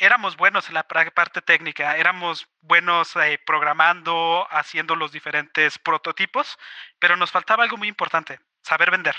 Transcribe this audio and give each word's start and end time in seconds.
éramos 0.00 0.38
buenos 0.38 0.66
en 0.68 0.74
la 0.74 0.84
parte 0.88 1.42
técnica, 1.42 1.96
éramos 1.96 2.48
buenos 2.62 3.14
eh, 3.16 3.38
programando, 3.44 4.46
haciendo 4.50 4.96
los 4.96 5.12
diferentes 5.12 5.78
prototipos, 5.78 6.58
pero 6.98 7.16
nos 7.16 7.30
faltaba 7.30 7.64
algo 7.64 7.76
muy 7.76 7.88
importante, 7.88 8.40
saber 8.62 8.90
vender. 8.90 9.14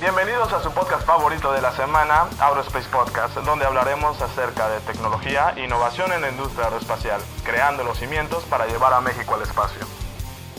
Bienvenidos 0.00 0.52
a 0.52 0.60
su 0.60 0.72
podcast 0.74 1.06
favorito 1.06 1.52
de 1.52 1.62
la 1.62 1.70
semana, 1.72 2.28
Aerospace 2.40 2.88
Podcast, 2.88 3.36
donde 3.36 3.66
hablaremos 3.66 4.20
acerca 4.20 4.68
de 4.70 4.80
tecnología 4.80 5.52
e 5.54 5.64
innovación 5.64 6.10
en 6.12 6.22
la 6.22 6.30
industria 6.30 6.64
aeroespacial, 6.64 7.20
creando 7.44 7.84
los 7.84 7.98
cimientos 7.98 8.42
para 8.44 8.66
llevar 8.66 8.94
a 8.94 9.00
México 9.00 9.34
al 9.34 9.42
espacio. 9.42 9.86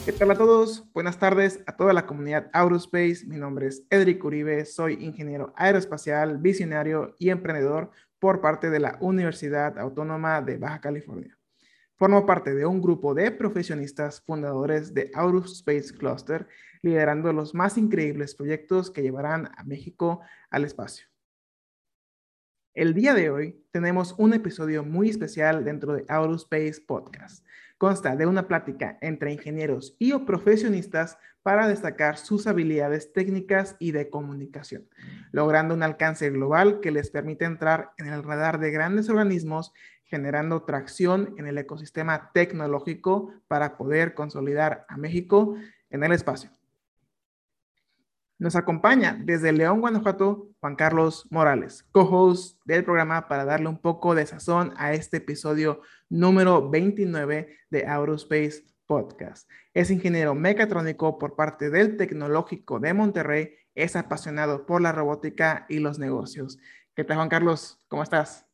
¿Qué 0.05 0.11
tal 0.11 0.31
a 0.31 0.37
todos? 0.37 0.83
Buenas 0.91 1.17
tardes 1.17 1.63
a 1.65 1.77
toda 1.77 1.93
la 1.93 2.05
comunidad 2.05 2.49
Aerospace. 2.51 3.25
Mi 3.25 3.37
nombre 3.37 3.67
es 3.67 3.85
Edric 3.89 4.21
Uribe, 4.25 4.65
soy 4.65 4.95
ingeniero 4.95 5.53
aeroespacial, 5.55 6.39
visionario 6.39 7.15
y 7.19 7.29
emprendedor 7.29 7.89
por 8.19 8.41
parte 8.41 8.69
de 8.69 8.81
la 8.81 8.97
Universidad 8.99 9.79
Autónoma 9.79 10.41
de 10.41 10.57
Baja 10.57 10.81
California. 10.81 11.39
Formo 11.95 12.25
parte 12.25 12.53
de 12.53 12.65
un 12.65 12.81
grupo 12.81 13.13
de 13.13 13.31
profesionistas 13.31 14.19
fundadores 14.19 14.93
de 14.93 15.09
Aerospace 15.13 15.95
Cluster, 15.97 16.49
liderando 16.81 17.31
los 17.31 17.53
más 17.53 17.77
increíbles 17.77 18.35
proyectos 18.35 18.91
que 18.91 19.03
llevarán 19.03 19.51
a 19.55 19.63
México 19.63 20.19
al 20.49 20.65
espacio. 20.65 21.07
El 22.73 22.93
día 22.93 23.13
de 23.13 23.29
hoy 23.29 23.65
tenemos 23.71 24.15
un 24.17 24.33
episodio 24.33 24.83
muy 24.83 25.09
especial 25.09 25.63
dentro 25.63 25.93
de 25.93 26.03
Aerospace 26.09 26.81
Podcast. 26.85 27.45
Consta 27.83 28.15
de 28.15 28.25
una 28.25 28.47
plática 28.47 28.97
entre 29.01 29.33
ingenieros 29.33 29.97
y 29.99 30.13
o 30.13 30.25
profesionistas 30.25 31.17
para 31.41 31.67
destacar 31.67 32.17
sus 32.17 32.47
habilidades 32.47 33.11
técnicas 33.11 33.75
y 33.77 33.91
de 33.91 34.09
comunicación, 34.09 34.87
logrando 35.33 35.73
un 35.75 35.83
alcance 35.83 36.29
global 36.29 36.79
que 36.79 36.91
les 36.91 37.09
permite 37.09 37.43
entrar 37.43 37.91
en 37.97 38.07
el 38.07 38.23
radar 38.23 38.61
de 38.61 38.71
grandes 38.71 39.09
organismos 39.09 39.73
generando 40.05 40.63
tracción 40.63 41.35
en 41.37 41.45
el 41.45 41.57
ecosistema 41.57 42.31
tecnológico 42.33 43.33
para 43.49 43.75
poder 43.75 44.13
consolidar 44.13 44.85
a 44.87 44.95
México 44.95 45.57
en 45.89 46.05
el 46.05 46.13
espacio. 46.13 46.51
Nos 48.39 48.55
acompaña 48.55 49.15
desde 49.23 49.51
León, 49.51 49.79
Guanajuato, 49.79 50.49
Juan 50.59 50.75
Carlos 50.75 51.27
Morales, 51.29 51.83
co-host 51.91 52.59
del 52.65 52.83
programa 52.83 53.27
para 53.27 53.45
darle 53.45 53.69
un 53.69 53.77
poco 53.77 54.15
de 54.15 54.25
sazón 54.25 54.73
a 54.77 54.93
este 54.93 55.17
episodio 55.17 55.81
número 56.09 56.67
29 56.69 57.55
de 57.69 57.85
Aerospace 57.85 58.65
Podcast. 58.87 59.47
Es 59.73 59.91
ingeniero 59.91 60.33
mecatrónico 60.33 61.19
por 61.19 61.35
parte 61.35 61.69
del 61.69 61.95
Tecnológico 61.95 62.79
de 62.79 62.93
Monterrey, 62.95 63.51
es 63.75 63.95
apasionado 63.95 64.65
por 64.65 64.81
la 64.81 64.91
robótica 64.91 65.67
y 65.69 65.77
los 65.77 65.99
negocios. 65.99 66.57
¿Qué 66.95 67.03
tal, 67.03 67.17
Juan 67.17 67.29
Carlos? 67.29 67.79
¿Cómo 67.87 68.01
estás? 68.01 68.47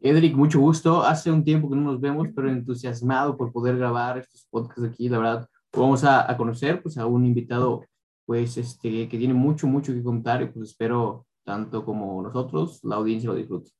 Edric, 0.00 0.36
mucho 0.36 0.60
gusto. 0.60 1.02
Hace 1.02 1.30
un 1.30 1.42
tiempo 1.42 1.70
que 1.70 1.76
no 1.76 1.82
nos 1.82 2.00
vemos, 2.00 2.28
pero 2.36 2.50
entusiasmado 2.50 3.38
por 3.38 3.50
poder 3.52 3.78
grabar 3.78 4.18
estos 4.18 4.46
podcasts 4.50 4.84
aquí. 4.84 5.08
La 5.08 5.18
verdad, 5.18 5.48
vamos 5.72 6.04
a, 6.04 6.30
a 6.30 6.36
conocer 6.36 6.82
pues, 6.82 6.98
a 6.98 7.06
un 7.06 7.24
invitado 7.24 7.84
pues, 8.26 8.56
este, 8.56 9.08
que 9.08 9.18
tiene 9.18 9.34
mucho, 9.34 9.66
mucho 9.66 9.92
que 9.92 10.02
contar 10.02 10.42
y 10.42 10.46
pues 10.46 10.70
espero 10.70 11.26
tanto 11.44 11.84
como 11.84 12.22
nosotros, 12.22 12.80
la 12.82 12.96
audiencia 12.96 13.28
lo 13.30 13.36
disfrute. 13.36 13.70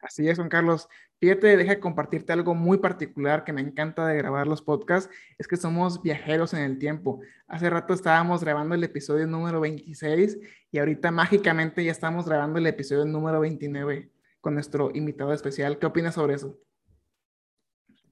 Así 0.00 0.28
es, 0.28 0.36
Juan 0.36 0.48
Carlos. 0.48 0.88
Fíjate, 1.20 1.56
deja 1.56 1.78
compartirte 1.78 2.32
algo 2.32 2.56
muy 2.56 2.78
particular 2.78 3.44
que 3.44 3.52
me 3.52 3.60
encanta 3.60 4.04
de 4.06 4.16
grabar 4.16 4.48
los 4.48 4.60
podcasts, 4.60 5.08
es 5.38 5.46
que 5.46 5.56
somos 5.56 6.02
viajeros 6.02 6.52
en 6.54 6.62
el 6.62 6.78
tiempo. 6.78 7.20
Hace 7.46 7.70
rato 7.70 7.94
estábamos 7.94 8.42
grabando 8.42 8.74
el 8.74 8.82
episodio 8.82 9.28
número 9.28 9.60
26 9.60 10.38
y 10.72 10.78
ahorita 10.78 11.12
mágicamente 11.12 11.84
ya 11.84 11.92
estamos 11.92 12.26
grabando 12.26 12.58
el 12.58 12.66
episodio 12.66 13.04
número 13.04 13.38
29 13.38 14.10
con 14.40 14.54
nuestro 14.54 14.90
invitado 14.92 15.32
especial. 15.32 15.78
¿Qué 15.78 15.86
opinas 15.86 16.16
sobre 16.16 16.34
eso? 16.34 16.58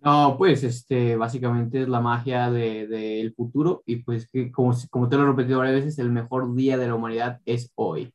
No, 0.03 0.37
pues 0.39 0.65
este, 0.65 1.15
básicamente 1.17 1.83
es 1.83 1.89
la 1.89 2.01
magia 2.01 2.51
del 2.51 2.89
de, 2.89 3.33
futuro 3.37 3.83
y 3.85 3.97
pues 3.97 4.29
que 4.31 4.51
como, 4.51 4.75
como 4.89 5.09
te 5.09 5.17
lo 5.17 5.25
he 5.25 5.27
repetido 5.27 5.59
varias 5.59 5.77
veces, 5.77 5.99
el 5.99 6.11
mejor 6.11 6.55
día 6.55 6.79
de 6.79 6.87
la 6.87 6.95
humanidad 6.95 7.41
es 7.45 7.71
hoy. 7.75 8.13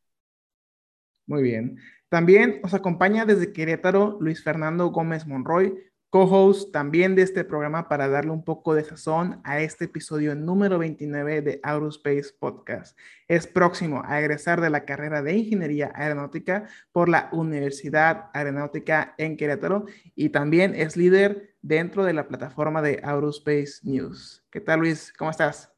Muy 1.28 1.44
bien. 1.44 1.78
También 2.10 2.60
nos 2.62 2.74
acompaña 2.74 3.26
desde 3.26 3.54
Querétaro 3.54 4.18
Luis 4.20 4.44
Fernando 4.44 4.88
Gómez 4.88 5.28
Monroy, 5.28 5.76
co-host 6.16 6.72
también 6.72 7.14
de 7.14 7.24
este 7.24 7.44
programa 7.44 7.90
para 7.90 8.08
darle 8.08 8.32
un 8.32 8.46
poco 8.46 8.74
de 8.74 8.86
sazón 8.86 9.42
a 9.44 9.60
este 9.60 9.84
episodio 9.84 10.34
número 10.34 10.80
29 10.80 11.42
de 11.42 11.60
Aerospace 11.62 12.28
Podcast. 12.40 12.98
Es 13.28 13.48
próximo 13.48 14.02
a 14.06 14.22
egresar 14.22 14.62
de 14.62 14.70
la 14.70 14.86
carrera 14.86 15.22
de 15.22 15.36
Ingeniería 15.36 15.92
Aeronáutica 15.94 16.70
por 16.94 17.10
la 17.10 17.28
Universidad 17.34 18.30
Aeronáutica 18.34 19.14
en 19.18 19.36
Querétaro 19.36 19.88
y 20.16 20.30
también 20.30 20.74
es 20.74 20.96
líder 20.96 21.58
dentro 21.62 22.06
de 22.06 22.14
la 22.14 22.30
plataforma 22.30 22.82
de 22.82 23.02
Aerospace 23.04 23.82
News. 23.84 24.42
¿Qué 24.50 24.62
tal 24.62 24.80
Luis? 24.80 25.12
¿Cómo 25.18 25.32
estás? 25.32 25.74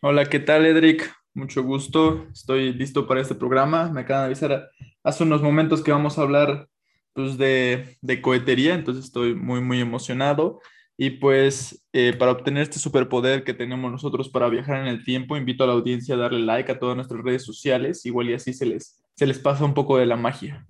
Hola, 0.00 0.24
¿qué 0.24 0.40
tal 0.40 0.64
Edric? 0.64 1.14
Mucho 1.34 1.62
gusto. 1.62 2.26
Estoy 2.32 2.72
listo 2.72 3.06
para 3.06 3.20
este 3.20 3.34
programa. 3.34 3.90
Me 3.90 4.00
acaban 4.00 4.22
de 4.22 4.26
avisar 4.28 4.70
hace 5.02 5.24
unos 5.24 5.42
momentos 5.42 5.82
que 5.82 5.92
vamos 5.92 6.18
a 6.18 6.22
hablar 6.22 6.70
pues, 7.14 7.38
de, 7.38 7.96
de 8.02 8.20
cohetería, 8.20 8.74
entonces 8.74 9.04
estoy 9.06 9.34
muy, 9.34 9.60
muy 9.60 9.80
emocionado. 9.80 10.60
Y 10.96 11.10
pues 11.10 11.84
eh, 11.92 12.14
para 12.16 12.30
obtener 12.30 12.62
este 12.62 12.78
superpoder 12.78 13.42
que 13.42 13.52
tenemos 13.54 13.90
nosotros 13.90 14.28
para 14.28 14.48
viajar 14.48 14.80
en 14.80 14.86
el 14.86 15.04
tiempo, 15.04 15.36
invito 15.36 15.64
a 15.64 15.66
la 15.66 15.72
audiencia 15.72 16.14
a 16.14 16.18
darle 16.18 16.40
like 16.40 16.70
a 16.70 16.78
todas 16.78 16.94
nuestras 16.94 17.22
redes 17.22 17.42
sociales, 17.42 18.06
igual 18.06 18.30
y 18.30 18.34
así 18.34 18.52
se 18.52 18.66
les, 18.66 19.02
se 19.14 19.26
les 19.26 19.38
pasa 19.38 19.64
un 19.64 19.74
poco 19.74 19.98
de 19.98 20.06
la 20.06 20.16
magia. 20.16 20.66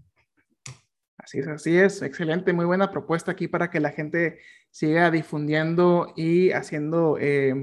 Así 1.18 1.38
es, 1.38 1.46
así 1.48 1.76
es, 1.76 2.02
excelente, 2.02 2.52
muy 2.52 2.64
buena 2.64 2.90
propuesta 2.90 3.32
aquí 3.32 3.48
para 3.48 3.70
que 3.70 3.80
la 3.80 3.90
gente 3.90 4.38
siga 4.70 5.10
difundiendo 5.10 6.12
y 6.16 6.50
haciendo 6.52 7.18
eh, 7.18 7.54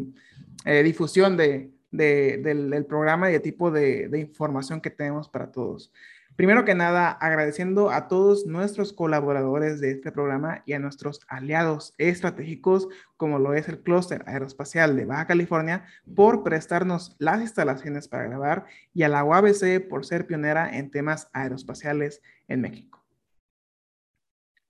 eh, 0.66 0.84
difusión 0.84 1.38
de, 1.38 1.72
del, 1.92 2.69
del, 2.69 2.86
programa 2.86 3.31
y 3.31 3.36
el 3.36 3.42
tipo 3.42 3.69
de, 3.72 4.08
de 4.08 4.19
información 4.19 4.81
que 4.81 4.90
tenemos 4.90 5.30
para 5.30 5.52
todos. 5.52 5.92
Primero 6.36 6.66
que 6.66 6.75
nada, 6.75 7.12
agradeciendo 7.12 7.92
a 7.92 8.08
todos 8.08 8.46
nuestros 8.46 8.94
colaboradores 8.94 9.81
de 9.81 9.92
este 9.92 10.12
programa 10.12 10.64
y 10.66 10.74
a 10.74 10.80
nuestros 10.80 11.19
aliados 11.28 11.94
estratégicos, 11.97 12.88
como 13.18 13.38
lo 13.38 13.53
es 13.53 13.68
el 13.68 13.81
Clúster 13.84 14.24
Aeroespacial 14.25 14.96
de 14.96 15.06
Baja 15.06 15.28
California, 15.28 15.86
por 16.16 16.44
prestarnos 16.44 17.16
las 17.19 17.42
instalaciones 17.42 18.08
para 18.08 18.24
grabar 18.24 18.66
y 18.94 19.03
a 19.03 19.09
la 19.09 19.24
UABC 19.24 19.88
por 19.90 20.06
ser 20.06 20.25
pionera 20.25 20.78
en 20.78 20.90
temas 20.90 21.30
aeroespaciales 21.34 22.22
en 22.48 22.62
México. 22.62 23.06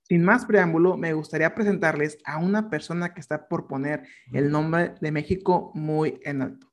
Sin 0.02 0.24
más 0.24 0.44
preámbulo, 0.44 0.96
me 0.96 1.14
gustaría 1.14 1.54
presentarles 1.54 2.18
a 2.24 2.38
una 2.38 2.68
persona 2.68 3.14
que 3.14 3.20
está 3.20 3.48
por 3.48 3.66
poner 3.68 4.02
el 4.32 4.50
nombre 4.50 4.94
de 5.00 5.12
México 5.12 5.70
muy 5.74 6.20
en 6.24 6.42
alto. 6.42 6.71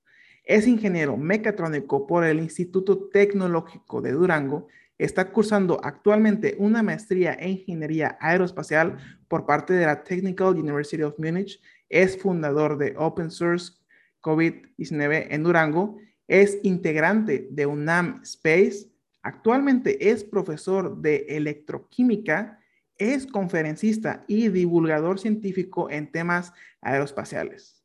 Es 0.50 0.68
ingeniero 0.68 1.16
mecatrónico 1.16 2.08
por 2.08 2.24
el 2.24 2.40
Instituto 2.40 3.10
Tecnológico 3.10 4.02
de 4.02 4.14
Durango 4.14 4.68
Está 5.00 5.32
cursando 5.32 5.80
actualmente 5.82 6.56
una 6.60 6.84
maestría 6.84 7.34
en 7.40 7.52
ingeniería 7.52 8.18
aeroespacial 8.20 8.98
por 9.30 9.46
parte 9.46 9.74
de 9.74 9.86
la 9.86 10.04
Technical 10.04 10.58
University 10.58 11.02
of 11.02 11.18
Munich. 11.18 11.62
Es 11.88 12.22
fundador 12.22 12.78
de 12.78 12.94
Open 12.98 13.32
Source 13.32 13.76
COVID-19 14.22 15.28
en 15.30 15.44
Durango. 15.44 15.98
Es 16.28 16.60
integrante 16.64 17.48
de 17.50 17.66
UNAM 17.66 18.20
Space. 18.24 18.92
Actualmente 19.22 20.10
es 20.10 20.26
profesor 20.26 20.98
de 20.98 21.26
electroquímica. 21.30 22.60
Es 22.98 23.26
conferencista 23.26 24.26
y 24.28 24.50
divulgador 24.50 25.18
científico 25.18 25.90
en 25.90 26.12
temas 26.12 26.52
aeroespaciales. 26.82 27.79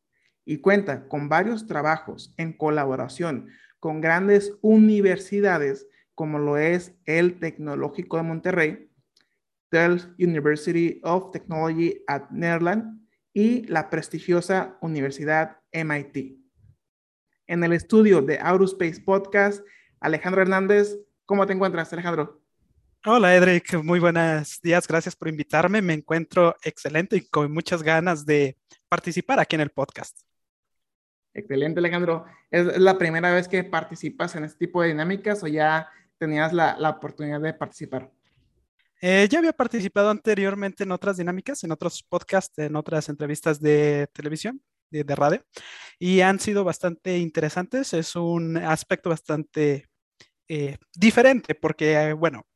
Y 0.45 0.59
cuenta 0.59 1.07
con 1.07 1.27
varios 1.27 1.65
trabajos 1.65 2.33
en 2.37 2.53
colaboración 2.53 3.49
con 3.79 4.01
grandes 4.01 4.53
universidades 4.61 5.87
como 6.15 6.39
lo 6.39 6.57
es 6.57 6.93
el 7.05 7.39
Tecnológico 7.39 8.17
de 8.17 8.23
Monterrey, 8.23 8.91
Delft 9.69 10.07
University 10.17 11.01
of 11.03 11.31
Technology 11.31 12.01
at 12.07 12.29
Netherlands 12.31 12.99
y 13.33 13.67
la 13.67 13.89
prestigiosa 13.89 14.77
Universidad 14.81 15.57
MIT. 15.73 16.37
En 17.47 17.63
el 17.63 17.73
estudio 17.73 18.21
de 18.21 18.39
Aerospace 18.39 19.01
Podcast, 19.01 19.63
Alejandro 19.99 20.41
Hernández, 20.41 20.97
¿cómo 21.25 21.45
te 21.45 21.53
encuentras, 21.53 21.91
Alejandro? 21.91 22.41
Hola, 23.05 23.35
Edric, 23.35 23.83
muy 23.83 23.99
buenos 23.99 24.59
días, 24.63 24.87
gracias 24.87 25.15
por 25.15 25.27
invitarme. 25.27 25.81
Me 25.81 25.93
encuentro 25.93 26.55
excelente 26.63 27.17
y 27.17 27.27
con 27.27 27.51
muchas 27.51 27.83
ganas 27.83 28.25
de 28.25 28.57
participar 28.89 29.39
aquí 29.39 29.55
en 29.55 29.61
el 29.61 29.69
podcast. 29.69 30.17
Excelente, 31.35 31.79
Alejandro. 31.79 32.25
¿Es 32.49 32.77
la 32.79 32.97
primera 32.97 33.31
vez 33.33 33.49
que 33.49 33.63
participas 33.65 34.35
en 34.35 34.45
este 34.45 34.65
tipo 34.65 34.81
de 34.81 34.87
dinámicas 34.87 35.43
o 35.43 35.47
ya 35.47 35.89
tenías 36.17 36.53
la, 36.53 36.77
la 36.79 36.91
oportunidad 36.91 37.41
de 37.41 37.53
participar? 37.53 38.09
Eh, 39.01 39.27
ya 39.29 39.39
había 39.39 39.51
participado 39.51 40.09
anteriormente 40.09 40.85
en 40.85 40.93
otras 40.93 41.17
dinámicas, 41.17 41.61
en 41.65 41.73
otros 41.73 42.01
podcasts, 42.03 42.57
en 42.57 42.77
otras 42.77 43.09
entrevistas 43.09 43.59
de 43.59 44.07
televisión, 44.13 44.61
de, 44.89 45.03
de, 45.03 45.15
radio, 45.15 45.43
y 45.99 46.21
han 46.21 46.39
sido 46.39 46.63
bastante 46.63 47.17
interesantes. 47.17 47.93
Es 47.93 48.15
un 48.15 48.55
aspecto 48.55 49.09
bastante 49.09 49.89
eh, 50.47 50.77
diferente 50.95 51.53
porque, 51.53 52.13
bueno, 52.13 52.47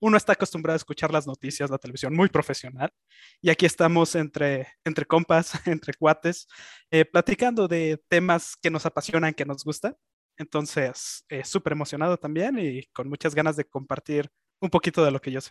uno 0.00 0.16
está 0.16 0.32
acostumbrado 0.32 0.74
a 0.74 0.78
escuchar 0.78 1.12
las 1.12 1.26
noticias, 1.26 1.70
la 1.70 1.78
televisión 1.78 2.14
muy 2.14 2.28
profesional, 2.28 2.92
y 3.40 3.50
aquí 3.50 3.66
estamos 3.66 4.14
entre, 4.14 4.68
entre 4.84 5.04
compas, 5.04 5.52
entre 5.66 5.94
cuates, 5.94 6.46
eh, 6.90 7.04
platicando 7.04 7.68
de 7.68 8.02
temas 8.08 8.56
que 8.56 8.70
nos 8.70 8.86
apasionan, 8.86 9.34
que 9.34 9.44
nos 9.44 9.64
gustan. 9.64 9.96
Entonces, 10.36 11.24
eh, 11.28 11.44
súper 11.44 11.72
emocionado 11.72 12.16
también 12.16 12.58
y 12.58 12.84
con 12.92 13.08
muchas 13.08 13.34
ganas 13.34 13.56
de 13.56 13.64
compartir 13.64 14.30
un 14.60 14.70
poquito 14.70 15.04
de 15.04 15.10
lo 15.10 15.20
que 15.20 15.32
yo 15.32 15.40
sé. 15.40 15.50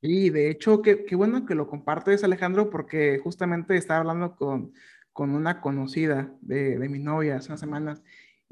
Y 0.00 0.30
de 0.30 0.50
hecho, 0.50 0.82
qué, 0.82 1.04
qué 1.04 1.16
bueno 1.16 1.46
que 1.46 1.54
lo 1.54 1.66
compartes, 1.66 2.24
Alejandro, 2.24 2.70
porque 2.70 3.18
justamente 3.22 3.76
estaba 3.76 4.00
hablando 4.00 4.36
con, 4.36 4.72
con 5.12 5.30
una 5.30 5.60
conocida 5.60 6.34
de, 6.40 6.78
de 6.78 6.88
mi 6.88 6.98
novia 6.98 7.36
hace 7.36 7.48
unas 7.48 7.60
semanas 7.60 8.02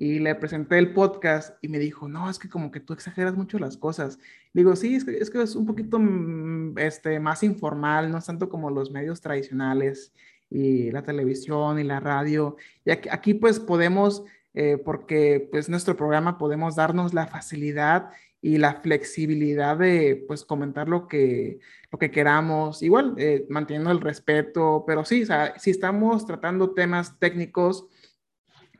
y 0.02 0.18
le 0.18 0.34
presenté 0.34 0.78
el 0.78 0.92
podcast 0.92 1.56
y 1.62 1.68
me 1.68 1.78
dijo, 1.78 2.08
no, 2.08 2.28
es 2.28 2.36
que 2.36 2.48
como 2.48 2.72
que 2.72 2.80
tú 2.80 2.92
exageras 2.92 3.36
mucho 3.36 3.60
las 3.60 3.76
cosas. 3.76 4.18
Digo, 4.52 4.74
sí, 4.74 4.96
es 4.96 5.04
que 5.04 5.16
es, 5.16 5.30
que 5.30 5.40
es 5.40 5.54
un 5.54 5.64
poquito 5.64 5.96
mm, 6.00 6.76
este, 6.78 7.20
más 7.20 7.44
informal, 7.44 8.10
no 8.10 8.18
es 8.18 8.26
tanto 8.26 8.48
como 8.48 8.68
los 8.68 8.90
medios 8.90 9.20
tradicionales 9.20 10.12
y 10.50 10.90
la 10.90 11.04
televisión 11.04 11.78
y 11.78 11.84
la 11.84 12.00
radio. 12.00 12.56
Y 12.84 12.90
aquí, 12.90 13.34
pues 13.34 13.60
podemos, 13.60 14.24
eh, 14.54 14.76
porque 14.84 15.48
pues 15.52 15.68
nuestro 15.68 15.96
programa 15.96 16.36
podemos 16.36 16.74
darnos 16.74 17.14
la 17.14 17.28
facilidad 17.28 18.10
y 18.40 18.56
la 18.56 18.80
flexibilidad 18.80 19.76
de 19.76 20.24
pues 20.26 20.44
comentar 20.44 20.88
lo 20.88 21.06
que, 21.06 21.60
lo 21.92 22.00
que 22.00 22.10
queramos, 22.10 22.82
igual 22.82 23.14
eh, 23.18 23.46
manteniendo 23.48 23.92
el 23.92 24.00
respeto, 24.00 24.82
pero 24.84 25.04
sí, 25.04 25.22
o 25.22 25.26
sea, 25.26 25.56
si 25.60 25.70
estamos 25.70 26.26
tratando 26.26 26.72
temas 26.74 27.20
técnicos, 27.20 27.86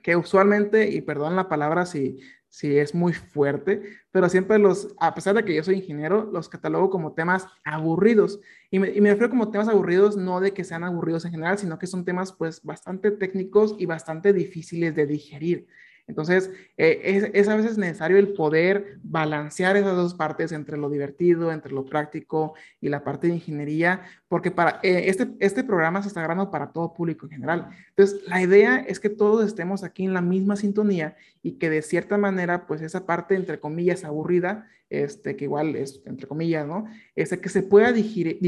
que 0.03 0.17
usualmente, 0.17 0.91
y 0.91 1.01
perdón 1.01 1.37
la 1.37 1.49
palabra 1.49 1.87
si, 1.87 2.21
si 2.49 2.77
es 2.77 2.95
muy 2.95 3.13
fuerte, 3.13 3.83
pero 4.11 4.29
siempre 4.29 4.59
los, 4.59 4.95
a 5.01 5.15
pesar 5.15 5.35
de 5.35 5.45
que 5.45 5.55
yo 5.55 5.63
soy 5.65 5.77
ingeniero, 5.77 6.29
los 6.33 6.49
catalogo 6.49 6.91
como 6.91 7.15
temas 7.15 7.47
aburridos. 7.65 8.41
Y 8.71 8.79
me, 8.79 8.91
y 8.91 9.01
me 9.01 9.11
refiero 9.11 9.31
como 9.31 9.51
temas 9.51 9.69
aburridos, 9.69 10.17
no 10.17 10.41
de 10.41 10.53
que 10.53 10.65
sean 10.65 10.85
aburridos 10.85 11.25
en 11.25 11.31
general, 11.31 11.59
sino 11.59 11.79
que 11.79 11.87
son 11.87 12.05
temas 12.05 12.33
pues 12.33 12.63
bastante 12.63 13.11
técnicos 13.11 13.75
y 13.79 13.87
bastante 13.87 14.33
difíciles 14.33 14.95
de 14.95 15.07
digerir. 15.07 15.67
Entonces, 16.07 16.51
eh, 16.77 17.31
es, 17.33 17.49
a 17.49 17.57
veces 17.57 17.79
necesario 17.79 18.17
el 18.17 18.33
poder 18.33 18.99
balancear 19.03 19.77
esas 19.77 19.95
dos 19.95 20.15
partes 20.15 20.53
entre 20.53 20.77
lo 20.77 20.91
divertido, 20.91 21.53
entre 21.53 21.73
lo 21.73 21.85
práctico 21.85 22.55
y 22.81 22.89
la 22.89 23.05
parte 23.05 23.29
de 23.29 23.35
ingeniería, 23.35 24.03
porque 24.29 24.51
para 24.51 24.81
eh, 24.83 25.05
este, 25.07 25.29
este 25.39 25.65
programa 25.65 26.03
se 26.03 26.09
está 26.09 26.21
grabando 26.21 26.51
para 26.51 26.73
todo 26.73 26.93
público 26.93 27.27
en 27.27 27.33
general. 27.33 27.69
Entonces, 27.91 28.21
la 28.27 28.43
idea 28.43 28.79
es 28.79 28.99
que 28.99 29.11
todos 29.11 29.47
estemos 29.47 29.85
aquí 29.85 30.05
en 30.05 30.13
la 30.13 30.21
misma 30.21 30.57
sintonía 30.57 31.17
y 31.43 31.53
que 31.53 31.71
de 31.71 31.83
cierta 31.83 32.19
manera, 32.19 32.67
pues 32.67 32.83
esa 32.83 33.07
parte, 33.07 33.37
entre 33.37 33.61
comillas, 33.61 34.05
aburrida, 34.05 34.69
este, 34.93 35.37
que 35.37 35.45
igual 35.45 35.75
es, 35.75 36.03
entre 36.05 36.27
comillas, 36.27 36.67
¿no? 36.67 36.85
Este, 37.17 37.41
que 37.41 37.49
se 37.49 37.63
pueda 37.63 37.93
digerir, 37.93 38.39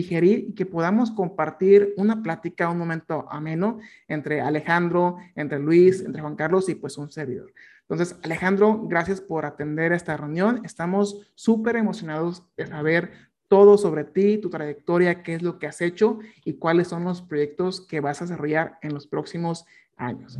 y 0.48 0.52
que 0.52 0.66
podamos 0.66 1.10
compartir 1.10 1.94
una 1.96 2.22
plática, 2.22 2.68
un 2.68 2.78
momento 2.78 3.26
ameno 3.30 3.78
entre 4.08 4.40
Alejandro, 4.40 5.16
entre 5.34 5.58
Luis, 5.58 6.02
entre 6.02 6.20
Juan 6.20 6.36
Carlos 6.36 6.68
y 6.68 6.74
pues 6.74 6.98
un 6.98 7.10
servidor. 7.10 7.52
Entonces, 7.88 8.16
Alejandro, 8.22 8.86
gracias 8.86 9.20
por 9.20 9.46
atender 9.46 9.92
esta 9.92 10.16
reunión. 10.16 10.60
Estamos 10.64 11.30
súper 11.34 11.76
emocionados 11.76 12.44
de 12.56 12.66
saber 12.66 13.12
todo 13.48 13.78
sobre 13.78 14.04
ti, 14.04 14.38
tu 14.38 14.50
trayectoria, 14.50 15.22
qué 15.22 15.34
es 15.34 15.42
lo 15.42 15.58
que 15.58 15.66
has 15.66 15.80
hecho 15.80 16.18
y 16.44 16.54
cuáles 16.54 16.88
son 16.88 17.04
los 17.04 17.22
proyectos 17.22 17.80
que 17.80 18.00
vas 18.00 18.20
a 18.20 18.24
desarrollar 18.24 18.78
en 18.82 18.94
los 18.94 19.06
próximos 19.06 19.64
años. 19.96 20.38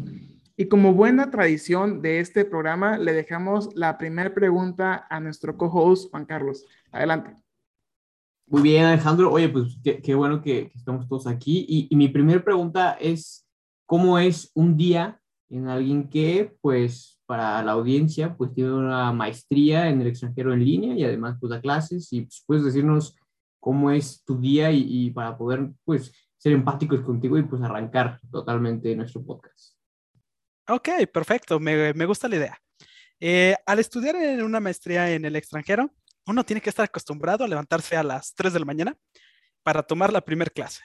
Y 0.57 0.69
como 0.69 0.95
buena 0.95 1.31
tradición 1.31 2.01
de 2.01 2.21
este 2.21 2.45
programa, 2.45 2.97
le 2.97 3.13
dejamos 3.13 3.75
la 3.75 3.99
primera 3.99 4.33
pregunta 4.33 5.05
a 5.11 5.19
nuestro 5.19 5.57
co-host, 5.57 6.11
Juan 6.11 6.27
Carlos. 6.27 6.65
Adelante. 6.93 7.35
Muy 8.47 8.63
bien, 8.63 8.85
Alejandro. 8.85 9.33
Oye, 9.33 9.49
pues 9.49 9.77
qué, 9.83 10.15
bueno 10.15 10.41
que, 10.41 10.71
estamos 10.75 11.09
todos 11.09 11.27
aquí. 11.27 11.67
Y, 11.69 11.89
y 11.91 11.97
mi 11.97 12.09
primera 12.09 12.45
pregunta 12.45 12.93
es, 13.01 13.45
¿cómo 13.85 14.17
es 14.17 14.53
un 14.55 14.77
día 14.77 15.21
en 15.49 15.67
alguien 15.67 16.09
que, 16.09 16.57
pues, 16.61 17.21
para 17.27 17.61
la 17.65 17.73
audiencia, 17.73 18.37
pues 18.37 18.55
tiene 18.55 18.73
una 18.75 19.13
maestría 19.13 19.89
en 19.89 20.03
el 20.03 20.07
extranjero 20.07 20.53
en 20.53 20.65
línea 20.65 20.95
y 20.95 21.03
además, 21.03 21.37
pues, 21.41 21.51
da 21.51 21.61
clases? 21.61 22.13
Y 22.13 22.23
pues, 22.23 22.45
puedes 22.47 22.65
decirnos 22.65 23.17
cómo 23.59 23.91
es 23.91 24.23
tu 24.25 24.39
día 24.39 24.71
y, 24.71 24.87
y 24.89 25.11
para 25.11 25.37
poder, 25.37 25.73
pues, 25.85 26.13
ser 26.37 26.53
empáticos 26.53 27.01
contigo 27.01 27.37
y, 27.39 27.43
pues, 27.43 27.61
arrancar 27.61 28.21
totalmente 28.31 28.95
nuestro 28.95 29.25
podcast. 29.25 29.74
Ok, 30.69 30.89
perfecto, 31.13 31.61
me, 31.61 31.93
me 31.93 32.07
gusta 32.07 32.29
la 32.29 32.37
idea. 32.37 32.59
Eh, 33.21 33.55
al 33.67 33.79
estudiar 33.79 34.17
en 34.17 34.43
una 34.43 34.61
maestría 34.61 35.11
en 35.11 35.25
el 35.25 35.37
extranjero, 35.37 35.91
uno 36.27 36.45
tiene 36.45 36.61
que 36.63 36.71
estar 36.71 36.85
acostumbrado 36.85 37.45
a 37.45 37.49
levantarse 37.49 37.97
a 37.97 38.03
las 38.03 38.35
3 38.35 38.53
de 38.55 38.61
la 38.61 38.65
mañana 38.65 38.97
para 39.63 39.83
tomar 39.83 40.13
la 40.13 40.23
primera 40.23 40.51
clase. 40.51 40.83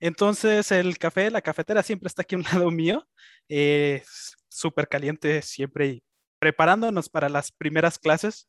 Entonces, 0.00 0.70
el 0.72 0.98
café, 0.98 1.30
la 1.30 1.42
cafetera 1.42 1.82
siempre 1.82 2.08
está 2.08 2.22
aquí 2.22 2.34
a 2.34 2.38
un 2.38 2.44
lado 2.52 2.70
mío, 2.70 3.06
eh, 3.48 4.02
súper 4.48 4.88
caliente 4.88 5.42
siempre, 5.42 6.02
preparándonos 6.38 7.08
para 7.08 7.28
las 7.28 7.50
primeras 7.52 7.98
clases. 7.98 8.48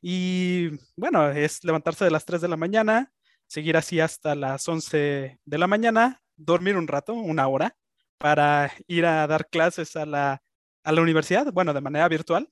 Y 0.00 0.70
bueno, 0.96 1.30
es 1.30 1.64
levantarse 1.64 2.04
de 2.04 2.10
las 2.10 2.24
3 2.24 2.40
de 2.40 2.48
la 2.48 2.56
mañana, 2.56 3.12
seguir 3.48 3.76
así 3.76 4.00
hasta 4.00 4.34
las 4.34 4.66
11 4.68 5.40
de 5.44 5.58
la 5.58 5.66
mañana, 5.66 6.22
dormir 6.36 6.76
un 6.76 6.88
rato, 6.88 7.14
una 7.14 7.48
hora, 7.48 7.76
para 8.18 8.72
ir 8.86 9.06
a 9.06 9.26
dar 9.26 9.48
clases 9.48 9.96
a 9.96 10.06
la, 10.06 10.42
a 10.84 10.92
la 10.92 11.02
universidad, 11.02 11.52
bueno, 11.52 11.74
de 11.74 11.80
manera 11.80 12.08
virtual, 12.08 12.48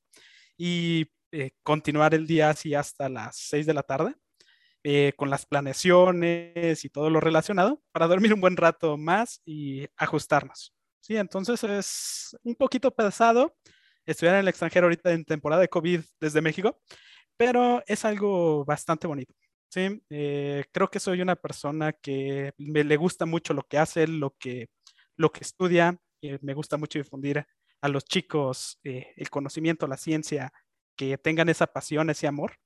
y 0.56 1.06
eh, 1.32 1.52
continuar 1.62 2.14
el 2.14 2.26
día 2.26 2.50
así 2.50 2.74
hasta 2.74 3.08
las 3.08 3.36
6 3.36 3.66
de 3.66 3.74
la 3.74 3.82
tarde, 3.82 4.14
eh, 4.84 5.14
con 5.16 5.30
las 5.30 5.46
planeaciones 5.46 6.84
y 6.84 6.90
todo 6.90 7.10
lo 7.10 7.20
relacionado, 7.20 7.82
para 7.92 8.06
dormir 8.06 8.34
un 8.34 8.40
buen 8.40 8.56
rato 8.56 8.96
más 8.96 9.40
y 9.44 9.86
ajustarnos. 9.96 10.74
Sí, 11.00 11.16
entonces 11.16 11.62
es 11.64 12.36
un 12.44 12.54
poquito 12.54 12.90
pesado 12.94 13.56
estudiar 14.06 14.36
en 14.36 14.40
el 14.42 14.48
extranjero 14.48 14.86
ahorita 14.86 15.12
en 15.12 15.24
temporada 15.24 15.62
de 15.62 15.68
COVID 15.68 16.00
desde 16.20 16.40
México, 16.40 16.80
pero 17.36 17.82
es 17.86 18.04
algo 18.04 18.64
bastante 18.64 19.06
bonito. 19.06 19.34
Sí, 19.68 20.02
eh, 20.10 20.64
creo 20.72 20.88
que 20.90 21.00
soy 21.00 21.20
una 21.20 21.36
persona 21.36 21.92
que 21.92 22.52
me 22.58 22.84
le 22.84 22.96
gusta 22.96 23.26
mucho 23.26 23.54
lo 23.54 23.62
que 23.64 23.78
hace, 23.78 24.06
lo 24.06 24.36
que 24.38 24.68
lo 25.16 25.32
que 25.32 25.40
estudia. 25.40 25.98
Eh, 26.22 26.38
me 26.42 26.54
gusta 26.54 26.76
mucho 26.76 26.98
difundir 26.98 27.44
a 27.80 27.88
los 27.88 28.04
chicos 28.04 28.78
eh, 28.84 29.12
el 29.16 29.30
conocimiento, 29.30 29.86
la 29.86 29.96
ciencia, 29.96 30.52
que 30.96 31.18
tengan 31.18 31.48
esa 31.48 31.66
pasión, 31.66 32.10
ese 32.10 32.26
amor. 32.26 32.56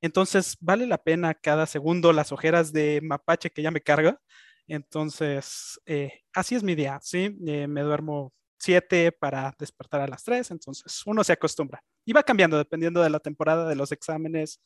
Entonces, 0.00 0.56
vale 0.60 0.86
la 0.86 0.98
pena 0.98 1.34
cada 1.34 1.66
segundo 1.66 2.12
las 2.12 2.32
ojeras 2.32 2.72
de 2.72 3.00
mapache 3.02 3.50
que 3.50 3.62
ya 3.62 3.70
me 3.70 3.80
carga. 3.80 4.20
Entonces, 4.66 5.80
eh, 5.86 6.22
así 6.32 6.54
es 6.54 6.62
mi 6.62 6.74
día, 6.74 6.98
¿sí? 7.02 7.30
Me 7.40 7.82
duermo 7.82 8.32
siete 8.58 9.12
para 9.12 9.54
despertar 9.58 10.00
a 10.00 10.08
las 10.08 10.24
tres, 10.24 10.50
entonces 10.50 11.02
uno 11.06 11.22
se 11.22 11.34
acostumbra. 11.34 11.82
Y 12.06 12.12
va 12.14 12.22
cambiando 12.22 12.56
dependiendo 12.56 13.02
de 13.02 13.10
la 13.10 13.20
temporada 13.20 13.68
de 13.68 13.76
los 13.76 13.92
exámenes 13.92 14.60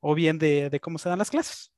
o 0.00 0.14
bien 0.14 0.38
de 0.38 0.80
cómo 0.82 0.98
se 0.98 1.08
dan 1.10 1.18
las 1.18 1.30
clases. 1.30 1.73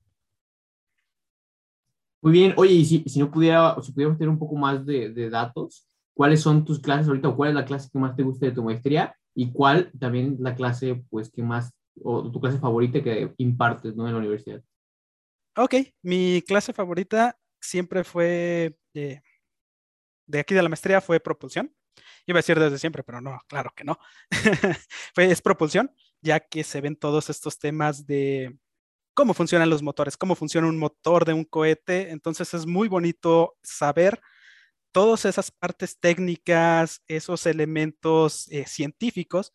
Muy 2.26 2.32
bien, 2.32 2.54
oye, 2.56 2.72
y 2.72 2.84
si, 2.84 3.04
si 3.06 3.20
no 3.20 3.30
pudiera, 3.30 3.76
si 3.80 3.92
pudiéramos 3.92 4.18
tener 4.18 4.30
un 4.30 4.38
poco 4.40 4.56
más 4.56 4.84
de, 4.84 5.10
de, 5.10 5.30
datos, 5.30 5.86
¿cuáles 6.12 6.40
son 6.40 6.64
tus 6.64 6.80
clases 6.80 7.06
ahorita 7.06 7.28
o 7.28 7.36
cuál 7.36 7.50
es 7.50 7.54
la 7.54 7.64
clase 7.64 7.88
que 7.88 8.00
más 8.00 8.16
te 8.16 8.24
gusta 8.24 8.46
de 8.46 8.50
tu 8.50 8.64
maestría 8.64 9.16
y 9.32 9.52
cuál 9.52 9.92
también 9.96 10.36
la 10.40 10.56
clase, 10.56 11.04
pues, 11.08 11.30
que 11.30 11.44
más, 11.44 11.72
o 12.02 12.28
tu 12.28 12.40
clase 12.40 12.58
favorita 12.58 13.00
que 13.00 13.32
impartes, 13.36 13.94
¿no? 13.94 14.08
En 14.08 14.14
la 14.14 14.18
universidad. 14.18 14.60
Ok, 15.56 15.76
mi 16.02 16.42
clase 16.42 16.72
favorita 16.72 17.38
siempre 17.60 18.02
fue, 18.02 18.76
de, 18.92 19.22
de 20.26 20.40
aquí 20.40 20.52
de 20.52 20.62
la 20.64 20.68
maestría, 20.68 21.00
fue 21.00 21.20
propulsión. 21.20 21.72
Iba 22.26 22.38
a 22.38 22.42
decir 22.42 22.58
desde 22.58 22.78
siempre, 22.78 23.04
pero 23.04 23.20
no, 23.20 23.38
claro 23.46 23.70
que 23.76 23.84
no. 23.84 24.00
fue, 25.14 25.30
es 25.30 25.40
propulsión, 25.40 25.94
ya 26.20 26.40
que 26.40 26.64
se 26.64 26.80
ven 26.80 26.96
todos 26.96 27.30
estos 27.30 27.60
temas 27.60 28.04
de 28.04 28.58
cómo 29.16 29.34
funcionan 29.34 29.70
los 29.70 29.82
motores, 29.82 30.16
cómo 30.18 30.36
funciona 30.36 30.68
un 30.68 30.78
motor 30.78 31.24
de 31.24 31.32
un 31.32 31.44
cohete. 31.44 32.10
Entonces 32.10 32.52
es 32.54 32.66
muy 32.66 32.86
bonito 32.86 33.56
saber 33.62 34.20
todas 34.92 35.24
esas 35.24 35.50
partes 35.50 35.98
técnicas, 35.98 37.02
esos 37.08 37.46
elementos 37.46 38.46
eh, 38.52 38.66
científicos 38.66 39.52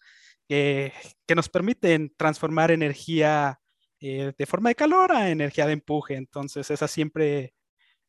eh, 0.49 0.91
que 1.27 1.35
nos 1.35 1.47
permiten 1.47 2.13
transformar 2.17 2.71
energía 2.71 3.61
eh, 3.99 4.33
de 4.37 4.45
forma 4.47 4.69
de 4.69 4.75
calor 4.75 5.11
a 5.11 5.29
energía 5.29 5.67
de 5.67 5.73
empuje. 5.73 6.15
Entonces 6.15 6.71
esa 6.71 6.87
siempre 6.87 7.53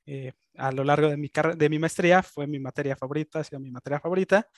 eh, 0.06 0.32
a 0.56 0.72
lo 0.72 0.84
largo 0.84 1.08
de 1.08 1.16
mi, 1.18 1.30
de 1.56 1.68
mi 1.68 1.78
maestría 1.78 2.22
fue 2.22 2.46
mi 2.46 2.58
materia 2.60 2.96
favorita, 2.96 3.40
ha 3.40 3.44
sido 3.44 3.60
mi 3.60 3.70
materia 3.70 4.00
favorita. 4.00 4.48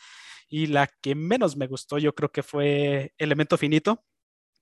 Y 0.49 0.69
la 0.69 0.89
que 1.03 1.15
menos 1.17 1.57
me 1.57 1.67
gustó 1.67 1.99
yo 1.99 2.15
creo 2.15 2.31
que 2.31 2.45
fue 2.45 3.15
elemento 3.19 3.59
finito, 3.59 4.05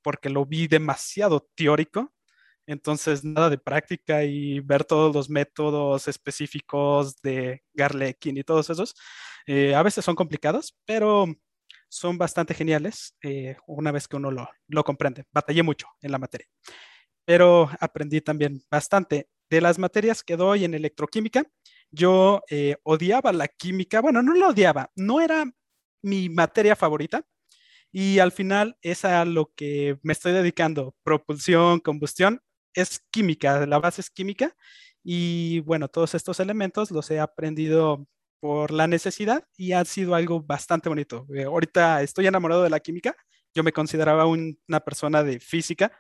porque 0.02 0.30
lo 0.30 0.46
vi 0.46 0.66
demasiado 0.68 1.48
teórico 1.54 2.12
entonces, 2.66 3.24
nada 3.24 3.50
de 3.50 3.58
práctica 3.58 4.24
y 4.24 4.60
ver 4.60 4.84
todos 4.84 5.14
los 5.14 5.28
métodos 5.30 6.08
específicos 6.08 7.16
de 7.22 7.62
Garlekin 7.74 8.36
y 8.38 8.44
todos 8.44 8.70
esos. 8.70 8.94
Eh, 9.46 9.74
a 9.74 9.82
veces 9.82 10.04
son 10.04 10.14
complicados, 10.16 10.76
pero 10.84 11.26
son 11.88 12.18
bastante 12.18 12.54
geniales 12.54 13.16
eh, 13.22 13.56
una 13.66 13.92
vez 13.92 14.08
que 14.08 14.16
uno 14.16 14.30
lo, 14.30 14.48
lo 14.68 14.84
comprende. 14.84 15.24
Batallé 15.32 15.62
mucho 15.62 15.88
en 16.00 16.12
la 16.12 16.18
materia. 16.18 16.46
pero 17.24 17.70
aprendí 17.80 18.20
también 18.20 18.62
bastante. 18.70 19.28
De 19.50 19.60
las 19.60 19.78
materias 19.78 20.22
que 20.22 20.36
doy 20.36 20.64
en 20.64 20.74
electroquímica, 20.74 21.44
yo 21.90 22.42
eh, 22.50 22.76
odiaba 22.84 23.32
la 23.32 23.48
química, 23.48 24.00
bueno, 24.00 24.22
no 24.22 24.34
la 24.34 24.48
odiaba, 24.48 24.90
no 24.96 25.20
era 25.20 25.44
mi 26.02 26.28
materia 26.30 26.74
favorita 26.76 27.26
y 27.92 28.18
al 28.18 28.32
final 28.32 28.76
es 28.82 29.04
a 29.04 29.24
lo 29.26 29.52
que 29.54 29.98
me 30.02 30.14
estoy 30.14 30.32
dedicando, 30.32 30.94
propulsión, 31.04 31.80
combustión, 31.80 32.42
es 32.74 33.00
química, 33.10 33.66
la 33.66 33.78
base 33.78 34.00
es 34.00 34.10
química 34.10 34.54
y 35.04 35.60
bueno, 35.60 35.88
todos 35.88 36.14
estos 36.14 36.40
elementos 36.40 36.90
los 36.90 37.10
he 37.10 37.20
aprendido 37.20 38.06
por 38.40 38.72
la 38.72 38.86
necesidad 38.86 39.44
y 39.56 39.72
ha 39.72 39.84
sido 39.84 40.14
algo 40.14 40.42
bastante 40.42 40.88
bonito. 40.88 41.26
Eh, 41.34 41.44
ahorita 41.44 42.02
estoy 42.02 42.26
enamorado 42.26 42.62
de 42.62 42.70
la 42.70 42.80
química, 42.80 43.14
yo 43.54 43.62
me 43.62 43.72
consideraba 43.72 44.26
una 44.26 44.80
persona 44.80 45.22
de 45.22 45.38
física, 45.40 45.92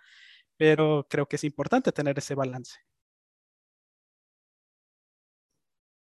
pero 0.56 1.06
creo 1.08 1.26
que 1.26 1.36
es 1.36 1.44
importante 1.44 1.92
tener 1.92 2.18
ese 2.18 2.34
balance. 2.34 2.78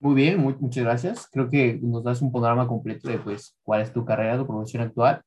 Muy 0.01 0.15
bien, 0.15 0.39
muchas 0.39 0.83
gracias. 0.83 1.27
Creo 1.29 1.49
que 1.49 1.77
nos 1.81 2.03
das 2.03 2.21
un 2.21 2.31
panorama 2.31 2.67
completo 2.67 3.09
de 3.09 3.19
pues 3.19 3.57
cuál 3.63 3.81
es 3.81 3.91
tu 3.91 4.05
carrera, 4.05 4.37
tu 4.37 4.47
profesión 4.47 4.83
actual 4.83 5.21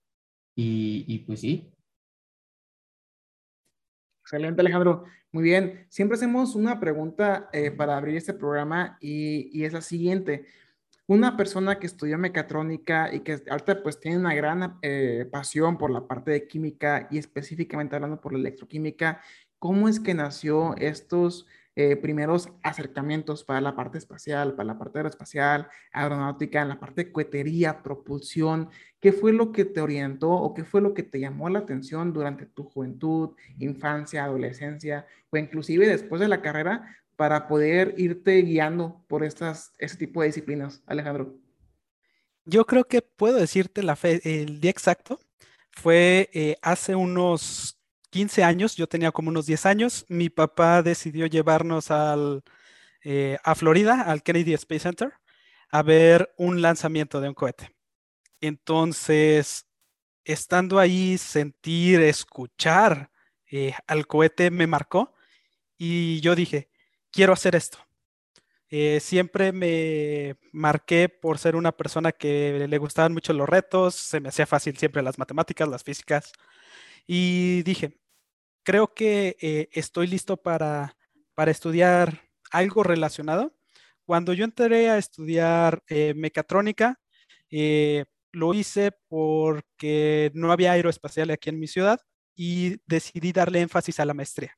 y, 0.56 1.04
y 1.06 1.18
pues 1.20 1.40
sí. 1.40 1.70
Excelente, 4.22 4.62
Alejandro. 4.62 5.04
Muy 5.32 5.44
bien. 5.44 5.86
Siempre 5.88 6.16
hacemos 6.16 6.54
una 6.54 6.78
pregunta 6.78 7.48
eh, 7.54 7.70
para 7.70 7.96
abrir 7.96 8.16
este 8.16 8.34
programa 8.34 8.98
y, 9.00 9.48
y, 9.58 9.64
es 9.64 9.72
la 9.72 9.80
siguiente. 9.80 10.44
Una 11.06 11.38
persona 11.38 11.78
que 11.78 11.86
estudió 11.86 12.18
mecatrónica 12.18 13.12
y 13.12 13.20
que 13.20 13.42
ahorita 13.48 13.82
pues 13.82 13.98
tiene 13.98 14.18
una 14.18 14.34
gran 14.34 14.78
eh, 14.82 15.26
pasión 15.32 15.78
por 15.78 15.90
la 15.90 16.06
parte 16.06 16.30
de 16.32 16.46
química 16.46 17.08
y 17.10 17.16
específicamente 17.16 17.96
hablando 17.96 18.20
por 18.20 18.34
la 18.34 18.40
electroquímica, 18.40 19.22
¿cómo 19.58 19.88
es 19.88 20.00
que 20.00 20.12
nació 20.12 20.76
estos 20.76 21.46
eh, 21.74 21.96
primeros 21.96 22.50
acercamientos 22.62 23.44
para 23.44 23.62
la 23.62 23.74
parte 23.74 23.96
espacial, 23.96 24.54
para 24.54 24.66
la 24.66 24.78
parte 24.78 24.98
aeroespacial, 24.98 25.68
aeronáutica, 25.92 26.60
en 26.60 26.68
la 26.68 26.78
parte 26.78 27.04
de 27.04 27.12
cohetería, 27.12 27.82
propulsión. 27.82 28.68
¿Qué 29.00 29.12
fue 29.12 29.32
lo 29.32 29.52
que 29.52 29.64
te 29.64 29.80
orientó 29.80 30.30
o 30.30 30.52
qué 30.52 30.64
fue 30.64 30.82
lo 30.82 30.92
que 30.92 31.02
te 31.02 31.18
llamó 31.18 31.48
la 31.48 31.60
atención 31.60 32.12
durante 32.12 32.44
tu 32.44 32.64
juventud, 32.64 33.30
infancia, 33.58 34.24
adolescencia 34.24 35.06
o 35.30 35.38
inclusive 35.38 35.88
después 35.88 36.20
de 36.20 36.28
la 36.28 36.42
carrera 36.42 36.96
para 37.16 37.48
poder 37.48 37.94
irte 37.96 38.42
guiando 38.42 39.02
por 39.08 39.24
estas, 39.24 39.72
este 39.78 40.06
tipo 40.06 40.20
de 40.20 40.26
disciplinas, 40.26 40.82
Alejandro? 40.86 41.36
Yo 42.44 42.66
creo 42.66 42.84
que 42.84 43.00
puedo 43.00 43.38
decirte 43.38 43.82
la 43.82 43.96
fe, 43.96 44.20
el 44.24 44.60
día 44.60 44.70
exacto. 44.70 45.20
Fue 45.70 46.28
eh, 46.34 46.58
hace 46.60 46.94
unos 46.94 47.81
15 48.12 48.44
años, 48.44 48.76
yo 48.76 48.86
tenía 48.86 49.10
como 49.10 49.30
unos 49.30 49.46
10 49.46 49.64
años, 49.64 50.04
mi 50.08 50.28
papá 50.28 50.82
decidió 50.82 51.26
llevarnos 51.26 51.88
eh, 53.04 53.38
a 53.42 53.54
Florida, 53.54 54.02
al 54.02 54.22
Kennedy 54.22 54.52
Space 54.52 54.80
Center, 54.80 55.14
a 55.70 55.82
ver 55.82 56.34
un 56.36 56.60
lanzamiento 56.60 57.22
de 57.22 57.28
un 57.28 57.34
cohete. 57.34 57.74
Entonces, 58.42 59.66
estando 60.24 60.78
ahí, 60.78 61.16
sentir, 61.16 62.02
escuchar 62.02 63.10
eh, 63.50 63.72
al 63.86 64.06
cohete 64.06 64.50
me 64.50 64.66
marcó 64.66 65.14
y 65.78 66.20
yo 66.20 66.34
dije, 66.34 66.68
quiero 67.10 67.32
hacer 67.32 67.54
esto. 67.56 67.78
Eh, 68.68 69.00
siempre 69.00 69.52
me 69.52 70.36
marqué 70.52 71.08
por 71.08 71.38
ser 71.38 71.56
una 71.56 71.72
persona 71.72 72.12
que 72.12 72.66
le 72.68 72.78
gustaban 72.78 73.14
mucho 73.14 73.32
los 73.32 73.48
retos, 73.48 73.94
se 73.94 74.20
me 74.20 74.28
hacía 74.28 74.46
fácil 74.46 74.76
siempre 74.76 75.02
las 75.02 75.18
matemáticas, 75.18 75.68
las 75.68 75.82
físicas, 75.82 76.32
y 77.06 77.62
dije, 77.62 78.01
creo 78.62 78.94
que 78.94 79.36
eh, 79.40 79.68
estoy 79.72 80.06
listo 80.06 80.36
para, 80.36 80.96
para 81.34 81.50
estudiar 81.50 82.22
algo 82.50 82.82
relacionado. 82.82 83.54
Cuando 84.04 84.32
yo 84.32 84.44
entré 84.44 84.90
a 84.90 84.98
estudiar 84.98 85.82
eh, 85.88 86.14
mecatrónica, 86.14 87.00
eh, 87.50 88.04
lo 88.32 88.54
hice 88.54 88.92
porque 89.08 90.30
no 90.34 90.52
había 90.52 90.72
aeroespacial 90.72 91.30
aquí 91.30 91.50
en 91.50 91.60
mi 91.60 91.66
ciudad 91.66 92.00
y 92.34 92.78
decidí 92.86 93.32
darle 93.32 93.60
énfasis 93.60 94.00
a 94.00 94.04
la 94.04 94.14
maestría, 94.14 94.56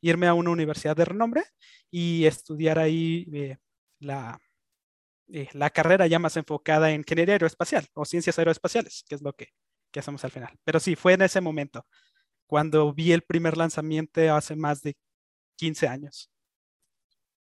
irme 0.00 0.26
a 0.28 0.34
una 0.34 0.50
universidad 0.50 0.96
de 0.96 1.04
renombre 1.04 1.44
y 1.90 2.26
estudiar 2.26 2.78
ahí 2.78 3.56
la, 3.98 4.40
la 5.52 5.70
carrera 5.70 6.06
ya 6.06 6.20
más 6.20 6.36
enfocada 6.36 6.90
en 6.90 7.00
ingeniería 7.00 7.34
aeroespacial 7.34 7.86
o 7.94 8.04
ciencias 8.04 8.38
aeroespaciales, 8.38 9.04
que 9.08 9.16
es 9.16 9.22
lo 9.22 9.32
que, 9.32 9.48
que 9.90 10.00
hacemos 10.00 10.24
al 10.24 10.30
final. 10.30 10.56
Pero 10.64 10.78
sí, 10.78 10.94
fue 10.94 11.14
en 11.14 11.22
ese 11.22 11.40
momento 11.40 11.84
cuando 12.48 12.92
vi 12.92 13.12
el 13.12 13.22
primer 13.22 13.56
lanzamiento 13.56 14.20
hace 14.34 14.56
más 14.56 14.82
de 14.82 14.96
15 15.56 15.86
años. 15.86 16.30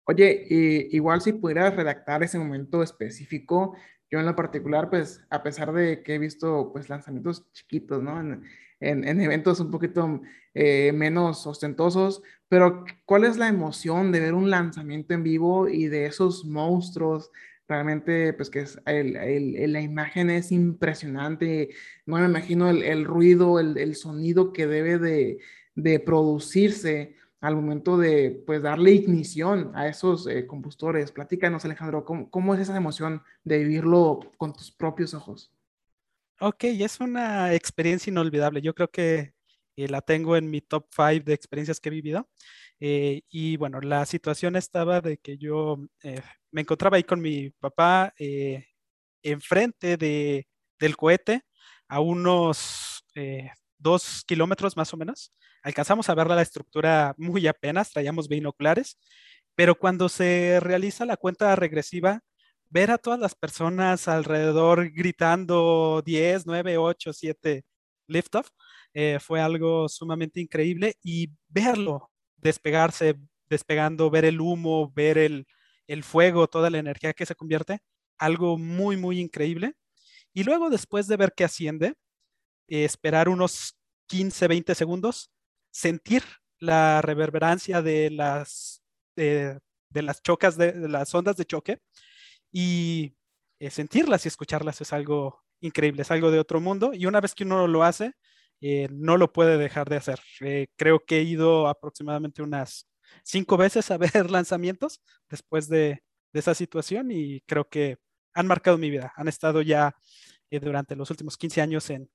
Oye, 0.06 0.46
igual 0.90 1.20
si 1.20 1.32
pudieras 1.32 1.76
redactar 1.76 2.22
ese 2.22 2.38
momento 2.38 2.82
específico, 2.82 3.76
yo 4.10 4.18
en 4.18 4.26
lo 4.26 4.34
particular, 4.34 4.90
pues 4.90 5.24
a 5.30 5.42
pesar 5.42 5.72
de 5.72 6.02
que 6.02 6.14
he 6.14 6.18
visto 6.18 6.70
pues 6.72 6.88
lanzamientos 6.88 7.50
chiquitos, 7.52 8.02
¿no? 8.02 8.20
En, 8.20 8.44
en, 8.80 9.20
eventos 9.20 9.60
un 9.60 9.70
poquito 9.70 10.20
eh, 10.52 10.92
menos 10.92 11.46
ostentosos, 11.46 12.22
pero 12.48 12.84
¿cuál 13.06 13.24
es 13.24 13.36
la 13.38 13.48
emoción 13.48 14.12
de 14.12 14.20
ver 14.20 14.34
un 14.34 14.50
lanzamiento 14.50 15.14
en 15.14 15.22
vivo 15.22 15.68
y 15.68 15.86
de 15.86 16.06
esos 16.06 16.44
monstruos 16.44 17.30
realmente, 17.68 18.32
pues 18.32 18.50
que 18.50 18.60
es 18.60 18.78
el, 18.86 19.72
la 19.72 19.80
imagen 19.80 20.30
es 20.30 20.52
impresionante. 20.52 21.70
No 22.06 22.18
me 22.18 22.26
imagino 22.26 22.68
el, 22.70 23.04
ruido, 23.04 23.58
el, 23.60 23.94
sonido 23.94 24.52
que 24.52 24.66
debe 24.66 24.98
de, 24.98 25.38
de, 25.74 26.00
producirse 26.00 27.16
al 27.40 27.56
momento 27.56 27.98
de, 27.98 28.42
pues, 28.46 28.62
darle 28.62 28.92
ignición 28.92 29.72
a 29.74 29.88
esos 29.88 30.26
eh, 30.26 30.46
combustores. 30.46 31.12
Platícanos, 31.12 31.64
Alejandro, 31.64 32.04
¿cómo, 32.04 32.30
¿cómo, 32.30 32.54
es 32.54 32.60
esa 32.60 32.76
emoción 32.76 33.22
de 33.44 33.58
vivirlo 33.58 34.20
con 34.36 34.52
tus 34.52 34.70
propios 34.70 35.14
ojos? 35.14 35.52
Ok, 36.40 36.64
es 36.64 37.00
una 37.00 37.54
experiencia 37.54 38.10
inolvidable. 38.10 38.60
Yo 38.60 38.74
creo 38.74 38.90
que 38.90 39.34
eh, 39.76 39.88
la 39.88 40.00
tengo 40.00 40.36
en 40.36 40.50
mi 40.50 40.60
top 40.60 40.86
5 40.90 41.24
de 41.24 41.34
experiencias 41.34 41.80
que 41.80 41.88
he 41.88 41.92
vivido. 41.92 42.28
Eh, 42.86 43.22
y 43.30 43.56
bueno, 43.56 43.80
la 43.80 44.04
situación 44.04 44.56
estaba 44.56 45.00
de 45.00 45.16
que 45.16 45.38
yo 45.38 45.78
eh, 46.02 46.20
me 46.50 46.60
encontraba 46.60 46.98
ahí 46.98 47.02
con 47.04 47.18
mi 47.18 47.48
papá 47.48 48.12
eh, 48.18 48.66
enfrente 49.22 49.96
de, 49.96 50.46
del 50.78 50.94
cohete 50.94 51.44
a 51.88 52.00
unos 52.00 53.02
dos 53.78 54.22
kilómetros 54.26 54.76
más 54.76 54.92
o 54.92 54.98
menos. 54.98 55.32
Alcanzamos 55.62 56.10
a 56.10 56.14
ver 56.14 56.26
la 56.26 56.42
estructura 56.42 57.14
muy 57.16 57.46
apenas, 57.46 57.90
traíamos 57.90 58.28
binoculares, 58.28 58.98
pero 59.54 59.76
cuando 59.76 60.10
se 60.10 60.60
realiza 60.60 61.06
la 61.06 61.16
cuenta 61.16 61.56
regresiva, 61.56 62.20
ver 62.68 62.90
a 62.90 62.98
todas 62.98 63.18
las 63.20 63.34
personas 63.34 64.08
alrededor 64.08 64.90
gritando 64.92 66.02
10, 66.04 66.46
9, 66.46 66.76
8, 66.76 67.12
7 67.14 67.64
liftoff 68.08 68.48
fue 69.20 69.40
algo 69.40 69.88
sumamente 69.88 70.40
increíble 70.40 70.96
y 71.02 71.30
verlo 71.48 72.10
despegarse, 72.44 73.18
despegando, 73.48 74.10
ver 74.10 74.24
el 74.24 74.40
humo, 74.40 74.92
ver 74.94 75.18
el, 75.18 75.46
fuego, 76.04 76.46
toda 76.46 76.70
la 76.70 76.78
energía 76.78 77.12
que 77.12 77.26
se 77.26 77.34
convierte, 77.34 77.80
algo 78.18 78.56
muy, 78.58 78.96
muy 78.96 79.18
increíble. 79.18 79.74
Y 80.32 80.44
luego, 80.44 80.70
después 80.70 81.08
de 81.08 81.16
ver 81.16 81.32
que 81.36 81.44
asciende, 81.44 81.94
eh, 82.68 82.84
esperar 82.84 83.28
unos 83.28 83.76
15, 84.06 84.48
20 84.48 84.74
segundos, 84.74 85.30
sentir 85.72 86.22
la 86.58 87.02
reverberancia 87.02 87.82
de 87.82 88.10
las, 88.10 88.82
de 89.16 89.60
las 89.92 90.22
chocas, 90.22 90.56
de, 90.56 90.88
las 90.88 91.14
ondas 91.14 91.36
de 91.36 91.44
choque 91.44 91.80
y 92.52 93.16
eh, 93.58 93.70
sentirlas 93.70 94.24
y 94.24 94.28
escucharlas 94.28 94.80
es 94.80 94.92
algo 94.92 95.44
increíble, 95.60 96.02
es 96.02 96.10
algo 96.10 96.30
de 96.30 96.38
otro 96.38 96.60
mundo. 96.60 96.92
Y 96.94 97.06
una 97.06 97.20
vez 97.20 97.34
que 97.34 97.44
uno 97.44 97.66
lo 97.66 97.84
hace, 97.84 98.14
eh, 98.66 98.88
no 98.90 99.18
lo 99.18 99.30
puede 99.30 99.58
dejar 99.58 99.90
de 99.90 99.96
hacer. 99.96 100.18
Eh, 100.40 100.68
creo 100.76 101.04
que 101.04 101.18
he 101.18 101.22
ido 101.22 101.68
aproximadamente 101.68 102.40
unas 102.40 102.88
cinco 103.22 103.58
veces 103.58 103.90
a 103.90 103.98
ver 104.24 104.30
lanzamientos 104.30 105.02
después 105.28 105.68
de, 105.68 106.02
esa 106.32 106.54
situación 106.54 107.12
y 107.12 107.42
creo 107.42 107.68
que 107.68 107.98
han 108.32 108.48
marcado 108.48 108.76
mi 108.76 108.90
vida, 108.90 109.12
han 109.14 109.28
estado 109.28 109.62
ya 109.62 109.94
eh, 110.50 110.58
durante 110.58 110.96
los 110.96 111.08
últimos 111.10 111.36
15 111.36 111.60
años 111.60 111.90
en, 111.90 112.10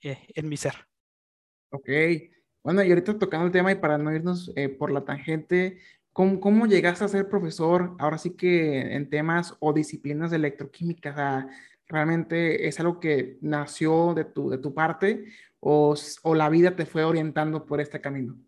en 0.00 0.48
mi 0.48 0.56
ser. 0.56 0.74
Ok, 1.70 1.88
bueno, 2.64 2.82
y 2.82 2.88
ahorita 2.88 3.18
tocando 3.18 3.46
el 3.46 3.52
tema 3.52 3.70
y 3.70 3.76
para 3.76 3.98
no 3.98 4.12
irnos 4.12 4.50
por 4.78 4.90
la 4.90 5.04
tangente, 5.04 5.78
¿cómo, 6.12 6.40
¿cómo, 6.40 6.66
llegaste 6.66 7.04
a 7.04 7.08
ser 7.08 7.28
profesor 7.28 7.94
ahora 8.00 8.18
sí 8.18 8.34
que 8.34 8.96
en 8.96 9.08
temas 9.10 9.54
o 9.60 9.72
disciplinas 9.72 10.32
de 10.32 10.38
electroquímica? 10.38 11.48
¿Realmente 11.86 12.66
es 12.66 12.80
algo 12.80 12.98
que 12.98 13.38
nació 13.42 14.12
de 14.14 14.24
tu, 14.24 14.50
de 14.50 14.58
tu 14.58 14.74
parte 14.74 15.26
o, 15.68 16.34
la 16.34 16.48
vida 16.48 16.76
te 16.76 16.86
fue 16.86 17.02
orientando 17.02 17.66
por 17.66 17.80
este 17.80 18.00
camino? 18.00 18.38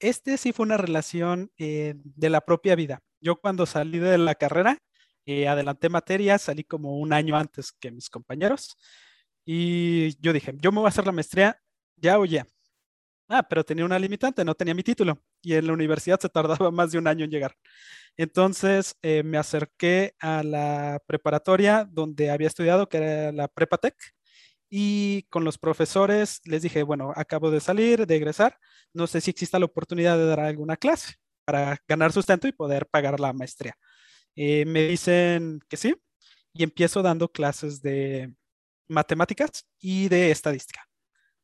Este 0.00 0.36
sí 0.36 0.52
fue 0.52 0.66
una 0.66 0.76
relación 0.76 1.50
eh, 1.56 1.94
de 1.96 2.30
la 2.30 2.42
propia 2.42 2.76
vida. 2.76 3.00
Yo 3.20 3.36
cuando 3.36 3.64
salí 3.64 3.98
de 3.98 4.18
la 4.18 4.34
carrera, 4.34 4.78
eh, 5.24 5.48
adelanté 5.48 5.88
materias, 5.88 6.42
salí 6.42 6.62
como 6.62 6.98
un 6.98 7.12
año 7.12 7.36
antes 7.36 7.72
que 7.72 7.90
mis 7.90 8.10
compañeros 8.10 8.76
y 9.44 10.20
yo 10.20 10.32
dije, 10.32 10.54
yo 10.60 10.72
me 10.72 10.78
voy 10.78 10.86
a 10.86 10.88
hacer 10.90 11.06
la 11.06 11.12
maestría 11.12 11.58
ya 11.96 12.18
o 12.18 12.26
ya. 12.26 12.46
Ah, 13.28 13.42
pero 13.42 13.64
tenía 13.64 13.84
una 13.84 13.98
limitante, 13.98 14.44
no 14.44 14.54
tenía 14.54 14.74
mi 14.74 14.82
título 14.82 15.18
y 15.42 15.54
en 15.54 15.66
la 15.66 15.72
universidad 15.72 16.20
se 16.20 16.28
tardaba 16.28 16.70
más 16.70 16.92
de 16.92 16.98
un 16.98 17.06
año 17.06 17.24
en 17.24 17.30
llegar. 17.30 17.56
Entonces 18.16 18.96
eh, 19.02 19.22
me 19.22 19.38
acerqué 19.38 20.14
a 20.20 20.42
la 20.42 21.02
preparatoria 21.06 21.88
donde 21.90 22.30
había 22.30 22.48
estudiado, 22.48 22.88
que 22.88 22.98
era 22.98 23.32
la 23.32 23.48
Prepatec, 23.48 23.94
y 24.70 25.22
con 25.30 25.44
los 25.44 25.58
profesores 25.58 26.40
les 26.44 26.62
dije, 26.62 26.82
bueno, 26.82 27.12
acabo 27.16 27.50
de 27.50 27.60
salir, 27.60 28.06
de 28.06 28.16
egresar, 28.16 28.58
no 28.92 29.06
sé 29.06 29.20
si 29.20 29.30
exista 29.30 29.58
la 29.58 29.66
oportunidad 29.66 30.18
de 30.18 30.26
dar 30.26 30.40
alguna 30.40 30.76
clase 30.76 31.14
para 31.44 31.78
ganar 31.88 32.12
sustento 32.12 32.46
y 32.48 32.52
poder 32.52 32.86
pagar 32.86 33.20
la 33.20 33.32
maestría. 33.32 33.74
Eh, 34.36 34.64
me 34.66 34.88
dicen 34.88 35.60
que 35.68 35.76
sí 35.76 35.96
y 36.52 36.62
empiezo 36.62 37.02
dando 37.02 37.30
clases 37.30 37.80
de 37.82 38.34
matemáticas 38.88 39.66
y 39.80 40.08
de 40.08 40.30
estadística. 40.30 40.86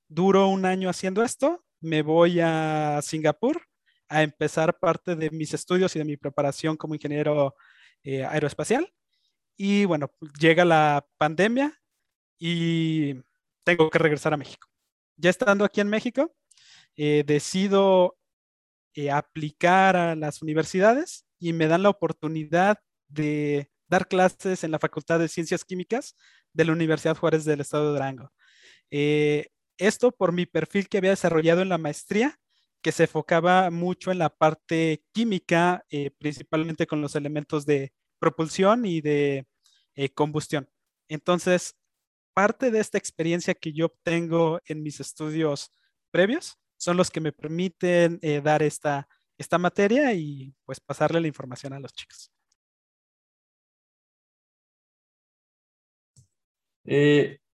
Duro 0.08 0.48
un 0.48 0.64
año 0.66 0.90
haciendo 0.90 1.22
esto, 1.22 1.64
me 1.80 2.02
voy 2.02 2.40
a 2.40 3.00
Singapur 3.02 3.62
a 4.08 4.22
empezar 4.22 4.78
parte 4.78 5.16
de 5.16 5.30
mis 5.30 5.54
estudios 5.54 5.94
y 5.96 5.98
de 5.98 6.04
mi 6.04 6.16
preparación 6.16 6.76
como 6.76 6.94
ingeniero 6.94 7.54
eh, 8.02 8.24
aeroespacial. 8.24 8.92
Y 9.56 9.84
bueno, 9.86 10.10
llega 10.38 10.64
la 10.64 11.06
pandemia 11.18 11.80
y 12.38 13.14
tengo 13.64 13.90
que 13.90 13.98
regresar 13.98 14.34
a 14.34 14.36
México. 14.36 14.68
Ya 15.16 15.30
estando 15.30 15.64
aquí 15.64 15.80
en 15.80 15.88
México, 15.88 16.34
eh, 16.96 17.24
decido 17.26 18.16
eh, 18.94 19.10
aplicar 19.10 19.96
a 19.96 20.14
las 20.14 20.42
universidades 20.42 21.24
y 21.38 21.52
me 21.52 21.66
dan 21.66 21.82
la 21.82 21.90
oportunidad 21.90 22.78
de 23.08 23.70
dar 23.88 24.08
clases 24.08 24.64
en 24.64 24.70
la 24.70 24.78
Facultad 24.78 25.18
de 25.18 25.28
Ciencias 25.28 25.64
Químicas 25.64 26.16
de 26.52 26.64
la 26.64 26.72
Universidad 26.72 27.16
Juárez 27.16 27.44
del 27.44 27.60
Estado 27.60 27.86
de 27.86 27.92
Durango. 27.92 28.32
esto 29.78 30.12
por 30.12 30.32
mi 30.32 30.46
perfil 30.46 30.88
que 30.88 30.98
había 30.98 31.10
desarrollado 31.10 31.62
en 31.62 31.68
la 31.68 31.78
maestría 31.78 32.38
que 32.84 32.92
se 32.92 33.04
enfocaba 33.04 33.70
mucho 33.70 34.12
en 34.12 34.18
la 34.18 34.28
parte 34.28 35.02
química, 35.12 35.86
eh, 35.88 36.10
principalmente 36.18 36.86
con 36.86 37.00
los 37.00 37.16
elementos 37.16 37.64
de 37.64 37.94
propulsión 38.18 38.84
y 38.84 39.00
de 39.00 39.46
eh, 39.94 40.10
combustión. 40.10 40.68
Entonces, 41.08 41.76
parte 42.34 42.70
de 42.70 42.80
esta 42.80 42.98
experiencia 42.98 43.54
que 43.54 43.72
yo 43.72 43.86
obtengo 43.86 44.60
en 44.66 44.82
mis 44.82 45.00
estudios 45.00 45.72
previos 46.10 46.58
son 46.76 46.96
los 46.96 47.10
que 47.10 47.20
me 47.20 47.32
permiten 47.32 48.18
eh, 48.20 48.40
dar 48.42 48.62
esta, 48.62 49.08
esta 49.38 49.58
materia 49.58 50.12
y 50.12 50.52
pues 50.64 50.80
pasarle 50.80 51.20
la 51.20 51.28
información 51.28 51.72
a 51.72 51.80
los 51.80 51.92
chicos. 51.92 52.30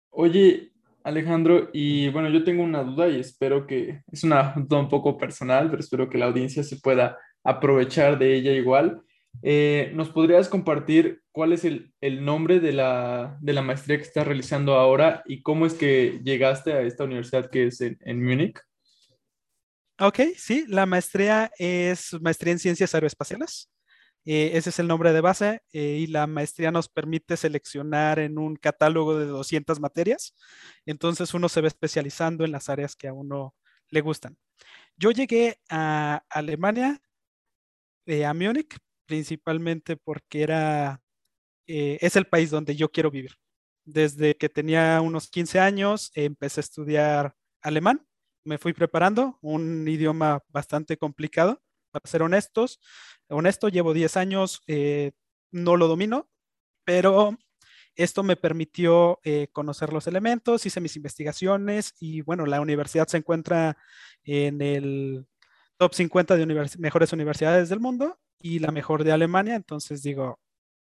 oye, 0.09 0.71
Alejandro, 1.03 1.69
y 1.73 2.09
bueno, 2.09 2.29
yo 2.29 2.43
tengo 2.43 2.63
una 2.63 2.83
duda 2.83 3.07
y 3.09 3.19
espero 3.19 3.67
que, 3.67 4.01
es 4.11 4.23
una 4.23 4.53
duda 4.57 4.79
un 4.79 4.89
poco 4.89 5.17
personal, 5.17 5.69
pero 5.69 5.81
espero 5.81 6.09
que 6.09 6.17
la 6.17 6.25
audiencia 6.25 6.63
se 6.63 6.77
pueda 6.77 7.17
aprovechar 7.43 8.17
de 8.17 8.35
ella 8.35 8.51
igual. 8.51 9.03
Eh, 9.43 9.91
¿Nos 9.93 10.09
podrías 10.09 10.49
compartir 10.49 11.21
cuál 11.31 11.53
es 11.53 11.63
el, 11.63 11.93
nombre 12.25 12.59
de 12.59 12.73
la, 12.73 13.37
maestría 13.63 13.97
que 13.97 14.03
estás 14.03 14.25
realizando 14.25 14.75
ahora 14.75 15.23
y 15.25 15.41
cómo 15.41 15.65
es 15.65 15.73
que 15.73 16.19
llegaste 16.23 16.73
a 16.73 16.81
esta 16.81 17.03
universidad 17.03 17.49
que 17.49 17.67
es 17.67 17.81
en, 17.81 17.97
en 18.01 18.23
Múnich? 18.23 18.59
Ok, 19.99 20.19
sí, 20.35 20.65
la 20.67 20.85
maestría 20.85 21.51
es 21.57 22.13
maestría 22.21 22.53
en 22.53 22.59
ciencias 22.59 22.93
aeroespaciales. 22.93 23.69
Eh, 24.29 24.57
ese 24.57 24.71
es 24.71 24.79
el 24.79 24.87
nombre 24.87 25.13
de 25.13 25.21
base 25.21 25.61
eh, 25.71 25.99
y 26.01 26.07
la 26.07 26.27
maestría 26.27 26.69
nos 26.69 26.89
permite 26.89 27.37
seleccionar 27.37 28.19
en 28.19 28.37
un 28.37 28.57
catálogo 28.57 29.17
de 29.17 29.25
200 29.25 29.79
materias. 29.79 30.35
Entonces 30.85 31.33
uno 31.33 31.47
se 31.47 31.61
va 31.61 31.67
especializando 31.69 32.43
en 32.43 32.51
las 32.51 32.67
áreas 32.67 32.97
que 32.97 33.07
a 33.07 33.13
uno 33.13 33.55
le 33.89 34.01
gustan. 34.01 34.37
Yo 34.97 35.11
llegué 35.11 35.61
a 35.69 36.23
Alemania, 36.29 36.99
eh, 38.05 38.25
a 38.25 38.33
Múnich, 38.33 38.77
principalmente 39.07 39.97
porque 39.97 40.43
era, 40.43 41.01
es 41.65 42.15
el 42.15 42.25
país 42.27 42.51
donde 42.51 42.75
yo 42.75 42.91
quiero 42.91 43.11
vivir. 43.11 43.31
Desde 43.85 44.35
que 44.35 44.49
tenía 44.49 45.01
unos 45.01 45.29
15 45.29 45.59
años 45.59 46.11
empecé 46.13 46.59
a 46.59 46.61
estudiar 46.61 47.35
alemán, 47.61 48.07
me 48.47 48.57
fui 48.57 48.73
preparando, 48.73 49.37
un 49.41 49.87
idioma 49.87 50.41
bastante 50.49 50.97
complicado, 50.97 51.61
para 51.91 52.09
ser 52.09 52.21
honestos, 52.21 52.79
honesto, 53.29 53.69
llevo 53.69 53.93
10 53.93 54.17
años, 54.17 54.61
eh, 54.67 55.11
no 55.51 55.75
lo 55.75 55.87
domino, 55.87 56.29
pero 56.85 57.37
esto 57.95 58.23
me 58.23 58.37
permitió 58.37 59.19
eh, 59.23 59.47
conocer 59.51 59.91
los 59.91 60.07
elementos, 60.07 60.65
hice 60.65 60.79
mis 60.79 60.95
investigaciones 60.95 61.93
y 61.99 62.21
bueno, 62.21 62.45
la 62.45 62.61
universidad 62.61 63.07
se 63.07 63.17
encuentra 63.17 63.77
en 64.23 64.61
el 64.61 65.27
top 65.77 65.93
50 65.93 66.37
de 66.37 66.69
mejores 66.77 67.13
universidades 67.13 67.69
del 67.69 67.79
mundo 67.79 68.17
y 68.39 68.59
la 68.59 68.71
mejor 68.71 69.03
de 69.03 69.11
Alemania, 69.11 69.55
entonces 69.55 70.03
digo, 70.03 70.39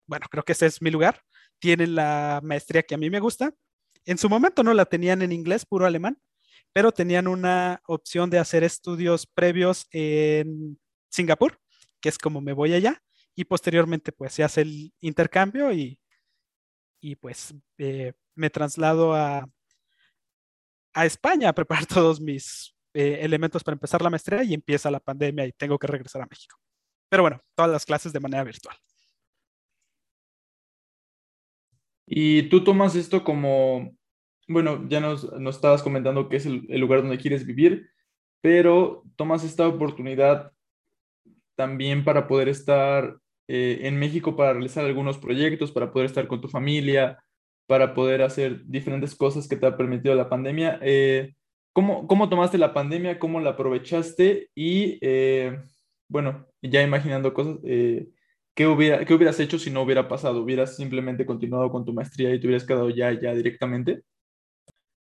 bueno, 0.06 0.26
creo 0.30 0.44
que 0.44 0.52
ese 0.52 0.66
es 0.66 0.82
mi 0.82 0.90
lugar. 0.90 1.22
Tienen 1.58 1.94
la 1.94 2.40
maestría 2.42 2.82
que 2.82 2.94
a 2.94 2.98
mí 2.98 3.10
me 3.10 3.20
gusta. 3.20 3.52
En 4.04 4.18
su 4.18 4.28
momento 4.28 4.62
no 4.62 4.74
la 4.74 4.86
tenían 4.86 5.22
en 5.22 5.32
inglés, 5.32 5.66
puro 5.66 5.86
alemán, 5.86 6.18
pero 6.72 6.92
tenían 6.92 7.28
una 7.28 7.82
opción 7.86 8.30
de 8.30 8.38
hacer 8.38 8.64
estudios 8.64 9.26
previos 9.26 9.86
en 9.90 10.78
Singapur 11.10 11.58
que 12.00 12.08
es 12.08 12.18
como 12.18 12.40
me 12.40 12.52
voy 12.52 12.74
allá, 12.74 13.02
y 13.34 13.44
posteriormente 13.44 14.12
pues 14.12 14.32
se 14.32 14.44
hace 14.44 14.62
el 14.62 14.92
intercambio 15.00 15.72
y, 15.72 15.98
y 17.00 17.16
pues 17.16 17.54
eh, 17.78 18.12
me 18.34 18.50
traslado 18.50 19.14
a, 19.14 19.48
a 20.94 21.06
España 21.06 21.48
a 21.48 21.52
preparar 21.54 21.86
todos 21.86 22.20
mis 22.20 22.74
eh, 22.94 23.18
elementos 23.20 23.62
para 23.62 23.74
empezar 23.74 24.02
la 24.02 24.10
maestría 24.10 24.42
y 24.42 24.54
empieza 24.54 24.90
la 24.90 25.00
pandemia 25.00 25.46
y 25.46 25.52
tengo 25.52 25.78
que 25.78 25.86
regresar 25.86 26.22
a 26.22 26.26
México. 26.26 26.58
Pero 27.08 27.22
bueno, 27.22 27.40
todas 27.54 27.70
las 27.70 27.84
clases 27.84 28.12
de 28.12 28.20
manera 28.20 28.44
virtual. 28.44 28.76
Y 32.06 32.48
tú 32.48 32.64
tomas 32.64 32.94
esto 32.94 33.22
como, 33.22 33.94
bueno, 34.48 34.86
ya 34.88 35.00
nos, 35.00 35.30
nos 35.38 35.56
estabas 35.56 35.82
comentando 35.82 36.28
que 36.28 36.36
es 36.36 36.46
el, 36.46 36.66
lugar 36.80 37.02
donde 37.02 37.18
quieres 37.18 37.44
vivir, 37.44 37.90
pero 38.40 39.04
tomas 39.16 39.44
esta 39.44 39.68
oportunidad 39.68 40.52
también 41.54 42.04
para 42.04 42.26
poder 42.26 42.48
estar 42.48 43.18
eh, 43.46 43.80
en 43.82 43.98
México 43.98 44.36
para 44.36 44.54
realizar 44.54 44.84
algunos 44.84 45.18
proyectos, 45.18 45.72
para 45.72 45.92
poder 45.92 46.06
estar 46.06 46.26
con 46.28 46.40
tu 46.40 46.48
familia, 46.48 47.22
para 47.66 47.94
poder 47.94 48.22
hacer 48.22 48.64
diferentes 48.64 49.14
cosas 49.14 49.46
que 49.46 49.56
te 49.56 49.66
ha 49.66 49.76
permitido 49.76 50.14
la 50.14 50.30
pandemia. 50.30 50.78
Eh, 50.82 51.34
¿cómo, 51.74 52.06
¿cómo, 52.06 52.30
tomaste 52.30 52.56
la 52.56 52.72
pandemia? 52.72 53.18
¿Cómo 53.18 53.40
la 53.40 53.50
aprovechaste? 53.50 54.50
Y 54.54 54.98
eh, 55.02 55.58
bueno, 56.08 56.46
ya 56.62 56.82
imaginando 56.82 57.32
cosas, 57.34 57.58
¿qué, 57.62 58.66
hubiera, 58.66 59.04
¿qué 59.04 59.14
hubieras 59.14 59.38
hecho 59.40 59.58
si 59.58 59.70
no 59.70 59.82
hubiera 59.82 60.08
pasado? 60.08 60.42
¿Hubieras 60.42 60.76
simplemente 60.76 61.26
continuado 61.26 61.70
con 61.70 61.84
tu 61.84 61.92
maestría 61.92 62.34
y 62.34 62.40
te 62.40 62.46
hubieras 62.46 62.66
quedado 62.66 62.90
ya, 62.90 63.12
ya 63.12 63.34
directamente? 63.34 64.02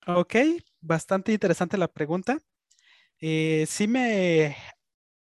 Ok, 0.06 0.36
bastante 0.80 1.32
interesante 1.32 1.76
la 1.76 1.88
pregunta. 1.88 2.38
sí 3.20 3.86
me 3.88 4.56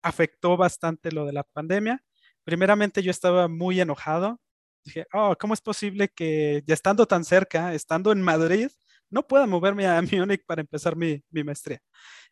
afectó 0.03 0.57
bastante 0.57 1.13
lo 1.13 1.27
de 1.27 1.33
la 1.33 1.43
pandemia. 1.43 2.03
Primeramente 2.45 3.03
yo 3.03 3.11
estaba 3.11 3.49
muy 3.49 3.81
enojado. 3.81 4.41
Dije, 4.85 5.07
oh, 5.13 5.37
¿cómo 5.39 5.55
es 5.55 5.61
posible 5.61 6.09
que 6.09 6.63
ya 6.67 6.75
estando 6.75 7.07
tan 7.07 7.25
cerca, 7.25 7.75
estando 7.75 8.13
en 8.13 8.23
Madrid, 8.23 8.69
no 9.11 9.27
pueda 9.27 9.47
moverme 9.47 9.87
a 9.87 10.01
Múnich 10.03 10.45
para 10.47 10.61
empezar 10.61 10.97
mi, 10.97 11.23
maestría? 11.31 11.81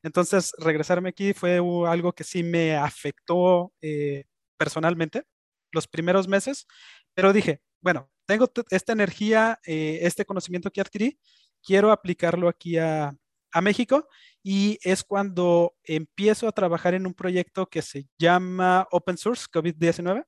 Entonces, 0.03 0.53
regresarme 0.59 1.11
aquí 1.11 1.33
fue 1.33 1.61
algo 1.89 2.13
que 2.13 2.25
sí 2.25 2.43
me 2.43 2.77
afectó 2.77 3.73
eh, 3.81 4.25
personalmente 4.57 5.25
los 5.73 5.89
primeros 5.89 6.29
meses, 6.29 6.67
pero 7.15 7.33
dije, 7.33 7.61
bueno, 7.81 8.11
tengo 8.27 8.51
esta 8.71 8.93
energía, 8.93 9.61
eh, 9.67 10.01
este 10.03 10.25
conocimiento 10.25 10.71
que 10.71 10.81
adquirí, 10.81 11.19
quiero 11.63 11.93
aplicarlo 11.93 12.49
aquí 12.49 12.79
a, 12.79 13.17
a 13.55 13.61
México 13.61 14.09
y 14.43 14.79
es 14.83 15.05
cuando 15.05 15.75
empiezo 15.85 16.49
a 16.49 16.53
trabajar 16.53 16.95
en 16.95 17.07
un 17.07 17.15
proyecto 17.15 17.67
que 17.67 17.83
se 17.83 18.07
llama 18.19 18.87
Open 18.91 19.17
Source 19.17 19.47
COVID-19, 19.51 20.27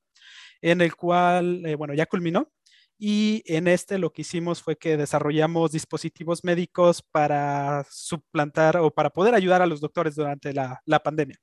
en 0.61 0.81
el 0.81 0.95
cual, 0.95 1.65
eh, 1.65 1.75
bueno, 1.75 1.93
ya 1.93 2.05
culminó. 2.07 2.51
Y 2.99 3.43
en 3.45 3.67
este 3.67 3.99
lo 3.99 4.11
que 4.11 4.23
hicimos 4.23 4.61
fue 4.63 4.75
que 4.75 4.97
desarrollamos 4.97 5.71
dispositivos 5.71 6.43
médicos 6.43 7.03
para 7.03 7.85
suplantar 7.91 8.77
o 8.77 8.91
para 8.91 9.11
poder 9.11 9.35
ayudar 9.35 9.61
a 9.61 9.67
los 9.67 9.81
doctores 9.81 10.15
durante 10.15 10.53
la, 10.53 10.81
pandemia. 11.03 11.37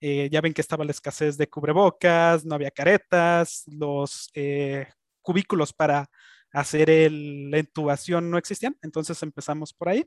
Eh, 0.00 0.28
ya 0.30 0.40
ven 0.40 0.54
que 0.54 0.60
estaba 0.62 0.84
la 0.84 0.90
escasez 0.92 1.36
de 1.36 1.48
cubrebocas, 1.48 2.44
no 2.44 2.54
había 2.54 2.70
caretas, 2.70 3.64
los 3.66 4.30
eh, 4.34 4.86
cubículos 5.22 5.72
para 5.72 6.08
hacer 6.52 6.88
la 7.12 7.58
intubación 7.58 8.30
no 8.30 8.38
existían, 8.38 8.76
entonces 8.82 9.22
empezamos 9.22 9.74
por 9.74 9.90
ahí. 9.90 10.06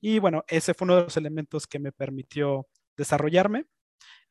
Y 0.00 0.18
bueno, 0.18 0.44
ese 0.48 0.74
fue 0.74 0.84
uno 0.86 0.96
de 0.96 1.02
los 1.04 1.16
elementos 1.16 1.66
que 1.66 1.78
me 1.78 1.92
permitió 1.92 2.66
desarrollarme. 2.96 3.66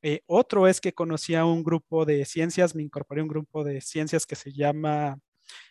Eh, 0.04 0.22
otro 0.28 0.68
es 0.68 0.80
que 0.82 0.94
conocí 0.94 1.36
a 1.36 1.46
un 1.46 1.64
grupo 1.64 2.06
de 2.06 2.26
ciencias, 2.26 2.76
me 2.76 2.84
incorporé 2.84 3.22
a 3.22 3.24
un 3.24 3.30
grupo 3.30 3.64
de 3.64 3.82
ciencias 3.82 4.26
que 4.28 4.36
se 4.36 4.54
llama 4.54 5.20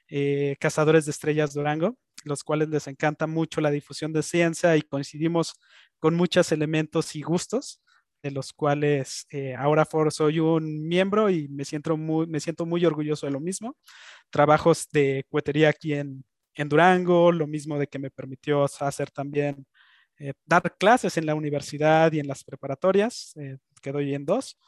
eh, 0.08 0.56
Cazadores 0.60 1.04
de 1.04 1.10
Estrellas 1.10 1.54
Durango, 1.54 1.96
los 2.24 2.44
cuales 2.44 2.68
les 2.68 2.86
encanta 2.86 3.26
mucho 3.26 3.60
la 3.60 3.70
difusión 3.70 4.12
de 4.12 4.22
ciencia 4.22 4.76
y 4.76 4.82
coincidimos 4.82 5.54
con 5.98 6.14
muchos 6.14 6.52
elementos 6.52 7.14
y 7.16 7.22
gustos, 7.22 7.80
de 8.22 8.30
los 8.30 8.52
cuales 8.52 9.26
eh, 9.30 9.54
ahora 9.54 9.86
soy 10.10 10.40
un 10.40 10.86
miembro 10.88 11.30
y 11.30 11.48
me 11.48 11.64
siento, 11.64 11.96
muy, 11.96 12.84
orgulloso 12.84 13.26
de 13.26 13.32
lo 13.32 13.40
mismo. 13.40 13.76
Trabajos 14.30 14.88
de 14.92 15.24
cuetería 15.28 15.68
aquí 15.70 15.94
en, 15.94 16.24
en 16.54 16.68
Durango, 16.68 17.32
lo 17.32 17.46
mismo 17.46 17.78
de 17.78 17.86
que 17.86 17.98
me 17.98 18.10
permitió 18.10 18.64
hacer 18.64 19.10
también, 19.10 19.66
eh, 20.18 20.32
dar 20.46 20.76
clases 20.78 21.16
en 21.18 21.26
la 21.26 21.34
universidad 21.34 22.12
y 22.12 22.20
en 22.20 22.26
las 22.28 22.42
preparatorias, 22.44 23.32
eh, 23.36 23.58
que 23.82 23.92
doy 23.92 24.14
en 24.14 24.24
dos. 24.24 24.58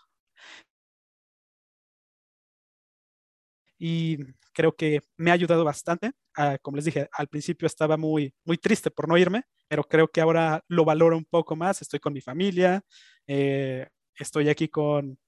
Y 3.78 4.18
creo 4.52 4.74
que 4.74 5.00
me 5.16 5.30
ha 5.30 5.34
ayudado 5.34 5.64
bastante. 5.64 6.12
Ah, 6.36 6.58
como 6.60 6.76
les 6.76 6.84
dije, 6.84 7.08
al 7.12 7.28
principio 7.28 7.66
estaba 7.66 7.96
muy, 7.96 8.34
muy 8.44 8.58
triste 8.58 8.90
por 8.90 9.08
no 9.08 9.16
irme, 9.16 9.44
pero 9.68 9.84
creo 9.84 10.08
que 10.08 10.20
ahora 10.20 10.62
lo 10.68 10.84
valoro 10.84 11.16
un 11.16 11.24
poco 11.24 11.56
más. 11.56 11.82
Estoy 11.82 12.00
con 12.00 12.12
mi 12.12 12.20
familia, 12.20 12.82
eh, 13.26 13.86
estoy 14.16 14.48
aquí 14.48 14.68
con, 14.68 15.18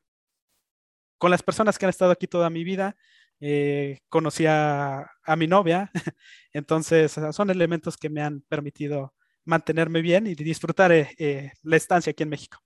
con 1.18 1.30
las 1.30 1.42
personas 1.42 1.78
que 1.78 1.86
han 1.86 1.90
estado 1.90 2.12
aquí 2.12 2.26
toda 2.26 2.50
mi 2.50 2.64
vida 2.64 2.96
eh, 3.40 4.00
conocí 4.10 4.44
a, 4.46 5.06
mi 5.38 5.46
novia, 5.46 5.90
entonces 6.52 7.16
son 7.32 7.50
elementos 7.50 7.96
que 7.96 8.10
me 8.10 8.20
han 8.20 8.42
permitido 8.42 9.14
mantenerme 9.44 10.02
bien 10.02 10.26
y 10.26 10.34
disfrutar 10.34 10.92
eh, 10.92 11.08
eh, 11.18 11.52
la 11.62 11.76
estancia 11.76 12.10
aquí 12.10 12.22
en 12.22 12.28
México. 12.28 12.58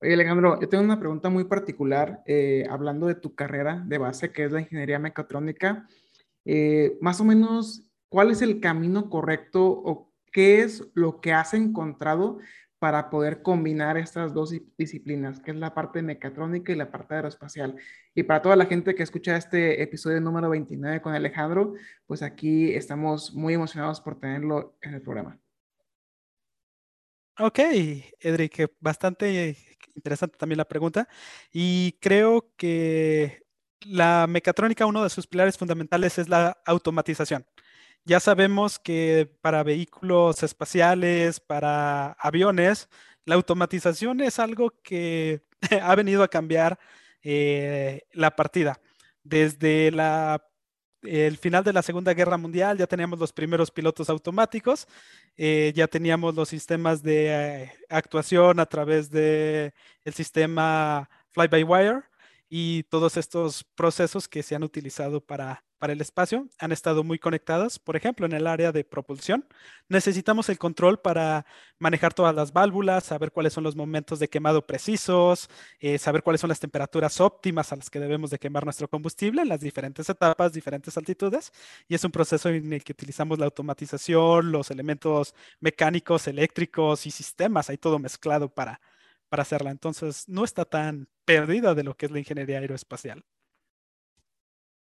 Oye, 0.00 0.14
Alejandro, 0.14 0.60
yo 0.60 0.68
tengo 0.68 0.84
una 0.84 1.00
pregunta 1.00 1.28
muy 1.28 1.44
particular, 1.44 2.22
hablando 2.70 3.06
de 3.06 3.16
tu 3.16 3.34
carrera 3.34 3.82
de 3.86 3.98
base, 3.98 4.32
que 4.32 4.44
es 4.44 4.52
la 4.52 4.60
ingeniería 4.60 4.98
mecatrónica. 4.98 5.86
más 7.00 7.20
o 7.20 7.24
menos, 7.24 7.82
¿cuál 8.08 8.30
es 8.30 8.42
el 8.42 8.60
camino 8.60 9.10
correcto 9.10 9.64
o 9.64 10.12
qué 10.32 10.60
es 10.62 10.86
lo 10.94 11.20
que 11.20 11.32
has 11.32 11.54
encontrado 11.54 12.38
para 12.78 13.10
poder 13.10 13.42
combinar 13.42 13.96
estas 13.96 14.32
dos 14.32 14.54
disciplinas, 14.76 15.40
que 15.40 15.50
es 15.50 15.56
la 15.56 15.74
parte 15.74 16.02
mecatrónica 16.02 16.72
y 16.72 16.76
la 16.76 16.90
parte 16.90 17.14
aeroespacial. 17.16 17.76
Y 18.14 18.22
para 18.22 18.42
toda 18.42 18.56
la 18.56 18.66
gente 18.66 18.94
que 18.94 19.02
escucha 19.02 19.36
este 19.36 19.82
episodio 19.82 20.20
número 20.20 20.48
29 20.50 21.00
con 21.02 21.14
Alejandro, 21.14 21.74
pues 22.06 22.22
aquí 22.22 22.72
estamos 22.74 23.34
muy 23.34 23.54
emocionados 23.54 24.00
por 24.00 24.18
tenerlo 24.20 24.76
en 24.80 24.94
el 24.94 25.02
programa. 25.02 25.40
Ok, 27.40 27.58
Edric, 28.20 28.72
bastante 28.80 29.56
interesante 29.94 30.36
también 30.36 30.58
la 30.58 30.64
pregunta. 30.66 31.08
Y 31.52 31.92
creo 32.00 32.52
que 32.56 33.44
la 33.82 34.26
mecatrónica, 34.28 34.86
uno 34.86 35.04
de 35.04 35.10
sus 35.10 35.26
pilares 35.28 35.56
fundamentales 35.56 36.18
es 36.18 36.28
la 36.28 36.58
automatización. 36.66 37.46
Ya 38.04 38.20
sabemos 38.20 38.78
que 38.80 39.30
para 39.42 39.62
vehículos 39.62 40.42
espaciales, 40.42 41.40
para 41.40 42.12
aviones, 42.12 42.88
la 43.24 43.36
automatización 43.36 44.20
es 44.20 44.38
algo 44.40 44.72
que 44.82 45.42
ha 45.82 45.94
venido 45.94 46.22
a 46.24 46.28
cambiar 46.28 46.78
eh, 47.22 48.02
la 48.12 48.34
partida. 48.36 48.80
Desde 49.22 49.92
el 51.02 51.36
final 51.36 51.64
de 51.64 51.72
la 51.72 51.82
Segunda 51.82 52.14
Guerra 52.14 52.36
Mundial 52.36 52.78
ya 52.78 52.86
teníamos 52.86 53.18
los 53.18 53.32
primeros 53.32 53.70
pilotos 53.70 54.10
automáticos, 54.10 54.86
eh, 55.36 55.72
ya 55.74 55.86
teníamos 55.86 56.34
los 56.34 56.48
sistemas 56.48 57.02
de 57.02 57.26
eh, 57.28 57.72
actuación 57.88 58.60
a 58.60 58.66
través 58.66 59.10
del 59.10 59.72
el 60.04 60.14
sistema 60.14 61.08
fly-by-wire 61.30 62.02
y 62.48 62.82
todos 62.84 63.16
estos 63.16 63.64
procesos 63.74 64.28
que 64.28 64.42
se 64.42 64.54
han 64.54 64.62
utilizado 64.62 65.20
para 65.20 65.64
para 65.78 65.92
el 65.92 66.00
espacio 66.00 66.48
han 66.58 66.72
estado 66.72 67.04
muy 67.04 67.18
conectadas. 67.18 67.78
Por 67.78 67.96
ejemplo, 67.96 68.26
en 68.26 68.32
el 68.32 68.46
área 68.46 68.72
de 68.72 68.84
propulsión, 68.84 69.46
necesitamos 69.88 70.48
el 70.48 70.58
control 70.58 71.00
para 71.00 71.46
manejar 71.78 72.14
todas 72.14 72.34
las 72.34 72.52
válvulas, 72.52 73.04
saber 73.04 73.32
cuáles 73.32 73.52
son 73.52 73.64
los 73.64 73.76
momentos 73.76 74.18
de 74.18 74.28
quemado 74.28 74.66
precisos, 74.66 75.48
eh, 75.80 75.98
saber 75.98 76.22
cuáles 76.22 76.40
son 76.40 76.48
las 76.48 76.60
temperaturas 76.60 77.20
óptimas 77.20 77.72
a 77.72 77.76
las 77.76 77.90
que 77.90 78.00
debemos 78.00 78.30
de 78.30 78.38
quemar 78.38 78.64
nuestro 78.64 78.88
combustible 78.88 79.42
en 79.42 79.48
las 79.48 79.60
diferentes 79.60 80.08
etapas, 80.08 80.52
diferentes 80.52 80.96
altitudes. 80.96 81.52
Y 81.88 81.94
es 81.94 82.04
un 82.04 82.12
proceso 82.12 82.48
en 82.48 82.72
el 82.72 82.84
que 82.84 82.92
utilizamos 82.92 83.38
la 83.38 83.46
automatización, 83.46 84.52
los 84.52 84.70
elementos 84.70 85.34
mecánicos, 85.60 86.26
eléctricos 86.28 87.06
y 87.06 87.10
sistemas, 87.10 87.70
hay 87.70 87.78
todo 87.78 87.98
mezclado 87.98 88.48
para, 88.52 88.80
para 89.28 89.42
hacerla. 89.42 89.70
Entonces, 89.70 90.28
no 90.28 90.44
está 90.44 90.64
tan 90.64 91.08
perdida 91.24 91.74
de 91.74 91.84
lo 91.84 91.96
que 91.96 92.06
es 92.06 92.12
la 92.12 92.18
ingeniería 92.18 92.58
aeroespacial. 92.58 93.24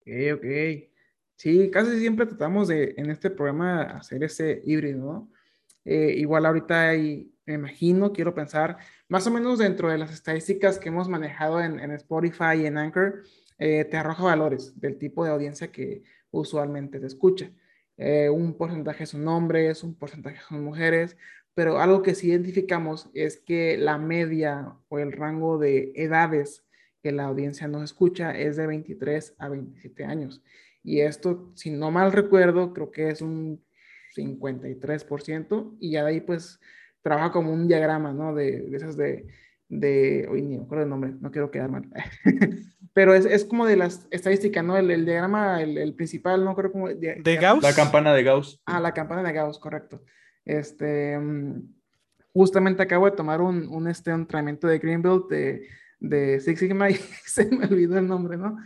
Ok, 0.02 0.08
ok. 0.36 0.46
Sí, 1.36 1.72
casi 1.72 2.00
siempre 2.00 2.26
tratamos 2.26 2.68
de 2.68 2.96
en 2.98 3.10
este 3.10 3.30
programa 3.30 3.84
hacer 3.84 4.24
ese 4.24 4.62
híbrido, 4.66 5.00
¿no? 5.00 5.32
Eh, 5.86 6.16
igual 6.18 6.46
ahorita 6.46 6.90
hay, 6.90 7.34
me 7.46 7.54
imagino, 7.56 8.12
quiero 8.12 8.36
pensar, 8.36 8.78
más 9.08 9.26
o 9.28 9.32
menos 9.32 9.60
dentro 9.60 9.90
de 9.90 9.98
las 9.98 10.12
estadísticas 10.14 10.78
que 10.78 10.90
hemos 10.90 11.08
manejado 11.08 11.62
en, 11.62 11.80
Spotify 11.92 12.62
y 12.62 12.66
en 12.66 12.78
Anchor, 12.78 13.24
eh, 13.58 13.86
te 13.86 13.98
arroja 13.98 14.24
valores 14.24 14.80
del 14.80 14.98
tipo 14.98 15.24
de 15.24 15.32
audiencia 15.32 15.72
que 15.72 16.04
usualmente 16.32 17.00
te 17.00 17.08
escucha. 17.08 17.52
Eh, 17.98 18.30
un 18.30 18.56
porcentaje 18.56 19.06
son 19.06 19.28
hombres, 19.28 19.84
un 19.84 19.96
porcentaje 19.96 20.40
son 20.48 20.64
mujeres, 20.64 21.18
pero 21.54 21.80
algo 21.80 22.02
que 22.02 22.16
sí 22.16 22.28
identificamos 22.30 23.10
es 23.14 23.40
que 23.40 23.78
la 23.78 23.98
media 23.98 24.76
o 24.90 25.00
el 25.00 25.12
rango 25.12 25.58
de 25.58 25.92
edades 25.96 26.64
que 27.02 27.12
la 27.12 27.26
audiencia 27.26 27.68
nos 27.68 27.84
escucha 27.84 28.32
es 28.32 28.58
de 28.58 28.68
23 28.68 29.36
a 29.38 29.50
27 29.50 30.06
años. 30.06 30.42
Y 30.84 31.02
esto, 31.02 31.52
si 31.56 31.72
no 31.72 31.92
mal 31.92 32.12
recuerdo, 32.12 32.74
creo 32.74 32.92
que 32.92 33.10
es 33.10 33.22
un 33.22 33.64
53%. 34.16 35.78
Y 35.80 35.92
ya 35.92 36.04
de 36.04 36.10
ahí, 36.10 36.22
pues, 36.22 36.60
trabaja 37.02 37.32
como 37.32 37.52
un 37.52 37.68
diagrama, 37.68 38.14
¿no? 38.14 38.34
De, 38.34 38.62
de 38.62 38.78
esas 38.78 38.98
de, 38.98 39.28
de, 39.68 40.28
hoy 40.30 40.42
ni 40.42 40.58
me 40.58 40.64
acuerdo 40.64 40.84
el 40.84 40.90
nombre, 40.90 41.14
no 41.20 41.32
quiero 41.32 41.52
quedar 41.52 41.70
mal. 41.70 41.90
Pero 42.94 43.14
es, 43.14 43.26
es, 43.26 43.46
como 43.46 43.66
de 43.66 43.78
las 43.78 44.08
estadísticas, 44.12 44.64
¿no? 44.64 44.76
El, 44.76 44.90
el 44.92 45.06
diagrama, 45.06 45.62
el, 45.62 45.78
el, 45.78 45.94
principal, 45.94 46.44
no 46.44 46.56
creo 46.56 46.72
cómo. 46.72 46.90
De, 46.90 47.22
¿De 47.24 47.36
Gauss? 47.38 47.64
La 47.64 47.74
campana 47.74 48.14
de 48.14 48.24
Gauss. 48.24 48.62
Ah, 48.66 48.80
la 48.80 48.94
campana 48.94 49.24
de 49.24 49.34
Gauss, 49.34 49.60
correcto. 49.60 50.04
Este, 50.44 51.18
mm, 51.18 51.62
justamente 52.34 52.82
acabo 52.82 53.06
de 53.06 53.16
tomar 53.16 53.42
un, 53.42 53.68
un, 53.68 53.88
este, 53.88 54.12
entrenamiento 54.12 54.68
de 54.68 54.80
Greenbelt 54.80 55.30
de 55.30 55.68
de 56.00 56.40
Six 56.40 56.60
Sigma 56.60 56.90
y 56.90 56.96
se 57.26 57.46
me 57.46 57.66
olvidó 57.66 57.98
el 57.98 58.08
nombre, 58.08 58.38
¿no? 58.38 58.58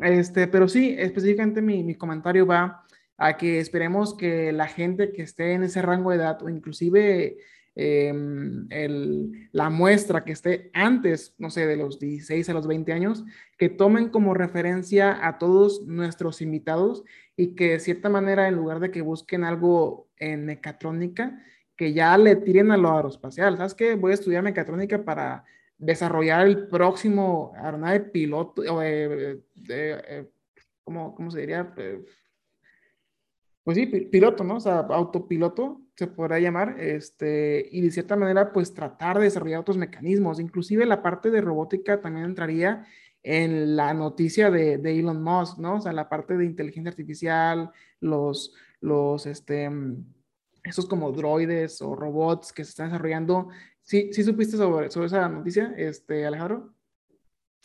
Este, 0.00 0.46
pero 0.48 0.68
sí, 0.68 0.94
específicamente 0.98 1.62
mi, 1.62 1.82
mi 1.82 1.94
comentario 1.94 2.46
va 2.46 2.84
a 3.16 3.36
que 3.36 3.60
esperemos 3.60 4.14
que 4.16 4.52
la 4.52 4.66
gente 4.66 5.12
que 5.12 5.22
esté 5.22 5.52
en 5.52 5.62
ese 5.62 5.82
rango 5.82 6.10
de 6.10 6.16
edad 6.16 6.42
o 6.42 6.48
inclusive 6.48 7.36
em, 7.74 8.66
el, 8.70 9.48
la 9.52 9.70
muestra 9.70 10.24
que 10.24 10.32
esté 10.32 10.70
antes, 10.74 11.34
no 11.38 11.50
sé, 11.50 11.66
de 11.66 11.76
los 11.76 11.98
16 11.98 12.48
a 12.48 12.52
los 12.52 12.66
20 12.66 12.92
años, 12.92 13.24
que 13.58 13.68
tomen 13.68 14.08
como 14.08 14.34
referencia 14.34 15.26
a 15.26 15.38
todos 15.38 15.86
nuestros 15.86 16.42
invitados 16.42 17.04
y 17.36 17.54
que 17.54 17.70
de 17.70 17.80
cierta 17.80 18.08
manera, 18.08 18.48
en 18.48 18.56
lugar 18.56 18.80
de 18.80 18.90
que 18.90 19.02
busquen 19.02 19.44
algo 19.44 20.08
en 20.16 20.44
mecatrónica, 20.44 21.40
que 21.76 21.92
ya 21.92 22.16
le 22.18 22.36
tiren 22.36 22.70
a 22.70 22.76
lo 22.76 22.94
aeroespacial. 22.94 23.56
¿Sabes 23.56 23.74
qué? 23.74 23.94
Voy 23.94 24.12
a 24.12 24.14
estudiar 24.14 24.42
mecatrónica 24.42 25.04
para 25.04 25.44
desarrollar 25.82 26.46
el 26.46 26.68
próximo 26.68 27.52
aeronave 27.56 28.00
piloto, 28.00 28.62
o 28.62 28.80
eh, 28.82 29.40
eh, 29.68 30.30
¿cómo, 30.84 31.12
¿cómo, 31.14 31.30
se 31.30 31.40
diría? 31.40 31.74
Eh, 31.76 32.04
pues 33.64 33.76
sí, 33.76 33.86
piloto, 33.86 34.44
¿no? 34.44 34.56
O 34.56 34.60
sea, 34.60 34.78
autopiloto 34.78 35.82
se 35.96 36.06
podrá 36.06 36.38
llamar, 36.38 36.80
este, 36.80 37.68
y 37.72 37.80
de 37.80 37.90
cierta 37.90 38.14
manera, 38.14 38.52
pues 38.52 38.72
tratar 38.72 39.18
de 39.18 39.24
desarrollar 39.24 39.60
otros 39.60 39.76
mecanismos. 39.76 40.38
Inclusive 40.38 40.86
la 40.86 41.02
parte 41.02 41.30
de 41.32 41.40
robótica 41.40 42.00
también 42.00 42.26
entraría 42.26 42.86
en 43.24 43.74
la 43.76 43.92
noticia 43.92 44.52
de, 44.52 44.78
de 44.78 44.98
Elon 45.00 45.22
Musk, 45.22 45.58
¿no? 45.58 45.76
O 45.76 45.80
sea, 45.80 45.92
la 45.92 46.08
parte 46.08 46.36
de 46.36 46.44
inteligencia 46.44 46.90
artificial, 46.90 47.72
los, 47.98 48.54
los, 48.80 49.26
este, 49.26 49.68
esos 50.62 50.86
como 50.86 51.10
droides 51.10 51.82
o 51.82 51.96
robots 51.96 52.52
que 52.52 52.64
se 52.64 52.70
están 52.70 52.88
desarrollando 52.88 53.48
¿Sí, 53.82 54.12
sí 54.12 54.22
supiste 54.22 54.56
sobre, 54.56 54.90
sobre 54.90 55.06
esa 55.06 55.28
noticia, 55.28 55.74
este, 55.76 56.26
Alejandro? 56.26 56.74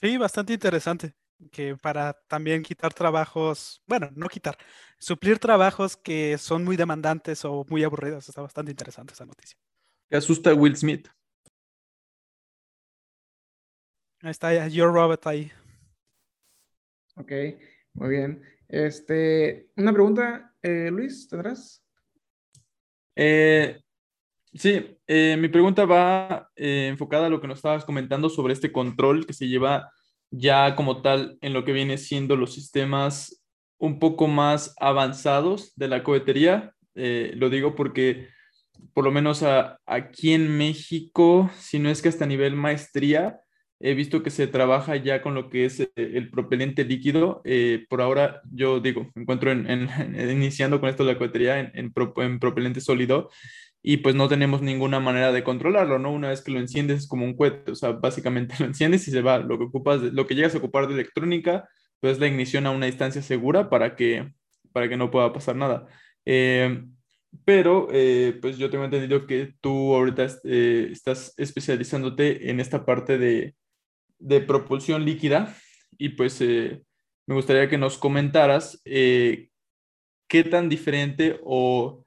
Sí, 0.02 0.18
bastante 0.18 0.54
interesante. 0.54 1.16
Que 1.52 1.76
para 1.76 2.14
también 2.28 2.64
quitar 2.64 2.94
trabajos, 2.94 3.84
bueno, 3.86 4.10
no 4.16 4.28
quitar, 4.28 4.58
suplir 4.98 5.38
trabajos 5.38 5.96
que 5.96 6.36
son 6.40 6.64
muy 6.64 6.76
demandantes 6.76 7.46
o 7.46 7.64
muy 7.70 7.84
aburridos. 7.84 8.28
Está 8.28 8.42
bastante 8.42 8.72
interesante 8.72 9.14
esa 9.14 9.26
noticia. 9.26 9.58
¿Qué 10.10 10.18
asusta 10.18 10.54
Will 10.54 10.76
Smith? 10.76 11.08
Ahí 14.22 14.32
está 14.32 14.68
Your 14.68 14.92
Robot 14.92 15.28
ahí. 15.28 15.52
Ok, 17.16 17.32
muy 17.94 18.10
bien. 18.10 18.44
Este, 18.68 19.70
una 19.76 19.94
pregunta, 19.94 20.56
eh, 20.62 20.90
Luis, 20.92 21.28
¿tendrás? 21.28 21.84
Eh, 23.16 23.80
Sí, 24.54 24.98
eh, 25.08 25.38
mi 25.38 25.50
pregunta 25.50 25.86
va 25.86 26.50
eh, 26.56 26.88
enfocada 26.90 27.28
a 27.28 27.30
lo 27.30 27.42
que 27.42 27.48
nos 27.48 27.60
estabas 27.60 27.86
comentando 27.86 28.30
sobre 28.30 28.54
este 28.54 28.72
control 28.72 29.26
que 29.26 29.34
se 29.34 29.48
lleva 29.48 29.92
ya 30.32 30.76
como 30.76 31.02
tal 31.02 31.38
en 31.42 31.54
lo 31.54 31.64
que 31.66 31.74
viene 31.74 31.98
siendo 31.98 32.36
los 32.36 32.54
sistemas 32.54 33.44
un 33.78 34.00
poco 34.00 34.28
más 34.28 34.74
avanzados 34.80 35.74
de 35.76 35.88
la 35.90 36.04
cohetería. 36.04 36.74
Eh, 36.96 37.34
lo 37.36 37.50
digo 37.50 37.76
porque 37.76 38.30
por 38.94 39.04
lo 39.04 39.12
menos 39.12 39.44
aquí 39.86 40.34
en 40.34 40.58
México, 40.58 41.52
si 41.58 41.78
no 41.78 41.90
es 41.90 42.02
que 42.02 42.10
hasta 42.10 42.26
a 42.26 42.28
nivel 42.28 42.56
maestría, 42.56 43.40
he 43.80 43.94
visto 43.94 44.24
que 44.24 44.30
se 44.32 44.48
trabaja 44.48 44.96
ya 44.96 45.22
con 45.22 45.36
lo 45.36 45.50
que 45.50 45.66
es 45.66 45.88
el 45.96 46.30
propelente 46.30 46.84
líquido. 46.84 47.44
Por 47.90 48.02
ahora, 48.02 48.42
yo 48.52 48.80
digo, 48.80 49.12
me 49.14 49.24
encuentro 49.24 49.52
en, 49.52 49.90
iniciando 50.32 50.80
con 50.80 50.90
esto 50.90 51.06
de 51.06 51.14
la 51.14 51.20
cohetería 51.20 51.60
en, 51.60 51.72
en, 51.76 52.40
propelente 52.40 52.82
sólido 52.82 53.30
y 53.90 53.96
pues 53.96 54.16
no 54.16 54.28
tenemos 54.28 54.62
ninguna 54.62 55.00
manera 55.00 55.32
de 55.32 55.46
controlarlo, 55.46 55.98
¿no? 55.98 56.12
Una 56.12 56.28
vez 56.28 56.42
que 56.42 56.52
lo 56.52 56.60
enciendes 56.60 57.04
es 57.04 57.08
como 57.08 57.24
un 57.24 57.38
cohete, 57.38 57.72
o 57.72 57.76
sea, 57.76 57.94
básicamente 57.94 58.54
lo 58.60 58.66
enciendes 58.66 59.08
y 59.08 59.12
se 59.12 59.22
va. 59.22 59.38
Lo 59.38 59.58
que 59.58 59.64
ocupas, 59.64 60.02
lo 60.02 60.28
que 60.28 60.36
llegas 60.36 60.54
a 60.54 60.58
ocupar 60.58 60.88
de 60.88 60.96
electrónica, 60.96 61.70
pues 62.02 62.20
la 62.20 62.28
ignición 62.28 62.66
a 62.66 62.72
una 62.72 62.88
distancia 62.88 63.22
segura 63.22 63.70
para 63.70 63.96
que, 63.96 64.30
para 64.74 64.90
que 64.90 64.98
no 64.98 65.10
pueda 65.10 65.32
pasar 65.32 65.56
nada. 65.56 65.88
Eh, 66.26 66.84
pero 67.46 67.88
eh, 67.94 68.38
pues 68.42 68.58
yo 68.58 68.70
tengo 68.70 68.84
entendido 68.84 69.26
que 69.26 69.54
tú 69.62 69.96
ahorita 69.96 70.28
eh, 70.44 70.90
estás 70.92 71.34
especializándote 71.38 72.50
en 72.50 72.60
esta 72.60 72.86
parte 72.86 73.18
de, 73.18 73.56
de 74.20 74.42
propulsión 74.42 75.06
líquida 75.06 75.56
y 75.98 76.10
pues 76.10 76.42
me 76.42 77.36
gustaría 77.36 77.70
que 77.70 77.78
nos 77.78 77.98
comentaras 77.98 78.82
qué 78.84 80.44
tan 80.44 80.68
diferente 80.68 81.40
o 81.46 82.04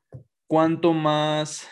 cuánto 0.51 0.93
más 0.93 1.69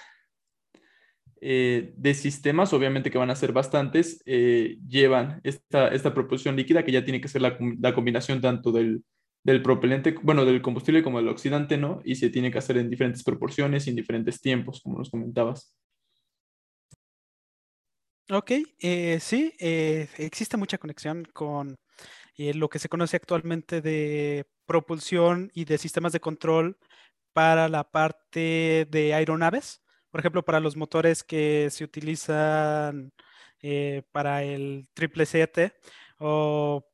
de 1.41 2.15
sistemas, 2.15 2.73
obviamente 2.73 3.11
que 3.11 3.19
van 3.19 3.31
a 3.31 3.37
ser 3.37 3.53
bastantes, 3.53 4.23
llevan 4.25 5.41
esta, 5.43 5.89
esta 5.89 6.15
propulsión 6.15 6.55
líquida 6.55 6.85
que 6.85 6.93
ya 6.93 7.05
tiene 7.05 7.21
que 7.21 7.29
ser 7.29 7.43
la, 7.43 7.59
la 7.81 7.95
combinación 7.95 8.41
tanto 8.41 8.71
del, 8.71 9.03
del 9.49 9.63
propelente, 9.63 10.15
bueno, 10.23 10.45
del 10.45 10.61
combustible 10.63 11.03
como 11.03 11.19
del 11.19 11.29
oxidante, 11.29 11.79
¿no? 11.79 12.03
Y 12.05 12.17
se 12.17 12.31
tiene 12.31 12.51
que 12.51 12.59
hacer 12.59 12.77
en 12.77 12.91
diferentes 12.91 13.25
proporciones 13.25 13.87
y 13.87 13.91
en 13.91 13.97
diferentes 13.97 14.41
tiempos, 14.41 14.81
como 14.83 14.99
nos 14.99 15.11
comentabas. 15.11 15.75
Ok, 18.31 18.53
eh, 18.81 19.19
sí, 19.21 19.55
eh, 19.59 20.07
existe 20.19 20.59
mucha 20.59 20.77
conexión 20.77 21.25
con 21.33 21.79
eh, 22.37 22.53
lo 22.53 22.69
que 22.69 22.79
se 22.79 22.91
conoce 22.91 23.17
actualmente 23.17 23.81
de 23.81 24.45
propulsión 24.67 25.51
y 25.55 25.65
de 25.65 25.79
sistemas 25.79 26.13
de 26.13 26.21
control 26.21 26.77
para 27.39 27.69
la 27.69 27.85
parte 27.89 28.89
de 28.91 29.15
aeronaves. 29.15 29.81
Por 30.11 30.19
ejemplo, 30.19 30.45
para 30.45 30.59
los 30.59 30.77
motores 30.77 31.23
que 31.23 31.69
se 31.71 31.85
utilizan 31.85 33.13
para 34.11 34.43
el 34.43 34.89
777 34.97 35.73
o 36.19 36.85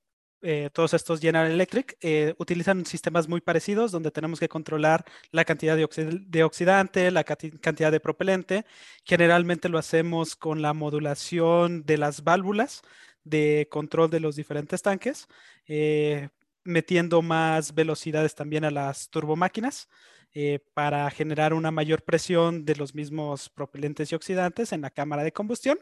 eh, 0.42 0.68
todos 0.74 0.92
estos 0.92 1.20
General 1.20 1.50
Electric 1.50 1.96
eh, 2.02 2.34
utilizan 2.36 2.84
sistemas 2.84 3.26
muy 3.26 3.40
parecidos 3.40 3.90
donde 3.90 4.10
tenemos 4.10 4.38
que 4.38 4.50
controlar 4.50 5.06
la 5.30 5.46
cantidad 5.46 5.78
de, 5.78 6.44
oxidante, 6.44 7.10
la 7.10 7.24
cantidad 7.24 7.90
de 7.90 8.00
propelente. 8.00 8.66
Generalmente 9.02 9.70
lo 9.70 9.78
hacemos 9.78 10.36
con 10.36 10.60
la 10.60 10.74
modulación 10.74 11.86
de 11.86 11.96
las 11.96 12.22
válvulas 12.22 12.82
de 13.24 13.66
control 13.70 14.10
de 14.10 14.20
los 14.20 14.36
diferentes 14.36 14.82
tanques, 14.82 15.26
eh, 15.66 16.28
metiendo 16.64 17.22
más 17.22 17.74
velocidades 17.74 18.34
también 18.34 18.64
a 18.64 18.70
las 18.70 19.10
turbomáquinas. 19.10 19.88
Eh, 20.36 20.58
para 20.74 21.08
generar 21.12 21.54
una 21.54 21.70
mayor 21.70 22.02
presión 22.02 22.64
de 22.64 22.74
los 22.74 22.92
mismos 22.92 23.48
propelentes 23.48 24.10
y 24.10 24.16
oxidantes 24.16 24.72
en 24.72 24.80
la 24.80 24.90
cámara 24.90 25.22
de 25.22 25.32
combustión. 25.32 25.78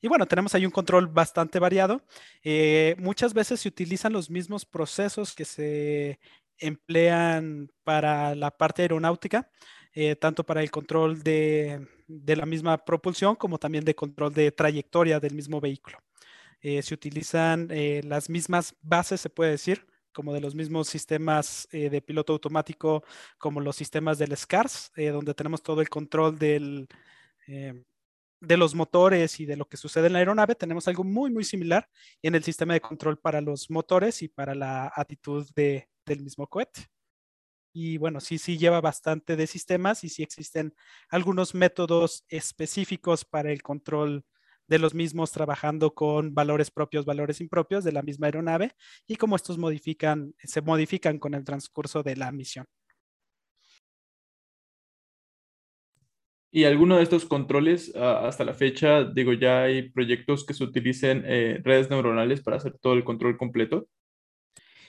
Y 0.00 0.06
bueno, 0.06 0.26
tenemos 0.26 0.54
ahí 0.54 0.64
un 0.64 0.70
control 0.70 1.08
bastante 1.08 1.58
variado. 1.58 2.04
Eh, 2.44 2.94
muchas 3.00 3.34
veces 3.34 3.58
se 3.58 3.68
utilizan 3.68 4.12
los 4.12 4.30
mismos 4.30 4.64
procesos 4.64 5.34
que 5.34 5.44
se 5.44 6.20
emplean 6.58 7.72
para 7.82 8.36
la 8.36 8.52
parte 8.56 8.82
aeronáutica, 8.82 9.50
eh, 9.92 10.14
tanto 10.14 10.46
para 10.46 10.62
el 10.62 10.70
control 10.70 11.24
de, 11.24 11.88
de, 12.06 12.36
la 12.36 12.46
misma 12.46 12.78
propulsión 12.84 13.34
como 13.34 13.58
también 13.58 13.84
de 13.84 13.96
control 13.96 14.32
de 14.32 14.52
trayectoria 14.52 15.18
del 15.18 15.34
mismo 15.34 15.60
vehículo. 15.60 15.98
se 16.62 16.94
utilizan 16.94 17.68
las 18.04 18.30
mismas 18.30 18.74
bases, 18.82 19.20
se 19.20 19.30
puede 19.30 19.52
decir, 19.52 19.86
como 20.16 20.32
de 20.32 20.40
los 20.40 20.54
mismos 20.54 20.88
sistemas 20.88 21.68
eh, 21.72 21.90
de 21.90 22.00
piloto 22.00 22.32
automático, 22.32 23.04
como 23.36 23.60
los 23.60 23.76
sistemas 23.76 24.16
del 24.16 24.34
SCARS, 24.34 24.90
eh, 24.96 25.08
donde 25.10 25.34
tenemos 25.34 25.62
todo 25.62 25.82
el 25.82 25.90
control 25.90 26.38
eh, 27.46 27.84
de 28.40 28.56
los 28.56 28.74
motores 28.74 29.38
y 29.40 29.44
de 29.44 29.56
lo 29.56 29.68
que 29.68 29.76
sucede 29.76 30.06
en 30.06 30.14
la 30.14 30.20
aeronave, 30.20 30.54
tenemos 30.54 30.88
algo 30.88 31.04
muy, 31.04 31.30
muy 31.30 31.44
similar 31.44 31.86
en 32.22 32.34
el 32.34 32.42
sistema 32.42 32.72
de 32.72 32.80
control 32.80 33.18
para 33.18 33.42
los 33.42 33.70
motores 33.70 34.22
y 34.22 34.28
para 34.28 34.54
la 34.54 34.90
actitud 34.96 35.46
de, 35.54 35.90
del 36.06 36.22
mismo 36.22 36.46
cohete. 36.46 36.86
Y 37.74 37.98
bueno, 37.98 38.20
sí, 38.20 38.38
sí 38.38 38.56
lleva 38.56 38.80
bastante 38.80 39.36
de 39.36 39.46
sistemas 39.46 40.02
y 40.02 40.08
sí 40.08 40.22
existen 40.22 40.74
algunos 41.10 41.54
métodos 41.54 42.24
específicos 42.28 43.26
para 43.26 43.52
el 43.52 43.60
control 43.60 44.24
de 44.68 44.78
los 44.78 44.94
mismos 44.94 45.32
trabajando 45.32 45.94
con 45.94 46.34
valores 46.34 46.70
propios, 46.70 47.04
valores 47.04 47.40
impropios 47.40 47.84
de 47.84 47.92
la 47.92 48.02
misma 48.02 48.26
aeronave 48.26 48.72
y 49.06 49.16
cómo 49.16 49.36
estos 49.36 49.58
modifican, 49.58 50.34
se 50.38 50.60
modifican 50.60 51.18
con 51.18 51.34
el 51.34 51.44
transcurso 51.44 52.02
de 52.02 52.16
la 52.16 52.32
misión. 52.32 52.66
Y 56.56 56.64
alguno 56.64 56.96
de 56.96 57.02
estos 57.02 57.26
controles, 57.26 57.92
ah, 57.96 58.26
hasta 58.26 58.42
la 58.42 58.54
fecha, 58.54 59.04
digo, 59.04 59.34
ya 59.34 59.64
hay 59.64 59.90
proyectos 59.90 60.46
que 60.46 60.54
se 60.54 60.64
utilicen 60.64 61.22
eh, 61.26 61.60
redes 61.62 61.90
neuronales 61.90 62.40
para 62.40 62.56
hacer 62.56 62.78
todo 62.78 62.94
el 62.94 63.04
control 63.04 63.36
completo. 63.36 63.88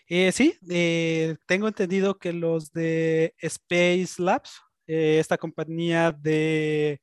Eh, 0.08 0.32
sí, 0.32 0.58
eh, 0.70 1.36
tengo 1.46 1.68
entendido 1.68 2.18
que 2.18 2.32
los 2.32 2.72
de 2.72 3.34
Space 3.40 4.22
Labs, 4.22 4.62
esta 4.86 5.38
compañía 5.38 6.14
de, 6.14 7.02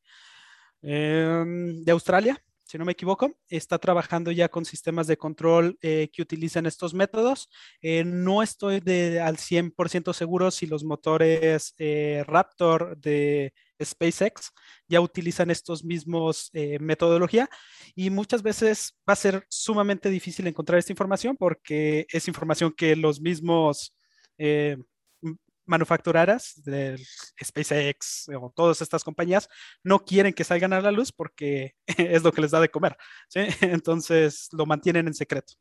em, 0.80 1.84
de 1.84 1.92
Australia, 1.92 2.42
si 2.74 2.78
no 2.78 2.84
me 2.84 2.90
equivoco, 2.90 3.38
está 3.46 3.78
trabajando 3.78 4.32
ya 4.32 4.48
con 4.48 4.64
sistemas 4.64 5.06
de 5.06 5.16
control 5.16 5.78
eh, 5.80 6.10
que 6.12 6.22
utilizan 6.22 6.66
estos 6.66 6.92
métodos. 6.92 7.48
Eh, 7.80 8.02
no 8.02 8.42
estoy 8.42 8.80
de, 8.80 9.20
al 9.20 9.36
100% 9.36 10.12
seguro 10.12 10.50
si 10.50 10.66
los 10.66 10.82
motores 10.82 11.76
eh, 11.78 12.24
Raptor 12.26 12.98
de 12.98 13.54
SpaceX 13.80 14.50
ya 14.88 15.00
utilizan 15.00 15.52
estos 15.52 15.84
mismos 15.84 16.50
metodología 16.80 17.48
y 17.94 18.10
muchas 18.10 18.42
veces 18.42 18.98
va 19.08 19.12
a 19.12 19.16
ser 19.16 19.46
sumamente 19.48 20.10
difícil 20.10 20.48
encontrar 20.48 20.80
esta 20.80 20.92
información 20.92 21.36
porque 21.36 22.06
es 22.10 22.26
información 22.26 22.74
que 22.76 22.96
los 22.96 23.20
mismos 23.20 23.94
manufactureras 25.66 26.60
del 26.64 26.98
SpaceX 27.42 28.28
o 28.28 28.52
todas 28.54 28.82
estas 28.82 29.04
compañías 29.04 29.48
no 29.82 30.00
quieren 30.00 30.32
que 30.32 30.44
salgan 30.44 30.72
a 30.72 30.80
la 30.80 30.92
luz 30.92 31.12
porque 31.12 31.74
es 31.86 32.22
lo 32.22 32.32
que 32.32 32.42
les 32.42 32.50
da 32.50 32.60
de 32.60 32.68
comer. 32.68 32.96
Entonces 33.60 34.48
lo 34.52 34.66
mantienen 34.66 35.06
en 35.06 35.14
secreto. 35.14 35.54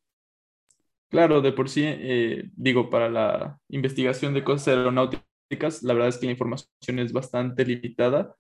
Claro, 1.10 1.42
de 1.42 1.52
por 1.52 1.70
sí, 1.70 1.84
eh, 1.86 2.50
digo, 2.56 2.90
para 2.90 3.08
la 3.08 3.60
investigación 3.70 4.34
de 4.34 4.44
cosas 4.44 4.70
aeronáuticas, 4.70 5.84
la 5.84 5.94
verdad 5.94 6.10
es 6.10 6.18
que 6.18 6.26
la 6.26 6.32
información 6.32 6.98
es 6.98 7.14
bastante 7.14 7.64
limitada. 7.64 8.36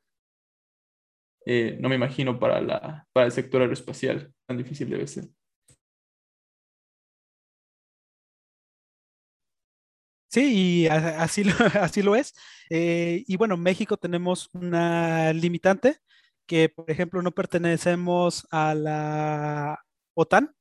Eh, 1.45 1.77
no 1.79 1.89
me 1.89 1.95
imagino 1.95 2.39
para, 2.39 2.61
la, 2.61 3.05
para 3.13 3.27
el 3.27 3.31
sector 3.31 3.61
aeroespacial, 3.61 4.33
tan 4.47 4.57
difícil 4.57 4.89
debe 4.89 5.05
ser. 5.05 5.25
Sí, 10.33 10.83
y 10.85 10.87
así 10.87 11.43
lo, 11.43 11.53
así 11.81 12.01
lo 12.01 12.15
es. 12.15 12.33
Eh, 12.71 13.23
y 13.27 13.37
bueno, 13.37 13.55
México 13.55 13.97
tenemos 13.97 14.49
una 14.53 15.31
limitante 15.31 15.97
que, 16.47 16.69
por 16.69 16.89
ejemplo, 16.89 17.21
no 17.21 17.31
pertenecemos 17.31 18.47
a 18.49 18.73
la 18.73 19.79
OTAN, 20.15 20.55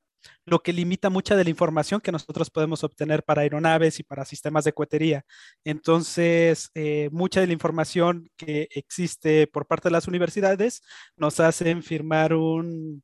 lo 0.45 0.61
que 0.61 0.73
limita 0.73 1.09
mucha 1.09 1.35
de 1.35 1.43
la 1.43 1.49
información 1.49 2.01
que 2.01 2.11
nosotros 2.11 2.49
podemos 2.51 2.83
obtener 2.83 3.23
para 3.23 3.41
aeronaves 3.41 3.99
y 3.99 4.03
para 4.03 4.25
sistemas 4.25 4.63
de 4.63 4.73
cohetería. 4.73 5.25
Entonces, 5.63 6.69
eh, 6.75 7.09
mucha 7.11 7.41
de 7.41 7.47
la 7.47 7.53
información 7.53 8.29
que 8.37 8.67
existe 8.71 9.47
por 9.47 9.65
parte 9.67 9.89
de 9.89 9.93
las 9.93 10.07
universidades 10.07 10.81
nos 11.17 11.39
hacen 11.39 11.81
firmar 11.83 12.33
un, 12.35 13.03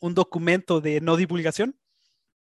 un 0.00 0.14
documento 0.14 0.80
de 0.80 1.00
no 1.00 1.16
divulgación 1.16 1.76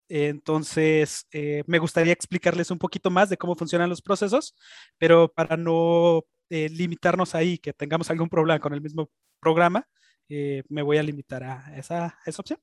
entonces, 0.09 1.27
eh, 1.33 1.63
me 1.67 1.79
gustaría 1.79 2.13
explicarles 2.13 2.71
un 2.71 2.79
poquito 2.79 3.11
más 3.11 3.29
de 3.29 3.37
cómo 3.37 3.57
funcionan 3.57 3.91
los 3.91 4.03
procesos, 4.03 4.55
pero 4.99 5.29
para 5.29 5.57
no 5.57 6.23
eh, 6.49 6.69
limitarnos 6.69 7.35
ahí, 7.35 7.59
que 7.59 7.73
tengamos 7.73 8.11
algún 8.11 8.29
problema 8.29 8.61
con 8.61 8.73
el 8.73 8.81
mismo 8.81 9.11
programa, 9.41 9.87
eh, 10.29 10.63
me 10.69 10.83
voy 10.83 10.99
a 10.99 11.03
limitar 11.03 11.43
a 11.43 11.77
esa, 11.77 12.19
esa 12.25 12.43
opción. 12.43 12.59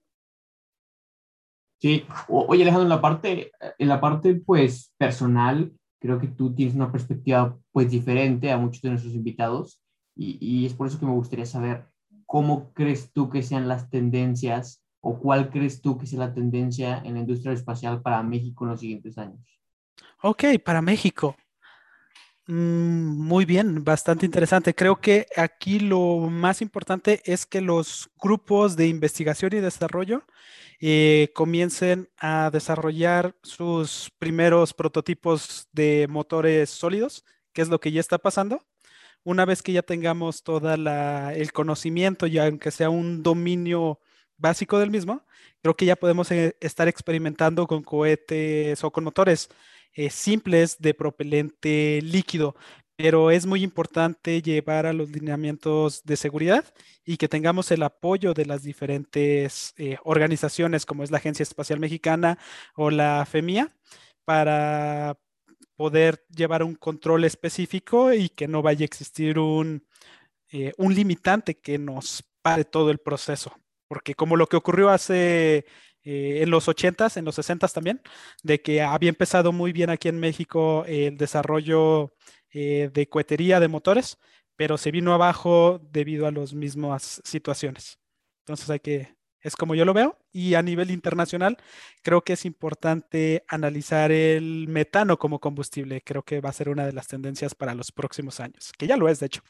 Sí, 1.79 2.05
oye 2.29 2.63
Alejandro, 2.63 2.83
en 2.83 2.89
la 2.89 3.01
parte, 3.01 3.51
en 3.77 3.87
la 3.89 3.99
parte 3.99 4.35
pues 4.35 4.93
personal, 4.97 5.73
creo 5.99 6.17
que 6.17 6.27
tú 6.27 6.55
tienes 6.55 6.75
una 6.75 6.91
perspectiva 6.91 7.57
pues 7.73 7.91
diferente 7.91 8.51
a 8.51 8.57
muchos 8.57 8.81
de 8.81 8.89
nuestros 8.89 9.13
invitados 9.13 9.81
y, 10.15 10.37
y 10.39 10.65
es 10.65 10.73
por 10.73 10.87
eso 10.87 10.97
que 10.97 11.05
me 11.05 11.11
gustaría 11.11 11.45
saber 11.45 11.87
cómo 12.25 12.71
crees 12.73 13.11
tú 13.11 13.29
que 13.29 13.43
sean 13.43 13.67
las 13.67 13.89
tendencias 13.89 14.82
o 15.05 15.19
cuál 15.19 15.49
crees 15.49 15.81
tú 15.81 15.97
que 15.97 16.07
sea 16.07 16.19
la 16.19 16.33
tendencia 16.33 17.01
en 17.03 17.15
la 17.15 17.19
industria 17.19 17.51
espacial 17.51 18.01
para 18.01 18.23
México 18.23 18.63
en 18.63 18.71
los 18.71 18.79
siguientes 18.79 19.17
años? 19.17 19.37
Ok, 20.21 20.45
para 20.63 20.81
México. 20.81 21.35
Mm, 22.47 23.17
muy 23.17 23.43
bien, 23.43 23.83
bastante 23.83 24.25
interesante. 24.25 24.73
Creo 24.73 25.01
que 25.01 25.27
aquí 25.35 25.79
lo 25.79 26.19
más 26.29 26.61
importante 26.61 27.21
es 27.25 27.45
que 27.45 27.59
los 27.59 28.09
grupos 28.21 28.77
de 28.77 28.87
investigación 28.87 29.51
y 29.53 29.59
desarrollo 29.59 30.23
eh, 30.79 31.31
comiencen 31.35 32.09
a 32.17 32.49
desarrollar 32.49 33.35
sus 33.43 34.09
primeros 34.19 34.73
prototipos 34.73 35.67
de 35.73 36.07
motores 36.09 36.69
sólidos, 36.69 37.25
que 37.51 37.61
es 37.61 37.67
lo 37.67 37.81
que 37.81 37.91
ya 37.91 37.99
está 37.99 38.19
pasando. 38.19 38.65
Una 39.25 39.43
vez 39.43 39.61
que 39.61 39.73
ya 39.73 39.81
tengamos 39.81 40.43
todo 40.43 40.73
el 40.73 41.51
conocimiento 41.51 42.25
y 42.25 42.37
aunque 42.37 42.71
sea 42.71 42.89
un 42.89 43.21
dominio 43.21 43.99
básico 44.43 44.77
del 44.77 44.91
mismo, 44.91 45.25
creo 45.61 45.75
que 45.75 45.85
ya 45.85 45.95
podemos 45.95 46.29
eh, 46.31 46.55
estar 46.59 46.87
experimentando 46.87 47.65
con 47.65 47.81
cohetes 47.81 48.83
o 48.83 48.91
con 48.91 49.05
motores 49.05 49.49
eh, 49.93 50.09
simples 50.09 50.77
de 50.79 50.93
propelente 50.93 52.01
líquido, 52.03 52.55
pero 52.97 53.31
es 53.31 53.45
muy 53.45 53.63
importante 53.63 54.41
llevar 54.41 54.85
a 54.85 54.93
los 54.93 55.09
lineamientos 55.09 56.03
de 56.03 56.17
seguridad 56.17 56.65
y 57.05 57.17
que 57.17 57.29
tengamos 57.29 57.71
el 57.71 57.83
apoyo 57.83 58.33
de 58.33 58.45
las 58.45 58.63
diferentes 58.63 59.73
eh, 59.77 59.97
organizaciones 60.03 60.85
como 60.85 61.03
es 61.03 61.11
la 61.11 61.17
Agencia 61.17 61.43
Espacial 61.43 61.79
Mexicana 61.79 62.37
o 62.75 62.91
la 62.91 63.25
FEMIA 63.25 63.73
para 64.25 65.17
poder 65.77 66.25
llevar 66.35 66.63
un 66.63 66.75
control 66.75 67.23
específico 67.23 68.13
y 68.13 68.29
que 68.29 68.47
no 68.47 68.61
vaya 68.61 68.83
a 68.83 68.85
existir 68.85 69.39
un, 69.39 69.87
un 70.77 70.93
limitante 70.93 71.55
que 71.59 71.77
nos 71.79 72.23
pare 72.41 72.65
todo 72.65 72.91
el 72.91 72.99
proceso. 72.99 73.62
Porque 73.93 74.15
como 74.15 74.37
lo 74.37 74.47
que 74.47 74.57
ocurrió 74.57 74.89
hace 74.89 75.67
eh, 76.03 76.39
en 76.41 76.49
los 76.49 76.67
80s, 76.67 77.15
en 77.17 77.25
los 77.25 77.37
60s 77.37 77.73
también, 77.73 78.01
de 78.41 78.59
que 78.59 78.81
había 78.81 79.09
empezado 79.09 79.51
muy 79.51 79.71
bien 79.71 79.91
aquí 79.91 80.07
en 80.07 80.19
México 80.19 80.83
el 80.87 81.15
desarrollo 81.15 82.15
eh, 82.51 82.89
de 82.91 83.07
cohetería 83.07 83.59
de 83.59 83.67
motores, 83.67 84.17
pero 84.55 84.79
se 84.79 84.89
vino 84.89 85.13
abajo 85.13 85.79
debido 85.91 86.25
a 86.25 86.31
las 86.31 86.55
mismas 86.55 87.21
situaciones. 87.23 87.99
Entonces 88.39 88.67
hay 88.71 88.79
que, 88.79 89.15
es 89.41 89.55
como 89.55 89.75
yo 89.75 89.85
lo 89.85 89.93
veo, 89.93 90.17
y 90.31 90.55
a 90.55 90.63
nivel 90.63 90.89
internacional 90.89 91.57
creo 92.01 92.23
que 92.23 92.33
es 92.33 92.45
importante 92.45 93.45
analizar 93.47 94.11
el 94.11 94.67
metano 94.69 95.19
como 95.19 95.39
combustible. 95.39 96.01
Creo 96.01 96.23
que 96.23 96.41
va 96.41 96.49
a 96.49 96.53
ser 96.53 96.69
una 96.69 96.87
de 96.87 96.93
las 96.93 97.07
tendencias 97.07 97.53
para 97.53 97.75
los 97.75 97.91
próximos 97.91 98.39
años, 98.39 98.71
que 98.75 98.87
ya 98.87 98.97
lo 98.97 99.07
es, 99.07 99.19
de 99.19 99.27
hecho. 99.27 99.43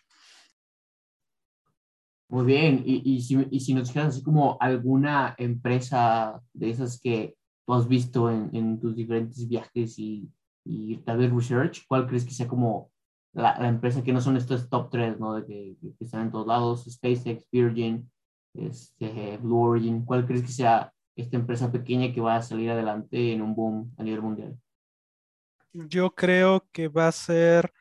Muy 2.33 2.45
bien, 2.45 2.81
y, 2.83 3.21
si, 3.21 3.47
y 3.51 3.59
si 3.59 3.75
nos 3.75 3.89
dijeras 3.89 4.15
así 4.15 4.23
como 4.23 4.57
alguna 4.59 5.35
empresa 5.37 6.41
de 6.51 6.71
esas 6.71 6.99
que 6.99 7.35
tú 7.63 7.75
has 7.75 7.87
visto 7.87 8.31
en, 8.31 8.79
tus 8.79 8.95
diferentes 8.95 9.47
viajes 9.47 9.99
y, 9.99 10.31
y 10.65 10.97
tal 11.05 11.19
vez 11.19 11.31
research, 11.31 11.85
¿cuál 11.87 12.07
crees 12.07 12.25
que 12.25 12.31
sea 12.31 12.47
como 12.47 12.89
la, 13.33 13.55
empresa 13.67 14.03
que 14.03 14.11
no 14.11 14.19
son 14.19 14.35
estos 14.35 14.67
top 14.67 14.89
tres, 14.89 15.19
¿no? 15.19 15.35
De 15.35 15.45
que, 15.45 15.77
están 15.99 16.21
en 16.21 16.31
todos 16.31 16.47
lados, 16.47 16.85
SpaceX, 16.89 17.45
Virgin, 17.51 18.11
este, 18.55 19.37
Blue 19.37 19.61
Origin, 19.61 20.03
¿cuál 20.03 20.25
crees 20.25 20.41
que 20.41 20.47
sea 20.47 20.91
esta 21.15 21.37
empresa 21.37 21.71
pequeña 21.71 22.11
que 22.11 22.21
va 22.21 22.37
a 22.37 22.41
salir 22.41 22.71
adelante 22.71 23.31
en 23.31 23.43
un 23.43 23.53
boom 23.53 23.93
a 23.95 24.01
nivel 24.01 24.23
mundial? 24.23 24.57
Yo 25.71 26.09
creo 26.09 26.67
que 26.71 26.87
va 26.87 27.09
a 27.09 27.11
ser, 27.11 27.71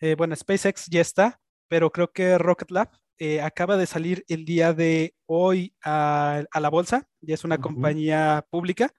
eh, 0.00 0.14
bueno, 0.14 0.34
SpaceX 0.34 0.86
ya 0.86 1.02
está, 1.02 1.38
pero 1.68 1.92
creo 1.92 2.10
que 2.10 2.38
Rocket 2.38 2.70
Lab 2.70 3.01
eh, 3.24 3.40
acaba 3.40 3.76
de 3.76 3.86
salir 3.86 4.24
el 4.26 4.44
día 4.44 4.72
de 4.72 5.14
hoy 5.26 5.76
a, 5.84 6.42
la 6.60 6.70
bolsa, 6.70 7.06
ya 7.20 7.34
es 7.34 7.44
una 7.44 7.58
compañía 7.58 8.44
pública. 8.50 8.92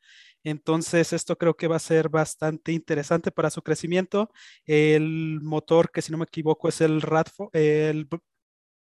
Entonces, 0.46 1.12
esto 1.12 1.38
creo 1.38 1.58
que 1.58 1.68
va 1.68 1.76
a 1.76 1.80
ser 1.80 2.08
bastante 2.08 2.72
interesante 2.72 3.32
para 3.32 3.50
su 3.50 3.62
crecimiento. 3.62 4.32
El 4.66 5.42
motor, 5.42 5.92
que 5.92 6.02
si 6.02 6.14
no 6.14 6.18
me 6.20 6.24
equivoco, 6.24 6.70
es 6.70 6.80
el 6.80 7.02
Radford, 7.02 7.50
el 7.54 8.08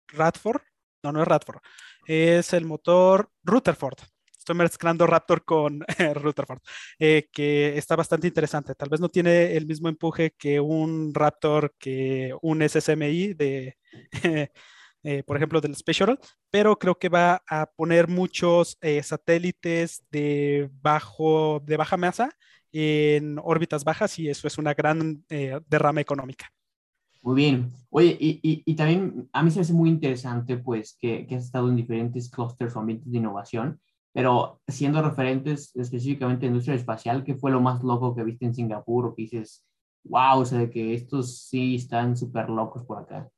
Radford. 0.08 0.60
No, 1.04 1.12
no 1.12 1.22
es 1.22 1.28
Radford. 1.28 1.60
Es 2.08 2.52
el 2.52 2.64
motor 2.64 3.30
Rutherford. 3.44 3.98
Estoy 4.36 4.56
mezclando 4.56 5.06
Raptor 5.06 5.44
con 5.44 5.84
Rutherford, 6.14 6.62
eh, 6.98 7.28
que 7.30 7.78
está 7.78 7.94
bastante 7.94 8.26
interesante. 8.26 8.74
Tal 8.74 8.88
vez 8.88 8.98
no 8.98 9.08
tiene 9.08 9.56
el 9.56 9.66
mismo 9.66 9.88
empuje 9.88 10.34
que 10.36 10.58
un 10.58 11.14
Raptor, 11.14 11.76
que 11.78 12.34
un 12.42 12.68
SSMI 12.68 13.34
de, 13.34 13.76
Eh, 15.04 15.22
por 15.22 15.36
ejemplo, 15.36 15.60
del 15.60 15.72
Space 15.72 16.00
Shuttle, 16.00 16.18
pero 16.50 16.76
creo 16.76 16.98
que 16.98 17.08
va 17.08 17.42
a 17.48 17.66
poner 17.66 18.08
muchos 18.08 18.76
eh, 18.80 19.02
satélites 19.02 20.04
de, 20.10 20.68
bajo, 20.82 21.62
de 21.64 21.76
baja 21.76 21.96
masa 21.96 22.30
en 22.72 23.38
órbitas 23.42 23.84
bajas 23.84 24.18
y 24.18 24.28
eso 24.28 24.46
es 24.48 24.58
una 24.58 24.74
gran 24.74 25.24
eh, 25.28 25.60
derrama 25.68 26.00
económica. 26.00 26.52
Muy 27.22 27.36
bien. 27.36 27.72
Oye, 27.90 28.16
y, 28.20 28.74
también 28.74 29.28
a 29.32 29.42
mí 29.42 29.50
se 29.50 29.58
me 29.58 29.62
hace 29.62 29.72
muy 29.72 29.88
interesante, 29.88 30.56
pues, 30.56 30.96
que, 30.98 31.26
has 31.30 31.44
estado 31.44 31.68
en 31.68 31.76
diferentes 31.76 32.30
clusters 32.30 32.74
o 32.74 32.80
ambientes 32.80 33.10
de 33.10 33.18
innovación, 33.18 33.80
pero 34.12 34.60
siendo 34.66 35.02
referentes 35.02 35.74
específicamente 35.76 36.46
en 36.46 36.52
industria 36.52 36.76
espacial, 36.76 37.24
¿qué 37.24 37.34
fue 37.34 37.50
lo 37.50 37.60
más 37.60 37.82
loco 37.82 38.14
que 38.14 38.24
viste 38.24 38.46
en 38.46 38.54
Singapur 38.54 39.06
o 39.06 39.14
que 39.14 39.22
dices, 39.22 39.64
wow, 40.04 40.40
o 40.40 40.44
sea, 40.44 40.58
de 40.58 40.70
que 40.70 40.94
estos 40.94 41.46
sí 41.46 41.76
están 41.76 42.16
súper 42.16 42.48
locos 42.48 42.84
por 42.84 42.98
acá? 42.98 43.28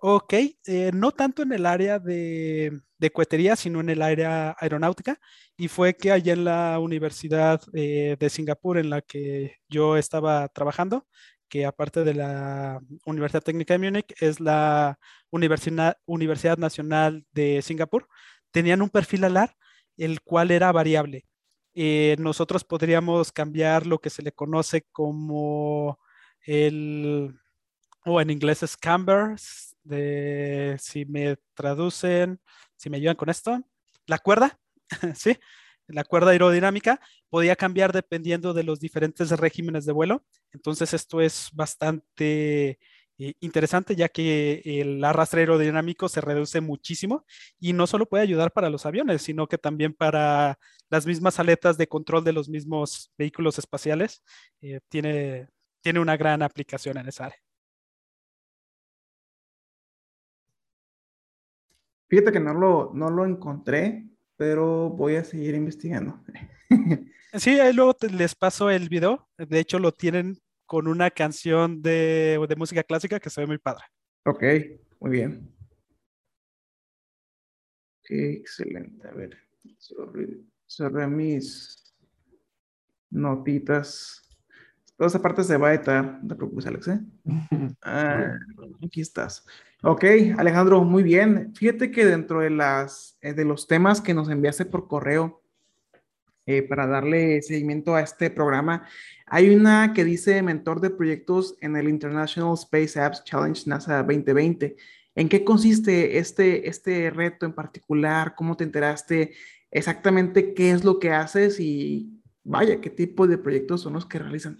Ok, 0.00 0.32
eh, 0.34 0.90
no 0.94 1.10
tanto 1.10 1.42
en 1.42 1.52
el 1.52 1.66
área 1.66 1.98
de, 1.98 2.80
de, 2.98 3.10
cohetería, 3.10 3.56
sino 3.56 3.80
en 3.80 3.88
el 3.88 4.00
área 4.02 4.54
aeronáutica. 4.60 5.18
Y 5.56 5.66
fue 5.66 5.94
que 5.96 6.12
allá 6.12 6.34
en 6.34 6.44
la 6.44 6.78
Universidad 6.78 7.60
eh, 7.74 8.16
de 8.18 8.30
Singapur, 8.30 8.78
en 8.78 8.90
la 8.90 9.02
que 9.02 9.56
yo 9.68 9.96
estaba 9.96 10.46
trabajando, 10.48 11.06
que 11.48 11.66
aparte 11.66 12.04
de 12.04 12.14
la 12.14 12.80
Universidad 13.06 13.42
Técnica 13.42 13.74
de 13.74 13.78
Múnich, 13.78 14.14
es 14.20 14.38
la 14.38 14.98
Universidad, 15.30 15.96
Universidad 16.06 16.58
Nacional 16.58 17.26
de 17.32 17.60
Singapur, 17.62 18.06
tenían 18.52 18.82
un 18.82 18.90
perfil 18.90 19.24
alar, 19.24 19.56
el 19.96 20.20
cual 20.22 20.52
era 20.52 20.70
variable. 20.70 21.26
Eh, 21.74 22.16
nosotros 22.18 22.64
podríamos 22.64 23.32
cambiar 23.32 23.86
lo 23.86 24.00
que 24.00 24.10
se 24.10 24.22
le 24.22 24.32
conoce 24.32 24.82
como 24.92 25.98
el, 26.46 27.34
o 28.04 28.20
en 28.20 28.30
inglés 28.30 28.62
es 28.62 28.76
cambers, 28.76 29.76
si 30.78 31.04
me 31.06 31.36
traducen, 31.54 32.40
si 32.76 32.90
me 32.90 32.98
ayudan 32.98 33.16
con 33.16 33.28
esto, 33.28 33.62
la 34.06 34.18
cuerda, 34.18 34.58
¿sí? 35.14 35.36
La 35.86 36.04
cuerda 36.04 36.32
aerodinámica 36.32 37.00
podía 37.30 37.56
cambiar 37.56 37.92
dependiendo 37.92 38.52
de 38.52 38.62
los 38.62 38.78
diferentes 38.80 39.30
regímenes 39.30 39.86
de 39.86 39.92
vuelo. 39.92 40.24
Entonces 40.52 40.92
esto 40.92 41.20
es 41.20 41.48
bastante 41.52 42.78
eh, 43.20 43.34
interesante 43.40 43.96
ya 43.96 44.08
que 44.08 44.62
el 44.64 45.02
arrastre 45.02 45.40
aerodinámico 45.40 46.08
se 46.08 46.20
reduce 46.20 46.60
muchísimo 46.60 47.24
y 47.58 47.72
no 47.72 47.86
solo 47.88 48.06
puede 48.06 48.22
ayudar 48.22 48.52
para 48.52 48.70
los 48.70 48.86
aviones, 48.86 49.22
sino 49.22 49.48
que 49.48 49.58
también 49.58 49.92
para 49.94 50.58
las 50.88 51.06
mismas 51.06 51.38
aletas 51.40 51.76
de 51.78 51.88
control 51.88 52.22
de 52.22 52.32
los 52.32 52.48
mismos 52.48 53.12
vehículos 53.18 53.58
espaciales. 53.58 54.22
Eh, 54.60 54.80
tiene, 54.88 55.48
tiene 55.80 56.00
una 56.00 56.16
gran 56.16 56.42
aplicación 56.42 56.98
en 56.98 57.08
esa 57.08 57.26
área. 57.26 57.47
Fíjate 62.08 62.32
que 62.32 62.40
no 62.40 62.54
lo, 62.54 62.92
no 62.94 63.10
lo 63.10 63.26
encontré, 63.26 64.08
pero 64.36 64.90
voy 64.90 65.16
a 65.16 65.24
seguir 65.24 65.54
investigando. 65.54 66.20
Sí, 67.34 67.60
ahí 67.60 67.74
luego 67.74 67.94
les 68.10 68.34
paso 68.34 68.70
el 68.70 68.88
video. 68.88 69.28
De 69.36 69.60
hecho, 69.60 69.78
lo 69.78 69.92
tienen 69.92 70.38
con 70.64 70.88
una 70.88 71.10
canción 71.10 71.82
de, 71.82 72.42
de 72.48 72.56
música 72.56 72.82
clásica 72.82 73.20
que 73.20 73.28
se 73.28 73.42
ve 73.42 73.46
muy 73.46 73.58
padre. 73.58 73.84
Ok, 74.24 74.42
muy 75.00 75.10
bien. 75.10 75.54
excelente. 78.08 79.06
A 79.06 79.12
ver, 79.12 79.36
cerré 80.66 81.06
mis 81.06 81.94
notitas. 83.10 84.27
Toda 84.98 85.06
esa 85.06 85.22
parte 85.22 85.44
se 85.44 85.56
va 85.56 85.68
a 85.68 85.74
editar, 85.74 86.18
no 86.20 86.28
te 86.28 86.34
preocupes, 86.34 86.66
Alex. 86.66 86.88
¿eh? 86.88 87.00
Ah, 87.82 88.36
aquí 88.84 89.00
estás. 89.00 89.46
Ok, 89.84 90.04
Alejandro, 90.36 90.82
muy 90.82 91.04
bien. 91.04 91.54
Fíjate 91.54 91.92
que 91.92 92.04
dentro 92.04 92.40
de, 92.40 92.50
las, 92.50 93.16
eh, 93.20 93.32
de 93.32 93.44
los 93.44 93.68
temas 93.68 94.00
que 94.00 94.12
nos 94.12 94.28
enviaste 94.28 94.64
por 94.64 94.88
correo 94.88 95.40
eh, 96.46 96.62
para 96.62 96.88
darle 96.88 97.40
seguimiento 97.42 97.94
a 97.94 98.00
este 98.00 98.28
programa, 98.28 98.88
hay 99.26 99.54
una 99.54 99.92
que 99.94 100.04
dice 100.04 100.42
mentor 100.42 100.80
de 100.80 100.90
proyectos 100.90 101.54
en 101.60 101.76
el 101.76 101.88
International 101.88 102.54
Space 102.54 103.00
Apps 103.00 103.22
Challenge 103.22 103.70
NASA 103.70 104.02
2020. 104.02 104.74
¿En 105.14 105.28
qué 105.28 105.44
consiste 105.44 106.18
este, 106.18 106.68
este 106.68 107.10
reto 107.10 107.46
en 107.46 107.52
particular? 107.52 108.34
¿Cómo 108.34 108.56
te 108.56 108.64
enteraste? 108.64 109.32
Exactamente 109.70 110.54
qué 110.54 110.72
es 110.72 110.82
lo 110.82 110.98
que 110.98 111.12
haces 111.12 111.60
y 111.60 112.20
vaya, 112.42 112.80
qué 112.80 112.90
tipo 112.90 113.28
de 113.28 113.38
proyectos 113.38 113.82
son 113.82 113.92
los 113.92 114.04
que 114.04 114.18
realizan. 114.18 114.58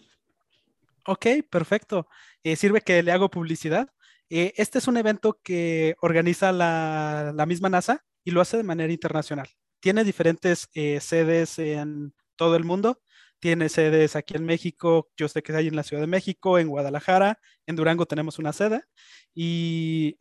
Ok, 1.10 1.26
perfecto. 1.50 2.06
Eh, 2.42 2.54
sirve 2.54 2.82
que 2.82 3.02
le 3.02 3.12
hago 3.12 3.30
publicidad. 3.30 3.88
Eh, 4.28 4.52
este 4.58 4.76
es 4.76 4.88
un 4.88 4.98
evento 4.98 5.40
que 5.42 5.96
organiza 6.02 6.52
la, 6.52 7.32
misma 7.48 7.70
NASA 7.70 8.04
y 8.24 8.30
lo 8.30 8.42
hace 8.42 8.58
de 8.58 8.62
manera 8.62 8.92
internacional. 8.92 9.48
tiene 9.80 10.04
diferentes 10.04 10.68
eh, 10.74 11.00
sedes 11.00 11.58
en 11.58 12.12
todo 12.36 12.56
el 12.56 12.64
mundo. 12.64 13.00
Tiene 13.40 13.70
sedes 13.70 14.16
aquí 14.16 14.34
en 14.36 14.44
México, 14.44 15.08
yo 15.16 15.28
sé 15.28 15.42
que 15.42 15.54
hay 15.56 15.68
en 15.68 15.76
la 15.76 15.82
Ciudad 15.82 16.02
de 16.02 16.08
México, 16.08 16.58
en 16.58 16.68
Guadalajara, 16.68 17.38
en 17.66 17.76
Durango 17.76 18.04
tenemos 18.04 18.38
una 18.38 18.52
sede. 18.52 18.82
Y 19.34 20.18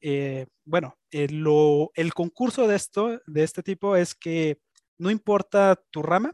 bueno, 0.63 0.97
el 1.11 2.13
concurso 2.13 2.67
de 2.67 2.75
esto, 2.77 3.19
de 3.27 3.43
este 3.43 3.61
tipo, 3.63 3.97
es 3.97 4.15
que 4.15 4.59
no 4.97 5.11
importa 5.11 5.81
tu 5.91 6.01
rama, 6.01 6.33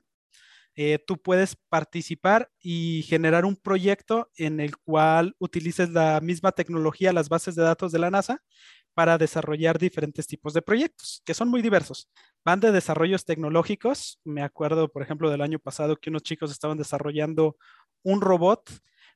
eh, 0.76 1.00
tú 1.06 1.22
puedes 1.22 1.56
participar 1.70 2.50
y 2.60 3.04
generar 3.04 3.46
un 3.46 3.56
proyecto 3.56 4.32
en 4.38 4.60
el 4.60 4.78
cual 4.78 5.36
utilices 5.38 5.90
la 5.90 6.20
misma 6.22 6.52
tecnología, 6.52 7.14
las 7.14 7.30
bases 7.30 7.56
de 7.56 7.64
datos 7.64 7.92
de 7.92 8.00
la 8.00 8.10
NASA, 8.10 8.42
para 8.96 9.18
desarrollar 9.18 9.78
diferentes 9.80 10.28
tipos 10.28 10.54
de 10.54 10.62
proyectos, 10.62 11.22
que 11.26 11.34
son 11.34 11.50
muy 11.50 11.62
diversos. 11.62 12.10
Van 12.46 12.60
de 12.60 12.72
desarrollos 12.72 13.26
tecnológicos. 13.26 14.20
Me 14.24 14.42
acuerdo, 14.44 14.92
por 14.92 15.04
ejemplo, 15.04 15.30
del 15.30 15.42
año 15.42 15.60
pasado 15.60 15.96
que 15.96 16.10
unos 16.10 16.24
chicos 16.24 16.52
estaban 16.52 16.78
desarrollando 16.78 17.58
un 18.04 18.22
robot 18.22 18.70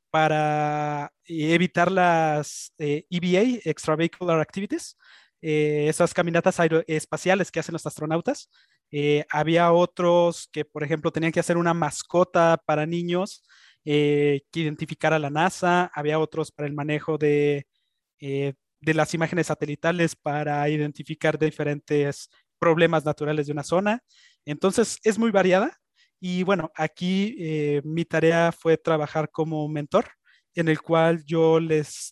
para 0.09 1.11
eh, 1.25 1.53
evitar 1.53 1.91
las 1.91 2.73
EVA, 2.77 3.41
eh, 3.41 3.61
e 3.65 3.69
Extravehicular 3.69 4.39
Activities, 4.39 4.97
esas 5.39 6.13
caminatas 6.13 6.59
aeroespaciales 6.59 7.51
que 7.51 7.59
hacen 7.59 7.73
los 7.73 7.85
astronautas. 7.85 8.49
Eh, 8.91 9.25
había 9.29 9.71
otros 9.71 10.49
que, 10.51 10.65
por 10.65 10.83
ejemplo, 10.83 11.11
tenían 11.11 11.31
que 11.31 11.39
hacer 11.39 11.57
una 11.57 11.73
mascota 11.73 12.61
para 12.65 12.85
niños 12.85 13.43
eh, 13.85 14.41
que 14.51 14.61
identificara 14.61 15.19
la 15.19 15.29
NASA. 15.29 15.91
Había 15.93 16.19
otros 16.19 16.51
para 16.51 16.67
el 16.67 16.73
manejo 16.73 17.17
de, 17.17 17.67
eh, 18.19 18.53
de 18.81 18.93
las 18.93 19.13
imágenes 19.13 19.47
satelitales 19.47 20.15
para 20.15 20.67
identificar 20.69 21.37
diferentes 21.39 22.29
problemas 22.59 23.05
naturales 23.05 23.47
de 23.47 23.53
una 23.53 23.63
zona. 23.63 24.01
Entonces, 24.45 24.99
es 25.03 25.19
muy 25.19 25.31
variada. 25.31 25.77
Y 26.19 26.43
bueno, 26.43 26.71
aquí 26.75 27.81
mi 27.83 28.03
tarea 28.05 28.51
fue 28.51 28.77
trabajar 28.77 29.29
como 29.31 29.67
mentor, 29.69 30.05
en 30.55 30.67
el 30.67 30.81
cual 30.81 31.23
yo 31.25 31.59
les 31.59 32.11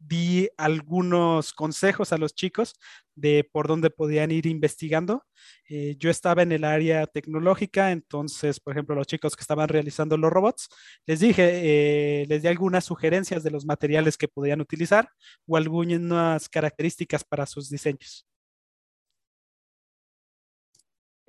di 0.00 0.48
algunos 0.56 1.52
consejos 1.52 2.12
a 2.12 2.18
los 2.18 2.34
chicos 2.34 2.74
de 3.14 3.48
por 3.52 3.68
dónde 3.68 3.90
podían 3.90 4.30
ir 4.30 4.46
investigando. 4.46 5.26
Eh, 5.68 5.96
yo 5.98 6.10
estaba 6.10 6.42
en 6.42 6.52
el 6.52 6.64
área 6.64 7.06
tecnológica, 7.06 7.92
entonces, 7.92 8.60
por 8.60 8.72
ejemplo, 8.72 8.94
los 8.94 9.06
chicos 9.06 9.36
que 9.36 9.42
estaban 9.42 9.68
realizando 9.68 10.16
los 10.16 10.32
robots, 10.32 10.68
les 11.06 11.20
dije, 11.20 12.22
eh, 12.22 12.26
les 12.28 12.42
di 12.42 12.48
algunas 12.48 12.84
sugerencias 12.84 13.42
de 13.42 13.50
los 13.50 13.66
materiales 13.66 14.16
que 14.16 14.28
podían 14.28 14.60
utilizar 14.60 15.10
o 15.46 15.56
algunas 15.56 16.48
características 16.48 17.22
para 17.22 17.46
sus 17.46 17.68
diseños. 17.68 18.26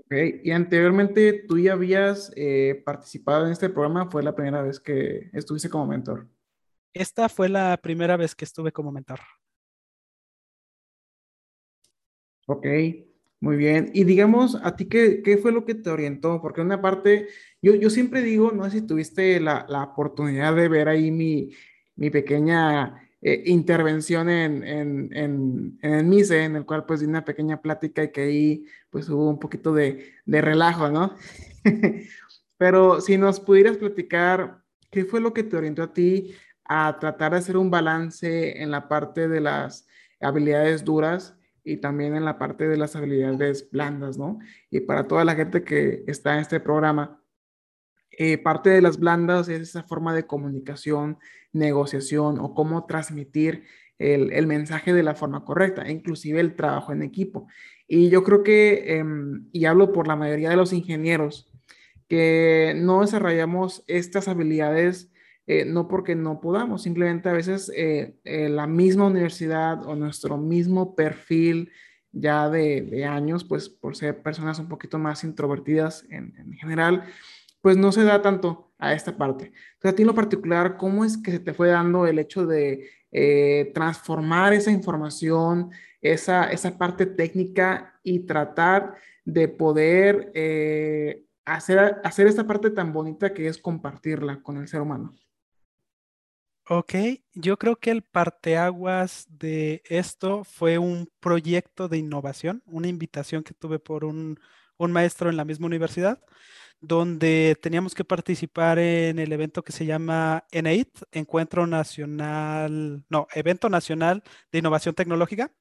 Okay. 0.05 0.41
Y 0.43 0.51
anteriormente 0.51 1.45
tú 1.47 1.57
ya 1.57 1.73
habías 1.73 2.31
eh, 2.35 2.81
participado 2.85 3.45
en 3.45 3.51
este 3.51 3.69
programa, 3.69 4.09
fue 4.09 4.23
la 4.23 4.35
primera 4.35 4.61
vez 4.61 4.79
que 4.79 5.29
estuviste 5.33 5.69
como 5.69 5.87
mentor. 5.87 6.27
Esta 6.93 7.29
fue 7.29 7.47
la 7.49 7.77
primera 7.77 8.17
vez 8.17 8.35
que 8.35 8.45
estuve 8.45 8.71
como 8.71 8.91
mentor. 8.91 9.19
Ok, 12.47 12.65
muy 13.39 13.55
bien. 13.55 13.91
Y 13.93 14.03
digamos, 14.03 14.57
¿a 14.61 14.75
ti 14.75 14.85
qué, 14.85 15.39
fue 15.41 15.51
lo 15.51 15.65
que 15.65 15.75
te 15.75 15.89
orientó? 15.89 16.41
Porque 16.41 16.61
una 16.61 16.81
parte, 16.81 17.27
yo, 17.61 17.75
yo 17.75 17.89
siempre 17.89 18.21
digo, 18.21 18.51
no 18.51 18.65
sé 18.65 18.79
si 18.79 18.87
tuviste 18.87 19.39
la, 19.39 19.65
la 19.69 19.83
oportunidad 19.83 20.55
de 20.55 20.67
ver 20.67 20.89
ahí 20.89 21.11
mi, 21.11 21.51
mi 21.95 22.09
pequeña 22.09 23.09
eh, 23.21 23.43
intervención 23.45 24.29
en, 24.29 24.63
en, 24.63 25.09
en, 25.15 25.79
en, 25.81 25.93
el 25.93 26.05
MISE, 26.05 26.43
en 26.43 26.55
el 26.57 26.65
cual 26.65 26.85
pues 26.85 26.99
di 26.99 27.05
una 27.05 27.23
pequeña 27.23 27.61
plática 27.61 28.03
y 28.03 28.11
que 28.11 28.21
ahí 28.21 28.65
pues 28.89 29.07
hubo 29.09 29.29
un 29.29 29.39
poquito 29.39 29.73
de, 29.73 30.13
de 30.25 30.41
relajo, 30.41 30.89
¿no? 30.89 31.15
Pero 32.57 32.99
si 32.99 33.17
nos 33.17 33.39
pudieras 33.39 33.77
platicar, 33.77 34.61
¿qué 34.89 35.05
fue 35.05 35.21
lo 35.21 35.33
que 35.33 35.43
te 35.43 35.55
orientó 35.55 35.83
a 35.83 35.93
ti 35.93 36.35
a 36.73 36.97
tratar 36.99 37.33
de 37.33 37.39
hacer 37.39 37.57
un 37.57 37.69
balance 37.69 38.61
en 38.63 38.71
la 38.71 38.87
parte 38.87 39.27
de 39.27 39.41
las 39.41 39.85
habilidades 40.21 40.85
duras 40.85 41.35
y 41.65 41.77
también 41.77 42.15
en 42.15 42.23
la 42.23 42.37
parte 42.37 42.65
de 42.65 42.77
las 42.77 42.95
habilidades 42.95 43.69
blandas, 43.69 44.17
¿no? 44.17 44.39
Y 44.69 44.79
para 44.79 45.05
toda 45.05 45.25
la 45.25 45.35
gente 45.35 45.65
que 45.65 46.05
está 46.07 46.33
en 46.35 46.39
este 46.39 46.61
programa, 46.61 47.21
eh, 48.11 48.37
parte 48.37 48.69
de 48.69 48.81
las 48.81 48.97
blandas 48.97 49.49
es 49.49 49.61
esa 49.63 49.83
forma 49.83 50.15
de 50.15 50.25
comunicación, 50.25 51.17
negociación 51.51 52.39
o 52.39 52.53
cómo 52.53 52.85
transmitir 52.85 53.65
el, 53.99 54.47
mensaje 54.47 54.93
de 54.93 55.03
la 55.03 55.13
forma 55.13 55.43
correcta, 55.43 55.91
inclusive 55.91 56.39
el 56.39 56.55
trabajo 56.55 56.93
en 56.93 57.03
equipo. 57.03 57.47
Y 57.85 58.09
yo 58.09 58.23
creo 58.23 58.43
que, 58.43 58.97
em, 58.97 59.49
y 59.51 59.65
hablo 59.65 59.91
por 59.91 60.07
la 60.07 60.15
mayoría 60.15 60.49
de 60.49 60.55
los 60.55 60.71
ingenieros, 60.71 61.51
que 62.07 62.73
no 62.77 63.01
desarrollamos 63.01 63.83
estas 63.87 64.29
habilidades 64.29 65.11
eh, 65.47 65.65
no 65.65 65.87
porque 65.87 66.15
no 66.15 66.39
podamos, 66.39 66.83
simplemente 66.83 67.27
a 67.27 67.33
veces 67.33 67.71
eh, 67.75 68.15
eh, 68.23 68.47
la 68.47 68.67
misma 68.67 69.07
universidad 69.07 69.85
o 69.87 69.95
nuestro 69.95 70.37
mismo 70.37 70.95
perfil 70.95 71.71
ya 72.11 72.49
de, 72.49 73.05
años, 73.05 73.43
pues 73.43 73.67
por 73.67 73.95
ser 73.95 74.21
personas 74.21 74.59
un 74.59 74.67
poquito 74.67 74.99
más 74.99 75.23
introvertidas 75.23 76.05
en, 76.09 76.53
general, 76.53 77.03
pues 77.61 77.77
no 77.77 77.91
se 77.91 78.03
da 78.03 78.21
tanto 78.21 78.71
a 78.77 78.93
esta 78.93 79.17
parte. 79.17 79.51
Entonces, 79.73 79.93
a 79.93 79.95
ti 79.95 80.03
en 80.03 80.07
lo 80.07 80.15
particular, 80.15 80.77
¿cómo 80.77 81.05
es 81.05 81.17
que 81.17 81.31
se 81.31 81.39
te 81.39 81.53
fue 81.53 81.69
dando 81.69 82.05
el 82.05 82.19
hecho 82.19 82.45
de 82.45 82.89
transformar 83.73 84.53
esa 84.53 84.71
información, 84.71 85.71
esa, 86.01 86.51
esa 86.51 86.77
parte 86.77 87.05
técnica 87.05 87.99
y 88.03 88.19
tratar 88.19 88.95
de 89.25 89.47
poder 89.47 90.31
hacer, 91.45 91.97
hacer 92.03 92.27
esta 92.27 92.45
parte 92.47 92.69
tan 92.71 92.93
bonita 92.93 93.33
que 93.33 93.47
es 93.47 93.57
compartirla 93.57 94.41
con 94.41 94.57
el 94.57 94.67
ser 94.67 94.81
humano? 94.81 95.13
Ok, 96.69 96.93
yo 97.33 97.57
creo 97.57 97.75
que 97.77 97.91
el 97.91 98.03
parteaguas 98.03 99.25
de 99.29 99.81
esto 99.89 100.43
fue 100.43 100.77
un 100.77 101.11
proyecto 101.19 101.89
de 101.89 101.97
innovación, 101.97 102.61
una 102.65 102.87
invitación 102.87 103.43
que 103.43 103.53
tuve 103.53 103.79
por 103.79 104.05
un, 104.05 104.39
un 104.77 104.91
maestro 104.91 105.29
en 105.29 105.37
la 105.37 105.43
misma 105.43 105.65
universidad 105.67 106.21
donde 106.81 107.57
teníamos 107.61 107.93
que 107.93 108.03
participar 108.03 108.79
en 108.79 109.19
el 109.19 109.31
evento 109.31 109.63
que 109.63 109.71
se 109.71 109.85
llama 109.85 110.45
N8, 110.51 111.07
Encuentro 111.11 111.67
Nacional, 111.67 113.03
no, 113.07 113.27
Evento 113.33 113.69
Nacional 113.69 114.23
de 114.51 114.59
Innovación 114.59 114.95
Tecnológica, 114.95 115.51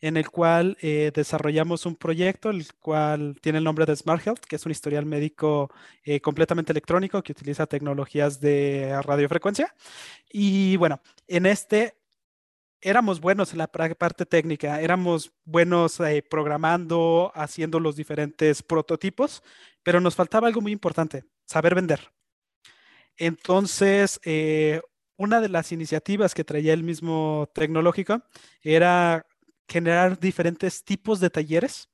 en 0.00 0.16
el 0.16 0.30
cual 0.30 0.78
eh, 0.80 1.12
desarrollamos 1.14 1.84
un 1.84 1.96
proyecto, 1.96 2.48
el 2.48 2.66
cual 2.74 3.36
tiene 3.42 3.58
el 3.58 3.64
nombre 3.64 3.84
de 3.84 3.94
Smart 3.94 4.26
Health, 4.26 4.40
que 4.40 4.56
es 4.56 4.64
un 4.64 4.72
historial 4.72 5.04
médico 5.04 5.70
eh, 6.02 6.20
completamente 6.20 6.72
electrónico 6.72 7.22
que 7.22 7.32
utiliza 7.32 7.66
tecnologías 7.66 8.40
de 8.40 9.00
radiofrecuencia. 9.02 9.74
Y 10.30 10.76
bueno, 10.78 11.00
en 11.28 11.44
este 11.44 12.00
éramos 12.82 13.20
buenos 13.20 13.52
en 13.52 13.58
la 13.58 13.66
parte 13.68 14.26
técnica, 14.26 14.80
éramos 14.80 15.32
buenos 15.44 16.00
eh, 16.00 16.22
programando, 16.28 17.30
haciendo 17.34 17.78
los 17.78 17.96
diferentes 17.96 18.62
prototipos, 18.62 19.42
pero 19.82 20.00
nos 20.00 20.14
faltaba 20.14 20.46
algo 20.46 20.60
muy 20.60 20.72
importante, 20.72 21.24
saber 21.44 21.74
vender. 21.74 22.12
Entonces, 23.16 24.20
eh, 24.24 24.80
una 25.16 25.40
de 25.40 25.48
las 25.48 25.72
iniciativas 25.72 26.34
que 26.34 26.44
traía 26.44 26.72
el 26.72 26.82
mismo 26.82 27.48
tecnológico 27.54 28.22
era 28.62 29.26
generar 29.68 30.18
diferentes 30.18 30.82
tipos 30.84 31.20
de 31.20 31.30
talleres 31.30 31.88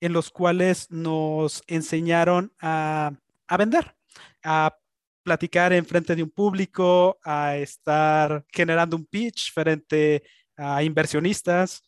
en 0.00 0.12
los 0.12 0.30
cuales 0.30 0.90
nos 0.90 1.62
enseñaron 1.66 2.52
a, 2.60 3.12
a 3.46 3.56
vender, 3.56 3.94
a 4.42 4.76
platicar 5.22 5.72
en 5.72 5.86
frente 5.86 6.16
de 6.16 6.22
un 6.22 6.30
público, 6.30 7.18
a 7.22 7.56
estar 7.56 8.44
generando 8.48 8.96
un 8.96 9.06
pitch 9.06 9.52
frente 9.52 10.24
a 10.56 10.82
inversionistas 10.82 11.82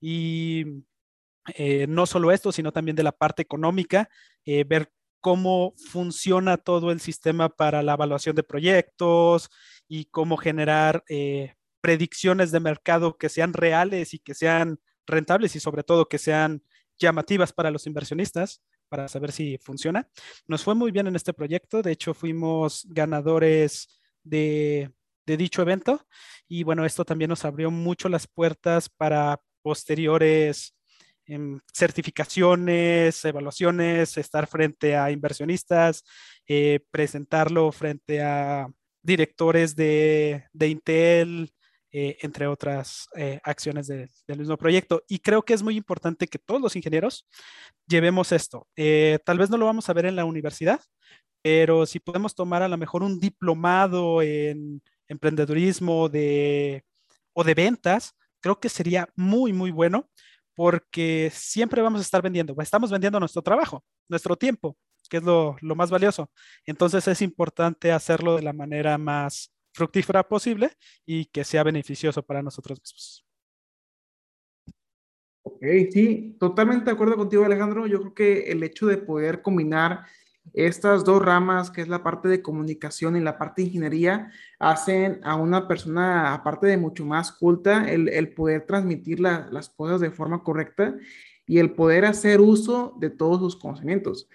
y 0.00 0.64
eh, 1.54 1.86
no 1.88 2.06
solo 2.06 2.32
esto, 2.32 2.52
sino 2.52 2.72
también 2.72 2.96
de 2.96 3.02
la 3.02 3.12
parte 3.12 3.42
económica, 3.42 4.08
eh, 4.44 4.64
ver 4.64 4.90
cómo 5.20 5.74
funciona 5.90 6.56
todo 6.56 6.90
el 6.90 7.00
sistema 7.00 7.48
para 7.48 7.82
la 7.82 7.94
evaluación 7.94 8.36
de 8.36 8.42
proyectos 8.42 9.50
y 9.88 10.06
cómo 10.06 10.36
generar 10.36 11.04
eh, 11.08 11.54
predicciones 11.80 12.52
de 12.52 12.60
mercado 12.60 13.16
que 13.16 13.28
sean 13.28 13.52
reales 13.52 14.14
y 14.14 14.18
que 14.18 14.34
sean 14.34 14.80
rentables 15.06 15.56
y 15.56 15.60
sobre 15.60 15.82
todo 15.82 16.08
que 16.08 16.18
sean 16.18 16.62
llamativas 16.98 17.52
para 17.52 17.70
los 17.70 17.86
inversionistas 17.86 18.62
para 18.88 19.08
saber 19.08 19.32
si 19.32 19.56
funciona. 19.58 20.08
Nos 20.46 20.64
fue 20.64 20.74
muy 20.74 20.90
bien 20.90 21.06
en 21.06 21.16
este 21.16 21.32
proyecto, 21.32 21.80
de 21.80 21.92
hecho 21.92 22.12
fuimos 22.12 22.86
ganadores 22.88 24.00
de, 24.22 24.92
dicho 25.24 25.62
evento 25.62 26.04
y 26.48 26.64
bueno, 26.64 26.84
esto 26.84 27.04
también 27.04 27.28
nos 27.28 27.44
abrió 27.44 27.70
mucho 27.70 28.08
las 28.08 28.26
puertas 28.26 28.88
para 28.88 29.40
posteriores 29.62 30.74
em, 31.30 31.60
certificaciones, 31.72 33.24
evaluaciones, 33.24 34.16
estar 34.16 34.46
frente 34.46 34.96
a 34.96 35.10
inversionistas, 35.10 36.04
eh, 36.46 36.80
presentarlo 36.90 37.70
frente 37.72 38.20
a 38.22 38.68
directores 39.02 39.76
de, 39.76 40.44
Intel, 40.60 41.52
eh, 41.92 42.18
entre 42.20 42.46
otras 42.46 43.08
eh, 43.16 43.40
acciones 43.42 43.86
del 43.88 44.38
mismo 44.38 44.56
proyecto. 44.56 45.02
Y 45.08 45.18
creo 45.18 45.42
que 45.42 45.54
es 45.54 45.62
muy 45.62 45.76
importante 45.76 46.26
que 46.26 46.38
todos 46.38 46.60
los 46.60 46.76
ingenieros 46.76 47.26
llevemos 47.86 48.32
esto. 48.32 48.68
Eh, 48.76 49.18
tal 49.24 49.38
vez 49.38 49.50
no 49.50 49.56
lo 49.56 49.66
vamos 49.66 49.88
a 49.88 49.92
ver 49.92 50.06
en 50.06 50.16
la 50.16 50.24
universidad, 50.24 50.80
pero 51.42 51.86
si 51.86 51.98
podemos 51.98 52.34
tomar 52.34 52.62
a 52.62 52.68
lo 52.68 52.76
mejor 52.76 53.02
un 53.02 53.18
diplomado 53.18 54.22
en 54.22 54.82
emprendedurismo 55.08 56.08
de, 56.08 56.84
o 57.32 57.42
de 57.42 57.54
ventas, 57.54 58.14
creo 58.40 58.60
que 58.60 58.68
sería 58.68 59.08
muy, 59.16 59.52
muy 59.52 59.70
bueno 59.70 60.08
porque 60.60 61.30
siempre 61.32 61.80
vamos 61.80 62.00
a 62.00 62.02
estar 62.02 62.20
vendiendo, 62.20 62.54
estamos 62.60 62.90
vendiendo 62.90 63.18
nuestro 63.18 63.40
trabajo, 63.40 63.82
nuestro 64.10 64.36
tiempo, 64.36 64.76
que 65.08 65.16
es 65.16 65.22
lo, 65.22 65.56
más 65.74 65.90
valioso. 65.90 66.30
Entonces 66.66 67.08
es 67.08 67.22
importante 67.22 67.90
hacerlo 67.90 68.36
de 68.36 68.42
la 68.42 68.52
manera 68.52 68.98
más 68.98 69.50
fructífera 69.72 70.22
posible 70.22 70.70
y 71.06 71.24
que 71.24 71.44
sea 71.44 71.62
beneficioso 71.62 72.22
para 72.22 72.42
nosotros 72.42 72.78
mismos. 72.78 73.24
Ok, 75.44 75.64
sí, 75.92 76.36
totalmente 76.38 76.84
de 76.84 76.90
acuerdo 76.90 77.16
contigo, 77.16 77.42
Alejandro. 77.42 77.86
Yo 77.86 78.00
creo 78.00 78.14
que 78.14 78.52
el 78.52 78.62
hecho 78.62 78.86
de 78.86 78.98
poder 78.98 79.40
combinar 79.40 80.04
estas 80.54 81.04
dos 81.04 81.22
ramas, 81.22 81.70
que 81.70 81.80
es 81.80 81.88
la 81.88 82.02
parte 82.02 82.28
de 82.28 82.42
comunicación 82.42 83.16
y 83.16 83.20
la 83.20 83.38
parte 83.38 83.62
de 83.62 83.68
ingeniería, 83.68 84.30
hacen 84.58 85.20
a 85.22 85.36
una 85.36 85.68
persona, 85.68 86.34
aparte 86.34 86.66
de 86.66 86.76
mucho 86.76 87.04
más 87.04 87.32
culta, 87.32 87.90
el, 87.90 88.08
el 88.08 88.32
poder 88.32 88.66
transmitir 88.66 89.20
las 89.20 89.68
cosas 89.70 90.00
de 90.00 90.10
forma 90.10 90.42
correcta 90.42 90.94
y 91.46 91.58
el 91.58 91.72
poder 91.72 92.04
hacer 92.04 92.40
uso 92.40 92.94
de 92.98 93.10
todos 93.10 93.40
sus 93.40 93.56
conocimientos. 93.56 94.28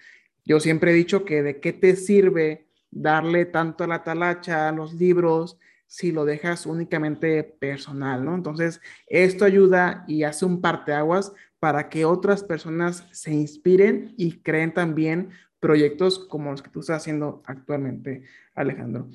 Yo 0.44 0.60
siempre 0.60 0.92
he 0.92 0.94
dicho 0.94 1.24
que 1.24 1.42
de 1.42 1.60
qué 1.60 1.72
te 1.72 1.96
sirve 1.96 2.68
darle 2.90 3.44
tanto 3.46 3.84
a 3.84 3.86
la 3.86 4.04
talacha, 4.04 4.68
a 4.68 4.72
los 4.72 4.94
libros, 4.94 5.58
si 5.86 6.12
lo 6.12 6.24
dejas 6.24 6.66
únicamente 6.66 7.42
personal, 7.44 8.24
¿no? 8.24 8.34
Entonces, 8.34 8.80
esto 9.06 9.44
ayuda 9.44 10.04
y 10.08 10.24
hace 10.24 10.44
un 10.44 10.60
parteaguas 10.60 11.32
para 11.58 11.88
que 11.88 12.04
otras 12.04 12.42
personas 12.42 13.06
se 13.12 13.32
inspiren 13.32 14.14
y 14.16 14.40
creen 14.40 14.74
también 14.74 15.30
proyectos 15.66 16.20
como 16.20 16.52
los 16.52 16.62
que 16.62 16.70
tú 16.70 16.78
estás 16.78 16.98
haciendo 16.98 17.42
actualmente, 17.44 18.22
Alejandro. 18.54 19.08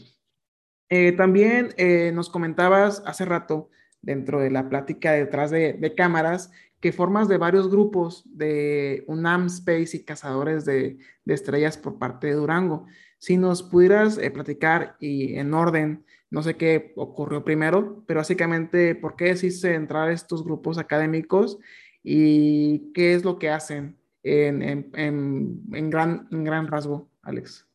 Eh, 0.89 1.13
también 1.13 1.69
eh, 1.77 2.11
nos 2.13 2.29
comentabas 2.29 3.01
hace 3.05 3.23
rato, 3.23 3.69
dentro 4.01 4.41
de 4.41 4.51
la 4.51 4.67
plática 4.67 5.13
detrás 5.13 5.49
de, 5.49 5.93
cámaras, 5.95 6.51
que 6.81 6.91
formas 6.91 7.29
de 7.29 7.37
varios 7.37 7.71
grupos 7.71 8.25
de 8.25 9.05
UNAM 9.07 9.45
Space 9.45 9.95
y 9.95 10.03
cazadores 10.03 10.65
de, 10.65 10.97
de 11.23 11.33
estrellas 11.33 11.77
por 11.77 11.97
parte 11.97 12.27
de 12.27 12.33
Durango. 12.33 12.85
Si 13.17 13.37
nos 13.37 13.63
pudieras 13.63 14.17
eh, 14.17 14.29
platicar 14.29 14.97
y 14.99 15.35
en 15.35 15.53
orden, 15.53 16.03
no 16.29 16.43
sé 16.43 16.57
qué 16.57 16.91
ocurrió 16.97 17.45
primero, 17.45 18.03
pero 18.07 18.19
básicamente, 18.19 18.93
¿por 18.93 19.15
qué 19.15 19.25
decidiste 19.25 19.73
entrar 19.73 20.09
a 20.09 20.11
estos 20.11 20.43
grupos 20.43 20.77
académicos 20.77 21.59
y 22.03 22.91
qué 22.91 23.13
es 23.13 23.23
lo 23.23 23.39
que 23.39 23.49
hacen 23.49 24.00
en, 24.23 24.61
en, 24.61 25.61
en, 25.73 25.89
gran, 25.89 26.27
gran 26.29 26.67
rasgo, 26.67 27.09
Alex? 27.21 27.67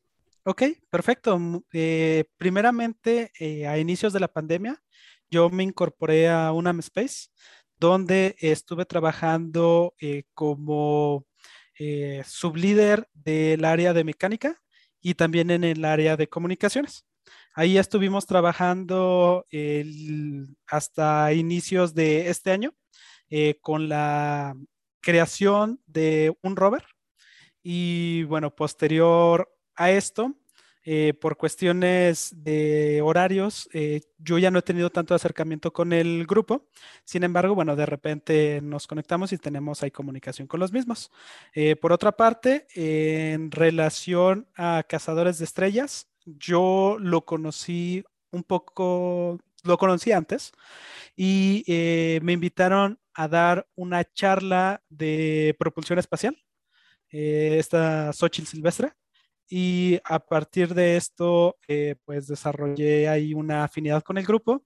Ok, 0.44 0.62
perfecto. 0.90 1.38
Eh, 1.72 2.24
primeramente, 2.36 3.32
eh, 3.38 3.66
a 3.66 3.78
inicios 3.78 4.12
de 4.12 4.20
la 4.20 4.28
pandemia, 4.28 4.80
yo 5.30 5.50
me 5.50 5.64
incorporé 5.64 6.28
a 6.28 6.52
UNAM 6.52 6.78
Space, 6.80 7.28
donde 7.78 8.36
estuve 8.38 8.84
trabajando 8.84 9.94
como 10.32 11.26
sublíder 12.24 13.06
del 13.12 13.64
área 13.64 13.92
de 13.92 14.04
mecánica 14.04 14.62
y 15.02 15.14
también 15.14 15.50
en 15.50 15.62
el 15.62 15.84
área 15.84 16.16
de 16.16 16.28
comunicaciones. 16.28 17.04
Ahí 17.54 17.78
estuvimos 17.78 18.26
trabajando 18.26 19.46
hasta 20.66 21.32
inicios 21.32 21.94
de 21.94 22.28
este 22.28 22.50
año 22.50 22.74
eh, 23.30 23.58
con 23.60 23.88
la 23.88 24.54
creación 25.06 25.80
de 25.86 26.36
un 26.42 26.56
rover 26.56 26.84
y 27.62 28.24
bueno, 28.24 28.50
posterior 28.50 29.48
a 29.76 29.92
esto, 29.92 30.34
eh, 30.82 31.14
por 31.14 31.36
cuestiones 31.36 32.34
de 32.42 33.00
horarios, 33.02 33.68
eh, 33.72 34.00
yo 34.18 34.36
ya 34.38 34.50
no 34.50 34.58
he 34.58 34.62
tenido 34.62 34.90
tanto 34.90 35.14
acercamiento 35.14 35.72
con 35.72 35.92
el 35.92 36.26
grupo. 36.26 36.66
Sin 37.04 37.22
embargo, 37.22 37.54
bueno, 37.54 37.76
de 37.76 37.86
repente 37.86 38.60
nos 38.64 38.88
conectamos 38.88 39.32
y 39.32 39.38
tenemos 39.38 39.80
ahí 39.84 39.92
comunicación 39.92 40.48
con 40.48 40.58
los 40.58 40.72
mismos. 40.72 41.12
Eh, 41.54 41.76
por 41.76 41.92
otra 41.92 42.10
parte, 42.10 42.66
en 42.74 43.52
relación 43.52 44.48
a 44.56 44.82
Cazadores 44.88 45.38
de 45.38 45.44
Estrellas, 45.44 46.08
yo 46.24 46.96
lo 46.98 47.24
conocí 47.24 48.04
un 48.32 48.42
poco, 48.42 49.38
lo 49.66 49.78
conocí 49.78 50.12
antes 50.12 50.52
y 51.16 51.64
me 52.22 52.32
invitaron 52.32 52.98
a 53.14 53.28
dar 53.28 53.66
una 53.74 54.04
charla 54.04 54.82
de 54.88 55.56
propulsión 55.58 55.98
espacial. 55.98 56.36
esta 57.10 58.12
Xochitl 58.12 58.48
Silvestre 58.48 58.92
y 59.48 60.00
a 60.04 60.18
partir 60.18 60.74
de 60.74 60.96
esto, 60.96 61.56
eh, 61.68 61.94
pues 62.04 62.26
desarrollé 62.26 63.08
ahí 63.08 63.32
una 63.32 63.64
afinidad 63.64 64.02
con 64.02 64.18
el 64.18 64.26
grupo, 64.26 64.64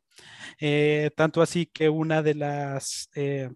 eh, 0.59 1.11
tanto 1.17 1.43
así 1.43 1.67
que 1.67 1.89
una 1.89 2.23
de 2.23 2.35
las, 2.35 3.11
eh, 3.15 3.51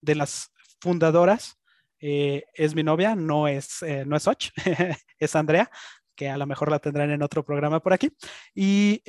de 0.00 0.14
las 0.14 0.52
fundadoras 0.80 1.58
es 1.98 2.74
mi 2.74 2.82
novia, 2.84 3.16
no 3.16 3.48
es, 3.48 3.82
no 4.06 4.16
es 4.16 4.28
Och, 4.28 4.38
es 5.18 5.34
Andrea, 5.34 5.68
que 6.14 6.28
a 6.28 6.36
lo 6.36 6.46
mejor 6.46 6.70
la 6.70 6.78
tendrán 6.78 7.10
en 7.10 7.22
otro 7.22 7.44
programa 7.44 7.80
por 7.80 7.92
aquí. 7.92 8.10
Y 8.54 9.02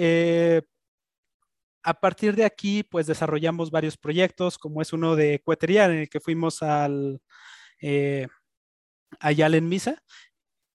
a 1.88 1.93
partir 1.93 2.35
de 2.35 2.43
aquí, 2.43 2.83
pues 2.83 3.07
desarrollamos 3.07 3.71
varios 3.71 3.95
proyectos, 3.95 4.57
como 4.57 4.81
es 4.81 4.91
uno 4.91 5.15
de 5.15 5.39
cohetería 5.39 5.85
en 5.85 5.91
el 5.91 6.09
que 6.09 6.19
fuimos 6.19 6.61
al... 6.61 7.21
allá 9.19 9.47
en 9.47 9.69
Misa 9.69 10.03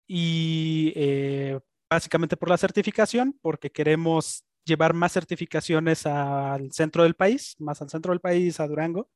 y 0.06 0.92
eh, 0.96 1.60
básicamente 1.90 2.36
por 2.36 2.48
la 2.48 2.56
certificación, 2.56 3.38
porque 3.42 3.70
queremos 3.70 4.44
llevar 4.64 4.94
más 4.94 5.12
certificaciones 5.12 6.06
al 6.06 6.72
centro 6.72 7.02
del 7.02 7.14
país, 7.14 7.56
más 7.58 7.82
al 7.82 7.90
centro 7.90 8.12
del 8.12 8.20
país, 8.20 8.58
a 8.58 8.66
Durango, 8.66 9.10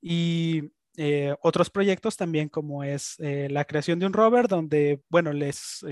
y 0.00 0.72
eh, 0.96 1.36
otros 1.42 1.70
proyectos 1.70 2.16
también 2.16 2.48
como 2.48 2.82
es 2.82 3.14
eh, 3.20 3.46
la 3.48 3.64
creación 3.64 4.00
de 4.00 4.06
un 4.06 4.12
rover, 4.12 4.48
donde, 4.48 5.02
bueno, 5.08 5.32
les 5.32 5.84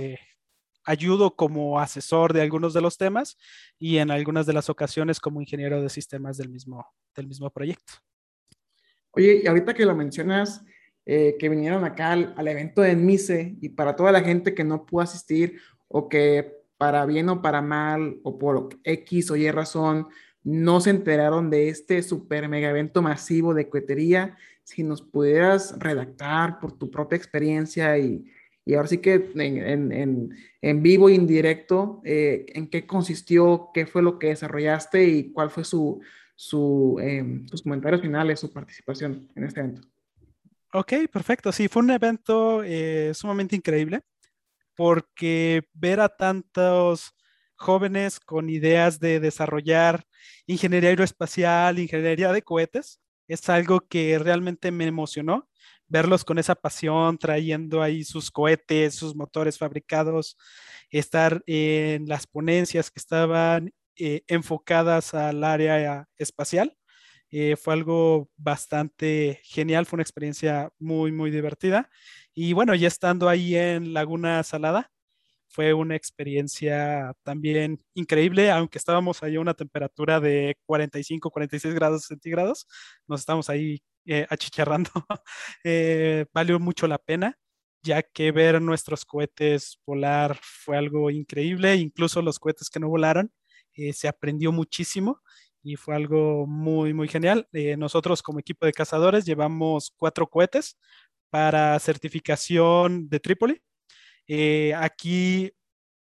ayudo 0.86 1.34
como 1.34 1.80
asesor 1.80 2.32
de 2.32 2.40
algunos 2.40 2.72
de 2.72 2.80
los 2.80 2.96
temas 2.96 3.36
y 3.78 3.98
en 3.98 4.10
algunas 4.10 4.46
de 4.46 4.52
las 4.52 4.70
ocasiones 4.70 5.20
como 5.20 5.40
ingeniero 5.40 5.82
de 5.82 5.90
sistemas 5.90 6.38
del 6.38 6.48
mismo, 6.48 6.86
del 7.14 7.26
mismo 7.26 7.50
proyecto. 7.50 7.94
Oye, 9.10 9.42
y 9.42 9.46
ahorita 9.46 9.74
que 9.74 9.84
lo 9.84 9.94
mencionas, 9.94 10.64
eh, 11.04 11.36
que 11.38 11.48
vinieron 11.48 11.84
acá 11.84 12.12
al, 12.12 12.48
evento 12.48 12.82
de 12.82 12.96
MICE 12.96 13.56
y 13.60 13.70
para 13.70 13.96
toda 13.96 14.12
la 14.12 14.22
gente 14.22 14.54
que 14.54 14.64
no 14.64 14.86
pudo 14.86 15.02
asistir 15.02 15.60
o 15.88 16.08
que 16.08 16.52
para 16.78 17.04
bien 17.06 17.28
o 17.28 17.42
para 17.42 17.62
mal 17.62 18.18
o 18.22 18.38
por 18.38 18.68
X 18.84 19.30
o 19.30 19.36
Y 19.36 19.50
razón 19.50 20.08
no 20.42 20.80
se 20.80 20.90
enteraron 20.90 21.50
de 21.50 21.68
este 21.68 22.02
super 22.02 22.48
mega 22.48 22.70
evento 22.70 23.02
masivo 23.02 23.54
de 23.54 23.68
cohetería, 23.68 24.36
si 24.62 24.82
nos 24.82 25.02
pudieras 25.02 25.76
redactar 25.78 26.60
por 26.60 26.76
tu 26.76 26.90
propia 26.90 27.16
experiencia 27.16 27.98
y, 27.98 28.24
y 28.66 28.74
ahora 28.74 28.88
sí 28.88 28.98
que 28.98 29.30
en, 29.36 29.92
en, 29.92 30.36
en 30.60 30.82
vivo 30.82 31.08
e 31.08 31.14
indirecto, 31.14 32.02
eh, 32.04 32.46
en 32.48 32.68
qué 32.68 32.84
consistió, 32.84 33.70
qué 33.72 33.86
fue 33.86 34.02
lo 34.02 34.18
que 34.18 34.26
desarrollaste 34.26 35.04
y 35.04 35.32
cuál 35.32 35.50
fue 35.50 35.64
su, 35.64 36.00
su, 36.34 36.98
eh, 37.00 37.42
sus 37.48 37.62
comentarios 37.62 38.02
finales, 38.02 38.40
su 38.40 38.52
participación 38.52 39.28
en 39.36 39.44
este 39.44 39.60
evento. 39.60 39.82
Ok, 40.72 40.94
perfecto. 41.12 41.52
Sí, 41.52 41.68
fue 41.68 41.82
un 41.82 41.92
evento 41.92 42.64
eh, 42.64 43.12
sumamente 43.14 43.54
increíble 43.54 44.02
porque 44.74 45.62
ver 45.72 46.00
a 46.00 46.08
tantos 46.08 47.14
jóvenes 47.54 48.18
con 48.18 48.50
ideas 48.50 48.98
de 48.98 49.20
desarrollar 49.20 50.04
ingeniería 50.46 50.90
aeroespacial, 50.90 51.78
ingeniería 51.78 52.32
de 52.32 52.42
cohetes, 52.42 53.00
es 53.28 53.48
algo 53.48 53.80
que 53.80 54.18
realmente 54.18 54.72
me 54.72 54.86
emocionó. 54.86 55.48
Verlos 55.88 56.24
con 56.24 56.38
esa 56.38 56.54
pasión, 56.54 57.18
trayendo 57.18 57.82
ahí 57.82 58.04
sus 58.04 58.30
cohetes, 58.30 58.94
sus 58.94 59.14
motores 59.14 59.58
fabricados, 59.58 60.36
estar 60.90 61.42
en 61.46 62.06
las 62.06 62.26
ponencias 62.26 62.90
que 62.90 62.98
estaban 62.98 63.72
eh, 63.96 64.22
enfocadas 64.28 65.14
al 65.14 65.42
área 65.44 66.06
espacial 66.18 66.76
eh, 67.30 67.56
fue 67.56 67.74
algo 67.74 68.30
bastante 68.36 69.40
genial, 69.44 69.86
fue 69.86 69.96
una 69.96 70.02
experiencia 70.02 70.70
muy, 70.78 71.12
muy 71.12 71.30
divertida. 71.30 71.90
Y 72.34 72.52
bueno, 72.52 72.74
ya 72.74 72.88
estando 72.88 73.28
ahí 73.28 73.56
en 73.56 73.92
Laguna 73.94 74.42
Salada, 74.42 74.90
fue 75.48 75.72
una 75.74 75.96
experiencia 75.96 77.14
también 77.24 77.82
increíble, 77.94 78.50
aunque 78.50 78.78
estábamos 78.78 79.22
ahí 79.22 79.36
a 79.36 79.40
una 79.40 79.54
temperatura 79.54 80.20
de 80.20 80.56
45, 80.66 81.30
46 81.30 81.74
grados 81.74 82.04
centígrados, 82.06 82.66
nos 83.08 83.20
estamos 83.20 83.48
ahí 83.50 83.80
eh, 84.06 84.26
achicharrando. 84.30 84.90
Eh, 85.64 86.26
valió 86.32 86.58
mucho 86.60 86.86
la 86.86 86.98
pena, 86.98 87.38
ya 87.82 88.02
que 88.02 88.32
ver 88.32 88.62
nuestros 88.62 89.04
cohetes 89.04 89.78
volar 89.86 90.38
fue 90.42 90.76
algo 90.76 91.10
increíble, 91.10 91.74
incluso 91.76 92.22
los 92.22 92.38
cohetes 92.38 92.70
que 92.70 92.80
no 92.80 92.88
volaron, 92.88 93.32
se 93.92 94.08
aprendió 94.08 94.52
muchísimo 94.52 95.20
y 95.66 95.74
fue 95.76 95.96
algo 95.96 96.46
muy, 96.46 96.94
muy 96.94 97.08
genial. 97.08 97.48
Eh, 97.52 97.76
nosotros 97.76 98.22
como 98.22 98.38
equipo 98.38 98.66
de 98.66 98.72
cazadores 98.72 99.24
llevamos 99.26 99.92
cuatro 99.96 100.28
cohetes 100.28 100.78
para 101.28 101.78
certificación 101.80 103.08
de 103.08 103.18
Trípoli. 103.20 103.60
Eh, 104.28 104.74
aquí 104.76 105.52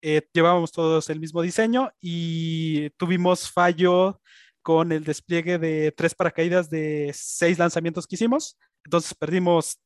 eh, 0.03 0.23
llevábamos 0.33 0.73
todos 0.73 1.11
el 1.11 1.21
mismo 1.21 1.43
diseño 1.43 1.93
y 2.01 2.91
tuvimos 2.99 3.51
fallo 3.51 4.21
con 4.67 4.91
el 4.91 5.05
despliegue 5.05 5.59
de 5.59 5.93
tres 5.93 6.13
paracaídas 6.13 6.69
de 6.69 7.13
seis 7.15 7.57
lanzamientos 7.57 8.05
que 8.05 8.17
hicimos. 8.17 8.59
Entonces 8.85 9.15
perdimos 9.15 9.79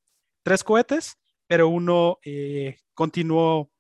tres 0.43 0.65
cohetes, 0.65 1.19
pero 1.47 1.69
uno 1.69 2.19
continuó 2.95 3.71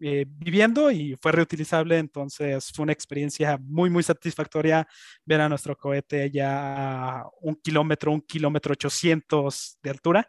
eh, 0.00 0.24
viviendo 0.28 0.92
y 0.92 1.16
fue 1.20 1.32
reutilizable, 1.32 1.98
entonces 1.98 2.70
fue 2.72 2.84
una 2.84 2.92
experiencia 2.92 3.58
muy, 3.60 3.90
muy 3.90 4.04
satisfactoria 4.04 4.86
ver 5.24 5.40
a 5.40 5.48
nuestro 5.48 5.76
cohete 5.76 6.30
ya 6.30 7.22
a 7.22 7.28
un 7.40 7.56
kilómetro, 7.56 8.12
un 8.12 8.20
kilómetro 8.20 8.74
ochocientos 8.74 9.78
de 9.82 9.90
altura. 9.90 10.28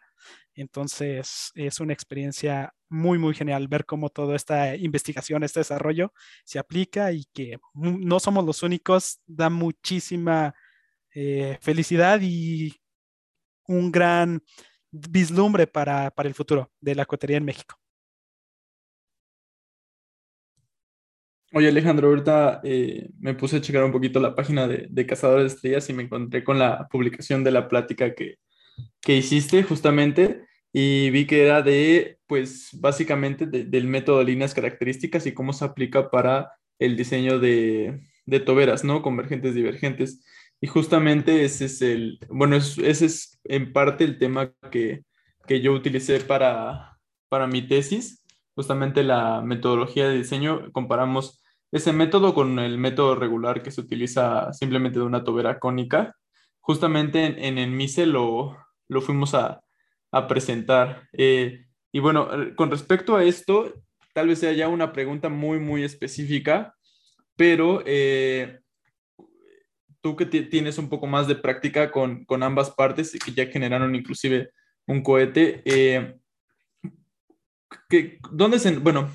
Entonces 0.52 1.52
es 1.54 1.78
una 1.78 1.92
experiencia 1.92 2.74
muy, 2.92 3.18
muy 3.18 3.34
genial 3.34 3.66
ver 3.68 3.84
cómo 3.86 4.10
toda 4.10 4.36
esta 4.36 4.76
investigación, 4.76 5.42
este 5.42 5.60
desarrollo 5.60 6.12
se 6.44 6.58
aplica 6.58 7.12
y 7.12 7.24
que 7.32 7.58
no 7.74 8.20
somos 8.20 8.44
los 8.44 8.62
únicos, 8.62 9.20
da 9.26 9.50
muchísima 9.50 10.54
eh, 11.14 11.58
felicidad 11.60 12.20
y 12.22 12.74
un 13.66 13.90
gran 13.90 14.42
vislumbre 14.90 15.66
para, 15.66 16.10
para 16.10 16.28
el 16.28 16.34
futuro 16.34 16.70
de 16.80 16.94
la 16.94 17.06
cohetería 17.06 17.38
en 17.38 17.44
México. 17.44 17.76
Oye, 21.54 21.68
Alejandro, 21.68 22.08
ahorita 22.08 22.60
eh, 22.64 23.10
me 23.18 23.34
puse 23.34 23.56
a 23.58 23.60
checar 23.60 23.84
un 23.84 23.92
poquito 23.92 24.20
la 24.20 24.34
página 24.34 24.66
de, 24.66 24.86
de 24.88 25.06
Cazadores 25.06 25.52
de 25.52 25.56
Estrellas 25.56 25.90
y 25.90 25.92
me 25.92 26.04
encontré 26.04 26.44
con 26.44 26.58
la 26.58 26.88
publicación 26.88 27.44
de 27.44 27.50
la 27.50 27.68
plática 27.68 28.14
que, 28.14 28.36
que 29.00 29.16
hiciste 29.16 29.62
justamente 29.62 30.46
y 30.72 31.10
vi 31.10 31.26
que 31.26 31.44
era 31.44 31.62
de, 31.62 32.18
pues, 32.26 32.70
básicamente 32.72 33.46
del 33.46 33.86
método 33.86 34.20
de 34.20 34.24
líneas 34.24 34.54
características 34.54 35.26
y 35.26 35.34
cómo 35.34 35.52
se 35.52 35.64
aplica 35.64 36.10
para 36.10 36.52
el 36.78 36.96
diseño 36.96 37.38
de, 37.38 38.00
de 38.26 38.40
toberas, 38.40 38.84
¿no? 38.84 39.02
Convergentes, 39.02 39.54
divergentes. 39.54 40.24
Y 40.60 40.68
justamente 40.68 41.44
ese 41.44 41.66
es 41.66 41.82
el, 41.82 42.18
bueno, 42.30 42.56
ese 42.56 43.06
es 43.06 43.40
en 43.44 43.72
parte 43.72 44.04
el 44.04 44.18
tema 44.18 44.52
que, 44.70 45.04
que 45.46 45.60
yo 45.60 45.72
utilicé 45.72 46.20
para, 46.20 46.98
para 47.28 47.46
mi 47.46 47.66
tesis, 47.66 48.24
justamente 48.54 49.02
la 49.02 49.42
metodología 49.42 50.08
de 50.08 50.16
diseño, 50.16 50.70
comparamos 50.72 51.42
ese 51.72 51.92
método 51.92 52.34
con 52.34 52.58
el 52.58 52.78
método 52.78 53.14
regular 53.16 53.62
que 53.62 53.70
se 53.70 53.80
utiliza 53.80 54.52
simplemente 54.52 54.98
de 54.98 55.04
una 55.06 55.24
tobera 55.24 55.58
cónica. 55.58 56.16
Justamente 56.60 57.46
en, 57.48 57.58
el 57.58 57.70
MICE 57.70 58.06
lo, 58.06 58.56
lo 58.88 59.00
fuimos 59.00 59.34
a, 59.34 59.62
a 60.12 60.28
presentar. 60.28 61.08
Eh, 61.12 61.64
y 61.90 61.98
bueno, 61.98 62.28
eh, 62.32 62.54
con 62.54 62.70
respecto 62.70 63.16
a 63.16 63.24
esto, 63.24 63.82
tal 64.14 64.28
vez 64.28 64.38
sea 64.38 64.52
ya 64.52 64.68
una 64.68 64.92
pregunta 64.92 65.28
muy, 65.28 65.58
muy 65.58 65.82
específica, 65.82 66.76
pero 67.34 67.82
eh, 67.86 68.60
tú 70.00 70.14
que 70.14 70.26
tienes 70.26 70.78
un 70.78 70.88
poco 70.88 71.06
más 71.06 71.26
de 71.26 71.34
práctica 71.34 71.90
con, 71.90 72.24
con, 72.24 72.42
ambas 72.42 72.70
partes 72.70 73.14
y 73.14 73.18
que 73.18 73.32
ya 73.32 73.46
generaron 73.46 73.94
inclusive 73.94 74.50
un 74.86 75.02
cohete, 75.02 75.62
que, 77.88 78.18
¿dónde 78.30 78.58
se, 78.58 78.76
bueno, 78.78 79.10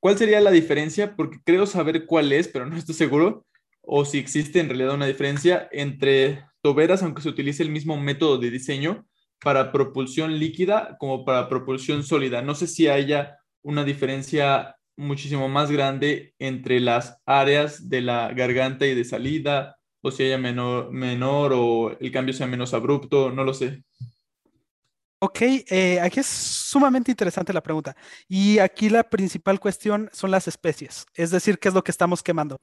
¿Cuál 0.00 0.16
sería 0.16 0.40
la 0.40 0.50
diferencia? 0.50 1.14
Porque 1.14 1.38
creo 1.44 1.66
saber 1.66 2.06
cuál 2.06 2.32
es, 2.32 2.48
pero 2.48 2.64
no 2.64 2.74
estoy 2.74 2.94
seguro, 2.94 3.46
o 3.82 4.06
si 4.06 4.18
existe 4.18 4.58
en 4.58 4.68
realidad 4.68 4.94
una 4.94 5.06
diferencia 5.06 5.68
entre 5.72 6.42
toberas, 6.62 7.02
aunque 7.02 7.20
se 7.20 7.28
utilice 7.28 7.62
el 7.62 7.70
mismo 7.70 7.98
método 7.98 8.38
de 8.38 8.50
diseño 8.50 9.06
para 9.42 9.72
propulsión 9.72 10.38
líquida 10.38 10.96
como 10.98 11.24
para 11.24 11.48
propulsión 11.48 12.02
sólida. 12.02 12.42
No 12.42 12.54
sé 12.54 12.66
si 12.66 12.88
haya 12.88 13.38
una 13.62 13.84
diferencia 13.84 14.76
muchísimo 14.96 15.48
más 15.48 15.70
grande 15.70 16.34
entre 16.38 16.80
las 16.80 17.18
áreas 17.26 17.88
de 17.88 18.02
la 18.02 18.32
garganta 18.32 18.86
y 18.86 18.94
de 18.94 19.04
salida, 19.04 19.76
o 20.02 20.10
si 20.10 20.24
haya 20.24 20.38
menor, 20.38 20.92
menor 20.92 21.52
o 21.54 21.96
el 21.98 22.12
cambio 22.12 22.34
sea 22.34 22.46
menos 22.46 22.74
abrupto, 22.74 23.30
no 23.30 23.44
lo 23.44 23.54
sé. 23.54 23.82
Ok, 25.22 25.42
eh, 25.42 26.00
aquí 26.00 26.20
es 26.20 26.26
sumamente 26.26 27.10
interesante 27.10 27.52
la 27.52 27.62
pregunta. 27.62 27.94
Y 28.26 28.58
aquí 28.58 28.88
la 28.88 29.04
principal 29.04 29.60
cuestión 29.60 30.08
son 30.14 30.30
las 30.30 30.48
especies, 30.48 31.04
es 31.14 31.30
decir, 31.30 31.58
qué 31.58 31.68
es 31.68 31.74
lo 31.74 31.84
que 31.84 31.90
estamos 31.90 32.22
quemando. 32.22 32.58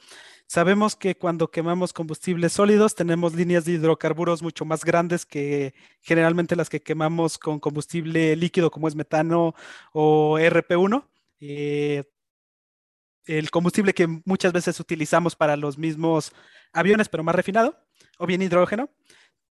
Sabemos 0.47 0.95
que 0.95 1.15
cuando 1.15 1.51
quemamos 1.51 1.93
combustibles 1.93 2.53
sólidos 2.53 2.95
tenemos 2.95 3.35
líneas 3.35 3.65
de 3.65 3.73
hidrocarburos 3.73 4.41
mucho 4.41 4.65
más 4.65 4.83
grandes 4.83 5.23
que 5.23 5.75
generalmente 6.01 6.55
las 6.55 6.67
que 6.67 6.81
quemamos 6.81 7.37
con 7.37 7.59
combustible 7.59 8.35
líquido 8.35 8.71
como 8.71 8.87
es 8.87 8.95
metano 8.95 9.53
o 9.93 10.39
RP1. 10.39 11.07
Eh, 11.41 12.05
el 13.25 13.51
combustible 13.51 13.93
que 13.93 14.07
muchas 14.25 14.51
veces 14.51 14.79
utilizamos 14.79 15.35
para 15.35 15.57
los 15.57 15.77
mismos 15.77 16.31
aviones, 16.73 17.07
pero 17.07 17.23
más 17.23 17.35
refinado, 17.35 17.77
o 18.17 18.25
bien 18.25 18.41
hidrógeno 18.41 18.89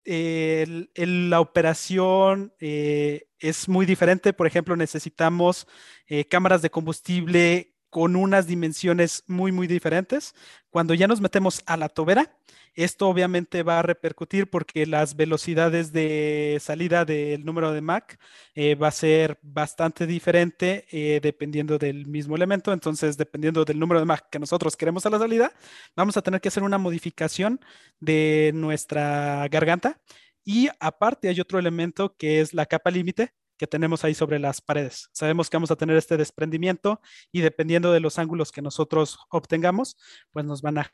la 0.05 1.41
operación 1.41 2.53
eh, 2.61 3.29
es 3.39 3.69
muy 3.69 3.87
diferente. 3.87 4.33
Por 4.33 4.47
ejemplo, 4.47 4.77
necesitamos 4.77 5.67
eh, 6.07 6.27
cámaras 6.27 6.63
de 6.63 6.71
combustible 6.71 7.75
con 7.91 8.17
unas 8.17 8.47
dimensiones 8.47 9.25
muy, 9.27 9.53
muy 9.53 9.67
diferentes. 9.67 10.35
Cuando 10.71 10.95
ya 10.95 11.09
nos 11.09 11.21
metemos 11.21 11.63
a 11.67 11.77
la 11.77 11.89
tobera, 11.89 12.37
esto 12.75 13.09
obviamente 13.09 13.63
va 13.63 13.81
a 13.81 13.83
repercutir 13.83 14.49
porque 14.49 14.87
las 14.87 15.17
velocidades 15.17 15.93
de 15.93 16.59
salida 16.61 17.05
del 17.05 17.45
número 17.45 17.73
de 17.73 17.81
Mach 17.81 18.15
eh, 18.55 18.77
va 18.77 18.89
a 18.89 18.93
ser 18.93 19.39
bastante 19.43 20.07
diferente 20.07 20.87
eh, 20.91 21.21
dependiendo 21.21 21.79
del 21.79 22.07
mismo 22.07 22.37
elemento. 22.37 22.73
Entonces, 22.73 23.17
dependiendo 23.17 23.65
del 23.65 23.79
número 23.79 24.01
de 24.01 24.07
Mach 24.07 24.23
que 24.31 24.39
nosotros 24.39 24.77
queremos 24.77 25.05
a 25.05 25.11
la 25.11 25.19
salida, 25.19 25.53
vamos 25.97 26.17
a 26.17 26.23
tener 26.23 26.41
que 26.41 26.49
hacer 26.49 26.63
una 26.63 26.79
modificación 26.79 27.61
de 27.99 28.53
nuestra 28.55 29.49
garganta. 29.49 30.01
Y 30.45 30.69
aparte 30.79 31.29
hay 31.29 31.41
otro 31.41 31.59
elemento 31.59 32.17
que 32.17 32.41
es 32.41 32.55
la 32.55 32.67
capa 32.67 32.91
límite, 32.91 33.35
que 33.61 33.67
tenemos 33.67 34.05
ahí 34.05 34.15
sobre 34.15 34.39
las 34.39 34.63
paredes. 34.63 35.11
Sabemos 35.13 35.51
que 35.51 35.57
vamos 35.59 35.71
a 35.71 35.77
tener 35.77 35.95
este 35.95 36.17
desprendimiento 36.17 37.03
y 37.31 37.43
dependiendo 37.43 37.93
de 37.93 38.01
los 38.01 38.19
ángulos 38.19 38.53
que 38.53 38.63
nosotros 38.63 39.19
obtengamos, 39.29 39.99
pues 40.31 40.47
nos 40.47 40.63
van 40.63 40.79
a 40.79 40.85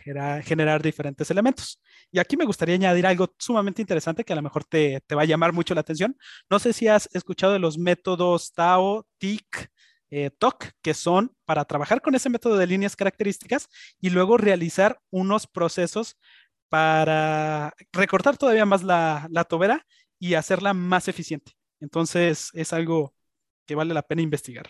generar, 0.42 0.82
diferentes 0.82 1.30
elementos. 1.30 1.80
Y 2.10 2.18
aquí 2.18 2.36
me 2.36 2.44
gustaría 2.44 2.74
añadir 2.74 3.06
algo 3.06 3.32
sumamente 3.38 3.82
interesante 3.82 4.24
que 4.24 4.32
a 4.32 4.36
lo 4.36 4.42
mejor 4.42 4.64
te, 4.64 5.00
va 5.14 5.22
a 5.22 5.26
llamar 5.26 5.52
mucho 5.52 5.74
la 5.76 5.82
atención. 5.82 6.18
No 6.50 6.58
sé 6.58 6.72
si 6.72 6.88
has 6.88 7.08
escuchado 7.14 7.52
de 7.52 7.60
los 7.60 7.78
métodos 7.78 8.52
TAO, 8.52 9.06
TIC, 9.18 9.70
eh, 10.10 10.30
TOC, 10.36 10.72
que 10.82 10.92
son 10.92 11.36
para 11.44 11.64
trabajar 11.66 12.02
con 12.02 12.16
ese 12.16 12.30
método 12.30 12.56
de 12.56 12.66
líneas 12.66 12.96
características 12.96 13.68
y 14.00 14.10
luego 14.10 14.38
realizar 14.38 14.98
unos 15.10 15.46
procesos 15.46 16.16
para 16.68 17.72
recortar 17.92 18.36
todavía 18.36 18.66
más 18.66 18.82
la, 18.82 19.28
la 19.30 19.44
tobera 19.44 19.86
y 20.18 20.34
hacerla 20.34 20.74
más 20.74 21.06
eficiente. 21.06 21.55
Entonces 21.80 22.50
es 22.54 22.72
algo 22.72 23.14
que 23.66 23.74
vale 23.74 23.94
la 23.94 24.02
pena 24.02 24.22
investigar. 24.22 24.66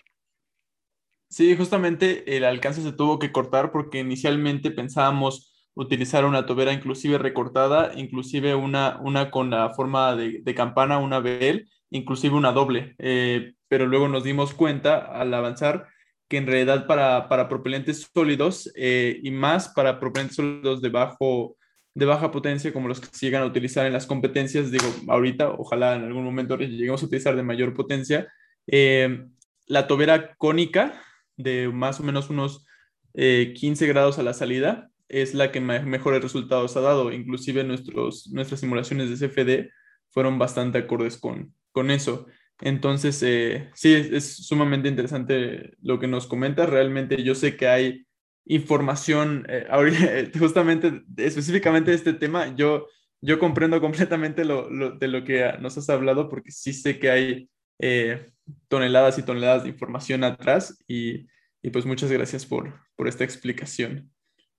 Sí, 1.28 1.56
justamente 1.56 2.36
el 2.36 2.44
alcance 2.44 2.82
se 2.82 2.92
tuvo 2.92 3.18
que 3.18 3.32
cortar 3.32 3.72
porque 3.72 3.98
inicialmente 3.98 4.70
pensábamos 4.70 5.52
utilizar 5.74 6.24
una 6.24 6.46
tobera 6.46 6.72
inclusive 6.72 7.18
recortada, 7.18 7.92
inclusive 7.96 8.54
una, 8.54 8.98
una 9.02 9.30
con 9.30 9.50
la 9.50 9.70
forma 9.74 10.16
de, 10.16 10.54
campana, 10.54 10.98
una 10.98 11.18
BL, 11.18 11.68
inclusive 11.90 12.34
una 12.34 12.52
doble. 12.52 12.94
Eh, 12.98 13.54
pero 13.68 13.86
luego 13.86 14.08
nos 14.08 14.24
dimos 14.24 14.54
cuenta 14.54 14.98
al 14.98 15.34
avanzar 15.34 15.88
que 16.28 16.38
en 16.38 16.46
realidad 16.46 16.86
para, 16.86 17.28
para 17.28 17.48
propelentes 17.48 18.10
sólidos 18.12 18.72
eh, 18.74 19.20
y 19.22 19.30
más 19.30 19.68
para 19.68 20.00
propelentes 20.00 20.36
sólidos 20.36 20.80
de 20.80 20.88
bajo, 20.88 21.56
de 21.96 22.04
baja 22.04 22.30
potencia 22.30 22.74
como 22.74 22.88
los 22.88 23.00
que 23.00 23.08
se 23.10 23.24
llegan 23.24 23.42
a 23.42 23.46
utilizar 23.46 23.86
en 23.86 23.94
las 23.94 24.06
competencias, 24.06 24.70
digo, 24.70 24.84
ahorita, 25.08 25.48
ojalá 25.48 25.96
en 25.96 26.04
algún 26.04 26.24
momento 26.24 26.58
lleguemos 26.58 27.02
a 27.02 27.06
utilizar 27.06 27.34
de 27.34 27.42
mayor 27.42 27.72
potencia, 27.72 28.30
eh, 28.66 29.24
la 29.66 29.86
tobera 29.86 30.34
cónica 30.36 31.02
de 31.38 31.68
más 31.68 31.98
o 31.98 32.02
menos 32.02 32.28
unos 32.28 32.66
15 33.14 33.84
eh, 33.84 33.88
grados 33.88 34.18
a 34.18 34.22
la 34.22 34.34
salida 34.34 34.90
es 35.08 35.32
la 35.32 35.50
que 35.50 35.62
mejores 35.62 36.22
resultados 36.22 36.76
ha 36.76 36.82
dado. 36.82 37.10
Inclusive 37.12 37.64
nuestros, 37.64 38.28
nuestras 38.28 38.60
simulaciones 38.60 39.08
de 39.08 39.28
CFD 39.28 39.70
fueron 40.10 40.38
bastante 40.38 40.76
acordes 40.76 41.16
con, 41.16 41.54
con 41.72 41.90
eso. 41.90 42.26
Entonces, 42.60 43.22
eh, 43.22 43.70
sí, 43.74 43.94
es, 43.94 44.12
es, 44.12 44.46
sumamente 44.46 44.90
interesante 44.90 45.72
lo 45.80 45.98
que 45.98 46.08
nos 46.08 46.26
comenta. 46.26 46.66
Realmente 46.66 47.22
yo 47.22 47.34
sé 47.34 47.56
que 47.56 47.68
hay 47.68 48.05
información, 48.46 49.44
eh, 49.48 50.30
justamente 50.38 51.02
específicamente 51.16 51.90
de 51.90 51.96
este 51.96 52.14
tema, 52.14 52.54
yo, 52.54 52.86
yo 53.20 53.38
comprendo 53.38 53.80
completamente 53.80 54.44
lo, 54.44 54.68
de 54.96 55.08
lo 55.08 55.24
que 55.24 55.52
nos 55.60 55.76
has 55.76 55.90
hablado 55.90 56.28
porque 56.28 56.50
sí 56.50 56.72
sé 56.72 56.98
que 56.98 57.10
hay 57.10 57.50
eh, 57.78 58.30
toneladas 58.68 59.18
y 59.18 59.22
toneladas 59.22 59.64
de 59.64 59.70
información 59.70 60.24
atrás 60.24 60.82
y, 60.86 61.26
y 61.62 61.70
pues 61.70 61.84
muchas 61.84 62.10
gracias 62.10 62.46
por, 62.46 62.80
por 62.94 63.08
esta 63.08 63.24
explicación 63.24 64.12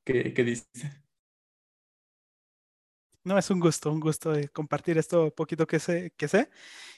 que, 0.03 0.33
que 0.33 0.43
dice. 0.43 1.07
No, 3.27 3.38
es 3.38 3.49
un 3.49 3.59
gusto, 3.59 3.91
un 3.91 3.99
gusto 3.99 4.31
de 4.31 4.47
compartir 4.47 4.97
esto 4.97 5.31
poquito 5.31 5.67
que 5.67 5.79
sé. 5.79 6.13
Que 6.15 6.29
sé. 6.29 6.49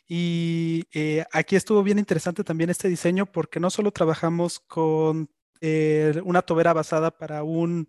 Y 0.07 0.83
eh, 0.93 1.25
aquí 1.31 1.55
estuvo 1.55 1.81
bien 1.81 1.97
interesante 1.97 2.43
también 2.43 2.69
este 2.69 2.87
diseño 2.87 3.25
porque 3.25 3.59
no 3.59 3.71
solo 3.71 3.91
trabajamos 3.91 4.59
con 4.59 5.27
eh, 5.61 6.21
una 6.23 6.41
tobera 6.41 6.73
basada 6.73 7.11
para, 7.11 7.43
un, 7.43 7.87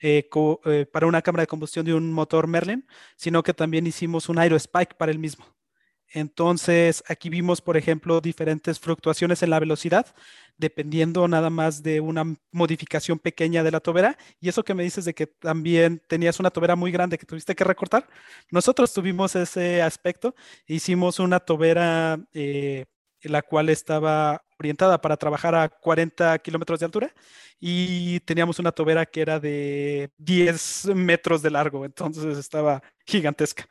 eh, 0.00 0.28
para 0.92 1.06
una 1.06 1.22
cámara 1.22 1.42
de 1.42 1.46
combustión 1.46 1.84
de 1.86 1.94
un 1.94 2.12
motor 2.12 2.46
Merlin, 2.46 2.86
sino 3.16 3.42
que 3.42 3.54
también 3.54 3.86
hicimos 3.86 4.28
un 4.28 4.38
aerospike 4.38 4.96
para 4.96 5.12
el 5.12 5.18
mismo. 5.18 5.46
Entonces, 6.14 7.02
aquí 7.08 7.30
vimos, 7.30 7.62
por 7.62 7.76
ejemplo, 7.76 8.20
diferentes 8.20 8.78
fluctuaciones 8.78 9.42
en 9.42 9.48
la 9.50 9.58
velocidad, 9.58 10.06
dependiendo 10.58 11.26
nada 11.26 11.48
más 11.48 11.82
de 11.82 12.00
una 12.00 12.24
modificación 12.50 13.18
pequeña 13.18 13.62
de 13.62 13.70
la 13.70 13.80
tobera. 13.80 14.18
Y 14.38 14.48
eso 14.50 14.62
que 14.62 14.74
me 14.74 14.82
dices 14.82 15.06
de 15.06 15.14
que 15.14 15.26
también 15.26 16.02
tenías 16.08 16.38
una 16.38 16.50
tobera 16.50 16.76
muy 16.76 16.92
grande 16.92 17.16
que 17.16 17.24
tuviste 17.26 17.54
que 17.54 17.64
recortar, 17.64 18.08
nosotros 18.50 18.92
tuvimos 18.92 19.34
ese 19.36 19.80
aspecto. 19.80 20.34
Hicimos 20.66 21.18
una 21.18 21.40
tobera 21.40 22.18
eh, 22.34 22.84
la 23.22 23.42
cual 23.42 23.68
estaba 23.70 24.44
orientada 24.62 25.00
para 25.00 25.16
trabajar 25.16 25.54
a 25.54 25.68
40 25.68 26.38
kilómetros 26.38 26.80
de 26.80 26.86
altura 26.86 27.14
y 27.60 28.20
teníamos 28.20 28.58
una 28.58 28.72
tobera 28.72 29.04
que 29.06 29.20
era 29.20 29.38
de 29.40 30.10
10 30.18 30.86
metros 30.94 31.42
de 31.42 31.50
largo, 31.50 31.84
entonces 31.84 32.38
estaba 32.38 32.82
gigantesca. 33.04 33.66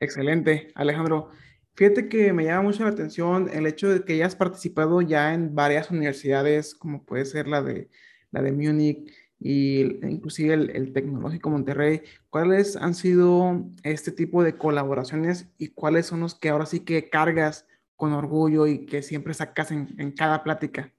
Excelente, 0.00 0.72
Alejandro. 0.74 1.30
Fíjate 1.74 2.08
que 2.08 2.32
me 2.32 2.44
llama 2.44 2.62
mucho 2.62 2.82
la 2.84 2.90
atención 2.90 3.48
el 3.52 3.66
hecho 3.66 3.88
de 3.88 4.04
que 4.04 4.14
hayas 4.14 4.36
participado 4.36 5.00
ya 5.00 5.32
en 5.32 5.54
varias 5.54 5.90
universidades, 5.90 6.74
como 6.74 7.04
puede 7.04 7.24
ser 7.24 7.46
la 7.46 7.62
de, 7.62 7.88
la 8.30 8.42
de 8.42 8.52
Múnich 8.52 9.10
y 9.42 9.82
inclusive 10.06 10.54
el, 10.54 10.92
Tecnológico 10.92 11.50
Monterrey. 11.50 12.02
¿Cuáles 12.30 12.76
han 12.76 12.94
sido 12.94 13.64
este 13.82 14.12
tipo 14.12 14.42
de 14.42 14.56
colaboraciones 14.56 15.48
y 15.58 15.68
cuáles 15.68 16.06
son 16.06 16.20
los 16.20 16.34
que 16.34 16.48
ahora 16.48 16.66
sí 16.66 16.80
que 16.80 17.08
cargas 17.10 17.66
con 17.96 18.12
orgullo 18.12 18.66
y 18.66 18.86
que 18.86 19.02
siempre 19.02 19.34
sacas 19.34 19.70
en, 19.70 19.94
en 19.98 20.12
cada 20.12 20.42
plática? 20.42 20.92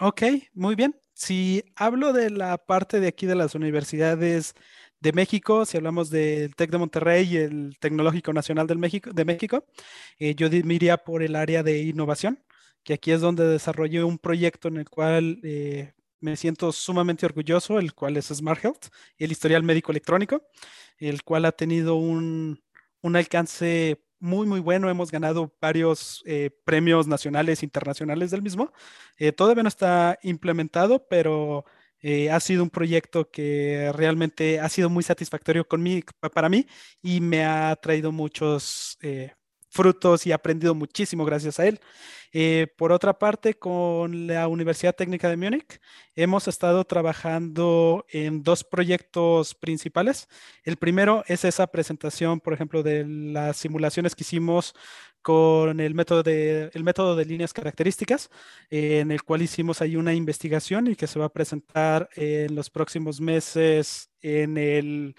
Ok, 0.00 0.22
muy 0.54 0.74
bien. 0.76 0.94
Si 1.14 1.64
hablo 1.74 2.12
de 2.12 2.30
la 2.30 2.56
parte 2.58 3.00
de 3.00 3.08
aquí 3.08 3.26
de 3.26 3.34
las 3.34 3.54
universidades 3.56 4.54
de 5.00 5.12
México, 5.12 5.64
si 5.64 5.76
hablamos 5.76 6.10
del 6.10 6.54
TEC 6.54 6.70
de 6.70 6.78
Monterrey 6.78 7.26
y 7.28 7.36
el 7.38 7.76
Tecnológico 7.80 8.32
Nacional 8.32 8.66
del 8.66 8.78
México, 8.78 9.10
de 9.12 9.24
México, 9.24 9.64
eh, 10.18 10.34
yo 10.34 10.48
me 10.64 10.74
iría 10.74 10.98
por 10.98 11.22
el 11.22 11.36
área 11.36 11.62
de 11.62 11.82
innovación, 11.82 12.42
que 12.84 12.94
aquí 12.94 13.12
es 13.12 13.20
donde 13.20 13.44
desarrollé 13.44 14.04
un 14.04 14.18
proyecto 14.18 14.68
en 14.68 14.78
el 14.78 14.88
cual 14.88 15.40
eh, 15.42 15.92
me 16.20 16.36
siento 16.36 16.72
sumamente 16.72 17.26
orgulloso, 17.26 17.78
el 17.78 17.94
cual 17.94 18.16
es 18.16 18.26
Smart 18.26 18.64
Health, 18.64 18.86
el 19.18 19.32
historial 19.32 19.62
médico 19.62 19.92
electrónico, 19.92 20.42
el 20.98 21.22
cual 21.22 21.44
ha 21.44 21.52
tenido 21.52 21.96
un, 21.96 22.62
un 23.02 23.16
alcance 23.16 24.02
muy, 24.20 24.46
muy 24.46 24.60
bueno. 24.60 24.90
Hemos 24.90 25.10
ganado 25.10 25.54
varios 25.60 26.22
eh, 26.26 26.50
premios 26.64 27.06
nacionales 27.06 27.62
internacionales 27.62 28.30
del 28.30 28.42
mismo. 28.42 28.72
todavía 29.36 29.62
no 29.62 29.68
está 29.68 30.18
implementado, 30.22 31.06
pero 31.08 31.64
eh, 32.00 32.30
ha 32.30 32.38
sido 32.40 32.62
un 32.62 32.70
proyecto 32.70 33.30
que 33.30 33.90
realmente 33.94 34.60
ha 34.60 34.68
sido 34.68 34.88
muy 34.88 35.02
satisfactorio 35.02 35.66
para 36.32 36.48
mí 36.48 36.66
y 37.02 37.20
me 37.20 37.44
ha 37.44 37.74
traído 37.76 38.12
muchos 38.12 38.96
eh, 39.02 39.32
frutos 39.68 40.26
y 40.26 40.30
he 40.30 40.34
aprendido 40.34 40.74
muchísimo 40.74 41.24
gracias 41.24 41.58
a 41.60 41.66
él. 41.66 41.80
Eh, 42.32 42.66
por 42.76 42.92
otra 42.92 43.18
parte, 43.18 43.54
con 43.54 44.26
la 44.26 44.48
Universidad 44.48 44.94
Técnica 44.94 45.28
de 45.28 45.36
Múnich, 45.36 45.80
hemos 46.14 46.46
estado 46.48 46.84
trabajando 46.84 48.04
en 48.10 48.42
dos 48.42 48.64
proyectos 48.64 49.54
principales. 49.54 50.28
El 50.62 50.76
primero 50.76 51.24
es 51.26 51.44
esa 51.44 51.66
presentación, 51.66 52.40
por 52.40 52.52
ejemplo, 52.52 52.82
de 52.82 53.06
las 53.06 53.56
simulaciones 53.56 54.14
que 54.14 54.24
hicimos 54.24 54.74
con 55.22 55.80
el 55.80 55.94
método 55.94 56.22
de, 56.22 56.70
el 56.72 56.84
método 56.84 57.16
de 57.16 57.24
líneas 57.24 57.52
características, 57.52 58.30
eh, 58.70 59.00
en 59.00 59.10
el 59.10 59.22
cual 59.22 59.42
hicimos 59.42 59.82
ahí 59.82 59.96
una 59.96 60.14
investigación 60.14 60.86
y 60.86 60.96
que 60.96 61.06
se 61.06 61.18
va 61.18 61.26
a 61.26 61.32
presentar 61.32 62.08
en 62.14 62.54
los 62.54 62.70
próximos 62.70 63.20
meses 63.20 64.10
en 64.22 64.56
el, 64.56 65.14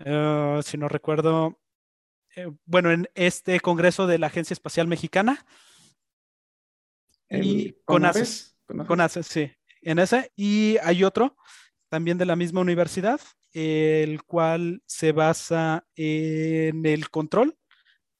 uh, 0.00 0.62
si 0.62 0.78
no 0.78 0.88
recuerdo, 0.88 1.58
eh, 2.36 2.50
bueno, 2.64 2.90
en 2.90 3.08
este 3.14 3.60
Congreso 3.60 4.06
de 4.06 4.18
la 4.18 4.28
Agencia 4.28 4.54
Espacial 4.54 4.86
Mexicana. 4.86 5.44
Y 7.30 7.72
con 7.84 8.04
ACES. 8.04 8.56
Con 8.86 9.00
ACES, 9.00 9.26
sí. 9.26 9.52
En 9.82 9.98
ese. 9.98 10.32
Y 10.36 10.76
hay 10.82 11.04
otro 11.04 11.36
también 11.88 12.18
de 12.18 12.26
la 12.26 12.36
misma 12.36 12.60
universidad, 12.60 13.20
el 13.52 14.22
cual 14.24 14.82
se 14.86 15.12
basa 15.12 15.86
en 15.94 16.86
el 16.86 17.10
control 17.10 17.56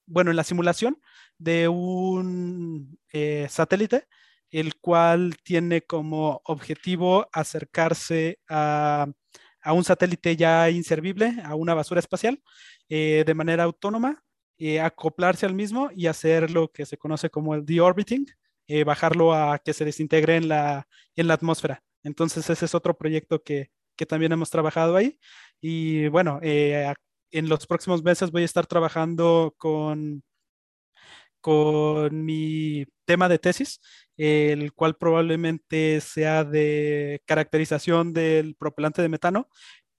bueno, 0.06 0.30
en 0.30 0.36
la 0.36 0.44
simulación 0.44 1.00
de 1.38 1.68
un 1.68 2.98
eh, 3.12 3.46
satélite, 3.50 4.06
el 4.50 4.76
cual 4.76 5.36
tiene 5.42 5.82
como 5.82 6.40
objetivo 6.44 7.28
acercarse 7.32 8.38
a, 8.48 9.06
un 9.66 9.84
satélite 9.84 10.36
ya 10.36 10.70
inservible, 10.70 11.36
a 11.44 11.54
una 11.54 11.74
basura 11.74 12.00
espacial, 12.00 12.42
eh, 12.88 13.24
de 13.26 13.34
manera 13.34 13.64
autónoma, 13.64 14.22
eh, 14.58 14.80
acoplarse 14.80 15.46
al 15.46 15.54
mismo 15.54 15.90
y 15.94 16.06
hacer 16.06 16.50
lo 16.50 16.70
que 16.70 16.86
se 16.86 16.98
conoce 16.98 17.30
como 17.30 17.54
el 17.54 17.64
deorbiting, 17.64 18.26
bajarlo 18.86 19.34
a 19.34 19.58
que 19.58 19.74
se 19.74 19.84
desintegre 19.84 20.36
en 20.36 20.48
la, 20.48 20.88
en 21.16 21.28
la 21.28 21.34
atmósfera. 21.34 21.82
Entonces 22.02 22.48
ese 22.48 22.64
es 22.64 22.74
otro 22.74 22.96
proyecto 22.96 23.42
que, 23.42 23.70
que 23.94 24.06
también 24.06 24.32
hemos 24.32 24.48
trabajado 24.48 24.96
ahí. 24.96 25.18
Y 25.60 26.08
bueno, 26.08 26.40
en 26.42 27.48
los 27.48 27.66
próximos 27.66 28.02
meses 28.02 28.30
voy 28.30 28.42
a 28.42 28.46
estar 28.46 28.66
trabajando 28.66 29.54
con, 29.58 30.22
con 31.44 32.24
mi 32.24 32.86
tema 33.04 33.28
de 33.28 33.38
tesis, 33.38 33.78
el 34.16 34.72
cual 34.72 34.96
probablemente 34.96 36.00
sea 36.00 36.42
de 36.42 37.20
caracterización 37.26 38.14
del 38.14 38.54
propelante 38.54 39.02
de 39.02 39.10
metano 39.10 39.48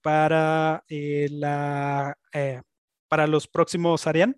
para, 0.02 0.82
eh, 0.88 1.28
la, 1.30 2.16
eh, 2.32 2.62
para 3.08 3.26
los 3.26 3.48
próximos 3.48 4.06
Ariane, 4.06 4.36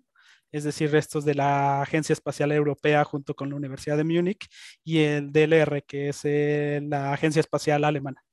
es 0.51 0.63
decir, 0.63 0.91
restos 0.91 1.25
de 1.25 1.35
la 1.35 1.81
Agencia 1.81 2.13
Espacial 2.13 2.51
Europea 2.51 3.03
junto 3.03 3.35
con 3.35 3.49
la 3.49 3.55
Universidad 3.55 3.97
de 3.97 4.03
Múnich 4.03 4.47
y 4.83 4.99
el 4.99 5.31
DLR, 5.31 5.83
que 5.83 6.09
es 6.09 6.21
eh, 6.23 6.81
la 6.83 7.13
Agencia 7.13 7.39
Espacial 7.39 7.83
Alemana. 7.83 8.23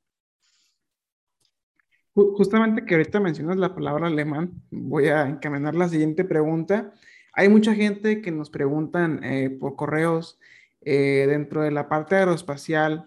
Justamente 2.15 2.87
que 2.87 2.95
ahorita 2.95 3.21
mencionas 3.21 3.59
la 3.59 3.75
palabra 3.75 4.07
alemán, 4.07 4.63
voy 4.71 5.09
a 5.09 5.29
encaminar 5.29 5.75
la 5.75 5.87
siguiente 5.87 6.25
pregunta. 6.25 6.95
Hay 7.35 7.51
mucha 7.51 7.75
gente 7.75 8.23
que 8.23 8.31
nos 8.31 8.49
preguntan 8.49 9.23
eh, 9.23 9.51
por 9.51 9.77
correos 9.77 10.39
eh, 10.81 11.27
dentro 11.29 11.61
de 11.61 11.71
la 11.71 11.91
parte 11.91 12.15
aeroespacial, 12.15 13.07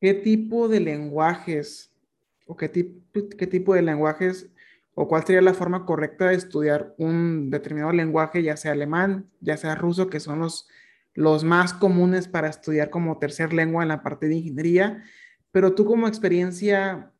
¿qué 0.00 0.14
tipo 0.14 0.66
de 0.66 0.80
lenguajes 0.80 1.94
o 2.46 2.56
qué, 2.56 2.72
qué 3.12 3.46
tipo 3.46 3.74
de 3.74 3.82
lenguajes 3.82 4.50
o 4.94 5.08
cuál 5.08 5.24
sería 5.24 5.42
la 5.42 5.54
forma 5.54 5.86
correcta 5.86 6.28
de 6.28 6.34
estudiar 6.34 6.94
un 6.98 7.50
determinado 7.50 7.92
lenguaje, 7.92 8.42
ya 8.42 8.56
sea 8.56 8.72
alemán, 8.72 9.30
ya 9.40 9.56
sea 9.56 9.74
ruso, 9.74 10.08
que 10.10 10.20
son 10.20 10.40
los, 10.40 10.68
los 11.14 11.44
más 11.44 11.72
comunes 11.72 12.28
para 12.28 12.48
estudiar 12.48 12.90
como 12.90 13.18
tercer 13.18 13.52
lengua 13.52 13.82
en 13.82 13.88
la 13.88 14.02
parte 14.02 14.28
de 14.28 14.36
ingeniería? 14.36 15.04
Pero 15.52 15.74
tú 15.74 15.84
como 15.84 16.08
experiencia 16.08 17.12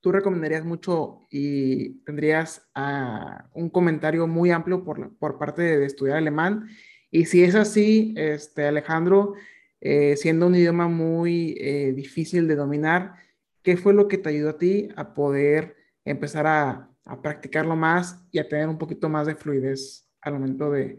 tú 0.00 0.12
recomendarías 0.12 0.64
mucho 0.64 1.26
y 1.30 2.00
tendrías 2.04 2.68
ah, 2.74 3.48
un 3.54 3.68
comentario 3.68 4.26
muy 4.26 4.50
amplio 4.50 4.82
por, 4.84 5.16
por 5.18 5.38
parte 5.38 5.62
de, 5.62 5.84
estudiar 5.84 6.16
alemán. 6.16 6.68
Y 7.10 7.26
si 7.26 7.42
es 7.44 7.54
así, 7.54 8.14
este, 8.16 8.66
Alejandro, 8.66 9.34
eh, 9.80 10.16
siendo 10.16 10.46
un 10.46 10.54
idioma 10.54 10.88
muy 10.88 11.56
eh, 11.60 11.92
difícil 11.94 12.48
de 12.48 12.56
dominar, 12.56 13.14
¿qué 13.62 13.76
fue 13.76 13.92
lo 13.92 14.08
que 14.08 14.18
te 14.18 14.30
ayudó 14.30 14.50
a 14.50 14.58
ti 14.58 14.88
a 14.96 15.14
poder 15.14 15.76
empezar 16.04 16.46
a, 16.46 16.90
a, 17.04 17.22
practicarlo 17.22 17.76
más 17.76 18.24
y 18.30 18.38
a 18.38 18.48
tener 18.48 18.68
un 18.68 18.78
poquito 18.78 19.08
más 19.08 19.26
de 19.26 19.36
fluidez 19.36 20.08
al 20.20 20.34
momento 20.34 20.70
de, 20.70 20.98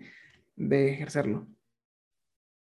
de 0.56 0.94
ejercerlo? 0.94 1.48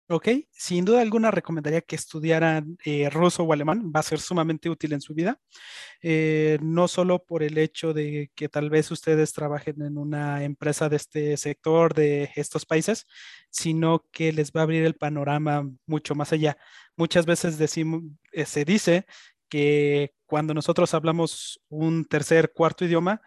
Ok, 0.08 0.28
sin 0.52 0.84
duda 0.84 1.00
alguna 1.00 1.32
recomendaría 1.32 1.80
que 1.80 1.96
estudiaran 1.96 2.78
eh, 2.84 3.10
ruso 3.10 3.42
o 3.42 3.52
alemán, 3.52 3.92
va 3.94 3.98
a 4.00 4.02
ser 4.04 4.20
sumamente 4.20 4.70
útil 4.70 4.92
en 4.92 5.00
su 5.00 5.14
vida, 5.14 5.40
eh, 6.00 6.58
no 6.62 6.86
solo 6.86 7.24
por 7.24 7.42
el 7.42 7.58
hecho 7.58 7.92
de 7.92 8.30
que 8.36 8.48
tal 8.48 8.70
vez 8.70 8.92
ustedes 8.92 9.32
trabajen 9.32 9.82
en 9.82 9.98
una 9.98 10.44
empresa 10.44 10.88
de 10.88 10.94
este 10.94 11.36
sector, 11.36 11.92
de 11.92 12.30
estos 12.36 12.64
países, 12.66 13.04
sino 13.50 14.04
que 14.12 14.32
les 14.32 14.52
va 14.52 14.60
a 14.60 14.62
abrir 14.62 14.84
el 14.84 14.94
panorama 14.94 15.68
mucho 15.86 16.14
más 16.14 16.32
allá. 16.32 16.56
Muchas 16.96 17.26
veces 17.26 17.58
decimos, 17.58 18.02
eh, 18.30 18.46
se 18.46 18.64
dice 18.64 19.06
que 19.48 20.14
cuando 20.26 20.54
nosotros 20.54 20.92
hablamos 20.94 21.60
un 21.68 22.04
tercer, 22.04 22.52
cuarto 22.52 22.84
idioma, 22.84 23.20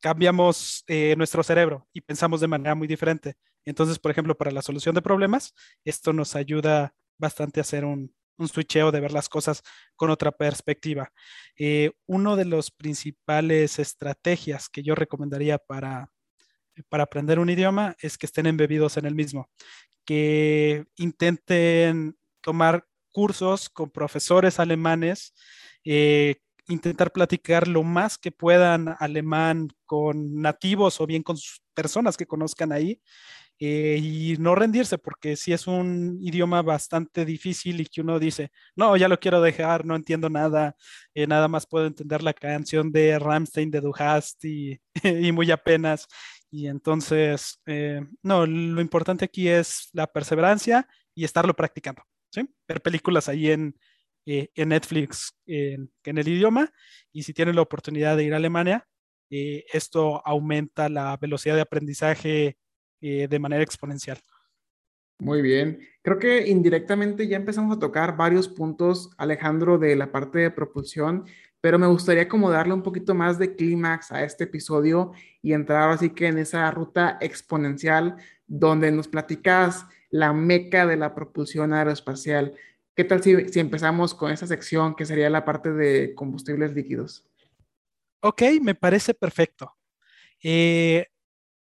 cambiamos 0.00 0.84
nuestro 1.16 1.42
cerebro 1.42 1.86
y 1.92 2.00
pensamos 2.00 2.40
de 2.40 2.48
manera 2.48 2.74
muy 2.74 2.88
diferente. 2.88 3.34
Entonces, 3.64 3.98
por 3.98 4.10
ejemplo, 4.10 4.36
para 4.36 4.50
la 4.50 4.62
solución 4.62 4.94
de 4.94 5.02
problemas, 5.02 5.52
esto 5.84 6.12
nos 6.12 6.34
ayuda 6.36 6.94
bastante 7.18 7.60
a 7.60 7.62
hacer 7.62 7.84
un, 7.84 8.14
un 8.40 8.48
switcheo 8.48 8.90
de 8.90 9.00
ver 9.00 9.12
las 9.12 9.28
cosas 9.28 9.62
con 9.94 10.10
otra 10.10 10.32
perspectiva. 10.32 11.12
Eh, 11.56 11.92
uno 12.06 12.36
de 12.36 12.46
los 12.46 12.70
principales 12.70 13.78
estrategias 13.78 14.68
que 14.68 14.82
yo 14.82 14.94
recomendaría 14.94 15.58
para, 15.58 16.10
para 16.88 17.04
aprender 17.04 17.38
un 17.38 17.50
idioma 17.50 17.94
es 18.00 18.18
que 18.18 18.26
estén 18.26 18.46
embebidos 18.46 18.96
en 18.96 19.06
el 19.06 19.14
mismo, 19.14 19.50
que 20.04 20.86
intenten 20.96 22.16
tomar 22.40 22.86
cursos 23.12 23.68
con 23.68 23.90
profesores 23.90 24.58
alemanes, 24.60 25.34
eh, 25.84 26.36
intentar 26.68 27.12
platicar 27.12 27.68
lo 27.68 27.82
más 27.82 28.18
que 28.18 28.32
puedan 28.32 28.94
alemán 28.98 29.68
con 29.86 30.36
nativos 30.36 31.00
o 31.00 31.06
bien 31.06 31.22
con 31.22 31.36
personas 31.74 32.16
que 32.16 32.26
conozcan 32.26 32.72
ahí 32.72 33.00
eh, 33.62 33.98
y 34.02 34.36
no 34.38 34.54
rendirse, 34.54 34.96
porque 34.96 35.36
si 35.36 35.52
es 35.52 35.66
un 35.66 36.18
idioma 36.22 36.62
bastante 36.62 37.26
difícil 37.26 37.80
y 37.80 37.86
que 37.86 38.00
uno 38.00 38.18
dice, 38.18 38.50
no, 38.74 38.96
ya 38.96 39.06
lo 39.06 39.20
quiero 39.20 39.42
dejar, 39.42 39.84
no 39.84 39.96
entiendo 39.96 40.30
nada, 40.30 40.74
eh, 41.14 41.26
nada 41.26 41.46
más 41.46 41.66
puedo 41.66 41.86
entender 41.86 42.22
la 42.22 42.32
canción 42.32 42.90
de 42.90 43.18
Ramstein 43.18 43.70
de 43.70 43.82
Du 43.82 43.92
y, 44.42 44.80
y 45.28 45.32
muy 45.32 45.50
apenas. 45.50 46.06
Y 46.50 46.68
entonces, 46.68 47.60
eh, 47.66 48.00
no, 48.22 48.46
lo 48.46 48.80
importante 48.80 49.26
aquí 49.26 49.48
es 49.48 49.90
la 49.92 50.06
perseverancia 50.06 50.88
y 51.14 51.24
estarlo 51.24 51.54
practicando, 51.54 52.02
Ver 52.68 52.80
películas 52.82 53.28
ahí 53.28 53.50
en, 53.50 53.74
en 54.26 54.68
Netflix 54.68 55.34
en, 55.46 55.90
el 56.04 56.28
idioma 56.28 56.70
y 57.12 57.22
si 57.22 57.32
tienen 57.32 57.56
la 57.56 57.62
oportunidad 57.62 58.16
de 58.16 58.24
ir 58.24 58.34
a 58.34 58.36
Alemania, 58.36 58.86
esto 59.28 60.26
aumenta 60.26 60.88
la 60.88 61.16
velocidad 61.16 61.54
de 61.54 61.60
aprendizaje 61.60 62.58
eh, 63.00 63.28
de 63.28 63.38
manera 63.38 63.62
exponencial. 63.62 64.18
Muy 65.20 65.42
bien. 65.42 65.80
Creo 66.02 66.18
que 66.18 66.48
indirectamente 66.48 67.28
ya 67.28 67.36
empezamos 67.36 67.76
a 67.76 67.80
tocar 67.80 68.16
varios 68.16 68.48
puntos, 68.48 69.10
Alejandro, 69.18 69.78
de 69.78 69.96
la 69.96 70.12
parte 70.12 70.38
de 70.38 70.50
propulsión, 70.50 71.26
pero 71.60 71.78
me 71.78 71.86
gustaría 71.86 72.28
como 72.28 72.50
darle 72.50 72.74
un 72.74 72.82
poquito 72.82 73.14
más 73.14 73.38
de 73.38 73.54
clímax 73.54 74.12
a 74.12 74.24
este 74.24 74.44
episodio 74.44 75.12
y 75.42 75.52
entrar 75.52 75.90
así 75.90 76.10
que 76.10 76.26
en 76.26 76.38
esa 76.38 76.70
ruta 76.70 77.18
exponencial 77.20 78.16
donde 78.46 78.90
nos 78.90 79.08
platicas 79.08 79.86
la 80.10 80.32
meca 80.32 80.86
de 80.86 80.96
la 80.96 81.14
propulsión 81.14 81.72
aeroespacial. 81.72 82.54
¿Qué 82.94 83.04
tal 83.04 83.22
si, 83.22 83.32
empezamos 83.58 84.14
con 84.14 84.30
esa 84.30 84.46
sección 84.46 84.94
que 84.94 85.06
sería 85.06 85.30
la 85.30 85.44
parte 85.44 85.72
de 85.72 86.14
combustibles 86.14 86.74
líquidos? 86.74 87.24
Ok, 88.20 88.42
me 88.60 88.74
parece 88.74 89.14
perfecto. 89.14 89.74
Eh, 90.42 91.06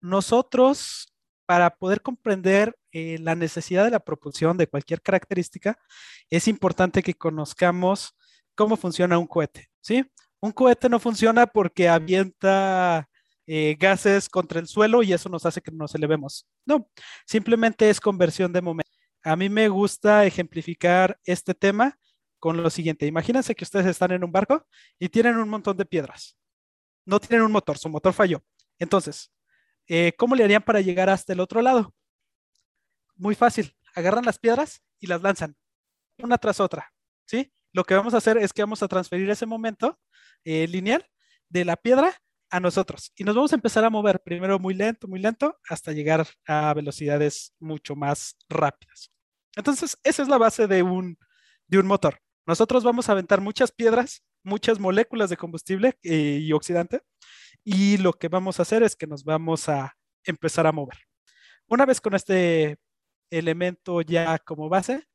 nosotros 0.02 1.14
para 1.46 1.76
poder 1.76 2.02
comprender 2.02 2.78
eh, 2.92 3.18
la 3.20 3.36
necesidad 3.36 3.84
de 3.84 3.92
la 3.92 4.00
propulsión 4.00 4.58
de 4.58 4.68
cualquier 4.68 5.02
característica, 5.02 5.78
es 6.30 6.48
importante 6.48 7.04
que 7.04 7.14
conozcamos 7.14 8.16
cómo 8.56 8.78
funciona 8.78 9.18
un 9.18 9.28
cohete, 9.28 9.70
¿sí? 9.82 10.06
Un 10.40 10.52
cohete 10.52 10.90
no 10.90 11.00
funciona 11.00 11.48
porque 11.48 11.90
avienta 11.90 13.10
eh, 13.48 13.76
gases 13.80 14.30
contra 14.30 14.60
el 14.60 14.68
suelo 14.68 15.04
y 15.04 15.14
eso 15.14 15.30
nos 15.30 15.46
hace 15.46 15.62
que 15.62 15.72
nos 15.72 15.94
elevemos. 15.96 16.48
No, 16.66 16.90
simplemente 17.26 17.90
es 17.90 18.00
conversión 18.00 18.54
de 18.54 18.62
momento. 18.62 18.92
A 19.24 19.36
mí 19.36 19.50
me 19.50 19.70
gusta 19.70 20.26
ejemplificar 20.26 21.20
este 21.26 21.54
tema 21.54 21.98
con 22.40 22.62
lo 22.62 22.70
siguiente. 22.70 23.06
Imagínense 23.06 23.56
que 23.56 23.64
ustedes 23.64 23.86
están 23.86 24.12
en 24.12 24.24
un 24.24 24.32
barco 24.32 24.66
y 25.00 25.10
tienen 25.10 25.38
un 25.38 25.50
montón 25.50 25.78
de 25.78 25.86
piedras. 25.86 26.38
No 27.06 27.20
tienen 27.20 27.46
un 27.46 27.52
motor, 27.52 27.78
su 27.78 27.90
motor 27.90 28.14
falló. 28.14 28.44
Entonces, 28.80 29.32
eh, 29.88 30.14
¿cómo 30.18 30.36
le 30.36 30.44
harían 30.44 30.62
para 30.62 30.82
llegar 30.82 31.10
hasta 31.10 31.34
el 31.34 31.40
otro 31.40 31.62
lado? 31.62 31.94
Muy 33.16 33.36
fácil, 33.36 33.76
agarran 33.96 34.26
las 34.26 34.40
piedras 34.40 34.82
y 35.00 35.08
las 35.08 35.22
lanzan, 35.22 35.56
una 36.18 36.38
tras 36.38 36.60
otra, 36.60 36.92
¿sí? 37.26 37.54
Lo 37.72 37.84
que 37.84 37.94
vamos 37.94 38.14
a 38.14 38.18
hacer 38.18 38.38
es 38.38 38.54
que 38.54 38.62
vamos 38.62 38.82
a 38.84 38.88
transferir 38.88 39.30
ese 39.30 39.46
momento 39.46 40.00
eh, 40.44 40.68
lineal 40.68 41.06
de 41.50 41.66
la 41.66 41.76
piedra 41.76 42.22
a 42.54 42.60
nosotros 42.60 43.12
y 43.16 43.24
nos 43.24 43.34
vamos 43.34 43.52
a 43.52 43.56
empezar 43.56 43.84
a 43.84 43.90
mover 43.90 44.22
primero 44.22 44.60
muy 44.60 44.76
lento, 44.76 45.08
muy 45.08 45.20
lento, 45.20 45.60
hasta 45.68 45.92
llegar 45.92 46.28
a 46.46 46.72
velocidades 46.76 47.52
mucho 47.60 47.96
más 47.96 48.38
rápidas. 48.48 49.12
Entonces, 49.56 49.98
esa 50.04 50.22
es 50.22 50.28
la 50.28 50.38
base 50.38 50.68
de 50.68 50.84
un, 50.84 51.18
de 51.68 51.80
un 51.80 51.88
motor. 51.88 52.20
Nosotros 52.46 52.84
vamos 52.84 53.10
a 53.10 53.14
aventar 53.14 53.42
muchas 53.42 53.72
piedras, 53.72 54.24
muchas 54.44 54.80
moléculas 54.80 55.32
de 55.32 55.38
combustible 55.38 55.98
eh, 56.04 56.38
y 56.42 56.54
oxidante 56.54 57.02
y 57.64 57.98
lo 57.98 58.14
que 58.14 58.28
vamos 58.28 58.60
a 58.60 58.62
hacer 58.62 58.84
es 58.84 58.96
que 58.96 59.08
nos 59.08 59.24
vamos 59.24 59.68
a 59.68 59.98
empezar 60.24 60.68
a 60.68 60.72
mover. 60.72 61.00
Una 61.68 61.88
vez 61.88 62.00
con 62.02 62.14
este 62.14 62.78
elemento 63.32 64.02
ya 64.02 64.38
como 64.38 64.70
base, 64.70 65.08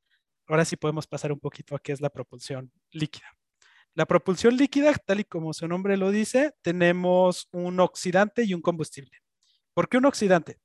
ahora 0.49 0.65
sí 0.65 0.75
podemos 0.75 1.07
pasar 1.07 1.31
un 1.31 1.39
poquito 1.39 1.77
a 1.77 1.79
qué 1.79 1.93
es 1.93 2.01
la 2.01 2.11
propulsión 2.11 2.73
líquida. 2.91 3.38
La 3.99 4.07
propulsión 4.07 4.57
líquida, 4.57 4.95
tal 4.95 5.19
y 5.19 5.25
como 5.25 5.53
su 5.53 5.67
nombre 5.67 5.97
lo 5.97 6.13
dice, 6.13 6.53
tenemos 6.63 7.49
un 7.51 7.81
oxidante 7.81 8.45
y 8.45 8.55
un 8.55 8.63
combustible. 8.63 9.11
¿Por 9.75 9.89
qué 9.89 9.97
un 9.97 10.05
oxidante? 10.05 10.61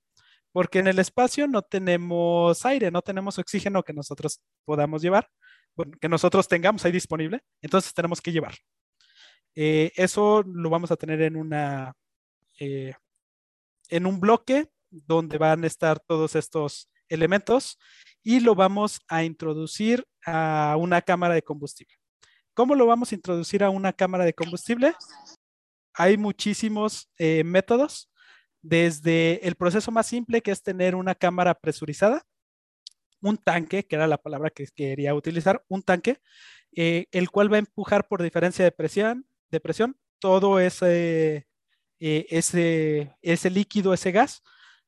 Porque 0.52 0.78
en 0.78 0.86
el 0.86 1.00
espacio 1.00 1.48
no 1.48 1.64
tenemos 1.64 2.64
aire, 2.64 2.92
no 2.92 3.02
tenemos 3.02 3.40
oxígeno 3.40 3.82
que 3.82 3.92
nosotros 3.92 4.40
podamos 4.66 5.02
llevar, 5.02 5.32
que 6.00 6.10
nosotros 6.10 6.48
tengamos 6.48 6.86
ahí 6.86 6.92
disponible, 6.92 7.42
entonces 7.60 7.92
tenemos 7.96 8.22
que 8.22 8.32
llevar. 8.32 8.54
Eh, 9.56 9.92
eso 9.96 10.44
lo 10.46 10.70
vamos 10.70 10.92
a 10.92 10.96
tener 10.96 11.20
en 11.24 11.36
una 11.36 11.92
eh, 12.60 12.94
en 13.90 14.06
un 14.06 14.20
bloque 14.20 14.70
donde 14.92 15.40
van 15.40 15.64
a 15.64 15.68
estar 15.68 16.00
todos 16.00 16.36
estos 16.36 16.88
elementos 17.10 17.80
y 18.22 18.42
lo 18.42 18.54
vamos 18.54 19.02
a 19.08 19.24
introducir 19.24 20.06
a 20.24 20.76
una 20.78 21.02
cámara 21.02 21.34
de 21.34 21.42
combustible. 21.42 22.03
¿Cómo 22.54 22.76
lo 22.76 22.86
vamos 22.86 23.12
a 23.12 23.16
introducir 23.16 23.64
a 23.64 23.70
una 23.70 23.94
cámara 23.94 24.26
de 24.26 24.34
combustible? 24.34 24.94
Hay 25.94 26.18
muchísimos 26.18 27.10
eh, 27.18 27.44
métodos, 27.44 28.12
desde 28.62 29.46
el 29.46 29.56
proceso 29.56 29.92
más 29.92 30.08
simple 30.08 30.42
que 30.42 30.52
es 30.52 30.64
tener 30.64 30.96
una 30.96 31.16
cámara 31.16 31.54
presurizada, 31.54 32.24
un 33.22 33.38
tanque, 33.38 33.86
que 33.86 33.96
era 33.96 34.08
la 34.08 34.18
palabra 34.18 34.50
que 34.50 34.66
quería 34.76 35.14
utilizar, 35.16 35.64
un 35.68 35.82
tanque, 35.82 36.20
el 36.72 37.30
cual 37.30 37.52
va 37.52 37.58
a 37.58 37.60
empujar 37.60 38.08
por 38.08 38.22
diferencia 38.22 38.64
de 38.66 38.72
presión, 38.72 39.28
de 39.52 39.60
presión, 39.60 39.98
todo 40.20 40.60
ese, 40.60 41.48
eh, 42.00 42.26
ese, 42.30 43.16
ese 43.22 43.50
líquido, 43.50 43.94
ese 43.94 44.12
gas, 44.12 44.42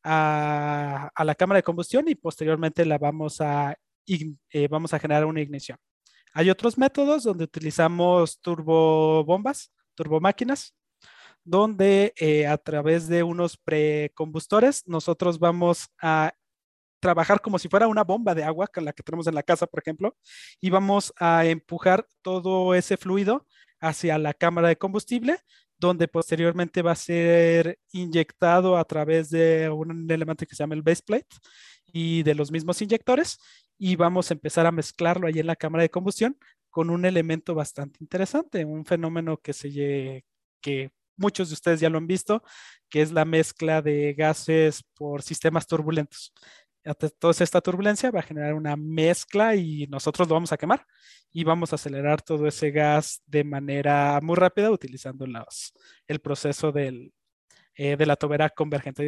a, 0.03 1.11
la 1.23 1.35
cámara 1.35 1.57
de 1.57 1.63
combustión 1.63 2.07
y 2.07 2.15
posteriormente 2.15 2.85
la 2.85 2.97
vamos 2.97 3.41
a, 3.41 3.75
eh, 4.07 4.67
vamos 4.69 4.93
a 4.93 4.99
generar 4.99 5.25
una 5.25 5.41
ignición. 5.41 5.77
Hay 6.37 6.49
otros 6.49 6.77
métodos 6.77 7.23
donde 7.23 7.45
utilizamos 7.45 8.41
turbobombas, 8.41 9.71
turbomáquinas, 9.95 10.75
donde 11.45 12.13
eh, 12.17 12.45
a 12.45 12.57
través 12.57 13.07
de 13.07 13.23
unos 13.23 13.55
precombustores 13.55 14.85
nosotros 14.85 15.39
vamos 15.39 15.87
a 16.01 16.33
trabajar 16.99 17.39
como 17.39 17.57
si 17.57 17.69
fuera 17.69 17.87
una 17.87 18.03
bomba 18.03 18.35
de 18.35 18.43
agua, 18.43 18.67
con 18.67 18.83
la 18.83 18.91
que 18.91 19.01
tenemos 19.01 19.27
en 19.27 19.35
la 19.35 19.43
casa, 19.43 19.65
por 19.65 19.79
ejemplo, 19.79 20.17
y 20.59 20.69
vamos 20.69 21.13
a 21.17 21.45
empujar 21.45 22.05
todo 22.21 22.75
ese 22.75 22.97
fluido 22.97 23.47
hacia 23.79 24.17
la 24.17 24.33
cámara 24.33 24.67
de 24.67 24.77
combustible, 24.77 25.37
donde 25.77 26.09
posteriormente 26.09 26.81
va 26.81 26.91
a 26.91 26.95
ser 26.95 27.79
inyectado 27.93 28.77
a 28.77 28.83
través 28.83 29.29
de 29.29 29.69
un 29.69 30.11
elemento 30.11 30.45
que 30.45 30.53
se 30.53 30.63
llama 30.63 30.75
el 30.75 30.81
base 30.81 31.01
plate 31.01 31.37
y 31.93 32.23
de 32.23 32.35
los 32.35 32.51
mismos 32.51 32.81
inyectores 32.81 33.37
y 33.77 33.95
vamos 33.95 34.29
a 34.31 34.33
empezar 34.33 34.65
a 34.65 34.71
mezclarlo 34.71 35.27
ahí 35.27 35.39
en 35.39 35.47
la 35.47 35.55
cámara 35.55 35.83
de 35.83 35.89
combustión 35.89 36.37
con 36.69 36.89
un 36.89 37.05
elemento 37.05 37.55
bastante 37.55 37.99
interesante, 38.01 38.65
un 38.65 38.85
fenómeno 38.85 39.37
que 39.37 39.53
se 39.53 40.25
que 40.61 40.91
muchos 41.17 41.49
de 41.49 41.53
ustedes 41.53 41.79
ya 41.79 41.89
lo 41.89 41.97
han 41.97 42.07
visto, 42.07 42.43
que 42.89 43.01
es 43.01 43.11
la 43.11 43.25
mezcla 43.25 43.81
de 43.81 44.13
gases 44.13 44.83
por 44.93 45.21
sistemas 45.21 45.67
turbulentos. 45.67 46.33
Toda 47.19 47.33
esta 47.39 47.61
turbulencia 47.61 48.11
va 48.11 48.19
a 48.19 48.23
generar 48.23 48.53
una 48.53 48.75
mezcla 48.75 49.55
y 49.55 49.87
nosotros 49.87 50.27
lo 50.27 50.35
vamos 50.35 50.51
a 50.51 50.57
quemar 50.57 50.85
y 51.31 51.43
vamos 51.43 51.71
a 51.71 51.75
acelerar 51.75 52.21
todo 52.21 52.47
ese 52.47 52.71
gas 52.71 53.23
de 53.25 53.43
manera 53.43 54.19
muy 54.21 54.35
rápida 54.35 54.69
utilizando 54.69 55.25
el 56.07 56.19
proceso 56.19 56.71
del, 56.71 57.11
eh, 57.75 57.97
de 57.97 58.05
la 58.05 58.15
tobera 58.15 58.49
convergente 58.49 59.03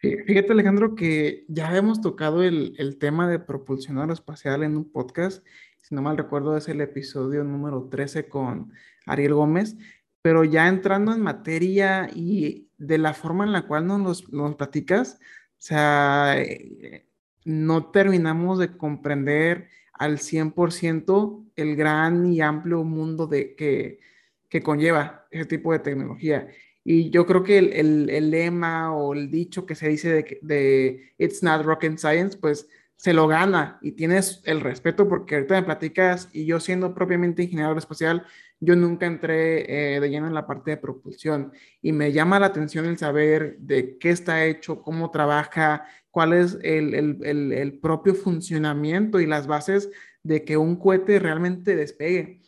Fíjate 0.00 0.52
Alejandro 0.52 0.94
que 0.94 1.44
ya 1.48 1.76
hemos 1.76 2.00
tocado 2.00 2.42
el, 2.42 2.74
el 2.78 2.96
tema 2.96 3.28
de 3.28 3.38
propulsión 3.38 3.98
aeroespacial 3.98 4.62
en 4.62 4.78
un 4.78 4.90
podcast, 4.90 5.44
si 5.82 5.94
no 5.94 6.00
mal 6.00 6.16
recuerdo 6.16 6.56
es 6.56 6.68
el 6.68 6.80
episodio 6.80 7.44
número 7.44 7.88
13 7.90 8.28
con 8.28 8.72
Ariel 9.04 9.34
Gómez, 9.34 9.76
pero 10.22 10.44
ya 10.44 10.68
entrando 10.68 11.12
en 11.12 11.20
materia 11.20 12.08
y 12.14 12.70
de 12.78 12.96
la 12.96 13.12
forma 13.12 13.44
en 13.44 13.52
la 13.52 13.66
cual 13.66 13.86
nos, 13.86 14.32
nos 14.32 14.54
platicas, 14.56 15.18
o 15.20 15.62
sea, 15.62 16.34
eh, 16.38 17.06
no 17.44 17.90
terminamos 17.90 18.58
de 18.58 18.76
comprender 18.76 19.68
al 19.92 20.18
100% 20.18 21.44
el 21.56 21.76
gran 21.76 22.32
y 22.32 22.40
amplio 22.40 22.84
mundo 22.84 23.26
de, 23.26 23.54
que, 23.54 24.00
que 24.48 24.62
conlleva 24.62 25.26
ese 25.30 25.44
tipo 25.44 25.72
de 25.72 25.80
tecnología. 25.80 26.48
Y 26.84 27.10
yo 27.10 27.26
creo 27.26 27.42
que 27.42 27.58
el, 27.58 28.08
el, 28.08 28.30
lema 28.30 28.94
o 28.94 29.14
el 29.14 29.30
dicho 29.30 29.66
que 29.66 29.74
se 29.74 29.88
dice 29.88 30.38
de, 30.42 31.12
It's 31.18 31.42
not 31.42 31.62
rocket 31.62 31.98
science, 31.98 32.38
pues 32.38 32.68
se 32.96 33.12
lo 33.12 33.26
gana 33.26 33.78
y 33.82 33.92
tienes 33.92 34.42
el 34.44 34.60
respeto 34.60 35.08
porque 35.08 35.34
ahorita 35.36 35.54
me 35.54 35.62
platicas 35.62 36.28
y 36.32 36.44
yo 36.44 36.60
siendo 36.60 36.94
propiamente 36.94 37.42
ingeniero 37.42 37.76
espacial, 37.78 38.26
yo 38.60 38.76
nunca 38.76 39.06
entré 39.06 39.94
eh, 39.96 40.00
de 40.00 40.10
lleno 40.10 40.26
en 40.26 40.34
la 40.34 40.46
parte 40.46 40.72
de 40.72 40.76
propulsión 40.76 41.52
y 41.80 41.92
me 41.92 42.12
llama 42.12 42.38
la 42.38 42.46
atención 42.46 42.84
el 42.84 42.98
saber 42.98 43.56
de 43.58 43.96
qué 43.98 44.10
está 44.10 44.44
hecho, 44.44 44.82
cómo 44.82 45.10
trabaja, 45.10 45.86
cuál 46.10 46.34
es 46.34 46.58
el, 46.62 46.94
el, 46.94 47.52
el 47.52 47.78
propio 47.78 48.14
funcionamiento 48.14 49.20
y 49.20 49.26
las 49.26 49.46
bases 49.46 49.90
de 50.22 50.44
que 50.44 50.56
un 50.56 50.76
cohete 50.76 51.18
realmente 51.18 51.76
despegue. 51.76 52.39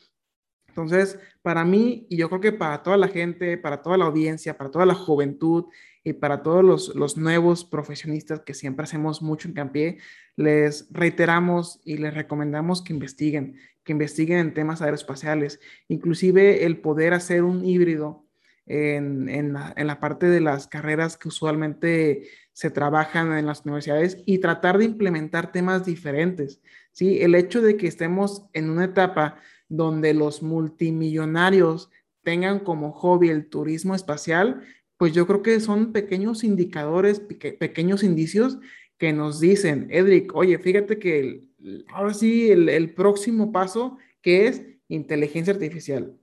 Entonces, 0.73 1.19
para 1.43 1.67
mí, 1.67 2.07
y 2.09 2.17
yo 2.17 2.31
creo 2.31 2.41
que 2.41 2.53
para 2.53 2.83
toda 2.83 2.97
la 2.97 3.09
gente, 3.09 3.59
para 3.59 3.83
toda 3.83 3.99
la 3.99 4.07
audiencia, 4.07 4.57
para 4.57 4.71
toda 4.71 4.87
la 4.87 4.95
juventud 4.95 5.67
y 6.03 6.15
para 6.15 6.43
todos 6.43 6.95
los, 6.95 7.17
nuevos 7.19 7.67
profesionistas 7.67 8.41
que 8.41 8.55
siempre 8.55 8.85
hacemos 8.85 9.21
mucho 9.21 9.49
hincapié, 9.49 9.99
les 10.35 10.89
reiteramos 10.91 11.83
y 11.85 11.99
les 11.99 12.15
recomendamos 12.15 12.81
que 12.81 12.95
investiguen, 12.95 13.59
que 13.85 13.93
investiguen 13.93 14.39
en 14.39 14.55
temas 14.55 14.81
aeroespaciales, 14.81 15.61
inclusive 15.89 16.65
el 16.65 16.81
poder 16.81 17.13
hacer 17.13 17.45
un 17.45 17.67
híbrido 17.67 18.25
en, 18.65 19.29
en, 19.29 19.53
la, 19.53 19.75
en, 19.77 19.87
la, 19.89 20.01
parte 20.01 20.25
de 20.27 20.41
las 20.41 20.69
carreras 20.69 21.19
que 21.19 21.29
usualmente 21.29 22.29
se 22.53 22.71
trabajan 22.71 23.37
en 23.37 23.45
las 23.45 23.67
universidades 23.67 24.23
y 24.25 24.39
tratar 24.39 24.79
de 24.79 24.87
implementar 24.87 25.53
temas 25.53 25.85
diferentes. 25.85 26.63
¿sí? 26.93 27.21
El 27.21 27.35
hecho 27.35 27.61
de 27.61 27.77
que 27.77 27.89
estemos 27.89 28.47
en 28.55 28.71
una 28.71 28.87
etapa 28.87 29.37
donde 29.73 30.13
los 30.13 30.43
multimillonarios 30.43 31.91
tengan 32.23 32.61
como 32.61 32.93
hobby 32.93 33.31
el 33.31 33.49
turismo 33.49 33.95
espacial, 33.95 34.63
pues 34.99 35.15
yo 35.15 35.27
creo 35.27 35.43
que 35.43 35.59
son 35.61 35.93
pequeños 35.93 36.45
indicadores, 36.45 37.21
pequeños 37.21 38.05
indicios 38.05 38.59
que 38.99 39.15
nos 39.15 39.41
dicen, 39.41 39.89
Edric, 39.91 40.35
oye, 40.37 40.59
fíjate 40.59 40.99
que 40.99 41.49
ahora 41.89 42.13
sí 42.13 42.51
el, 42.51 42.93
próximo 42.95 43.51
paso 43.51 43.97
que 44.21 44.47
es 44.47 44.63
inteligencia 44.89 45.55
artificial, 45.55 46.19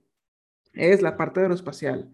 es 0.72 1.02
la 1.02 1.16
parte 1.16 1.40
aeroespacial 1.40 2.10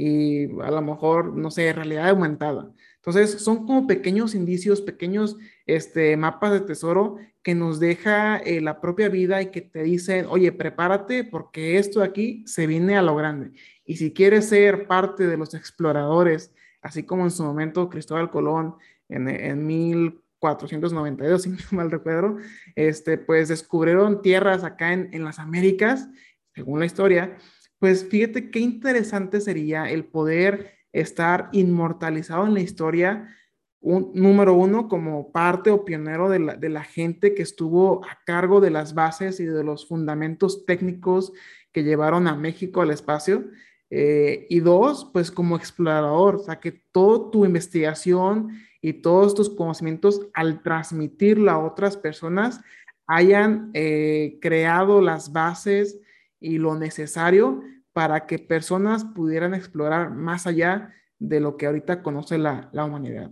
y 0.00 0.44
a 0.60 0.70
lo 0.70 0.80
mejor, 0.80 1.36
no 1.36 1.50
sé, 1.50 1.72
realidad 1.72 2.10
aumentada. 2.10 2.70
Entonces, 2.96 3.42
son 3.42 3.66
como 3.66 3.88
pequeños 3.88 4.36
indicios, 4.36 4.80
pequeños 4.80 5.36
este, 5.66 6.16
mapas 6.16 6.52
de 6.52 6.60
tesoro 6.60 7.16
que 7.42 7.56
nos 7.56 7.80
deja 7.80 8.36
eh, 8.36 8.60
la 8.60 8.80
propia 8.80 9.08
vida 9.08 9.42
y 9.42 9.50
que 9.50 9.60
te 9.60 9.82
dicen, 9.82 10.26
oye, 10.28 10.52
prepárate 10.52 11.24
porque 11.24 11.78
esto 11.78 12.00
aquí 12.00 12.44
se 12.46 12.68
viene 12.68 12.96
a 12.96 13.02
lo 13.02 13.16
grande. 13.16 13.50
Y 13.84 13.96
si 13.96 14.12
quieres 14.12 14.48
ser 14.48 14.86
parte 14.86 15.26
de 15.26 15.36
los 15.36 15.54
exploradores, 15.54 16.54
así 16.80 17.02
como 17.02 17.24
en 17.24 17.32
su 17.32 17.42
momento 17.42 17.90
Cristóbal 17.90 18.30
Colón 18.30 18.76
en, 19.08 19.28
en 19.28 19.66
1492, 19.66 21.42
si 21.42 21.48
no 21.50 21.56
mal 21.72 21.90
recuerdo, 21.90 22.36
este, 22.76 23.18
pues 23.18 23.48
descubrieron 23.48 24.22
tierras 24.22 24.62
acá 24.62 24.92
en, 24.92 25.08
en 25.12 25.24
las 25.24 25.40
Américas, 25.40 26.08
según 26.54 26.78
la 26.78 26.86
historia, 26.86 27.36
pues 27.78 28.08
fíjate 28.08 28.50
qué 28.50 28.60
interesante 28.60 29.40
sería 29.40 29.90
el 29.90 30.04
poder 30.04 30.78
estar 30.92 31.48
inmortalizado 31.52 32.46
en 32.46 32.54
la 32.54 32.60
historia, 32.60 33.34
un, 33.80 34.10
número 34.14 34.54
uno, 34.54 34.88
como 34.88 35.30
parte 35.30 35.70
o 35.70 35.84
pionero 35.84 36.28
de 36.28 36.40
la, 36.40 36.56
de 36.56 36.68
la 36.68 36.82
gente 36.82 37.34
que 37.34 37.42
estuvo 37.42 38.04
a 38.04 38.18
cargo 38.24 38.60
de 38.60 38.70
las 38.70 38.94
bases 38.94 39.38
y 39.40 39.44
de 39.44 39.62
los 39.62 39.86
fundamentos 39.86 40.66
técnicos 40.66 41.32
que 41.72 41.84
llevaron 41.84 42.26
a 42.26 42.34
México 42.34 42.80
al 42.80 42.90
espacio. 42.90 43.44
Eh, 43.90 44.46
y 44.50 44.60
dos, 44.60 45.08
pues 45.12 45.30
como 45.30 45.56
explorador, 45.56 46.36
o 46.36 46.38
sea, 46.40 46.60
que 46.60 46.72
toda 46.72 47.30
tu 47.30 47.44
investigación 47.46 48.50
y 48.82 48.94
todos 48.94 49.34
tus 49.34 49.48
conocimientos 49.48 50.28
al 50.34 50.62
transmitirla 50.62 51.52
a 51.52 51.58
otras 51.58 51.96
personas 51.96 52.60
hayan 53.06 53.70
eh, 53.72 54.38
creado 54.42 55.00
las 55.00 55.32
bases 55.32 55.98
y 56.40 56.58
lo 56.58 56.74
necesario 56.74 57.62
para 57.92 58.26
que 58.26 58.38
personas 58.38 59.04
pudieran 59.04 59.54
explorar 59.54 60.10
más 60.10 60.46
allá 60.46 60.94
de 61.18 61.40
lo 61.40 61.56
que 61.56 61.66
ahorita 61.66 62.02
conoce 62.02 62.38
la, 62.38 62.68
la 62.72 62.84
humanidad. 62.84 63.30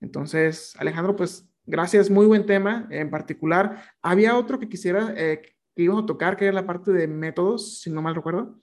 Entonces, 0.00 0.74
Alejandro, 0.78 1.16
pues 1.16 1.48
gracias, 1.66 2.10
muy 2.10 2.26
buen 2.26 2.46
tema 2.46 2.86
en 2.90 3.10
particular. 3.10 3.82
Había 4.02 4.36
otro 4.36 4.58
que 4.58 4.68
quisiera 4.68 5.12
eh, 5.16 5.42
que 5.74 5.82
íbamos 5.82 6.04
a 6.04 6.06
tocar, 6.06 6.36
que 6.36 6.46
era 6.46 6.54
la 6.54 6.66
parte 6.66 6.92
de 6.92 7.06
métodos, 7.06 7.80
si 7.80 7.90
no 7.90 8.00
mal 8.00 8.14
recuerdo. 8.14 8.58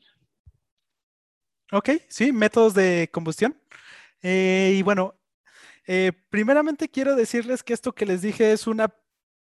Ok, 1.71 1.89
sí, 2.07 2.31
métodos 2.31 2.73
de 2.73 3.09
combustión. 3.11 3.55
Eh, 4.21 4.75
y 4.77 4.81
bueno, 4.83 5.15
eh, 5.85 6.11
primeramente 6.29 6.89
quiero 6.89 7.15
decirles 7.15 7.61
que 7.61 7.73
esto 7.73 7.93
que 7.93 8.05
les 8.05 8.21
dije 8.21 8.53
es 8.53 8.67
una 8.67 8.93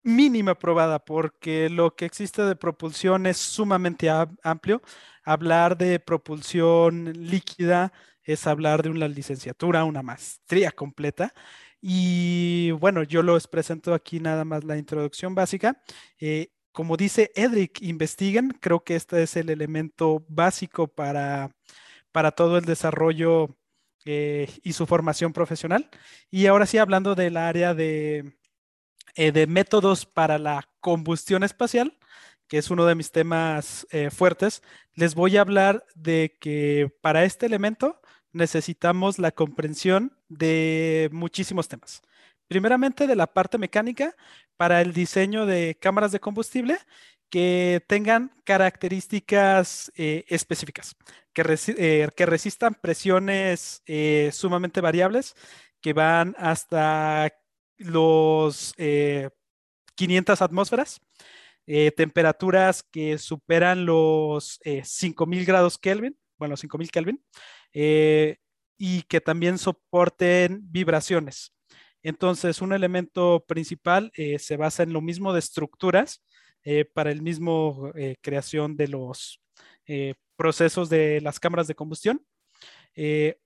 mínima 0.03 0.55
probada, 0.57 0.99
porque 0.99 1.69
lo 1.69 1.95
que 1.95 2.05
existe 2.05 2.43
de 2.43 2.55
propulsión 2.55 3.25
es 3.25 3.37
sumamente 3.37 4.09
amplio. 4.43 4.81
Hablar 5.23 5.77
de 5.77 5.99
propulsión 5.99 7.13
líquida 7.13 7.93
es 8.23 8.47
hablar 8.47 8.83
de 8.83 8.89
una 8.89 9.07
licenciatura, 9.07 9.83
una 9.85 10.01
maestría 10.01 10.71
completa. 10.71 11.33
Y 11.81 12.71
bueno, 12.71 13.03
yo 13.03 13.23
los 13.23 13.47
presento 13.47 13.93
aquí 13.93 14.19
nada 14.19 14.45
más 14.45 14.63
la 14.63 14.77
introducción 14.77 15.35
básica. 15.35 15.81
Eh, 16.19 16.49
como 16.71 16.97
dice 16.97 17.31
Edric, 17.35 17.81
investiguen. 17.81 18.49
Creo 18.61 18.83
que 18.83 18.95
este 18.95 19.23
es 19.23 19.35
el 19.35 19.49
elemento 19.49 20.25
básico 20.29 20.87
para 20.87 21.51
para 22.11 22.31
todo 22.31 22.57
el 22.57 22.65
desarrollo 22.65 23.57
eh, 24.05 24.49
y 24.63 24.73
su 24.73 24.85
formación 24.85 25.33
profesional. 25.33 25.89
Y 26.29 26.47
ahora 26.47 26.65
sí, 26.65 26.77
hablando 26.77 27.15
del 27.15 27.37
área 27.37 27.73
de, 27.73 28.33
eh, 29.15 29.31
de 29.31 29.47
métodos 29.47 30.05
para 30.05 30.37
la 30.39 30.69
combustión 30.79 31.43
espacial, 31.43 31.97
que 32.47 32.57
es 32.57 32.69
uno 32.69 32.85
de 32.85 32.95
mis 32.95 33.11
temas 33.11 33.87
eh, 33.91 34.09
fuertes, 34.09 34.61
les 34.93 35.15
voy 35.15 35.37
a 35.37 35.41
hablar 35.41 35.85
de 35.95 36.37
que 36.39 36.91
para 37.01 37.23
este 37.23 37.45
elemento 37.45 38.01
necesitamos 38.33 39.19
la 39.19 39.31
comprensión 39.31 40.17
de 40.29 41.09
muchísimos 41.11 41.67
temas. 41.67 42.01
Primeramente 42.47 43.07
de 43.07 43.15
la 43.15 43.27
parte 43.27 43.57
mecánica 43.57 44.15
para 44.57 44.81
el 44.81 44.93
diseño 44.93 45.45
de 45.45 45.77
cámaras 45.79 46.11
de 46.11 46.19
combustible 46.19 46.77
que 47.29 47.83
tengan 47.87 48.31
características 48.43 49.91
eh, 49.95 50.25
específicas, 50.27 50.95
que, 51.33 51.43
resistan 52.25 52.75
presiones 52.75 53.81
sumamente 54.33 54.81
variables 54.81 55.35
que 55.81 55.93
van 55.93 56.35
hasta 56.37 57.33
los 57.83 58.73
500 59.95 60.41
atmósferas, 60.41 61.01
temperaturas 61.95 62.83
que 62.83 63.17
superan 63.17 63.85
los 63.85 64.59
5000 64.83 65.45
grados 65.45 65.77
Kelvin, 65.77 66.17
bueno, 66.37 66.57
5000 66.57 66.91
Kelvin, 66.91 67.23
y 68.77 69.01
que 69.03 69.21
también 69.21 69.57
soporten 69.57 70.59
vibraciones. 70.63 71.53
Entonces, 72.03 72.61
un 72.61 72.73
elemento 72.73 73.45
principal 73.47 74.11
se 74.39 74.57
basa 74.57 74.83
en 74.83 74.93
lo 74.93 75.01
mismo 75.01 75.33
de 75.33 75.39
estructuras, 75.39 76.23
eh, 76.63 76.85
para 76.85 77.11
el 77.11 77.23
mismo 77.23 77.91
eh, 77.95 78.17
creación 78.21 78.77
de 78.77 78.87
los 78.87 79.41
eh, 79.87 80.13
procesos 80.35 80.89
de 80.89 81.19
las 81.21 81.39
cámaras 81.39 81.67
de 81.67 81.73
combustión. 81.75 82.23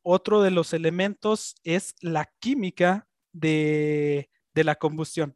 otro 0.01 0.41
de 0.41 0.51
los 0.51 0.73
elementos 0.73 1.55
es 1.63 1.95
la 2.01 2.29
química 2.39 3.07
de, 3.36 4.29
la 4.53 4.75
combustión, 4.75 5.36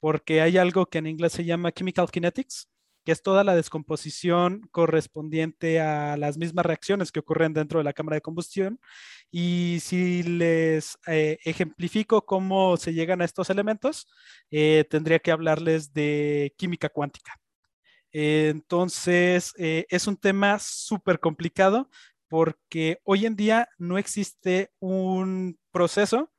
porque 0.00 0.40
hay 0.40 0.58
algo 0.58 0.86
que 0.86 0.98
en 0.98 1.06
inglés 1.06 1.32
se 1.32 1.44
llama 1.44 1.72
chemical 1.72 2.10
kinetics, 2.10 2.68
que 3.04 3.12
es 3.12 3.22
toda 3.22 3.44
la 3.44 3.54
descomposición 3.54 4.62
correspondiente 4.70 5.80
a 5.80 6.16
las 6.16 6.38
mismas 6.38 6.64
reacciones 6.64 7.12
que 7.12 7.20
ocurren 7.20 7.52
dentro 7.52 7.78
de 7.78 7.84
la 7.84 7.92
cámara 7.92 8.16
de 8.16 8.22
combustión. 8.22 8.80
Y 9.30 9.78
si 9.82 10.22
les 10.22 10.96
eh, 11.06 11.38
ejemplifico 11.44 12.24
cómo 12.24 12.76
se 12.76 12.94
llegan 12.94 13.20
a 13.20 13.24
estos 13.26 13.50
elementos, 13.50 14.06
eh, 14.50 14.84
tendría 14.88 15.18
que 15.18 15.32
hablarles 15.32 15.92
de 15.92 16.54
química 16.56 16.88
cuántica. 16.88 17.38
entonces, 18.12 19.52
eh, 19.58 19.86
es 19.90 20.06
un 20.06 20.16
tema 20.16 20.58
súper 20.60 21.18
complicado 21.20 21.90
porque 22.28 23.00
hoy 23.04 23.26
en 23.26 23.36
día 23.36 23.68
no 23.78 23.98
existe 23.98 24.70
un 24.80 25.58
proceso 25.72 26.33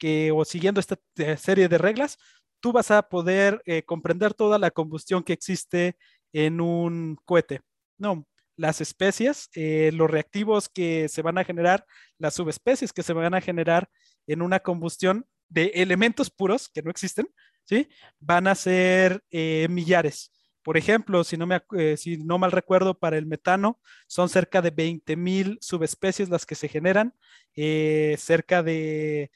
que, 0.00 0.32
o 0.32 0.44
siguiendo 0.44 0.80
esta 0.80 0.98
serie 1.36 1.68
de 1.68 1.78
reglas, 1.78 2.18
tú 2.60 2.72
vas 2.72 2.90
a 2.90 3.02
poder 3.02 3.62
eh, 3.66 3.84
comprender 3.84 4.34
toda 4.34 4.58
la 4.58 4.70
combustión 4.70 5.22
que 5.22 5.34
existe 5.34 5.96
en 6.32 6.60
un 6.60 7.16
cohete. 7.24 7.60
No, 7.98 8.26
las 8.56 8.80
especies, 8.80 9.50
eh, 9.54 9.90
los 9.94 10.10
reactivos 10.10 10.68
que 10.68 11.08
se 11.08 11.22
van 11.22 11.38
a 11.38 11.44
generar, 11.44 11.84
las 12.18 12.34
subespecies 12.34 12.92
que 12.92 13.02
se 13.02 13.12
van 13.12 13.34
a 13.34 13.40
generar 13.40 13.88
en 14.26 14.42
una 14.42 14.60
combustión 14.60 15.26
de 15.48 15.66
elementos 15.74 16.30
puros 16.30 16.68
que 16.68 16.82
no 16.82 16.90
existen, 16.90 17.28
¿sí? 17.64 17.88
Van 18.18 18.46
a 18.46 18.54
ser 18.54 19.22
eh, 19.30 19.66
millares. 19.70 20.32
Por 20.62 20.76
ejemplo, 20.76 21.24
si 21.24 21.36
no, 21.36 21.46
me, 21.46 21.62
eh, 21.78 21.96
si 21.96 22.18
no 22.18 22.38
mal 22.38 22.52
recuerdo, 22.52 22.98
para 22.98 23.16
el 23.16 23.26
metano 23.26 23.80
son 24.06 24.28
cerca 24.28 24.60
de 24.60 24.70
20.000 24.74 25.58
subespecies 25.60 26.28
las 26.28 26.44
que 26.44 26.54
se 26.54 26.68
generan, 26.68 27.14
eh, 27.56 28.16
cerca 28.18 28.62
de 28.62 29.30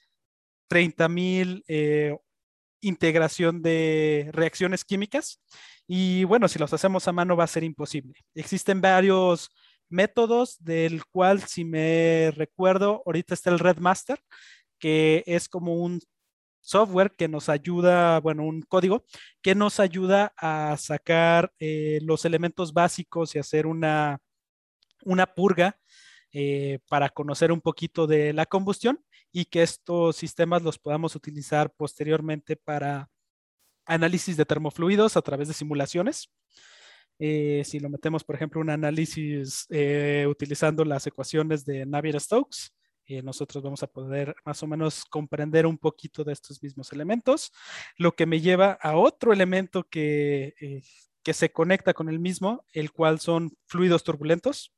30.000 0.68 1.62
eh, 1.68 2.16
integración 2.80 3.62
de 3.62 4.30
reacciones 4.32 4.84
químicas. 4.84 5.40
Y 5.86 6.24
bueno, 6.24 6.48
si 6.48 6.58
los 6.58 6.72
hacemos 6.72 7.06
a 7.08 7.12
mano 7.12 7.36
va 7.36 7.44
a 7.44 7.48
ser 7.48 7.64
imposible. 7.64 8.14
Existen 8.34 8.80
varios 8.80 9.50
métodos 9.88 10.62
del 10.62 11.04
cual, 11.06 11.42
si 11.42 11.64
me 11.64 12.30
recuerdo, 12.34 13.02
ahorita 13.06 13.34
está 13.34 13.50
el 13.50 13.58
Red 13.58 13.78
Master, 13.78 14.20
que 14.78 15.22
es 15.26 15.48
como 15.48 15.74
un 15.74 16.00
software 16.60 17.12
que 17.16 17.28
nos 17.28 17.48
ayuda, 17.48 18.20
bueno, 18.20 18.44
un 18.44 18.62
código 18.62 19.04
que 19.42 19.54
nos 19.54 19.80
ayuda 19.80 20.32
a 20.36 20.76
sacar 20.78 21.52
eh, 21.58 21.98
los 22.02 22.24
elementos 22.24 22.72
básicos 22.72 23.34
y 23.34 23.38
hacer 23.38 23.66
una, 23.66 24.18
una 25.04 25.26
purga 25.26 25.78
eh, 26.32 26.78
para 26.88 27.10
conocer 27.10 27.52
un 27.52 27.60
poquito 27.60 28.06
de 28.06 28.32
la 28.32 28.46
combustión 28.46 29.03
y 29.34 29.44
que 29.44 29.62
estos 29.62 30.16
sistemas 30.16 30.62
los 30.62 30.78
podamos 30.78 31.14
utilizar 31.14 31.70
posteriormente 31.74 32.56
para 32.56 33.10
análisis 33.84 34.38
de 34.38 34.46
termofluidos 34.46 35.18
a 35.18 35.22
través 35.22 35.48
de 35.48 35.54
simulaciones. 35.54 36.30
Eh, 37.18 37.62
si 37.66 37.80
lo 37.80 37.90
metemos, 37.90 38.24
por 38.24 38.36
ejemplo, 38.36 38.62
un 38.62 38.70
análisis 38.70 39.66
utilizando 40.26 40.86
las 40.86 41.06
ecuaciones 41.06 41.66
de 41.66 41.84
Navier-Stokes, 41.84 42.72
eh, 43.06 43.22
nosotros 43.22 43.62
vamos 43.62 43.82
a 43.82 43.86
poder 43.86 44.34
más 44.46 44.62
o 44.62 44.66
menos 44.66 45.04
comprender 45.04 45.66
un 45.66 45.76
poquito 45.76 46.24
de 46.24 46.32
estos 46.32 46.62
mismos 46.62 46.90
elementos, 46.92 47.52
lo 47.98 48.12
que 48.12 48.24
me 48.24 48.40
lleva 48.40 48.72
a 48.80 48.96
otro 48.96 49.32
elemento 49.32 49.84
que, 49.84 50.54
eh, 50.60 50.82
que 51.22 51.34
se 51.34 51.52
conecta 51.52 51.92
con 51.92 52.08
el 52.08 52.18
mismo, 52.18 52.64
el 52.72 52.92
cual 52.92 53.20
son 53.20 53.56
fluidos 53.66 54.04
turbulentos. 54.04 54.73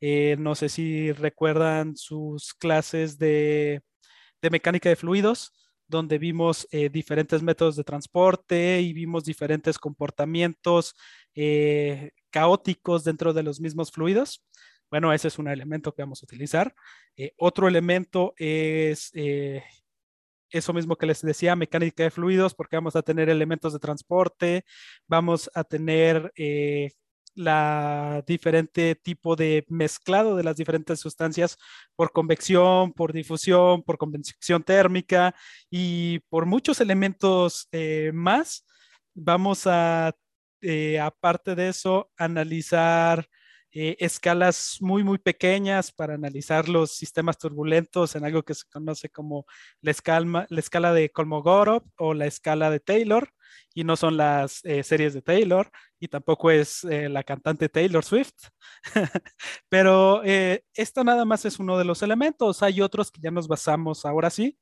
Eh, 0.00 0.36
no 0.38 0.54
sé 0.54 0.68
si 0.68 1.12
recuerdan 1.12 1.96
sus 1.96 2.54
clases 2.54 3.18
de, 3.18 3.82
de 4.42 4.50
mecánica 4.50 4.88
de 4.88 4.96
fluidos, 4.96 5.52
donde 5.86 6.18
vimos 6.18 6.68
diferentes 6.92 7.42
métodos 7.42 7.74
de 7.74 7.82
transporte 7.82 8.80
y 8.80 8.92
vimos 8.92 9.24
diferentes 9.24 9.76
comportamientos 9.76 10.94
caóticos 12.30 13.02
dentro 13.02 13.32
de 13.32 13.42
los 13.42 13.60
mismos 13.60 13.90
fluidos. 13.90 14.40
Bueno, 14.90 15.12
ese 15.12 15.28
es 15.28 15.38
un 15.38 15.46
elemento 15.48 15.94
que 15.94 16.02
vamos 16.02 16.22
a 16.22 16.26
utilizar. 16.26 16.74
Eh, 17.16 17.32
otro 17.38 17.68
elemento 17.68 18.34
es 18.36 19.10
eh, 19.14 19.62
eso 20.50 20.72
mismo 20.72 20.96
que 20.96 21.06
les 21.06 21.22
decía, 21.22 21.54
mecánica 21.54 22.02
de 22.02 22.10
fluidos, 22.10 22.54
porque 22.54 22.76
vamos 22.76 22.96
a 22.96 23.02
tener 23.02 23.28
elementos 23.28 23.72
de 23.72 23.78
transporte, 23.78 24.64
vamos 25.06 25.48
a 25.54 25.62
tener 25.62 26.32
eh, 26.36 26.90
la 27.34 28.22
diferente 28.26 28.94
tipo 28.94 29.36
de 29.36 29.64
mezclado 29.68 30.36
de 30.36 30.42
las 30.44 30.56
diferentes 30.56 31.00
sustancias 31.00 31.56
por 31.96 32.12
convección, 32.12 32.92
por 32.92 33.12
difusión, 33.12 33.82
por 33.82 33.98
convección 33.98 34.62
térmica 34.62 35.34
y 35.70 36.20
por 36.28 36.46
muchos 36.46 36.80
elementos 36.80 37.68
más. 38.12 38.66
Vamos 39.14 39.66
a, 39.66 40.14
aparte 41.00 41.54
de 41.54 41.68
eso, 41.68 42.10
analizar 42.16 43.28
eh, 43.72 43.96
escalas 44.00 44.78
muy, 44.80 45.04
muy 45.04 45.18
pequeñas 45.18 45.92
para 45.92 46.14
analizar 46.14 46.68
los 46.68 46.92
sistemas 46.92 47.38
turbulentos 47.38 48.16
en 48.16 48.24
algo 48.24 48.42
que 48.42 48.54
se 48.54 48.64
conoce 48.68 49.08
como 49.10 49.46
la 49.80 49.92
escala, 49.92 50.46
la 50.48 50.60
escala 50.60 50.92
de 50.92 51.10
Kolmogorov 51.10 51.84
o 51.96 52.14
la 52.14 52.26
escala 52.26 52.70
de 52.70 52.80
Taylor, 52.80 53.32
y 53.74 53.84
no 53.84 53.96
son 53.96 54.16
las 54.16 54.64
eh, 54.64 54.82
series 54.82 55.14
de 55.14 55.22
Taylor, 55.22 55.70
y 56.00 56.08
tampoco 56.08 56.50
es 56.50 56.84
eh, 56.84 57.08
la 57.08 57.22
cantante 57.22 57.68
Taylor 57.68 58.04
Swift. 58.04 58.34
Pero 59.68 60.22
esto 60.24 61.04
nada 61.04 61.24
más 61.24 61.44
es 61.44 61.58
uno 61.58 61.78
de 61.78 61.84
los 61.84 62.02
elementos. 62.02 62.62
Hay 62.62 62.80
otros 62.80 63.10
que 63.10 63.20
ya 63.20 63.30
nos 63.30 63.48
basamos 63.48 64.04
ahora 64.04 64.30
sí 64.30 64.58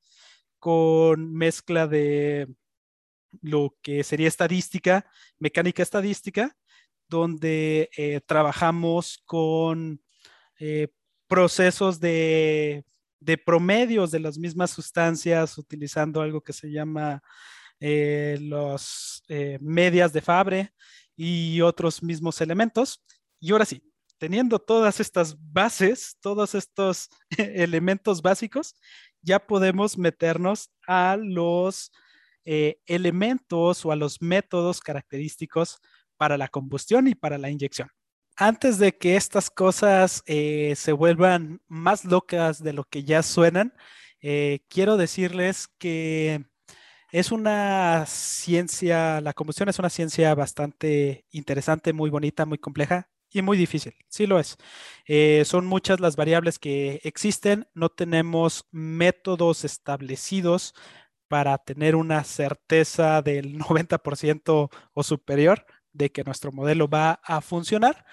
con 0.58 1.32
mezcla 1.32 1.86
de 1.86 2.48
lo 3.42 3.76
que 3.82 4.04
sería 4.04 4.28
estadística, 4.28 5.06
mecánica 5.38 5.82
estadística, 5.82 6.56
donde 7.08 7.90
eh, 7.96 8.20
trabajamos 8.26 9.18
con 9.24 10.00
eh, 10.58 10.88
procesos 11.26 12.00
de, 12.00 12.84
promedios 13.44 14.10
de 14.10 14.20
las 14.20 14.38
mismas 14.38 14.70
sustancias 14.70 15.58
utilizando 15.58 16.20
algo 16.20 16.40
que 16.40 16.52
se 16.52 16.70
llama 16.70 17.22
eh, 17.80 18.38
los 18.40 19.22
medias 19.60 20.12
de 20.12 20.20
Fabre 20.20 20.72
y 21.16 21.60
otros 21.60 22.02
mismos 22.02 22.40
elementos. 22.40 23.04
Y 23.40 23.52
ahora 23.52 23.64
sí, 23.64 23.82
teniendo 24.18 24.58
todas 24.58 25.00
estas 25.00 25.36
bases, 25.38 26.16
todos 26.20 26.54
estos 26.54 27.08
elementos 27.36 28.22
básicos, 28.22 28.74
ya 29.22 29.38
podemos 29.38 29.98
meternos 29.98 30.70
a 30.86 31.16
los 31.20 31.92
elementos 32.44 33.84
o 33.84 33.92
a 33.92 33.96
los 33.96 34.22
métodos 34.22 34.80
característicos 34.80 35.80
para 36.18 36.36
la 36.36 36.48
combustión 36.48 37.08
y 37.08 37.14
para 37.14 37.38
la 37.38 37.48
inyección. 37.48 37.88
Antes 38.36 38.78
de 38.78 38.96
que 38.96 39.16
estas 39.16 39.50
cosas 39.50 40.22
eh, 40.26 40.74
se 40.76 40.92
vuelvan 40.92 41.60
más 41.66 42.04
locas 42.04 42.62
de 42.62 42.72
lo 42.72 42.84
que 42.84 43.02
ya 43.04 43.22
suenan, 43.22 43.74
eh, 44.20 44.60
quiero 44.68 44.96
decirles 44.96 45.68
que 45.78 46.44
es 47.10 47.32
una 47.32 48.04
ciencia, 48.06 49.20
la 49.20 49.32
combustión 49.32 49.68
es 49.68 49.78
una 49.78 49.90
ciencia 49.90 50.34
bastante 50.34 51.24
interesante, 51.30 51.92
muy 51.92 52.10
bonita, 52.10 52.46
muy 52.46 52.58
compleja 52.58 53.08
y 53.30 53.42
muy 53.42 53.56
difícil, 53.56 53.94
sí 54.08 54.26
lo 54.26 54.38
es. 54.38 54.56
Eh, 55.06 55.42
son 55.44 55.66
muchas 55.66 56.00
las 56.00 56.16
variables 56.16 56.58
que 56.58 57.00
existen, 57.04 57.66
no 57.74 57.88
tenemos 57.88 58.66
métodos 58.70 59.64
establecidos 59.64 60.74
para 61.28 61.58
tener 61.58 61.96
una 61.96 62.24
certeza 62.24 63.22
del 63.22 63.58
90% 63.58 64.70
o 64.92 65.02
superior 65.02 65.66
de 65.92 66.10
que 66.10 66.24
nuestro 66.24 66.52
modelo 66.52 66.88
va 66.88 67.20
a 67.24 67.40
funcionar. 67.40 68.04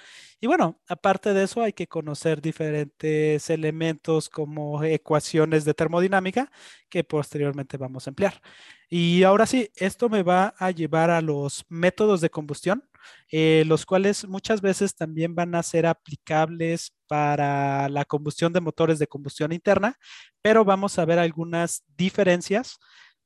Y 0.42 0.48
bueno, 0.48 0.80
aparte 0.88 1.34
de 1.34 1.44
eso 1.44 1.62
hay 1.62 1.74
que 1.74 1.88
conocer 1.88 2.42
diferentes 2.42 3.50
elementos 3.50 4.30
como 4.30 4.84
ecuaciones 4.84 5.66
de 5.66 5.74
termodinámica 5.74 6.52
que 6.90 7.04
posteriormente 7.04 7.78
vamos 7.78 8.06
a 8.06 8.12
emplear. 8.12 8.42
Y 8.90 9.24
ahora 9.24 9.46
sí, 9.46 9.72
esto 9.76 10.10
me 10.10 10.24
va 10.24 10.54
a 10.58 10.72
llevar 10.72 11.10
a 11.10 11.22
los 11.22 11.66
métodos 11.70 12.22
de 12.22 12.30
combustión, 12.30 12.84
eh, 13.32 13.64
los 13.66 13.86
cuales 13.86 14.28
muchas 14.28 14.62
veces 14.62 14.96
también 14.96 15.36
van 15.36 15.56
a 15.56 15.64
ser 15.64 15.86
aplicables 15.86 16.94
para 17.08 17.90
la 17.90 18.06
combustión 18.06 18.54
de 18.54 18.62
motores 18.62 19.00
de 19.00 19.08
combustión 19.08 19.52
interna, 19.52 19.98
pero 20.42 20.66
vamos 20.66 21.00
a 21.00 21.06
ver 21.06 21.20
algunas 21.20 21.84
diferencias 21.98 22.78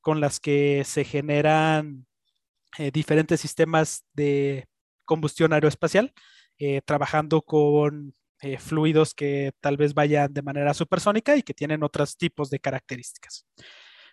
con 0.02 0.22
las 0.22 0.40
que 0.40 0.84
se 0.86 1.04
generan 1.04 2.06
eh, 2.78 2.92
diferentes 2.92 3.40
sistemas 3.42 4.06
de 4.14 4.68
combustión 5.06 5.54
aeroespacial, 5.54 6.14
eh, 6.60 6.82
trabajando 6.86 7.42
con 7.42 8.14
eh, 8.42 8.58
fluidos 8.58 9.14
que 9.14 9.52
tal 9.60 9.76
vez 9.76 9.94
vayan 9.94 10.34
de 10.34 10.42
manera 10.42 10.74
supersónica 10.74 11.36
y 11.36 11.44
que 11.44 11.54
tienen 11.54 11.84
otros 11.84 12.16
tipos 12.18 12.50
de 12.50 12.60
características. 12.60 13.46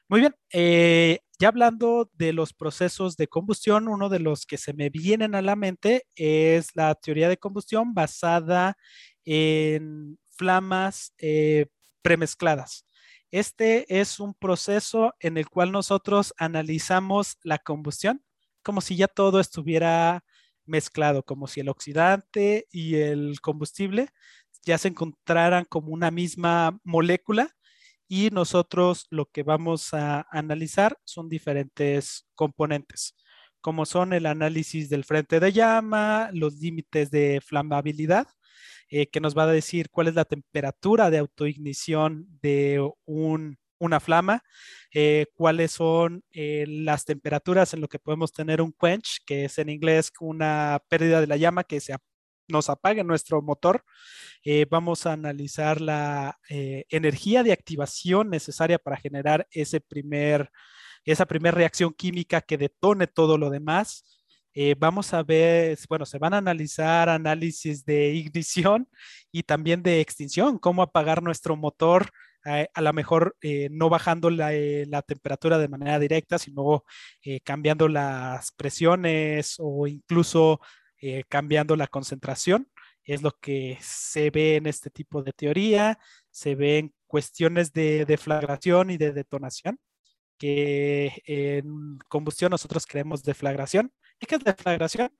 Muy 0.09 0.21
bien, 0.21 0.35
ya 1.41 1.49
hablando 1.49 2.09
de 2.13 2.33
los 2.33 2.53
procesos 2.55 3.17
de 3.17 3.27
combustión, 3.27 3.89
uno 3.89 4.09
de 4.09 4.21
los 4.21 4.47
que 4.47 4.57
se 4.57 4.73
me 4.73 4.89
vienen 4.89 5.35
a 5.35 5.43
la 5.43 5.57
mente 5.57 6.05
es 6.15 6.69
la 6.77 6.95
teoría 6.95 7.29
de 7.29 7.39
combustión 7.39 7.93
basada 7.93 8.77
en 9.25 10.17
flamas 10.31 11.13
premezcladas. 12.03 12.87
Este 13.33 13.99
es 14.01 14.21
un 14.21 14.33
proceso 14.35 15.13
en 15.19 15.37
el 15.39 15.49
cual 15.49 15.73
nosotros 15.73 16.33
analizamos 16.39 17.37
la 17.43 17.59
combustión 17.59 18.23
como 18.67 18.81
si 18.81 18.97
ya 18.97 19.07
todo 19.07 19.39
estuviera 19.39 20.25
mezclado, 20.65 21.23
como 21.23 21.47
si 21.47 21.61
el 21.61 21.69
oxidante 21.69 22.67
y 22.73 22.97
el 22.97 23.41
combustible 23.41 24.09
ya 24.65 24.77
se 24.77 24.89
encontraran 24.89 25.65
como 25.67 25.93
una 25.93 26.11
misma 26.11 26.81
molécula 26.83 27.55
y 28.09 28.31
nosotros 28.31 29.07
lo 29.11 29.27
que 29.27 29.45
vamos 29.45 29.95
a 29.95 30.27
analizar 30.33 30.99
son 31.05 31.29
diferentes 31.29 32.27
componentes, 32.35 33.15
como 33.61 33.87
son 33.87 34.13
el 34.13 34.27
análisis 34.27 34.89
del 34.91 35.05
frente 35.05 35.39
de 35.39 35.53
llama, 35.53 36.31
los 36.33 36.55
límites 36.57 37.13
de 37.13 37.41
flamabilidad, 37.41 38.27
eh, 38.91 39.07
que 39.07 39.21
nos 39.21 39.39
va 39.39 39.45
a 39.45 39.53
decir 39.53 39.91
cuál 39.91 40.09
es 40.09 40.15
la 40.17 40.25
temperatura 40.25 41.11
de 41.11 41.19
autoignición 41.19 42.27
de 42.43 42.85
un 43.05 43.59
una 43.79 44.01
flama, 44.01 44.43
eh, 44.93 45.27
cuáles 45.35 45.73
son 45.73 46.25
eh, 46.33 46.65
las 46.69 47.05
temperaturas 47.05 47.75
en 47.75 47.81
lo 47.81 47.89
que 47.89 47.99
podemos 47.99 48.33
tener 48.33 48.61
un 48.63 48.73
quench, 48.73 49.21
que 49.27 49.47
es 49.47 49.59
en 49.59 49.69
inglés 49.69 50.13
una 50.21 50.83
pérdida 50.89 51.21
de 51.21 51.27
la 51.27 51.37
llama 51.37 51.65
que 51.65 51.81
se 51.81 51.95
nos 52.49 52.71
apague 52.71 53.03
nuestro 53.05 53.43
motor. 53.43 53.85
Eh, 54.45 54.67
vamos 54.71 55.07
a 55.07 55.13
analizar 55.13 55.81
la 55.81 56.39
energía 56.49 57.43
de 57.43 57.53
activación 57.53 58.31
necesaria 58.31 58.79
para 58.79 58.97
generar 58.97 59.47
ese 59.51 59.81
primer, 59.81 60.51
esa 61.05 61.27
primera 61.27 61.57
reacción 61.57 61.93
química 61.93 62.41
que 62.41 62.57
detone 62.57 63.09
todo 63.09 63.37
lo 63.37 63.51
demás. 63.51 64.05
vamos 64.79 65.13
a 65.13 65.23
ver, 65.23 65.77
bueno, 65.89 66.07
se 66.07 66.19
van 66.19 66.35
a 66.35 66.39
analizar 66.39 67.09
análisis 67.09 67.85
de 67.85 68.15
ignición 68.15 68.89
y 69.33 69.43
también 69.43 69.83
de 69.83 70.01
extinción, 70.01 70.59
cómo 70.59 70.83
apagar 70.83 71.23
nuestro 71.23 71.57
motor 71.57 72.11
a 72.47 72.81
lo 72.81 72.93
mejor 72.93 73.37
eh, 73.41 73.69
no 73.71 73.89
bajando 73.89 74.31
la, 74.31 74.55
eh, 74.55 74.87
la, 74.87 75.03
temperatura 75.03 75.59
de 75.59 75.69
manera 75.69 75.99
directa, 75.99 76.39
sino 76.39 76.85
cambiando 77.45 77.89
las 77.89 78.53
presiones 78.53 79.57
o 79.59 79.87
incluso 79.87 80.61
cambiando 81.29 81.77
la 81.77 81.87
concentración. 81.87 82.69
Es 83.05 83.23
lo 83.23 83.33
que 83.33 83.79
se 83.81 84.31
ve 84.31 84.57
en 84.57 84.67
este 84.67 84.91
tipo 84.91 85.23
de 85.23 85.33
teoría, 85.33 85.99
se 86.31 86.55
ve 86.55 86.79
en 86.79 86.95
cuestiones 87.07 87.73
de 87.73 88.05
deflagración 88.05 88.91
y 88.91 88.97
de 88.97 89.13
detonación, 89.13 89.79
que 90.39 91.23
en 91.27 91.99
combustión 92.09 92.51
nosotros 92.51 92.87
creemos 92.87 93.23
deflagración. 93.23 93.93
¿Y 94.21 94.27
qué 94.27 94.37
es 94.37 94.45
deflagración? 94.45 95.11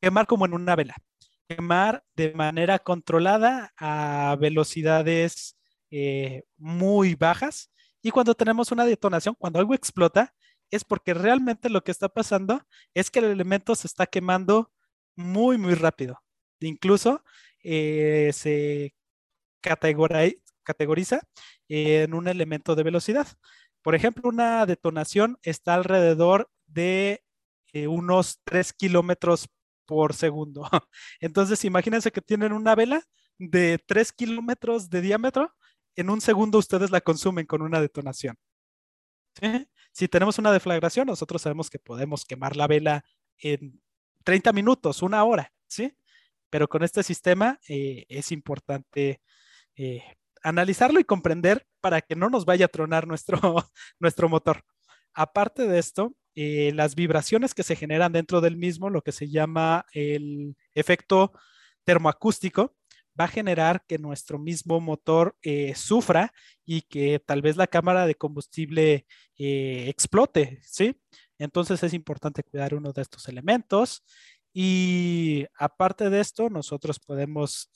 Quemar 0.00 0.26
como 0.26 0.46
en 0.46 0.54
una 0.54 0.76
vela. 0.76 0.94
Quemar 1.48 2.04
de 2.14 2.32
manera 2.32 2.78
controlada 2.78 3.72
a 3.76 4.36
velocidades 4.40 5.56
eh, 5.96 6.42
muy 6.56 7.14
bajas. 7.14 7.70
Y 8.02 8.10
cuando 8.10 8.34
tenemos 8.34 8.72
una 8.72 8.84
detonación, 8.84 9.36
cuando 9.38 9.60
algo 9.60 9.74
explota, 9.74 10.34
es 10.70 10.82
porque 10.82 11.14
realmente 11.14 11.70
lo 11.70 11.84
que 11.84 11.92
está 11.92 12.08
pasando 12.08 12.62
es 12.94 13.10
que 13.10 13.20
el 13.20 13.26
elemento 13.26 13.76
se 13.76 13.86
está 13.86 14.06
quemando 14.06 14.72
muy, 15.14 15.56
muy 15.56 15.74
rápido. 15.74 16.20
Incluso 16.60 17.22
eh, 17.62 18.32
se 18.34 18.94
categoriza 20.64 21.20
en 21.68 22.14
un 22.14 22.26
elemento 22.26 22.74
de 22.74 22.82
velocidad. 22.82 23.28
Por 23.82 23.94
ejemplo, 23.94 24.28
una 24.28 24.66
detonación 24.66 25.38
está 25.42 25.74
alrededor 25.74 26.50
de 26.66 27.22
eh, 27.72 27.86
unos 27.86 28.40
3 28.44 28.72
kilómetros 28.72 29.48
por 29.86 30.14
segundo. 30.14 30.68
Entonces, 31.20 31.64
imagínense 31.64 32.10
que 32.10 32.20
tienen 32.20 32.52
una 32.52 32.74
vela 32.74 33.02
de 33.38 33.78
3 33.86 34.12
kilómetros 34.12 34.90
de 34.90 35.00
diámetro. 35.02 35.54
En 35.96 36.10
un 36.10 36.20
segundo 36.20 36.58
ustedes 36.58 36.90
la 36.90 37.00
consumen 37.00 37.46
con 37.46 37.62
una 37.62 37.80
detonación. 37.80 38.36
Si 39.92 40.08
tenemos 40.08 40.38
una 40.38 40.52
deflagración, 40.52 41.06
nosotros 41.06 41.42
sabemos 41.42 41.70
que 41.70 41.78
podemos 41.78 42.24
quemar 42.24 42.56
la 42.56 42.66
vela 42.66 43.04
en 43.38 43.80
30 44.24 44.52
minutos, 44.52 45.02
una 45.02 45.24
hora, 45.24 45.52
¿sí? 45.66 45.96
Pero 46.50 46.68
con 46.68 46.82
este 46.82 47.02
sistema 47.02 47.58
eh, 47.68 48.06
es 48.08 48.32
importante 48.32 49.20
eh, 49.76 50.02
analizarlo 50.42 51.00
y 51.00 51.04
comprender 51.04 51.66
para 51.80 52.00
que 52.00 52.16
no 52.16 52.30
nos 52.30 52.44
vaya 52.44 52.66
a 52.66 52.68
tronar 52.68 53.06
nuestro, 53.06 53.38
nuestro 53.98 54.28
motor. 54.28 54.64
Aparte 55.12 55.66
de 55.66 55.78
esto, 55.78 56.14
eh, 56.34 56.72
las 56.74 56.94
vibraciones 56.94 57.54
que 57.54 57.62
se 57.62 57.76
generan 57.76 58.12
dentro 58.12 58.40
del 58.40 58.56
mismo, 58.56 58.90
lo 58.90 59.02
que 59.02 59.12
se 59.12 59.28
llama 59.28 59.86
el 59.92 60.56
efecto 60.74 61.32
termoacústico, 61.84 62.74
va 63.18 63.24
a 63.24 63.28
generar 63.28 63.84
que 63.86 63.98
nuestro 63.98 64.38
mismo 64.38 64.80
motor 64.80 65.36
eh, 65.42 65.74
sufra 65.74 66.32
y 66.64 66.82
que 66.82 67.20
tal 67.24 67.42
vez 67.42 67.56
la 67.56 67.66
cámara 67.66 68.06
de 68.06 68.14
combustible 68.14 69.06
eh, 69.38 69.86
explote, 69.88 70.60
¿sí? 70.62 70.96
Entonces 71.38 71.82
es 71.82 71.94
importante 71.94 72.42
cuidar 72.42 72.74
uno 72.74 72.92
de 72.92 73.02
estos 73.02 73.28
elementos. 73.28 74.04
Y 74.52 75.46
aparte 75.58 76.10
de 76.10 76.20
esto, 76.20 76.48
nosotros 76.48 77.00
podemos 77.00 77.70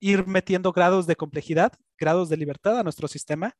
ir 0.00 0.26
metiendo 0.26 0.72
grados 0.72 1.06
de 1.06 1.16
complejidad, 1.16 1.72
grados 1.98 2.28
de 2.28 2.36
libertad 2.36 2.78
a 2.78 2.82
nuestro 2.82 3.08
sistema, 3.08 3.54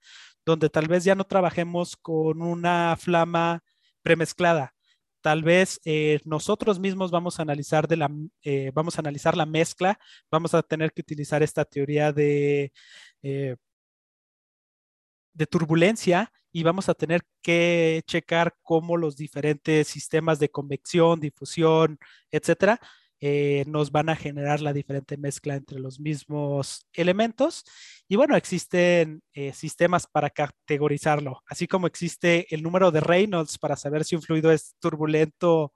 donde 0.45 0.69
tal 0.69 0.89
vez 0.89 1.05
ya 1.05 1.15
no 1.15 1.25
trabajemos 1.25 1.97
con 1.97 2.43
una 2.43 2.97
flama 2.99 3.63
premezclada. 4.03 4.76
Tal 5.21 5.43
vez 5.43 5.81
eh, 5.85 6.21
nosotros 6.25 6.79
mismos 6.79 7.11
vamos 7.11 7.39
a 7.39 7.43
analizar 7.43 7.89
de 7.89 7.97
la, 7.97 8.11
eh, 8.43 8.71
vamos 8.75 8.97
a 8.97 9.01
analizar 9.01 9.37
la 9.37 9.47
mezcla, 9.47 9.99
vamos 10.31 10.55
a 10.55 10.63
tener 10.63 10.93
que 10.93 11.01
utilizar 11.03 11.43
esta 11.43 11.65
teoría 11.65 12.13
de, 12.13 12.73
eh, 13.23 13.57
de 15.35 15.47
turbulencia 15.47 16.33
y 16.53 16.63
vamos 16.63 16.89
a 16.89 16.95
tener 16.95 17.23
que 17.43 18.03
checar 18.07 18.55
cómo 18.63 18.97
los 18.97 19.17
diferentes 19.17 19.89
sistemas 19.89 20.39
de 20.39 20.49
convección, 20.51 21.21
difusión, 21.21 21.99
etcétera, 22.31 22.81
eh, 23.21 23.65
nos 23.67 23.91
van 23.93 24.11
a 24.11 24.17
generar 24.17 24.61
la 24.61 24.75
diferente 24.75 25.17
mezcla 25.17 25.55
entre 25.55 25.79
los 25.79 25.99
mismos 26.01 26.87
elementos. 26.93 27.65
Y 28.09 28.17
bueno, 28.17 28.37
existen 28.37 29.23
eh, 29.33 29.53
sistemas 29.53 30.07
para 30.07 30.31
categorizarlo, 30.31 31.43
así 31.49 31.67
como 31.67 31.87
existe 31.87 32.47
el 32.55 32.63
número 32.63 32.91
de 32.91 33.01
Reynolds 33.01 33.59
para 33.59 33.77
saber 33.77 34.05
si 34.05 34.17
un 34.17 34.23
fluido 34.23 34.53
es 34.53 34.77
turbulento 34.81 35.73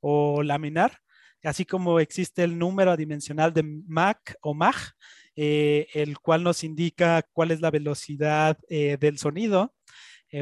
o 0.00 0.42
laminar, 0.42 0.98
así 1.42 1.64
como 1.64 2.00
existe 2.00 2.44
el 2.44 2.58
número 2.58 2.92
adimensional 2.92 3.52
de 3.52 3.64
Mach 3.64 4.34
o 4.40 4.54
Mach, 4.54 4.92
eh, 5.36 5.88
el 5.94 6.18
cual 6.20 6.44
nos 6.44 6.62
indica 6.62 7.22
cuál 7.32 7.50
es 7.50 7.60
la 7.60 7.70
velocidad 7.70 8.58
del 8.68 9.18
sonido. 9.18 9.74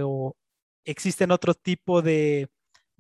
o 0.03 0.37
existen 0.85 1.31
otro 1.31 1.55
tipo 1.55 2.03
de 2.03 2.49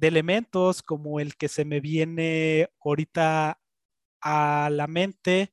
de 0.02 0.08
elementos 0.08 0.82
como 0.82 1.20
el 1.20 1.36
que 1.36 1.48
se 1.48 1.64
me 1.64 1.80
viene 1.80 2.68
ahorita 2.84 3.60
a 4.20 4.68
la 4.72 4.86
mente, 4.88 5.52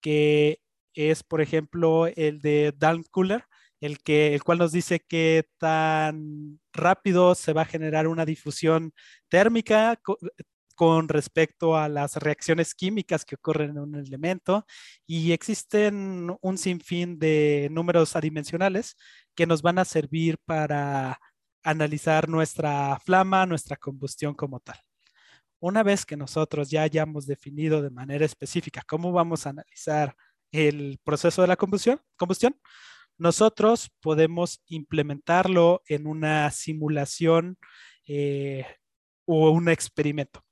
que 0.00 0.60
es, 0.94 1.22
por 1.22 1.40
ejemplo, 1.40 2.08
el 2.08 2.40
de 2.40 2.74
Dan 2.76 3.04
Cooler, 3.04 3.44
el, 3.80 3.98
que, 4.00 4.34
el 4.34 4.42
cual 4.42 4.58
nos 4.58 4.72
dice 4.72 5.00
que 5.00 5.48
tan 5.58 6.58
rápido 6.72 7.36
se 7.36 7.52
va 7.52 7.62
a 7.62 7.66
generar 7.66 8.08
una 8.08 8.24
difusión 8.24 8.92
térmica 9.28 10.00
con 10.74 11.08
respecto 11.08 11.76
a 11.76 11.88
las 11.88 12.16
reacciones 12.16 12.74
químicas 12.74 13.24
que 13.24 13.36
ocurren 13.36 13.70
en 13.70 13.78
un 13.78 13.94
elemento 13.94 14.66
y 15.06 15.30
existen 15.30 16.36
un 16.40 16.58
sinfín 16.58 17.20
de 17.20 17.68
números 17.70 18.16
adimensionales 18.16 18.96
que 19.36 19.46
nos 19.46 19.62
van 19.62 19.78
a 19.78 19.84
servir 19.84 20.38
para 20.44 21.20
analizar 21.66 22.28
nuestra 22.28 22.98
flama, 23.04 23.44
nuestra 23.44 23.76
combustión 23.76 24.34
como 24.34 24.60
tal. 24.60 24.78
Una 25.58 25.82
vez 25.82 26.06
que 26.06 26.16
nosotros 26.16 26.70
ya 26.70 26.82
hayamos 26.82 27.26
definido 27.26 27.82
de 27.82 27.90
manera 27.90 28.24
específica 28.24 28.82
cómo 28.86 29.12
vamos 29.12 29.46
a 29.46 29.50
analizar 29.50 30.14
el 30.52 30.98
proceso 31.02 31.42
de 31.42 31.48
la 31.48 31.56
combustión, 31.56 32.00
combustión 32.16 32.56
nosotros 33.18 33.90
podemos 34.00 34.62
implementarlo 34.66 35.82
en 35.88 36.06
una 36.06 36.50
simulación 36.50 37.58
eh, 38.06 38.66
o 39.24 39.50
un 39.50 39.68
experimento. 39.68 40.42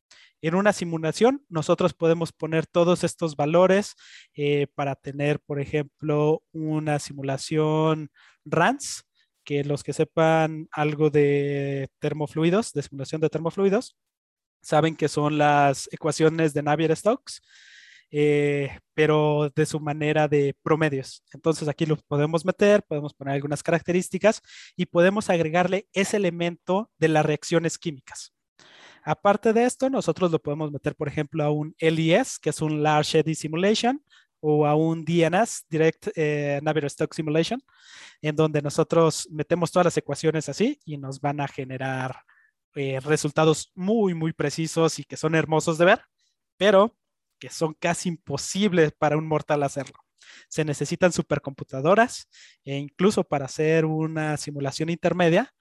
En 0.40 0.54
una 0.54 0.72
simulación, 0.72 1.44
nosotros 1.48 1.94
podemos 1.94 2.32
poner 2.32 2.66
todos 2.66 3.04
estos 3.04 3.36
valores 3.36 3.94
eh, 4.34 4.66
para 4.74 4.94
tener, 4.94 5.40
por 5.40 5.60
ejemplo, 5.60 6.42
una 6.52 6.98
simulación 6.98 8.10
RANS, 8.44 9.04
que 9.44 9.64
los 9.64 9.82
que 9.82 9.92
sepan 9.92 10.68
algo 10.72 11.10
de 11.10 11.88
termofluidos, 12.00 12.72
de 12.72 12.82
simulación 12.82 13.20
de 13.20 13.30
termofluidos, 13.30 13.96
saben 14.62 14.96
que 14.96 15.08
son 15.08 15.38
las 15.38 15.88
ecuaciones 15.92 16.54
de 16.54 16.62
Navier-Stokes, 16.62 17.40
eh, 18.10 18.78
pero 18.94 19.50
de 19.54 19.66
su 19.66 19.80
manera 19.80 20.28
de 20.28 20.54
promedios. 20.62 21.22
Entonces 21.32 21.68
aquí 21.68 21.86
lo 21.86 21.96
podemos 21.96 22.44
meter, 22.44 22.82
podemos 22.84 23.12
poner 23.14 23.34
algunas 23.34 23.62
características 23.62 24.40
y 24.76 24.86
podemos 24.86 25.30
agregarle 25.30 25.88
ese 25.92 26.16
elemento 26.16 26.90
de 26.98 27.08
las 27.08 27.26
reacciones 27.26 27.78
químicas. 27.78 28.32
Aparte 29.02 29.52
de 29.52 29.64
esto, 29.64 29.90
nosotros 29.90 30.30
lo 30.30 30.38
podemos 30.38 30.72
meter, 30.72 30.94
por 30.96 31.08
ejemplo, 31.08 31.44
a 31.44 31.50
un 31.50 31.74
LES, 31.78 32.38
que 32.38 32.50
es 32.50 32.62
un 32.62 32.82
Large 32.82 33.18
Eddy 33.18 33.34
Simulation, 33.34 34.02
o 34.46 34.66
a 34.66 34.74
un 34.74 35.06
DNS, 35.06 35.64
Direct 35.70 36.08
eh, 36.16 36.60
Stock 36.82 37.14
Simulation, 37.14 37.62
en 38.20 38.36
donde 38.36 38.60
nosotros 38.60 39.26
metemos 39.30 39.72
todas 39.72 39.86
las 39.86 39.96
ecuaciones 39.96 40.50
así 40.50 40.78
y 40.84 40.98
nos 40.98 41.18
van 41.18 41.40
a 41.40 41.48
generar 41.48 42.14
eh, 42.74 43.00
resultados 43.00 43.72
muy, 43.74 44.12
muy 44.12 44.34
precisos 44.34 44.98
y 44.98 45.04
que 45.04 45.16
son 45.16 45.34
hermosos 45.34 45.78
de 45.78 45.86
ver, 45.86 46.02
pero 46.58 46.94
que 47.38 47.48
son 47.48 47.72
casi 47.72 48.10
imposibles 48.10 48.92
para 48.92 49.16
un 49.16 49.26
mortal 49.26 49.62
hacerlo. 49.62 49.98
Se 50.48 50.62
necesitan 50.62 51.10
supercomputadoras 51.10 52.28
e 52.66 52.76
incluso 52.76 53.24
para 53.24 53.46
hacer 53.46 53.86
una 53.86 54.36
simulación 54.36 54.90
intermedia, 54.90 55.54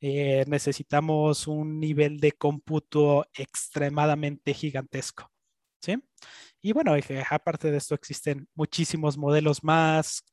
eh, 0.00 0.44
necesitamos 0.46 1.48
un 1.48 1.80
nivel 1.80 2.20
de 2.20 2.30
cómputo 2.30 3.26
extremadamente 3.34 4.54
gigantesco. 4.54 5.28
¿sí? 5.80 5.96
Y 6.60 6.72
bueno, 6.72 6.92
aparte 7.30 7.70
de 7.70 7.76
esto 7.76 7.94
existen 7.94 8.48
muchísimos 8.54 9.16
modelos 9.16 9.62
más, 9.62 10.24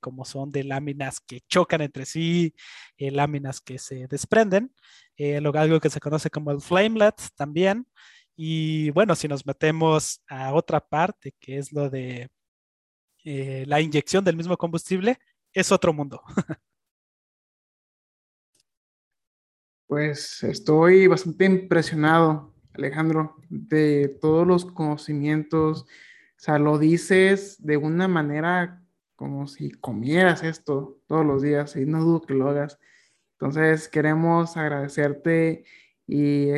como 0.00 0.26
son 0.26 0.52
de 0.52 0.64
láminas 0.64 1.20
que 1.20 1.40
chocan 1.48 1.80
entre 1.80 2.04
sí, 2.04 2.54
eh, 2.98 3.10
láminas 3.10 3.60
que 3.62 3.78
se 3.78 4.06
desprenden, 4.06 4.74
eh, 5.16 5.36
algo 5.36 5.80
que 5.80 5.88
se 5.88 6.00
conoce 6.00 6.28
como 6.28 6.50
el 6.50 6.60
flamelet 6.60 7.14
también. 7.34 7.86
Y 8.36 8.90
bueno, 8.90 9.14
si 9.14 9.26
nos 9.26 9.46
metemos 9.46 10.22
a 10.28 10.52
otra 10.52 10.80
parte, 10.80 11.34
que 11.40 11.58
es 11.58 11.72
lo 11.72 11.88
de 11.88 12.28
eh, 13.24 13.64
la 13.66 13.80
inyección 13.80 14.24
del 14.24 14.36
mismo 14.36 14.56
combustible, 14.58 15.18
es 15.52 15.72
otro 15.72 15.92
mundo. 15.92 16.22
Pues 19.86 20.44
estoy 20.44 21.08
bastante 21.08 21.46
impresionado 21.46 22.54
Alejandro, 22.74 23.36
de 23.48 24.16
todos 24.20 24.46
los 24.46 24.64
conocimientos. 24.64 25.82
O 25.82 25.86
sea, 26.36 26.58
lo 26.58 26.78
dices 26.78 27.56
de 27.64 27.76
una 27.76 28.08
manera 28.08 28.82
como 29.16 29.46
si 29.46 29.70
comieras 29.70 30.42
esto 30.42 30.98
todos 31.06 31.26
los 31.26 31.42
días 31.42 31.76
y 31.76 31.84
no 31.84 32.02
dudo 32.02 32.22
que 32.22 32.32
lo 32.34 32.48
hagas. 32.48 32.78
Entonces, 33.32 33.88
queremos 33.88 34.56
agradecerte 34.56 35.64
y, 36.06 36.48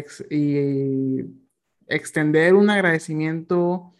extender 1.88 2.54
un 2.54 2.70
agradecimiento 2.70 3.92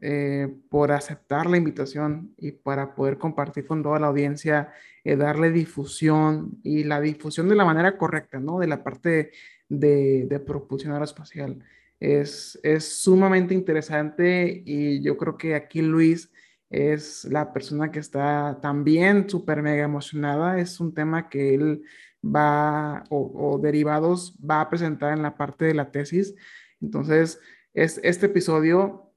eh, 0.00 0.54
por 0.68 0.92
aceptar 0.92 1.46
la 1.46 1.56
invitación 1.56 2.34
y 2.36 2.52
para 2.52 2.94
poder 2.94 3.18
compartir 3.18 3.66
con 3.66 3.82
toda 3.82 3.98
la 3.98 4.08
audiencia, 4.08 4.72
eh, 5.02 5.16
darle 5.16 5.50
difusión 5.50 6.60
y 6.62 6.84
la 6.84 7.00
difusión 7.00 7.48
de 7.48 7.56
la 7.56 7.64
manera 7.64 7.96
correcta, 7.96 8.38
¿no? 8.38 8.58
De 8.58 8.66
la 8.66 8.84
parte 8.84 9.32
de, 9.68 10.26
de 10.26 10.40
propulsión 10.40 10.92
aeroespacial. 10.92 11.62
Es, 11.98 12.58
es 12.62 12.84
sumamente 13.02 13.54
interesante 13.54 14.62
y 14.64 15.00
yo 15.02 15.16
creo 15.16 15.36
que 15.36 15.54
aquí 15.54 15.80
Luis 15.82 16.30
es 16.68 17.24
la 17.24 17.52
persona 17.52 17.90
que 17.90 18.00
está 18.00 18.58
también 18.60 19.28
súper 19.28 19.62
mega 19.62 19.84
emocionada. 19.84 20.58
Es 20.58 20.80
un 20.80 20.92
tema 20.92 21.28
que 21.28 21.54
él 21.54 21.82
va, 22.24 23.04
o, 23.10 23.58
derivados, 23.62 24.36
va 24.38 24.60
a 24.60 24.68
presentar 24.68 25.12
en 25.12 25.22
la 25.22 25.36
parte 25.36 25.64
de 25.64 25.74
la 25.74 25.90
tesis. 25.90 26.34
Entonces, 26.80 27.40
es 27.72 28.00
este 28.02 28.26
episodio, 28.26 29.12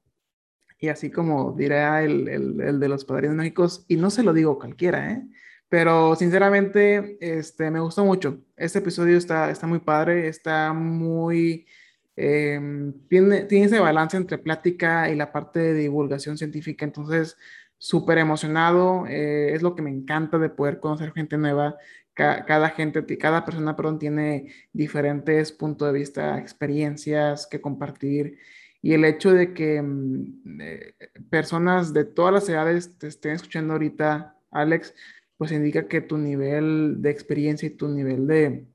y 0.80 0.90
así 0.90 1.10
como 1.12 1.54
dirá 1.54 2.04
el, 2.04 2.28
el, 2.28 2.80
de 2.80 2.88
los 2.88 3.04
padrinos 3.06 3.38
mágicos, 3.38 3.86
y 3.88 3.96
no 3.98 4.10
se 4.10 4.24
lo 4.24 4.34
digo 4.34 4.60
cualquiera, 4.60 5.12
¿eh? 5.12 5.28
Pero 5.70 6.16
sinceramente, 6.16 7.18
este, 7.22 7.70
me 7.72 7.80
gustó 7.80 8.04
mucho. 8.04 8.40
Este 8.58 8.80
episodio 8.80 9.18
está, 9.18 9.52
está 9.52 9.68
muy 9.68 9.80
padre, 9.80 10.28
está 10.28 10.74
muy... 10.74 11.68
Em, 12.16 12.94
tiene, 13.08 13.44
tiene 13.44 13.68
ese 13.68 13.80
balance 13.80 14.18
entre 14.18 14.40
plática 14.40 15.10
y 15.10 15.16
la 15.16 15.32
parte 15.32 15.60
de 15.60 15.74
divulgación 15.74 16.38
científica, 16.38 16.84
entonces 16.84 17.38
súper 17.78 18.18
emocionado, 18.18 19.08
eh, 19.08 19.54
es 19.54 19.62
lo 19.62 19.74
que 19.76 19.82
me 19.82 19.90
encanta 19.90 20.38
de 20.38 20.50
poder 20.50 20.80
conocer 20.80 21.14
gente 21.14 21.38
nueva, 21.38 21.78
cada, 22.14 22.70
gente, 22.72 23.18
cada 23.18 23.46
persona, 23.46 23.78
perdón, 23.78 23.98
tiene 23.98 24.54
diferentes 24.74 25.54
puntos 25.54 25.88
de 25.88 25.98
vista, 25.98 26.38
experiencias 26.38 27.48
que 27.48 27.62
compartir. 27.62 28.38
Y 28.82 28.94
el 28.94 29.06
hecho 29.06 29.32
de 29.32 29.54
que 29.54 29.82
mm, 29.82 30.62
eh, 30.62 30.96
personas 31.30 31.94
de 31.94 32.04
todas 32.06 32.34
las 32.34 32.50
edades 32.50 32.98
te 32.98 33.08
estén 33.08 33.34
escuchando 33.34 33.74
ahorita, 33.74 34.36
Alex, 34.52 34.94
pues 35.40 35.54
indica 35.54 35.88
que 35.88 36.02
tu 36.02 36.18
nivel 36.18 36.98
de 37.02 37.12
experiencia 37.12 37.66
y 37.66 37.70
tu 37.70 37.88
nivel 37.88 38.28
de, 38.28 38.68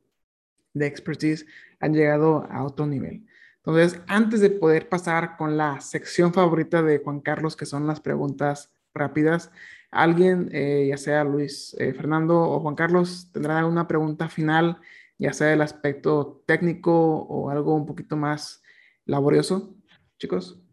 de 0.73 0.86
expertise 0.86 1.45
han 1.78 1.93
llegado 1.93 2.47
a 2.51 2.65
otro 2.65 2.86
nivel. 2.86 3.27
Entonces, 3.59 4.01
antes 4.07 4.41
de 4.41 4.49
poder 4.49 4.89
pasar 4.89 5.36
con 5.36 5.59
la 5.59 5.82
sección 5.82 6.32
favorita 6.32 6.82
de 6.82 7.01
Juan 7.01 7.20
Carlos, 7.20 7.55
que 7.55 7.66
son 7.66 7.86
las 7.86 8.01
preguntas 8.01 8.73
rápidas, 8.95 9.51
alguien, 9.91 10.49
eh, 10.53 10.86
ya 10.89 10.97
sea 10.97 11.23
Luis 11.23 11.77
eh, 11.78 11.93
Fernando 11.93 12.41
o 12.41 12.61
Juan 12.61 12.77
Carlos, 12.77 13.31
tendrá 13.31 13.59
alguna 13.59 13.86
pregunta 13.86 14.31
final, 14.31 14.78
ya 15.19 15.35
sea 15.35 15.49
del 15.49 15.61
aspecto 15.61 16.43
técnico 16.47 16.93
o 16.95 17.51
algo 17.51 17.74
un 17.74 17.85
poquito 17.85 18.16
más 18.16 18.62
laborioso, 19.05 19.77
chicos. 20.16 20.64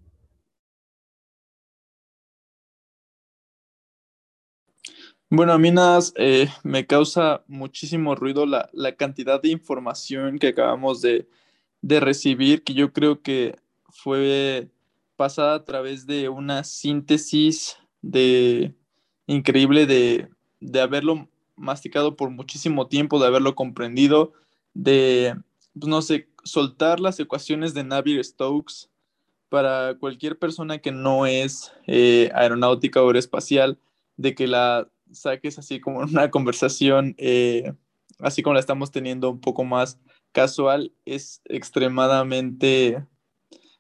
Bueno, 5.33 5.53
a 5.53 5.57
mí 5.57 5.71
nada, 5.71 5.99
eh, 6.17 6.49
me 6.61 6.85
causa 6.85 7.45
muchísimo 7.47 8.15
ruido 8.15 8.45
la, 8.45 8.69
cantidad 8.97 9.41
de 9.41 9.47
información 9.47 10.39
que 10.39 10.49
acabamos 10.49 11.01
de, 11.01 11.25
de 11.81 12.01
recibir, 12.01 12.65
que 12.65 12.73
yo 12.73 12.91
creo 12.91 13.21
que 13.21 13.55
fue 13.87 14.67
pasada 15.15 15.55
a 15.55 15.63
través 15.63 16.05
de 16.05 16.27
una 16.27 16.65
síntesis 16.65 17.77
de 18.01 18.75
increíble 19.25 19.85
de, 19.85 20.27
haberlo 20.81 21.29
masticado 21.55 22.17
por 22.17 22.29
muchísimo 22.29 22.87
tiempo, 22.87 23.17
de 23.17 23.27
haberlo 23.27 23.55
comprendido, 23.55 24.33
de, 24.73 25.37
pues, 25.79 25.87
no 25.87 26.01
sé, 26.01 26.27
soltar 26.43 26.99
las 26.99 27.17
ecuaciones 27.21 27.73
de 27.73 27.85
Navier-Stokes 27.85 28.89
para 29.47 29.95
cualquier 29.97 30.37
persona 30.37 30.79
que 30.79 30.91
no 30.91 31.25
es 31.25 31.71
eh, 31.87 32.29
aeronáutica 32.33 33.01
o 33.01 33.07
aeroespacial, 33.07 33.79
de 34.17 34.35
que 34.35 34.47
la 34.47 34.89
saques 35.13 35.57
así 35.59 35.79
como 35.79 35.99
una 35.99 36.29
conversación, 36.29 37.15
eh, 37.17 37.73
así 38.19 38.41
como 38.41 38.53
la 38.55 38.59
estamos 38.59 38.91
teniendo 38.91 39.29
un 39.31 39.41
poco 39.41 39.63
más 39.63 39.99
casual, 40.31 40.93
es 41.05 41.41
extremadamente 41.45 43.05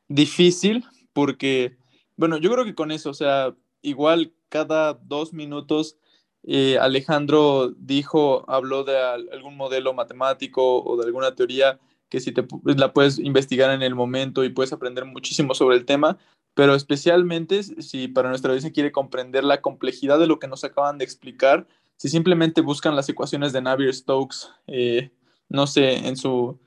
difícil 0.07 0.83
porque, 1.13 1.77
bueno, 2.17 2.37
yo 2.37 2.51
creo 2.51 2.65
que 2.65 2.75
con 2.75 2.91
eso, 2.91 3.09
o 3.09 3.13
sea, 3.13 3.55
igual 3.81 4.33
cada 4.49 4.93
dos 4.93 5.33
minutos 5.33 5.97
eh, 6.43 6.77
Alejandro 6.79 7.73
dijo, 7.77 8.49
habló 8.49 8.83
de 8.83 8.97
algún 8.97 9.55
modelo 9.55 9.93
matemático 9.93 10.83
o 10.83 10.97
de 10.97 11.05
alguna 11.05 11.35
teoría 11.35 11.79
que 12.09 12.19
si 12.19 12.31
te 12.31 12.45
la 12.63 12.93
puedes 12.93 13.19
investigar 13.19 13.71
en 13.71 13.83
el 13.83 13.95
momento 13.95 14.43
y 14.43 14.49
puedes 14.49 14.73
aprender 14.73 15.05
muchísimo 15.05 15.53
sobre 15.53 15.77
el 15.77 15.85
tema, 15.85 16.17
pero 16.53 16.75
especialmente 16.75 17.63
si 17.63 18.07
para 18.07 18.29
nuestra 18.29 18.49
audiencia 18.49 18.73
quiere 18.73 18.91
comprender 18.91 19.43
la 19.43 19.61
complejidad 19.61 20.19
de 20.19 20.27
lo 20.27 20.39
que 20.39 20.47
nos 20.47 20.63
acaban 20.63 20.97
de 20.97 21.05
explicar, 21.05 21.67
si 21.97 22.09
simplemente 22.09 22.61
buscan 22.61 22.95
las 22.95 23.07
ecuaciones 23.09 23.53
de 23.53 23.61
Navier-Stokes, 23.61 24.49
eh, 24.67 25.11
no 25.49 25.67
sé, 25.67 26.07
en 26.07 26.17
su, 26.17 26.59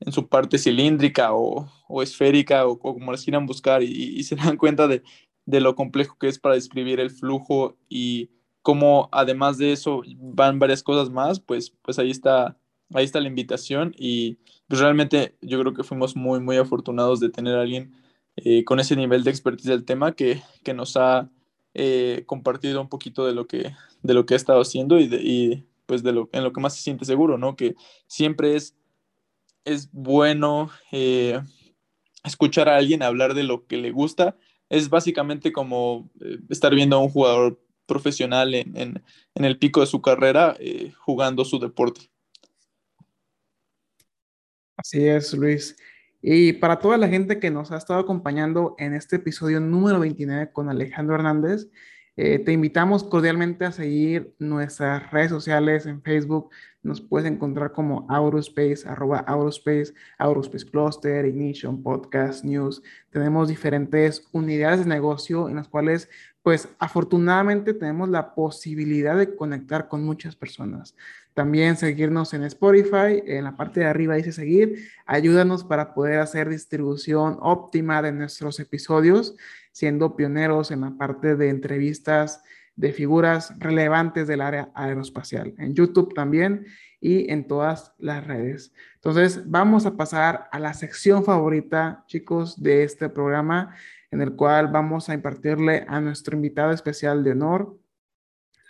en 0.00 0.12
su 0.12 0.28
parte 0.28 0.58
cilíndrica 0.58 1.32
o, 1.32 1.68
esférica 2.02 2.66
o, 2.66 2.78
como 2.78 3.12
las 3.12 3.24
quieran 3.24 3.46
buscar 3.46 3.82
y, 3.82 4.22
se 4.24 4.36
dan 4.36 4.56
cuenta 4.56 4.88
de, 4.88 5.02
de 5.46 5.60
lo 5.60 5.74
complejo 5.74 6.16
que 6.18 6.28
es 6.28 6.38
para 6.38 6.54
describir 6.56 7.00
el 7.00 7.10
flujo 7.10 7.76
y 7.88 8.30
cómo 8.62 9.08
además 9.12 9.58
de 9.58 9.72
eso 9.72 10.02
van 10.16 10.58
varias 10.58 10.82
cosas 10.82 11.10
más, 11.10 11.40
pues, 11.40 11.70
pues 11.82 11.98
ahí 11.98 12.10
está, 12.10 12.58
ahí 12.94 13.04
está 13.04 13.20
la 13.20 13.28
invitación. 13.28 13.94
Y 13.96 14.38
pues 14.68 14.80
realmente 14.80 15.36
yo 15.40 15.60
creo 15.60 15.74
que 15.74 15.84
fuimos 15.84 16.16
muy, 16.16 16.40
muy 16.40 16.56
afortunados 16.56 17.20
de 17.20 17.30
tener 17.30 17.56
a 17.56 17.62
alguien 17.62 17.92
eh, 18.44 18.64
con 18.64 18.80
ese 18.80 18.96
nivel 18.96 19.24
de 19.24 19.30
expertise 19.30 19.68
del 19.68 19.84
tema 19.84 20.14
que, 20.14 20.42
que 20.62 20.74
nos 20.74 20.96
ha 20.96 21.30
eh, 21.74 22.24
compartido 22.26 22.80
un 22.80 22.88
poquito 22.88 23.26
de 23.26 23.34
lo 23.34 23.46
que, 23.46 23.72
de 24.02 24.14
lo 24.14 24.26
que 24.26 24.34
ha 24.34 24.36
estado 24.36 24.60
haciendo 24.60 24.98
y, 24.98 25.04
y 25.04 25.66
pues 25.86 26.02
de 26.02 26.12
lo, 26.12 26.28
en 26.32 26.44
lo 26.44 26.52
que 26.52 26.60
más 26.60 26.76
se 26.76 26.82
siente 26.82 27.04
seguro, 27.04 27.38
¿no? 27.38 27.56
Que 27.56 27.74
siempre 28.06 28.56
es, 28.56 28.76
es 29.64 29.90
bueno 29.92 30.70
eh, 30.92 31.40
escuchar 32.24 32.68
a 32.68 32.76
alguien 32.76 33.02
hablar 33.02 33.34
de 33.34 33.44
lo 33.44 33.66
que 33.66 33.76
le 33.76 33.90
gusta 33.90 34.36
es 34.68 34.88
básicamente 34.88 35.52
como 35.52 36.10
estar 36.48 36.74
viendo 36.74 36.96
a 36.96 37.00
un 37.00 37.08
jugador 37.08 37.60
profesional 37.86 38.54
en, 38.54 39.02
el 39.34 39.58
pico 39.58 39.80
de 39.80 39.86
su 39.86 40.00
carrera 40.00 40.56
jugando 41.00 41.44
su 41.44 41.58
deporte. 41.58 42.08
Así 44.76 45.06
es, 45.06 45.34
Luis. 45.34 45.76
Y 46.22 46.54
para 46.54 46.78
toda 46.78 46.98
la 46.98 47.08
gente 47.08 47.38
que 47.38 47.50
nos 47.50 47.72
ha 47.72 47.78
estado 47.78 48.00
acompañando 48.00 48.74
en 48.78 48.94
este 48.94 49.16
episodio 49.16 49.60
número 49.60 50.00
29 50.00 50.52
con 50.52 50.68
Alejandro 50.68 51.14
Hernández, 51.14 51.68
eh, 52.16 52.38
te 52.38 52.52
invitamos 52.52 53.02
cordialmente 53.02 53.64
a 53.64 53.72
seguir 53.72 54.34
nuestras 54.38 55.10
redes 55.10 55.30
sociales 55.30 55.86
en 55.86 56.02
Facebook. 56.02 56.50
Nos 56.82 57.00
puedes 57.00 57.30
encontrar 57.30 57.72
como 57.72 58.04
Aurospace, 58.10 58.86
arroba 58.86 59.20
Aurospace, 59.20 59.94
Aurospace 60.18 60.66
Cluster, 60.66 61.24
Ignition, 61.24 61.82
Podcast, 61.82 62.44
News. 62.44 62.82
Tenemos 63.08 63.48
diferentes 63.48 64.28
unidades 64.32 64.80
de 64.80 64.86
negocio 64.86 65.48
en 65.48 65.56
las 65.56 65.68
cuales, 65.68 66.10
pues 66.42 66.68
afortunadamente 66.78 67.72
tenemos 67.72 68.10
la 68.10 68.34
posibilidad 68.34 69.16
de 69.16 69.34
conectar 69.34 69.88
con 69.88 70.04
muchas 70.04 70.36
personas. 70.36 70.94
También 71.40 71.78
seguirnos 71.78 72.34
en 72.34 72.42
Spotify, 72.42 73.22
en 73.24 73.44
la 73.44 73.56
parte 73.56 73.80
de 73.80 73.86
arriba 73.86 74.14
dice 74.14 74.30
seguir. 74.30 74.90
Ayúdanos 75.06 75.64
para 75.64 75.94
poder 75.94 76.18
hacer 76.18 76.50
distribución 76.50 77.38
óptima 77.40 78.02
de 78.02 78.12
nuestros 78.12 78.60
episodios 78.60 79.36
siendo 79.72 80.16
pioneros 80.16 80.70
en 80.70 80.82
la 80.82 80.90
parte 80.98 81.36
de 81.36 81.48
entrevistas 81.48 82.42
de 82.76 82.92
figuras 82.92 83.58
relevantes 83.58 84.28
del 84.28 84.42
área 84.42 84.70
aeroespacial, 84.74 85.54
en 85.56 85.72
YouTube 85.72 86.12
también 86.12 86.66
y 87.00 87.32
en 87.32 87.48
todas 87.48 87.94
las 87.96 88.26
redes. 88.26 88.74
Entonces, 88.96 89.50
vamos 89.50 89.86
a 89.86 89.96
pasar 89.96 90.46
a 90.52 90.58
la 90.58 90.74
sección 90.74 91.24
favorita, 91.24 92.04
chicos, 92.06 92.62
de 92.62 92.84
este 92.84 93.08
programa, 93.08 93.74
en 94.10 94.20
el 94.20 94.36
cual 94.36 94.68
vamos 94.68 95.08
a 95.08 95.14
impartirle 95.14 95.86
a 95.88 96.02
nuestro 96.02 96.36
invitado 96.36 96.70
especial 96.72 97.24
de 97.24 97.30
honor 97.30 97.80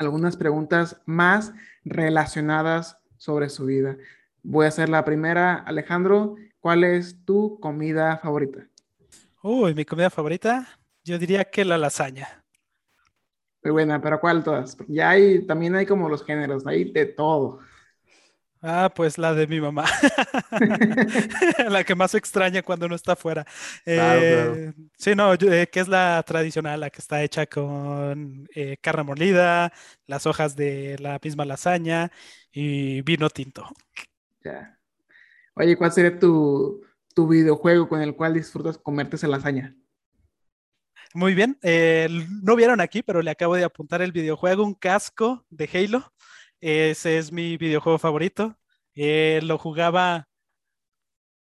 algunas 0.01 0.37
preguntas 0.37 1.01
más 1.05 1.53
relacionadas 1.85 2.97
sobre 3.19 3.51
su 3.51 3.67
vida. 3.67 3.97
Voy 4.43 4.65
a 4.65 4.69
hacer 4.69 4.89
la 4.89 5.05
primera, 5.05 5.57
Alejandro, 5.57 6.37
¿cuál 6.59 6.85
es 6.85 7.23
tu 7.27 7.61
comida 7.61 8.17
favorita? 8.17 8.67
Uy, 9.43 9.75
mi 9.75 9.85
comida 9.85 10.09
favorita, 10.09 10.67
yo 11.05 11.19
diría 11.19 11.45
que 11.45 11.65
la 11.67 11.77
lasaña. 11.77 12.43
Muy 13.63 13.73
buena, 13.73 14.01
pero 14.01 14.19
¿cuál 14.21 14.43
todas? 14.43 14.77
Ya 14.89 15.11
hay, 15.11 15.47
también 15.47 15.75
hay 15.75 15.85
como 15.85 16.09
los 16.09 16.25
géneros, 16.25 16.67
hay 16.67 16.91
de 16.91 17.05
todo. 17.05 17.61
Ah, 18.63 18.93
pues 18.95 19.17
la 19.17 19.33
de 19.33 19.47
mi 19.47 19.59
mamá. 19.61 19.87
la 21.69 21.83
que 21.83 21.95
más 21.95 22.15
extraña 22.15 22.63
cuando 22.63 22.89
no 22.89 22.95
está 22.95 23.13
afuera. 23.13 23.47
Claro, 23.85 24.21
claro. 24.21 24.55
Eh, 24.55 24.73
sí, 24.99 25.15
no, 25.15 25.33
eh, 25.33 25.69
que 25.73 25.81
es 25.81 25.89
la 25.89 26.23
tradicional, 26.27 26.81
la 26.81 26.91
que 26.91 27.01
está 27.01 27.23
hecha 27.23 27.47
con 27.47 28.47
eh, 28.55 28.77
carne 28.83 29.03
molida, 29.03 29.73
las 30.07 30.27
hojas 30.27 30.57
de 30.57 30.97
la 31.01 31.19
misma 31.23 31.47
lasaña 31.47 32.11
y 32.53 33.01
vino 33.01 33.31
tinto. 33.31 33.67
Ya. 34.45 34.79
Oye, 35.55 35.77
¿cuál 35.77 35.93
sería 35.93 36.19
tu, 36.19 36.85
tu 37.15 37.29
videojuego 37.29 37.89
con 37.89 38.03
el 38.03 38.15
cual 38.15 38.35
disfrutas 38.35 38.77
comerte 38.77 39.17
esa 39.17 39.29
lasaña? 39.29 39.75
Muy 41.13 41.35
bien, 41.35 41.59
no 42.43 42.55
vieron 42.55 42.81
aquí, 42.81 43.03
pero 43.03 43.21
le 43.21 43.33
acabo 43.33 43.57
de 43.57 43.65
apuntar 43.65 44.01
el 44.01 44.13
videojuego, 44.13 44.63
un 44.63 44.75
casco 44.75 45.45
de 45.51 45.69
Halo. 45.73 46.13
Ese 46.61 47.19
es 47.19 47.33
mi 47.33 47.57
videojuego 47.57 47.99
favorito. 47.99 48.57
Eh, 48.95 49.41
lo 49.43 49.59
jugaba 49.59 50.29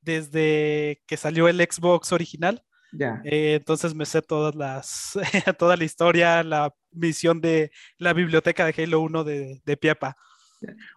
desde 0.01 1.01
que 1.07 1.17
salió 1.17 1.47
el 1.47 1.59
Xbox 1.59 2.11
original. 2.11 2.63
Ya. 2.91 3.21
Eh, 3.25 3.55
entonces 3.55 3.93
me 3.93 4.05
sé 4.05 4.21
todas 4.21 4.55
las, 4.55 5.13
toda 5.57 5.75
la 5.75 5.83
historia, 5.83 6.43
la 6.43 6.73
misión 6.91 7.41
de 7.41 7.71
la 7.97 8.13
biblioteca 8.13 8.65
de 8.65 8.83
Halo 8.83 9.01
1 9.01 9.23
de, 9.23 9.61
de 9.65 9.77
pie 9.77 9.91
a 9.91 9.95
pa. 9.95 10.17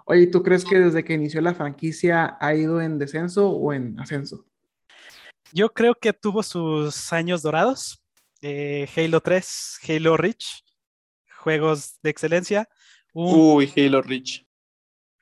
Oye, 0.06 0.28
¿tú 0.28 0.42
crees 0.42 0.64
que 0.64 0.78
desde 0.78 1.04
que 1.04 1.14
inició 1.14 1.40
la 1.40 1.54
franquicia 1.54 2.36
ha 2.40 2.54
ido 2.54 2.80
en 2.80 2.98
descenso 2.98 3.50
o 3.50 3.72
en 3.72 3.98
ascenso? 3.98 4.46
Yo 5.52 5.70
creo 5.70 5.94
que 5.94 6.12
tuvo 6.12 6.42
sus 6.42 7.12
años 7.12 7.42
dorados. 7.42 8.02
eh, 8.42 8.88
Halo 8.96 9.20
3, 9.20 9.78
Halo 9.88 10.16
Reach, 10.16 10.62
juegos 11.40 11.98
de 12.02 12.10
excelencia. 12.10 12.68
Un 13.12 13.56
Uy, 13.56 13.72
Halo 13.76 14.02
Reach. 14.02 14.46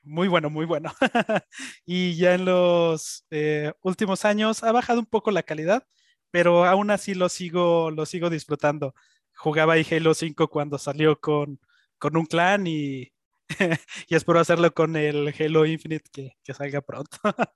Muy 0.03 0.27
bueno, 0.27 0.49
muy 0.49 0.65
bueno. 0.65 0.91
y 1.85 2.15
ya 2.15 2.35
en 2.35 2.45
los 2.45 3.25
eh, 3.29 3.73
últimos 3.81 4.23
años 4.23 4.63
ha 4.63 4.71
bajado 4.71 4.99
un 4.99 5.05
poco 5.05 5.31
la 5.31 5.43
calidad, 5.43 5.85
pero 6.31 6.65
aún 6.65 6.91
así 6.91 7.13
lo 7.13 7.27
sigo, 7.27 7.91
lo 7.91 8.05
sigo 8.05 8.29
disfrutando. 8.29 8.95
Jugaba 9.35 9.73
ahí 9.73 9.85
Halo 9.89 10.13
5 10.13 10.47
cuando 10.47 10.77
salió 10.77 11.19
con, 11.19 11.59
con 11.97 12.15
un 12.15 12.25
clan 12.25 12.67
y, 12.67 13.11
y 14.07 14.15
espero 14.15 14.39
hacerlo 14.39 14.73
con 14.73 14.95
el 14.95 15.33
Halo 15.37 15.65
Infinite 15.65 16.09
que, 16.11 16.37
que 16.41 16.53
salga 16.53 16.81
pronto, 16.81 17.17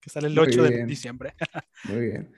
que 0.00 0.10
sale 0.10 0.28
el 0.28 0.34
Muy 0.34 0.46
8 0.46 0.62
de 0.62 0.86
diciembre. 0.86 1.34
Muy 1.84 2.06
bien. 2.06 2.32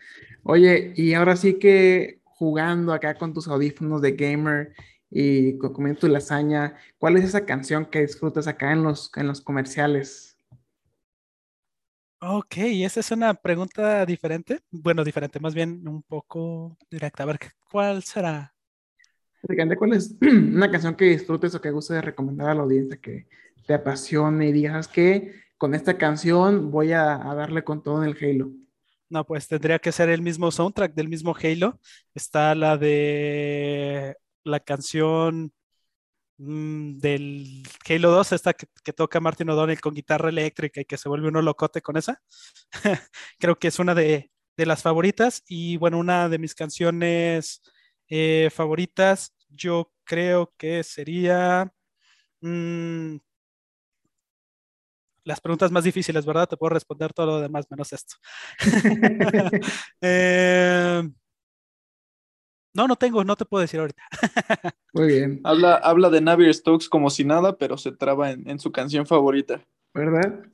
Oye, 0.44 0.92
y 0.96 1.12
ahora 1.14 1.36
sí 1.36 1.58
que 1.58 2.20
jugando 2.24 2.92
acá 2.92 3.18
con 3.18 3.34
tus 3.34 3.48
audífonos 3.48 4.00
de 4.00 4.12
gamer 4.12 4.72
y 5.10 5.58
co- 5.58 5.72
comiendo 5.72 6.00
tu 6.00 6.08
lasaña, 6.08 6.76
¿cuál 6.98 7.16
es 7.16 7.24
esa 7.24 7.46
canción 7.46 7.86
que 7.86 8.00
disfrutas 8.02 8.46
acá 8.48 8.72
en 8.72 8.82
los, 8.84 9.10
en 9.16 9.26
los 9.28 9.40
comerciales? 9.40 10.36
Ok, 12.20 12.54
esa 12.58 13.00
es 13.00 13.10
una 13.12 13.34
pregunta 13.34 14.04
diferente. 14.04 14.60
Bueno, 14.70 15.04
diferente, 15.04 15.38
más 15.40 15.54
bien 15.54 15.86
un 15.86 16.02
poco 16.02 16.76
directa. 16.90 17.22
A 17.22 17.26
ver, 17.26 17.38
¿cuál 17.70 18.02
será? 18.02 18.54
¿Cuál 19.78 19.92
es 19.94 20.14
una 20.20 20.70
canción 20.70 20.94
que 20.96 21.06
disfrutes 21.06 21.54
o 21.54 21.60
que 21.60 21.70
guste 21.70 21.94
de 21.94 22.02
recomendar 22.02 22.50
a 22.50 22.54
la 22.54 22.62
audiencia 22.62 23.00
que 23.00 23.28
te 23.66 23.74
apasione 23.74 24.48
y 24.48 24.52
digas 24.52 24.88
que 24.88 25.32
con 25.56 25.74
esta 25.74 25.96
canción 25.98 26.70
voy 26.70 26.92
a, 26.92 27.14
a 27.30 27.34
darle 27.34 27.64
con 27.64 27.82
todo 27.82 28.02
en 28.02 28.10
el 28.10 28.16
Halo? 28.20 28.50
No, 29.10 29.24
pues 29.24 29.48
tendría 29.48 29.78
que 29.78 29.90
ser 29.92 30.10
el 30.10 30.20
mismo 30.22 30.50
soundtrack 30.50 30.94
del 30.94 31.08
mismo 31.08 31.34
Halo. 31.42 31.80
Está 32.14 32.54
la 32.54 32.76
de 32.76 34.16
la 34.48 34.60
canción 34.60 35.52
mm, 36.38 36.98
del 36.98 37.62
Halo 37.88 38.10
2, 38.10 38.32
esta 38.32 38.54
que, 38.54 38.66
que 38.84 38.92
toca 38.92 39.20
Martin 39.20 39.50
O'Donnell 39.50 39.80
con 39.80 39.94
guitarra 39.94 40.30
eléctrica 40.30 40.80
y 40.80 40.84
que 40.84 40.98
se 40.98 41.08
vuelve 41.08 41.28
uno 41.28 41.42
locote 41.42 41.82
con 41.82 41.96
esa. 41.96 42.20
Creo 43.38 43.58
que 43.58 43.68
es 43.68 43.78
una 43.78 43.94
de, 43.94 44.30
de 44.58 44.66
las 44.66 44.82
favoritas 44.82 45.44
y 45.46 45.76
bueno, 45.76 45.98
una 45.98 46.28
de 46.28 46.38
mis 46.38 46.54
canciones 46.54 47.62
eh, 48.08 48.50
favoritas, 48.52 49.34
yo 49.48 49.92
creo 50.04 50.52
que 50.58 50.82
sería 50.82 51.72
mm, 52.40 53.16
las 55.24 55.40
preguntas 55.40 55.70
más 55.70 55.84
difíciles, 55.84 56.26
¿verdad? 56.26 56.48
Te 56.48 56.56
puedo 56.56 56.70
responder 56.70 57.12
todo 57.12 57.26
lo 57.26 57.40
demás 57.40 57.66
menos 57.70 57.92
esto. 57.92 58.16
Eh, 60.00 61.02
no, 62.78 62.88
no 62.88 62.96
tengo, 62.96 63.24
no 63.24 63.36
te 63.36 63.44
puedo 63.44 63.60
decir 63.60 63.80
ahorita. 63.80 64.02
Muy 64.94 65.08
bien, 65.08 65.40
Habla, 65.44 65.74
habla 65.74 66.10
de 66.10 66.20
Navier 66.20 66.54
Stokes 66.54 66.88
como 66.88 67.10
si 67.10 67.24
nada, 67.24 67.58
pero 67.58 67.76
se 67.76 67.92
traba 67.92 68.30
en, 68.30 68.48
en 68.48 68.58
su 68.58 68.72
canción 68.72 69.04
favorita. 69.04 69.60
¿verdad? 69.94 70.44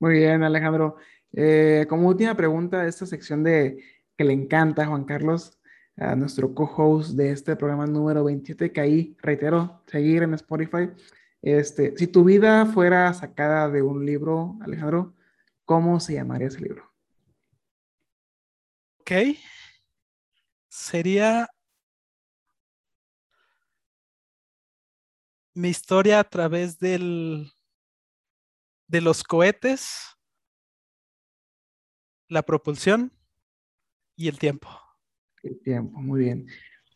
Muy 0.00 0.14
bien, 0.14 0.42
Alejandro. 0.42 0.96
Eh, 1.32 1.86
como 1.88 2.08
última 2.08 2.34
pregunta 2.34 2.82
de 2.82 2.88
esta 2.88 3.04
sección 3.04 3.42
de 3.42 3.82
que 4.16 4.24
le 4.24 4.32
encanta 4.32 4.82
a 4.82 4.86
Juan 4.86 5.04
Carlos, 5.04 5.58
a 5.96 6.14
nuestro 6.14 6.54
co-host 6.54 7.10
de 7.10 7.32
este 7.32 7.56
programa 7.56 7.86
número 7.86 8.24
27, 8.24 8.72
que 8.72 8.80
ahí, 8.80 9.16
reitero, 9.20 9.82
seguir 9.86 10.22
en 10.22 10.34
Spotify. 10.34 10.90
Este, 11.42 11.96
si 11.96 12.06
tu 12.06 12.24
vida 12.24 12.66
fuera 12.66 13.12
sacada 13.12 13.68
de 13.68 13.82
un 13.82 14.06
libro, 14.06 14.56
Alejandro, 14.62 15.14
¿cómo 15.64 16.00
se 16.00 16.14
llamaría 16.14 16.48
ese 16.48 16.60
libro? 16.60 16.90
Ok. 19.00 19.12
Sería 20.68 21.48
mi 25.54 25.68
historia 25.68 26.20
a 26.20 26.24
través 26.24 26.78
del, 26.78 27.50
de 28.86 29.00
los 29.00 29.24
cohetes, 29.24 30.16
la 32.28 32.42
propulsión 32.42 33.12
y 34.16 34.28
el 34.28 34.38
tiempo. 34.38 34.68
El 35.42 35.60
tiempo, 35.60 35.98
muy 36.00 36.20
bien. 36.20 36.46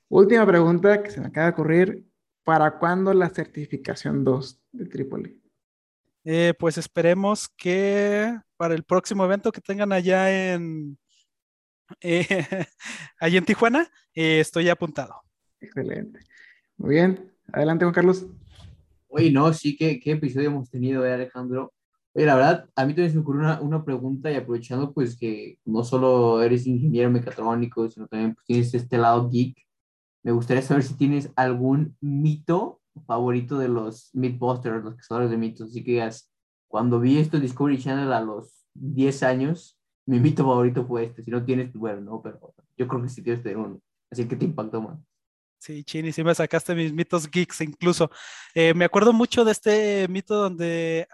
Última 0.08 0.46
pregunta 0.46 1.02
que 1.02 1.10
se 1.10 1.20
me 1.20 1.28
acaba 1.28 1.46
de 1.46 1.52
ocurrir. 1.52 2.08
¿Para 2.44 2.78
cuándo 2.78 3.14
la 3.14 3.30
certificación 3.30 4.24
2 4.24 4.60
de 4.72 4.86
Trípoli? 4.86 5.40
Eh, 6.24 6.54
pues 6.58 6.76
esperemos 6.76 7.48
que 7.48 8.36
para 8.56 8.74
el 8.74 8.84
próximo 8.84 9.24
evento 9.24 9.52
que 9.52 9.60
tengan 9.60 9.92
allá 9.92 10.54
en, 10.54 10.98
eh, 12.00 12.26
allá 13.20 13.38
en 13.38 13.44
Tijuana, 13.44 13.90
eh, 14.14 14.40
estoy 14.40 14.68
apuntado. 14.68 15.22
Excelente. 15.60 16.20
Muy 16.76 16.94
bien. 16.94 17.32
Adelante, 17.52 17.84
Juan 17.84 17.94
Carlos. 17.94 18.26
Oye, 19.08 19.30
no, 19.30 19.52
sí, 19.52 19.76
¿qué, 19.76 20.00
qué 20.00 20.12
episodio 20.12 20.48
hemos 20.48 20.70
tenido, 20.70 21.04
eh, 21.04 21.12
Alejandro? 21.12 21.72
Oye, 22.14 22.26
la 22.26 22.34
verdad, 22.34 22.68
a 22.76 22.84
mí 22.84 22.92
también 22.92 23.10
se 23.10 23.16
me 23.16 23.22
ocurrió 23.22 23.42
una, 23.42 23.60
una 23.60 23.84
pregunta 23.84 24.30
y 24.30 24.36
aprovechando 24.36 24.92
pues 24.92 25.16
que 25.16 25.58
no 25.64 25.84
solo 25.84 26.42
eres 26.42 26.66
ingeniero 26.66 27.10
mecatrónico, 27.10 27.88
sino 27.90 28.06
también 28.06 28.34
pues, 28.34 28.46
tienes 28.46 28.74
este 28.74 28.98
lado 28.98 29.30
geek, 29.30 29.56
me 30.22 30.32
gustaría 30.32 30.62
saber 30.62 30.82
si 30.82 30.94
tienes 30.94 31.30
algún 31.36 31.96
mito 32.00 32.80
favorito 33.06 33.58
de 33.58 33.68
los 33.68 34.10
Mythbusters, 34.14 34.84
los 34.84 34.94
cazadores 34.96 35.30
de 35.30 35.36
mitos. 35.36 35.70
Así 35.70 35.82
que 35.82 35.92
digas, 35.92 36.30
cuando 36.68 37.00
vi 37.00 37.18
esto 37.18 37.36
en 37.36 37.42
Discovery 37.42 37.78
Channel 37.78 38.12
a 38.12 38.20
los 38.20 38.64
10 38.74 39.22
años, 39.22 39.78
mi 40.06 40.18
mito 40.20 40.44
favorito 40.44 40.84
fue 40.86 41.04
este. 41.04 41.22
Si 41.22 41.30
no 41.30 41.44
tienes, 41.44 41.66
pues 41.70 41.80
bueno, 41.80 42.00
no, 42.00 42.22
pero 42.22 42.54
yo 42.76 42.88
creo 42.88 43.02
que 43.02 43.08
sí 43.08 43.22
tienes 43.22 43.42
tener 43.42 43.58
uno. 43.58 43.80
Así 44.10 44.26
que 44.26 44.36
te 44.36 44.44
impactó 44.44 44.82
más. 44.82 44.98
Sí, 45.58 45.84
Chini, 45.84 46.10
sí 46.10 46.24
me 46.24 46.34
sacaste 46.34 46.74
mis 46.74 46.92
mitos 46.92 47.30
geeks 47.30 47.60
incluso. 47.60 48.10
Eh, 48.54 48.74
me 48.74 48.84
acuerdo 48.84 49.12
mucho 49.12 49.44
de 49.44 49.52
este 49.52 50.08
mito 50.08 50.34
donde 50.34 51.06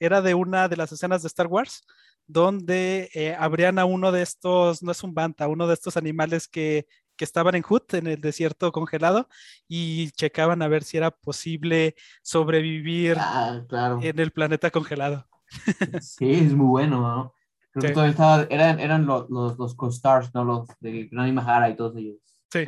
era 0.00 0.22
de 0.22 0.34
una 0.34 0.66
de 0.68 0.76
las 0.76 0.92
escenas 0.92 1.22
de 1.22 1.28
Star 1.28 1.46
Wars, 1.46 1.84
donde 2.26 3.10
eh, 3.14 3.36
abrían 3.38 3.78
a 3.78 3.84
uno 3.84 4.12
de 4.12 4.22
estos, 4.22 4.82
no 4.82 4.92
es 4.92 5.02
un 5.02 5.12
banta, 5.14 5.46
uno 5.46 5.66
de 5.66 5.74
estos 5.74 5.98
animales 5.98 6.48
que, 6.48 6.86
que 7.16 7.24
estaban 7.24 7.54
en 7.54 7.62
Hood, 7.62 7.82
en 7.94 8.06
el 8.06 8.20
desierto 8.20 8.72
congelado, 8.72 9.28
y 9.68 10.10
checaban 10.12 10.62
a 10.62 10.68
ver 10.68 10.82
si 10.82 10.96
era 10.96 11.10
posible 11.10 11.94
sobrevivir 12.22 13.16
Ah, 13.20 13.62
claro. 13.68 14.00
en 14.02 14.18
el 14.18 14.32
planeta 14.32 14.70
congelado. 14.70 15.26
Sí, 16.00 16.30
es 16.32 16.54
muy 16.54 16.66
bueno, 16.66 17.00
¿no? 17.02 17.34
Creo 17.76 17.82
que 17.82 17.88
Sí. 17.88 17.94
todavía 17.94 18.10
estaba, 18.12 18.42
eran, 18.48 18.80
eran 18.80 19.04
los, 19.04 19.28
los, 19.28 19.58
los 19.58 19.74
co-stars, 19.74 20.32
¿no? 20.34 20.44
Los 20.44 20.68
de 20.80 21.08
Granny 21.12 21.32
Mahara 21.32 21.68
y 21.68 21.76
todos 21.76 21.94
ellos. 21.96 22.16
Sí. 22.50 22.60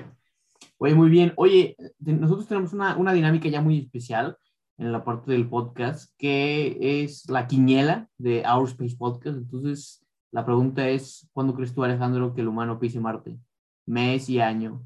Oye, 0.77 0.95
muy 0.95 1.09
bien. 1.09 1.33
Oye, 1.37 1.77
nosotros 1.99 2.47
tenemos 2.47 2.75
una, 2.75 2.95
una 2.97 3.15
dinámica 3.15 3.49
ya 3.49 3.63
muy 3.63 3.79
especial 3.79 4.37
en 4.77 4.93
la 4.93 5.03
parte 5.05 5.33
del 5.33 5.49
podcast, 5.49 6.13
que 6.19 7.03
es 7.03 7.29
la 7.31 7.47
quiniela 7.49 8.07
de 8.19 8.45
Our 8.47 8.69
Space 8.69 8.97
Podcast. 8.97 9.39
Entonces, 9.39 10.05
la 10.31 10.45
pregunta 10.45 10.87
es, 10.87 11.27
¿cuándo 11.33 11.55
crees 11.55 11.75
tú, 11.75 11.83
Alejandro, 11.85 12.35
que 12.35 12.43
el 12.43 12.49
humano 12.49 12.79
pise 12.79 13.01
Marte? 13.01 13.39
Mes 13.87 14.29
y 14.29 14.41
año. 14.41 14.85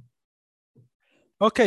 Ok. 1.38 1.60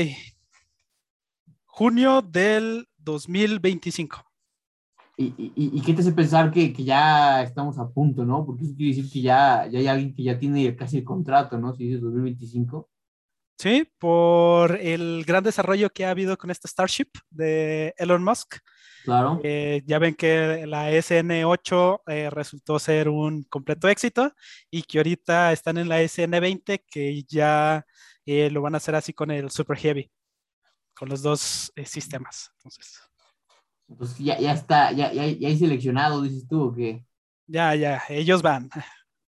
Junio 1.66 2.22
del 2.22 2.88
2025. 3.00 4.24
¿Y, 5.18 5.34
y, 5.38 5.54
y 5.56 5.82
qué 5.82 5.94
te 5.94 6.02
hace 6.02 6.12
pensar 6.12 6.52
que, 6.52 6.74
que 6.74 6.84
ya 6.84 7.42
estamos 7.42 7.78
a 7.80 7.88
punto, 7.88 8.26
no? 8.26 8.46
Porque 8.46 8.64
eso 8.66 8.76
quiere 8.76 8.96
decir 8.96 9.12
que 9.12 9.22
ya, 9.22 9.68
ya 9.68 9.80
hay 9.80 9.88
alguien 9.88 10.14
que 10.14 10.24
ya 10.24 10.38
tiene 10.38 10.76
casi 10.76 10.98
el 10.98 11.04
contrato, 11.04 11.58
¿no? 11.58 11.74
Si 11.74 11.86
dices 11.86 12.02
2025. 12.02 12.90
Sí, 13.58 13.90
por 13.98 14.76
el 14.76 15.24
gran 15.26 15.44
desarrollo 15.44 15.90
que 15.90 16.06
ha 16.06 16.10
habido 16.10 16.38
con 16.38 16.52
este 16.52 16.68
Starship 16.68 17.08
de 17.30 17.94
Elon 17.98 18.24
Musk. 18.24 18.58
Claro. 19.06 19.40
Eh, 19.44 19.84
ya 19.86 20.00
ven 20.00 20.16
que 20.16 20.66
la 20.66 20.92
SN8 20.92 22.02
eh, 22.08 22.30
resultó 22.32 22.80
ser 22.80 23.08
un 23.08 23.44
completo 23.44 23.88
éxito 23.88 24.34
y 24.70 24.82
que 24.82 24.98
ahorita 24.98 25.54
están 25.54 25.78
en 25.78 25.88
la 25.88 26.02
SN20 26.02 26.84
que 26.90 27.24
ya 27.24 27.86
eh, 28.26 28.50
lo 28.50 28.62
van 28.62 28.74
a 28.74 28.78
hacer 28.78 28.96
así 28.96 29.14
con 29.14 29.30
el 29.30 29.52
Super 29.52 29.78
Heavy, 29.78 30.12
con 30.96 31.08
los 31.08 31.22
dos 31.22 31.72
eh, 31.76 31.86
sistemas. 31.86 32.52
Entonces, 32.58 33.00
Pues 33.88 34.18
ya, 34.18 34.40
ya 34.40 34.54
está, 34.54 34.92
ya, 34.92 35.14
ya, 35.14 35.28
ya 35.28 35.48
hay 35.48 35.58
seleccionado, 35.58 36.22
dices 36.22 36.48
tú, 36.48 36.64
¿o 36.64 36.74
qué? 36.74 37.06
ya, 37.48 37.76
ya, 37.76 38.02
ellos 38.10 38.42
van. 38.42 38.70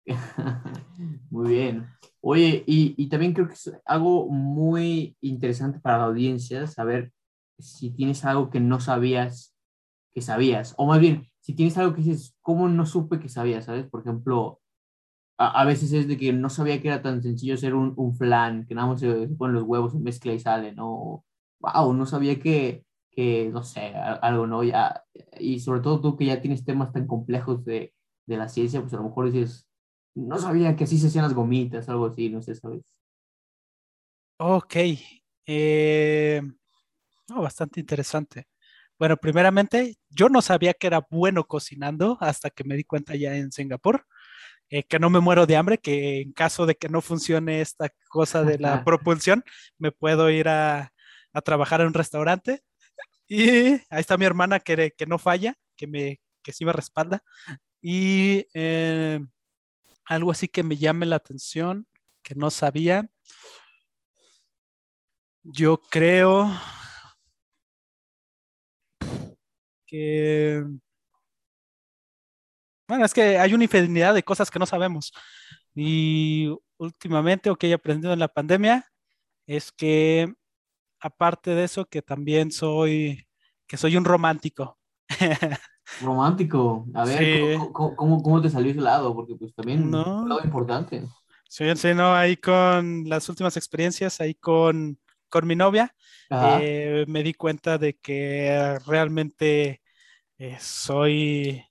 Muy 1.30 1.50
bien. 1.50 1.86
Oye, 2.20 2.62
y, 2.66 2.94
y 2.96 3.08
también 3.08 3.34
creo 3.34 3.48
que 3.48 3.54
es 3.54 3.72
algo 3.84 4.28
muy 4.28 5.16
interesante 5.20 5.78
para 5.80 5.98
la 5.98 6.04
audiencia 6.04 6.66
saber 6.66 7.12
si 7.58 7.90
tienes 7.90 8.24
algo 8.24 8.50
que 8.50 8.60
no 8.60 8.80
sabías 8.80 9.54
que 10.14 10.22
sabías, 10.22 10.74
o 10.78 10.86
más 10.86 11.00
bien, 11.00 11.28
si 11.40 11.54
tienes 11.54 11.76
algo 11.76 11.92
que 11.92 12.00
dices, 12.02 12.36
¿cómo 12.40 12.68
no 12.68 12.86
supe 12.86 13.18
que 13.18 13.28
sabías? 13.28 13.64
¿Sabes? 13.64 13.86
Por 13.90 14.00
ejemplo, 14.02 14.60
a, 15.38 15.60
a 15.62 15.64
veces 15.64 15.92
es 15.92 16.06
de 16.08 16.16
que 16.16 16.32
no 16.32 16.48
sabía 16.50 16.80
que 16.80 16.88
era 16.88 17.02
tan 17.02 17.22
sencillo 17.22 17.54
hacer 17.54 17.74
un, 17.74 17.94
un 17.96 18.16
flan, 18.16 18.66
que 18.66 18.74
nada 18.74 18.88
más 18.88 19.00
se, 19.00 19.28
se 19.28 19.34
ponen 19.34 19.56
los 19.56 19.64
huevos, 19.64 19.92
se 19.92 19.98
mezcla 19.98 20.32
y 20.32 20.38
sale, 20.38 20.72
¿no? 20.72 21.24
Wow, 21.60 21.92
no 21.94 22.06
sabía 22.06 22.38
que, 22.38 22.84
que 23.14 23.50
no 23.52 23.62
sé, 23.62 23.94
algo, 23.94 24.46
¿no? 24.46 24.64
Ya, 24.64 25.04
y 25.38 25.60
sobre 25.60 25.80
todo 25.80 26.00
tú 26.00 26.16
que 26.16 26.26
ya 26.26 26.40
tienes 26.40 26.64
temas 26.64 26.92
tan 26.92 27.06
complejos 27.06 27.64
de, 27.64 27.94
de 28.26 28.36
la 28.36 28.48
ciencia, 28.48 28.80
pues 28.80 28.92
a 28.94 28.96
lo 28.96 29.04
mejor 29.04 29.30
dices, 29.30 29.68
no 30.14 30.38
sabía 30.38 30.76
que 30.76 30.84
así 30.84 30.98
se 30.98 31.08
hacían 31.08 31.24
las 31.24 31.34
gomitas, 31.34 31.88
algo 31.88 32.06
así, 32.06 32.28
no 32.30 32.42
sé, 32.42 32.54
¿sabes? 32.54 32.82
Ok. 34.38 34.76
eh, 35.46 36.42
no, 37.28 37.42
bastante 37.42 37.80
interesante. 37.80 38.46
Bueno, 38.98 39.16
primeramente, 39.16 39.96
yo 40.10 40.28
no 40.28 40.40
sabía 40.42 40.74
que 40.74 40.86
era 40.86 41.06
bueno 41.10 41.44
cocinando 41.44 42.16
hasta 42.20 42.50
que 42.50 42.64
me 42.64 42.76
di 42.76 42.84
cuenta 42.84 43.16
ya 43.16 43.34
en 43.36 43.50
Singapur, 43.52 44.06
eh, 44.70 44.84
que 44.84 44.98
no 44.98 45.10
me 45.10 45.20
muero 45.20 45.46
de 45.46 45.56
hambre, 45.56 45.78
que 45.78 46.20
en 46.22 46.32
caso 46.32 46.66
de 46.66 46.76
que 46.76 46.88
no 46.88 47.00
funcione 47.00 47.60
esta 47.60 47.90
cosa 48.08 48.44
de 48.44 48.58
la 48.58 48.84
propulsión, 48.84 49.44
me 49.78 49.92
puedo 49.92 50.30
ir 50.30 50.48
a, 50.48 50.92
a 51.32 51.40
trabajar 51.42 51.80
en 51.80 51.88
un 51.88 51.94
restaurante. 51.94 52.62
Y 53.26 53.70
ahí 53.90 54.00
está 54.00 54.16
mi 54.16 54.24
hermana 54.24 54.60
que, 54.60 54.92
que 54.96 55.06
no 55.06 55.18
falla, 55.18 55.54
que, 55.76 55.86
me, 55.86 56.20
que 56.42 56.52
sí 56.52 56.64
me 56.64 56.72
respalda. 56.72 57.22
Y 57.80 58.46
eh, 58.54 59.20
algo 60.06 60.30
así 60.30 60.48
que 60.48 60.62
me 60.62 60.76
llame 60.76 61.06
la 61.06 61.16
atención, 61.16 61.86
que 62.22 62.34
no 62.34 62.50
sabía. 62.50 63.08
Yo 65.42 65.80
creo 65.90 66.50
que... 69.86 70.64
Bueno, 72.86 73.04
es 73.06 73.14
que 73.14 73.38
hay 73.38 73.54
una 73.54 73.64
infinidad 73.64 74.14
de 74.14 74.22
cosas 74.22 74.50
que 74.50 74.58
no 74.58 74.66
sabemos. 74.66 75.12
Y 75.74 76.50
últimamente, 76.76 77.50
o 77.50 77.56
que 77.56 77.68
he 77.70 77.74
aprendido 77.74 78.12
en 78.12 78.18
la 78.18 78.28
pandemia, 78.28 78.86
es 79.46 79.72
que 79.72 80.34
aparte 81.04 81.52
de 81.54 81.64
eso, 81.64 81.86
que 81.86 82.02
también 82.02 82.50
soy, 82.52 83.26
que 83.66 83.76
soy 83.76 83.96
un 83.96 84.04
romántico. 84.04 84.78
Romántico. 85.98 86.86
A 86.94 87.04
ver, 87.04 87.28
Sí. 87.28 87.30
¿cómo, 87.30 87.72
cómo, 87.72 87.96
cómo- 87.96 88.22
cómo 88.22 88.40
te 88.42 88.50
salió 88.50 88.70
ese 88.72 88.80
lado? 88.80 89.14
Porque 89.14 89.34
pues 89.36 89.54
también 89.54 89.80
No. 89.90 90.04
es 90.06 90.22
un 90.22 90.28
lado 90.28 90.44
importante. 90.44 91.08
Sí, 91.48 91.64
sí, 91.76 91.94
no, 91.94 92.14
ahí 92.14 92.36
con 92.36 93.04
las 93.08 93.28
últimas 93.28 93.56
experiencias, 93.56 94.20
ahí 94.20 94.34
con, 94.34 94.98
con 95.28 95.46
mi 95.46 95.54
novia, 95.54 95.94
eh, 96.38 97.04
me 97.08 97.22
di 97.22 97.34
cuenta 97.34 97.78
de 97.78 97.96
que 97.98 98.78
realmente 98.86 99.80
eh, 100.38 100.58
soy, 100.60 101.64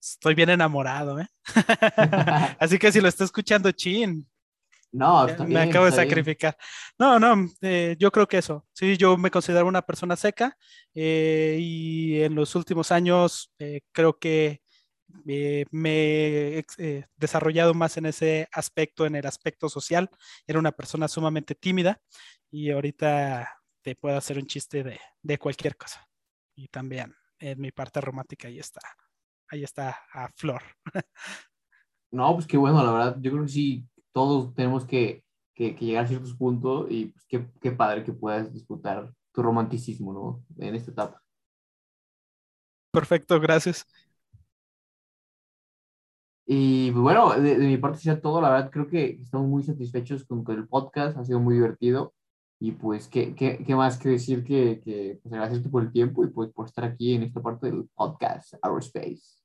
estoy 0.00 0.34
bien 0.34 0.50
enamorado, 0.50 1.20
¿eh? 1.20 1.28
Así 2.60 2.78
que 2.78 2.92
si 2.92 3.00
lo 3.00 3.08
está 3.08 3.24
escuchando, 3.24 3.72
chin, 3.72 4.28
No, 4.90 5.26
está 5.26 5.42
me 5.44 5.48
bien, 5.50 5.68
acabo 5.68 5.84
de 5.84 5.90
bien. 5.90 6.02
sacrificar. 6.08 6.56
No, 6.98 7.18
no, 7.18 7.46
eh, 7.60 7.96
yo 7.98 8.10
creo 8.10 8.26
que 8.26 8.38
eso. 8.38 8.66
Sí, 8.72 8.96
yo 8.96 9.16
me 9.18 9.30
considero 9.30 9.66
una 9.66 9.82
persona 9.82 10.16
seca 10.16 10.56
eh, 10.94 11.58
y 11.60 12.22
en 12.22 12.34
los 12.34 12.54
últimos 12.54 12.90
años 12.90 13.52
eh, 13.58 13.82
creo 13.92 14.18
que 14.18 14.62
me 15.24 16.58
he 16.58 16.64
desarrollado 17.16 17.74
más 17.74 17.96
en 17.96 18.06
ese 18.06 18.48
aspecto, 18.52 19.06
en 19.06 19.16
el 19.16 19.26
aspecto 19.26 19.68
social. 19.68 20.08
Era 20.46 20.58
una 20.58 20.72
persona 20.72 21.08
sumamente 21.08 21.54
tímida 21.54 22.00
y 22.50 22.70
ahorita 22.70 23.54
te 23.82 23.94
puedo 23.94 24.16
hacer 24.16 24.38
un 24.38 24.46
chiste 24.46 24.82
de, 24.82 24.98
de 25.22 25.38
cualquier 25.38 25.76
cosa. 25.76 26.06
Y 26.56 26.68
también 26.68 27.14
en 27.38 27.60
mi 27.60 27.72
parte 27.72 28.00
romántica 28.00 28.48
ahí 28.48 28.58
está, 28.58 28.80
ahí 29.48 29.64
está 29.64 29.98
a 30.12 30.28
flor. 30.34 30.62
No, 32.10 32.34
pues 32.34 32.46
qué 32.46 32.56
bueno, 32.56 32.82
la 32.82 32.92
verdad. 32.92 33.16
Yo 33.20 33.30
creo 33.32 33.42
que 33.44 33.50
sí, 33.50 33.86
todos 34.12 34.54
tenemos 34.54 34.84
que, 34.84 35.24
que, 35.54 35.74
que 35.74 35.84
llegar 35.84 36.04
a 36.04 36.08
ciertos 36.08 36.34
puntos 36.34 36.86
y 36.90 37.06
pues 37.06 37.26
qué, 37.26 37.46
qué 37.60 37.72
padre 37.72 38.04
que 38.04 38.12
puedas 38.12 38.52
disfrutar 38.52 39.12
tu 39.32 39.42
romanticismo, 39.42 40.12
¿no? 40.12 40.44
En 40.58 40.74
esta 40.74 40.90
etapa. 40.90 41.22
Perfecto, 42.90 43.38
gracias. 43.38 43.86
Y 46.50 46.90
pues, 46.92 47.02
bueno, 47.02 47.30
de, 47.38 47.58
de 47.58 47.66
mi 47.66 47.76
parte 47.76 47.98
sería 47.98 48.20
todo. 48.22 48.40
La 48.40 48.50
verdad, 48.50 48.70
creo 48.70 48.88
que 48.88 49.18
estamos 49.20 49.46
muy 49.46 49.62
satisfechos 49.62 50.24
con, 50.24 50.42
con 50.42 50.56
el 50.56 50.66
podcast. 50.66 51.18
Ha 51.18 51.24
sido 51.24 51.40
muy 51.40 51.54
divertido. 51.54 52.14
Y 52.58 52.72
pues, 52.72 53.06
¿qué, 53.06 53.34
qué, 53.34 53.62
qué 53.64 53.76
más 53.76 53.98
que 53.98 54.08
decir 54.08 54.42
que, 54.44 54.80
que 54.80 55.20
pues, 55.22 55.32
agradecerte 55.32 55.68
por 55.68 55.82
el 55.82 55.92
tiempo 55.92 56.24
y 56.24 56.28
pues 56.28 56.50
por 56.50 56.66
estar 56.66 56.84
aquí 56.84 57.14
en 57.14 57.24
esta 57.24 57.42
parte 57.42 57.66
del 57.66 57.88
podcast, 57.94 58.54
Our 58.64 58.80
Space. 58.80 59.37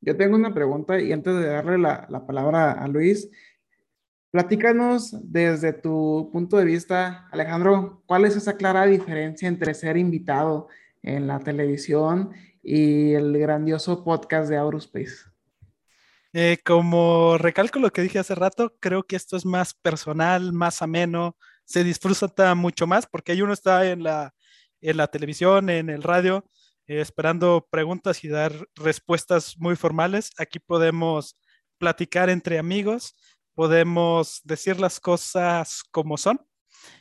Yo 0.00 0.16
tengo 0.16 0.36
una 0.36 0.54
pregunta 0.54 1.00
y 1.00 1.12
antes 1.12 1.34
de 1.34 1.46
darle 1.46 1.78
la, 1.78 2.06
la 2.08 2.26
palabra 2.26 2.72
a 2.72 2.88
Luis, 2.88 3.28
platícanos 4.30 5.16
desde 5.22 5.72
tu 5.72 6.30
punto 6.32 6.56
de 6.56 6.64
vista, 6.64 7.28
Alejandro, 7.32 8.02
¿cuál 8.06 8.24
es 8.24 8.36
esa 8.36 8.56
clara 8.56 8.86
diferencia 8.86 9.48
entre 9.48 9.74
ser 9.74 9.96
invitado 9.96 10.68
en 11.02 11.26
la 11.26 11.40
televisión 11.40 12.30
y 12.62 13.12
el 13.14 13.38
grandioso 13.38 14.04
podcast 14.04 14.48
de 14.48 14.56
Aurospace? 14.56 15.28
Eh, 16.34 16.58
como 16.64 17.38
recalco 17.38 17.78
lo 17.78 17.90
que 17.90 18.02
dije 18.02 18.18
hace 18.18 18.34
rato, 18.34 18.76
creo 18.80 19.02
que 19.04 19.16
esto 19.16 19.36
es 19.36 19.46
más 19.46 19.72
personal, 19.74 20.52
más 20.52 20.82
ameno, 20.82 21.36
se 21.64 21.84
disfruta 21.84 22.54
mucho 22.54 22.86
más 22.86 23.06
porque 23.06 23.42
uno 23.42 23.52
está 23.52 23.90
en 23.90 24.02
la, 24.02 24.34
en 24.80 24.98
la 24.98 25.06
televisión, 25.06 25.70
en 25.70 25.88
el 25.88 26.02
radio, 26.02 26.44
eh, 26.88 27.00
esperando 27.00 27.68
preguntas 27.70 28.24
y 28.24 28.28
dar 28.28 28.52
respuestas 28.74 29.56
muy 29.58 29.76
formales. 29.76 30.32
Aquí 30.38 30.58
podemos 30.58 31.38
platicar 31.78 32.30
entre 32.30 32.58
amigos, 32.58 33.14
podemos 33.54 34.40
decir 34.42 34.80
las 34.80 34.98
cosas 34.98 35.84
como 35.92 36.16
son 36.16 36.40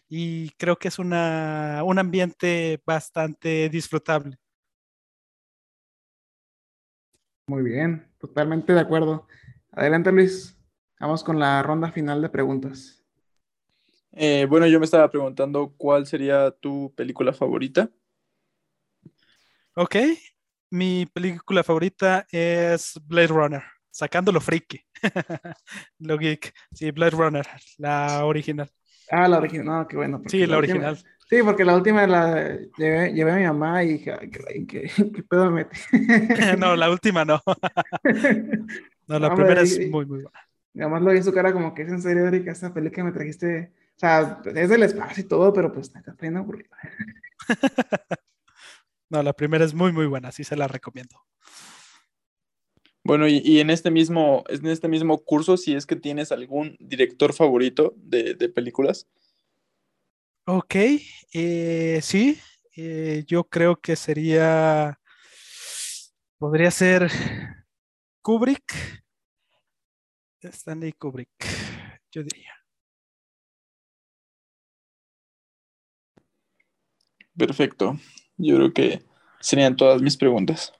y 0.07 0.49
creo 0.51 0.77
que 0.77 0.89
es 0.89 0.99
una, 0.99 1.81
un 1.83 1.97
ambiente 1.99 2.81
bastante 2.85 3.69
disfrutable. 3.69 4.37
Muy 7.49 7.63
bien, 7.63 8.11
totalmente 8.19 8.73
de 8.73 8.81
acuerdo. 8.81 9.25
Adelante, 9.71 10.11
Luis. 10.11 10.57
Vamos 10.99 11.23
con 11.23 11.39
la 11.39 11.63
ronda 11.63 11.91
final 11.91 12.21
de 12.21 12.29
preguntas. 12.29 13.05
Eh, 14.11 14.47
bueno, 14.49 14.65
yo 14.67 14.79
me 14.79 14.85
estaba 14.85 15.09
preguntando 15.09 15.73
cuál 15.77 16.07
sería 16.07 16.51
tu 16.51 16.93
película 16.95 17.31
favorita. 17.33 17.89
Ok, 19.79 19.95
mi 20.71 21.05
película 21.05 21.63
favorita 21.63 22.25
es 22.31 22.99
Blade 23.05 23.27
Runner, 23.27 23.63
sacando 23.91 24.31
lo 24.31 24.41
friki, 24.41 24.81
lo 25.99 26.17
geek. 26.17 26.51
Sí, 26.73 26.89
Blade 26.91 27.11
Runner, 27.11 27.45
la 27.77 28.25
original. 28.25 28.69
Ah, 29.11 29.27
la 29.27 29.37
original, 29.37 29.65
no, 29.65 29.87
qué 29.87 29.95
bueno. 29.97 30.21
Sí, 30.27 30.45
la 30.47 30.57
última- 30.57 30.89
original. 30.89 30.97
sí, 31.29 31.37
porque 31.43 31.63
la 31.63 31.75
última 31.75 32.07
la 32.07 32.57
llevé, 32.77 33.13
llevé 33.13 33.31
a 33.31 33.35
mi 33.35 33.43
mamá 33.43 33.83
y 33.83 33.89
dije, 33.93 34.13
"Ay, 34.19 34.29
¿qué, 34.31 34.65
qué, 34.67 34.81
qué 35.13 35.23
pedo 35.23 35.51
me 35.51 35.63
metí? 35.65 35.77
No, 36.59 36.75
la 36.75 36.89
última 36.89 37.23
no. 37.23 37.41
No, 39.07 39.19
la 39.19 39.29
No, 39.29 39.35
primera 39.35 39.61
es 39.61 39.79
y- 39.79 39.85
muy, 39.89 40.05
muy 40.05 40.21
buena. 40.21 40.39
Nada 40.73 40.91
más 40.91 41.01
lo 41.01 41.11
vi 41.11 41.17
en 41.17 41.23
su 41.23 41.33
cara 41.33 41.53
como 41.53 41.73
que 41.73 41.83
es 41.83 41.89
en 41.91 42.01
serio, 42.01 42.27
Erika, 42.27 42.51
esta 42.51 42.73
película 42.73 42.95
que 42.95 43.03
me 43.03 43.11
trajiste. 43.11 43.71
O 43.95 43.99
sea, 43.99 44.41
es 44.53 44.69
del 44.69 44.83
espacio 44.83 45.23
y 45.23 45.27
todo, 45.27 45.51
pero 45.53 45.71
pues 45.71 45.87
está 45.95 46.15
bien 46.19 46.37
aburrida. 46.37 46.69
No, 49.09 49.23
la 49.23 49.33
primera 49.33 49.63
es 49.63 49.73
muy, 49.73 49.91
muy 49.91 50.05
buena, 50.05 50.31
sí 50.31 50.43
se 50.43 50.57
la 50.57 50.67
recomiendo. 50.67 51.15
Bueno, 53.03 53.27
y, 53.27 53.41
y 53.43 53.61
en 53.61 53.69
este 53.69 53.89
mismo, 53.89 54.43
en 54.49 54.67
este 54.67 54.89
mismo 54.89 55.17
curso, 55.23 55.55
si 55.55 55.75
es 55.75 55.85
que 55.85 55.95
tienes 55.95 56.33
algún 56.33 56.75
director 56.79 57.33
favorito 57.33 57.93
de, 57.95 58.33
de 58.33 58.49
películas. 58.49 59.07
Ok, 60.45 60.75
eh, 61.33 61.99
sí, 62.01 62.39
eh, 62.75 63.23
yo 63.27 63.45
creo 63.45 63.79
que 63.79 63.95
sería, 63.95 64.99
podría 66.37 66.71
ser 66.71 67.09
Kubrick, 68.21 68.73
Stanley 70.41 70.93
Kubrick. 70.93 71.29
yo 72.11 72.23
diría. 72.23 72.53
Perfecto. 77.37 77.97
Yo 78.37 78.55
creo 78.55 78.73
que 78.73 79.01
serían 79.39 79.75
todas 79.75 80.01
mis 80.01 80.17
preguntas. 80.17 80.73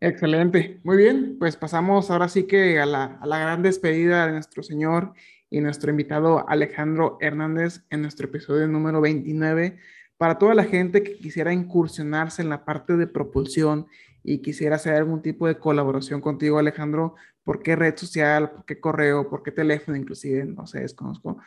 Excelente. 0.00 0.80
Muy 0.82 0.96
bien, 0.96 1.36
pues 1.38 1.56
pasamos 1.56 2.10
ahora 2.10 2.28
sí 2.28 2.44
que 2.44 2.80
a 2.80 2.86
la, 2.86 3.18
a 3.20 3.26
la 3.26 3.38
gran 3.38 3.62
despedida 3.62 4.26
de 4.26 4.32
nuestro 4.32 4.62
señor 4.62 5.12
y 5.50 5.60
nuestro 5.60 5.90
invitado 5.90 6.48
Alejandro 6.48 7.18
Hernández 7.20 7.84
en 7.90 8.02
nuestro 8.02 8.26
episodio 8.28 8.66
número 8.68 9.00
29. 9.00 9.78
Para 10.16 10.38
toda 10.38 10.54
la 10.54 10.64
gente 10.64 11.02
que 11.02 11.16
quisiera 11.16 11.52
incursionarse 11.52 12.40
en 12.40 12.48
la 12.48 12.64
parte 12.64 12.96
de 12.96 13.06
propulsión 13.06 13.88
y 14.22 14.38
quisiera 14.38 14.76
hacer 14.76 14.94
algún 14.94 15.22
tipo 15.22 15.46
de 15.46 15.58
colaboración 15.58 16.20
contigo, 16.20 16.58
Alejandro, 16.58 17.16
¿por 17.42 17.62
qué 17.62 17.74
red 17.74 17.96
social, 17.96 18.50
por 18.50 18.64
qué 18.64 18.80
correo, 18.80 19.28
por 19.28 19.42
qué 19.42 19.50
teléfono 19.50 19.96
inclusive? 19.96 20.44
No 20.44 20.66
sé, 20.66 20.80
desconozco. 20.80 21.38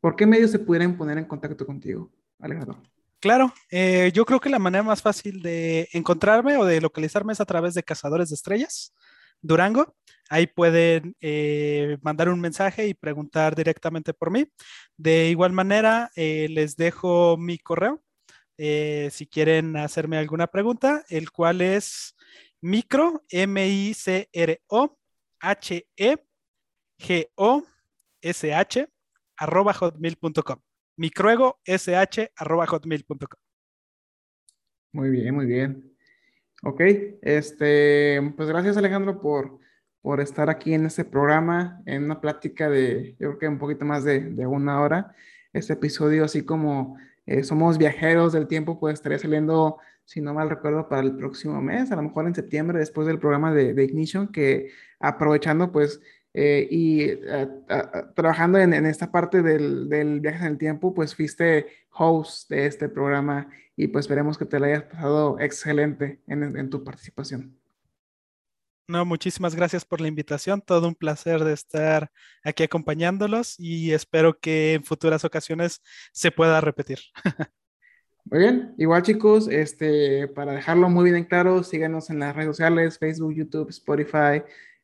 ¿Por 0.00 0.16
qué 0.16 0.26
medios 0.26 0.50
se 0.50 0.58
pudieran 0.58 0.96
poner 0.96 1.18
en 1.18 1.24
contacto 1.24 1.64
contigo, 1.64 2.10
Alejandro? 2.40 2.82
Claro, 3.22 3.54
eh, 3.70 4.10
yo 4.12 4.24
creo 4.24 4.40
que 4.40 4.48
la 4.50 4.58
manera 4.58 4.82
más 4.82 5.00
fácil 5.00 5.42
de 5.42 5.88
encontrarme 5.92 6.56
o 6.56 6.64
de 6.64 6.80
localizarme 6.80 7.32
es 7.32 7.40
a 7.40 7.44
través 7.44 7.72
de 7.74 7.84
Cazadores 7.84 8.30
de 8.30 8.34
Estrellas, 8.34 8.92
Durango. 9.40 9.94
Ahí 10.28 10.48
pueden 10.48 11.14
eh, 11.20 11.98
mandar 12.02 12.28
un 12.30 12.40
mensaje 12.40 12.88
y 12.88 12.94
preguntar 12.94 13.54
directamente 13.54 14.12
por 14.12 14.32
mí. 14.32 14.46
De 14.96 15.28
igual 15.28 15.52
manera, 15.52 16.10
eh, 16.16 16.48
les 16.50 16.76
dejo 16.76 17.36
mi 17.36 17.58
correo 17.58 18.02
si 18.58 19.26
quieren 19.26 19.76
hacerme 19.76 20.18
alguna 20.18 20.46
pregunta, 20.48 21.04
el 21.08 21.30
cual 21.32 21.60
es 21.60 22.16
micro, 22.60 23.24
M-I-C-R-O, 23.28 24.98
H-E-G-O-S-H, 25.40 26.18
arroba 29.36 29.74
hotmail.com 29.74 30.71
micruego.sh.hotmail.com. 30.96 33.40
Muy 34.92 35.10
bien, 35.10 35.34
muy 35.34 35.46
bien. 35.46 35.92
Ok, 36.64 36.80
este, 37.22 38.20
pues 38.36 38.48
gracias 38.48 38.76
Alejandro 38.76 39.20
por, 39.20 39.58
por 40.00 40.20
estar 40.20 40.48
aquí 40.48 40.74
en 40.74 40.86
este 40.86 41.04
programa, 41.04 41.82
en 41.86 42.04
una 42.04 42.20
plática 42.20 42.68
de, 42.68 43.16
yo 43.18 43.30
creo 43.30 43.38
que 43.38 43.48
un 43.48 43.58
poquito 43.58 43.84
más 43.84 44.04
de, 44.04 44.20
de 44.20 44.46
una 44.46 44.80
hora. 44.80 45.14
Este 45.52 45.72
episodio, 45.72 46.24
así 46.24 46.44
como 46.44 46.98
eh, 47.26 47.42
somos 47.42 47.78
viajeros 47.78 48.32
del 48.32 48.46
tiempo, 48.46 48.78
pues 48.78 48.94
estaría 48.94 49.18
saliendo, 49.18 49.78
si 50.04 50.20
no 50.20 50.34
mal 50.34 50.50
recuerdo, 50.50 50.88
para 50.88 51.02
el 51.02 51.16
próximo 51.16 51.60
mes, 51.60 51.90
a 51.90 51.96
lo 51.96 52.02
mejor 52.02 52.26
en 52.26 52.34
septiembre, 52.34 52.78
después 52.78 53.06
del 53.06 53.18
programa 53.18 53.52
de, 53.52 53.74
de 53.74 53.84
Ignition, 53.84 54.28
que 54.28 54.70
aprovechando, 55.00 55.72
pues 55.72 56.00
eh, 56.34 56.66
y 56.70 57.02
eh, 57.10 57.48
trabajando 58.14 58.58
en, 58.58 58.72
esta 58.86 59.12
parte 59.12 59.42
del, 59.42 59.88
del, 59.88 60.20
viaje 60.20 60.46
en 60.46 60.52
el 60.52 60.58
tiempo, 60.58 60.94
pues 60.94 61.14
fuiste 61.14 61.66
host 61.90 62.48
de 62.48 62.66
este 62.66 62.88
programa 62.88 63.48
y 63.76 63.88
pues 63.88 64.04
esperemos 64.04 64.38
que 64.38 64.46
te 64.46 64.58
lo 64.58 64.66
hayas 64.66 64.84
pasado 64.84 65.38
excelente 65.40 66.20
en, 66.26 66.56
en, 66.56 66.70
tu 66.70 66.82
participación. 66.84 67.58
No, 68.88 69.04
muchísimas 69.04 69.54
gracias 69.54 69.84
por 69.84 70.00
la 70.00 70.08
invitación. 70.08 70.60
Todo 70.60 70.88
un 70.88 70.94
placer 70.94 71.44
de 71.44 71.52
estar 71.52 72.10
aquí 72.42 72.62
acompañándolos 72.62 73.58
y 73.58 73.92
espero 73.92 74.38
que 74.38 74.74
en 74.74 74.84
futuras 74.84 75.24
ocasiones 75.24 75.82
se 76.12 76.30
pueda 76.30 76.60
repetir. 76.60 76.98
Muy 78.24 78.38
bien, 78.38 78.74
igual 78.78 79.02
chicos, 79.02 79.48
este, 79.48 80.28
para 80.28 80.52
dejarlo 80.52 80.88
muy 80.88 81.04
bien 81.04 81.16
en 81.16 81.24
claro, 81.24 81.64
síganos 81.64 82.08
en 82.08 82.20
las 82.20 82.34
redes 82.36 82.56
sociales, 82.56 82.96
Facebook, 82.96 83.34
YouTube, 83.34 83.68
Spotify, 83.70 84.42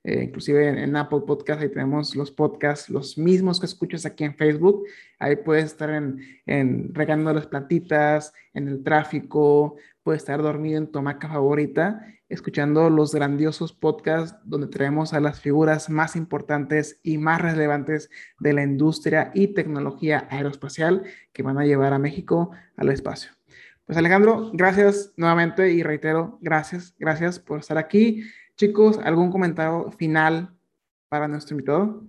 eh, 0.09 0.25
inclusive 0.25 0.67
en, 0.83 0.97
Apple 0.97 1.21
Podcast, 1.27 1.61
ahí 1.61 1.69
tenemos 1.69 2.17
los 2.17 2.31
podcasts, 2.31 2.89
los 2.89 3.19
mismos 3.19 3.61
que 3.61 3.67
escuchas 3.67 4.07
aquí 4.07 4.25
en 4.25 4.35
Facebook. 4.35 4.85
Ahí 5.19 5.37
puedes 5.37 5.67
estar 5.67 5.91
en, 5.91 6.19
en 6.47 6.95
regando 6.95 7.31
las 7.35 7.47
plantitas, 7.47 8.33
en 8.55 8.69
el 8.69 8.83
tráfico, 8.83 9.77
puedes 10.03 10.23
estar 10.23 10.41
dormido 10.41 10.79
en 10.79 10.91
tu 10.91 11.01
hamaca 11.01 11.29
favorita, 11.29 12.07
escuchando 12.31 12.89
los 12.89 13.15
grandiosos 13.15 13.75
podcasts 13.75 14.39
donde 14.45 14.69
traemos 14.69 15.13
a 15.13 15.21
las 15.21 15.43
figuras 15.43 15.91
más 15.91 16.17
importantes 16.17 17.01
y 17.03 17.19
más 17.19 17.43
relevantes 17.43 18.09
de 18.39 18.55
la 18.55 18.63
industria 18.63 19.31
y 19.35 19.49
tecnología 19.49 20.27
aeroespacial 20.31 21.03
que 21.35 21.43
van 21.43 21.59
a 21.59 21.67
llevar 21.67 21.93
a 21.93 21.99
México 21.99 22.53
al 22.79 22.89
espacio. 22.89 23.33
Pues 23.85 23.99
Alejandro, 23.99 24.53
gracias 24.55 25.13
nuevamente 25.19 25.71
y 25.71 25.83
reitero, 25.83 26.39
gracias, 26.41 26.95
gracias 26.99 27.39
por 27.39 27.59
estar 27.59 27.77
aquí. 27.77 28.23
Chicos, 28.59 28.99
¿algún 28.99 29.31
comentario 29.31 29.89
final 29.93 30.53
para 31.09 31.29
nuestro 31.29 31.55
invitado? 31.55 32.03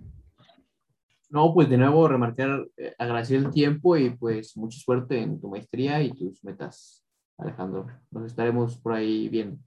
No, 1.28 1.54
pues 1.54 1.70
de 1.70 1.78
nuevo 1.78 2.08
remarcar, 2.08 2.66
eh, 2.76 2.92
agradecer 2.98 3.36
el 3.36 3.52
tiempo 3.52 3.96
y 3.96 4.10
pues 4.10 4.56
mucha 4.56 4.80
suerte 4.80 5.20
en 5.20 5.40
tu 5.40 5.48
maestría 5.48 6.02
y 6.02 6.10
tus 6.10 6.42
metas, 6.42 7.04
Alejandro. 7.38 7.86
Nos 8.10 8.26
estaremos 8.26 8.76
por 8.78 8.94
ahí 8.94 9.28
viendo. 9.28 9.58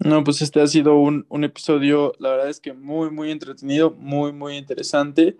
No, 0.00 0.24
pues 0.24 0.42
este 0.42 0.60
ha 0.60 0.66
sido 0.66 0.96
un, 0.96 1.24
un 1.28 1.44
episodio, 1.44 2.14
la 2.18 2.30
verdad 2.30 2.48
es 2.48 2.58
que 2.58 2.72
muy, 2.72 3.12
muy 3.12 3.30
entretenido, 3.30 3.92
muy, 3.92 4.32
muy 4.32 4.56
interesante. 4.56 5.36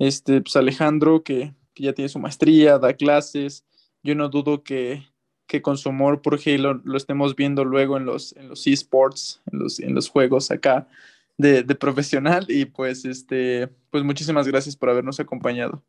Este, 0.00 0.40
pues 0.40 0.56
Alejandro, 0.56 1.22
que, 1.22 1.54
que 1.74 1.84
ya 1.84 1.92
tiene 1.92 2.08
su 2.08 2.18
maestría, 2.18 2.80
da 2.80 2.92
clases, 2.94 3.64
yo 4.02 4.16
no 4.16 4.28
dudo 4.28 4.64
que, 4.64 5.04
que 5.46 5.62
con 5.62 5.76
su 5.76 5.88
amor 5.90 6.22
por 6.22 6.38
Halo 6.44 6.80
lo 6.84 6.96
estemos 6.96 7.36
viendo 7.36 7.64
luego 7.64 7.96
en 7.96 8.06
los, 8.06 8.34
en 8.36 8.48
los 8.48 8.66
esports, 8.66 9.42
en 9.50 9.58
los, 9.58 9.80
en 9.80 9.94
los 9.94 10.08
juegos 10.08 10.50
acá 10.50 10.88
de, 11.36 11.62
de, 11.62 11.74
profesional. 11.74 12.46
Y 12.48 12.66
pues, 12.66 13.04
este, 13.04 13.68
pues 13.90 14.04
muchísimas 14.04 14.48
gracias 14.48 14.76
por 14.76 14.90
habernos 14.90 15.20
acompañado. 15.20 15.84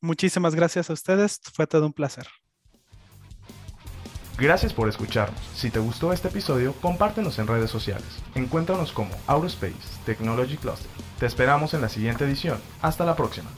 Muchísimas 0.00 0.54
gracias 0.54 0.88
a 0.88 0.94
ustedes, 0.94 1.40
fue 1.52 1.66
todo 1.66 1.86
un 1.86 1.92
placer. 1.92 2.26
Gracias 4.38 4.72
por 4.72 4.88
escucharnos. 4.88 5.38
Si 5.54 5.70
te 5.70 5.80
gustó 5.80 6.14
este 6.14 6.28
episodio, 6.28 6.72
compártenos 6.80 7.38
en 7.38 7.46
redes 7.46 7.70
sociales. 7.70 8.08
Encuéntranos 8.34 8.90
como 8.90 9.10
Aurospace 9.26 9.74
Technology 10.06 10.56
Cluster. 10.56 10.90
Te 11.18 11.26
esperamos 11.26 11.74
en 11.74 11.82
la 11.82 11.90
siguiente 11.90 12.24
edición. 12.24 12.58
Hasta 12.80 13.04
la 13.04 13.16
próxima. 13.16 13.50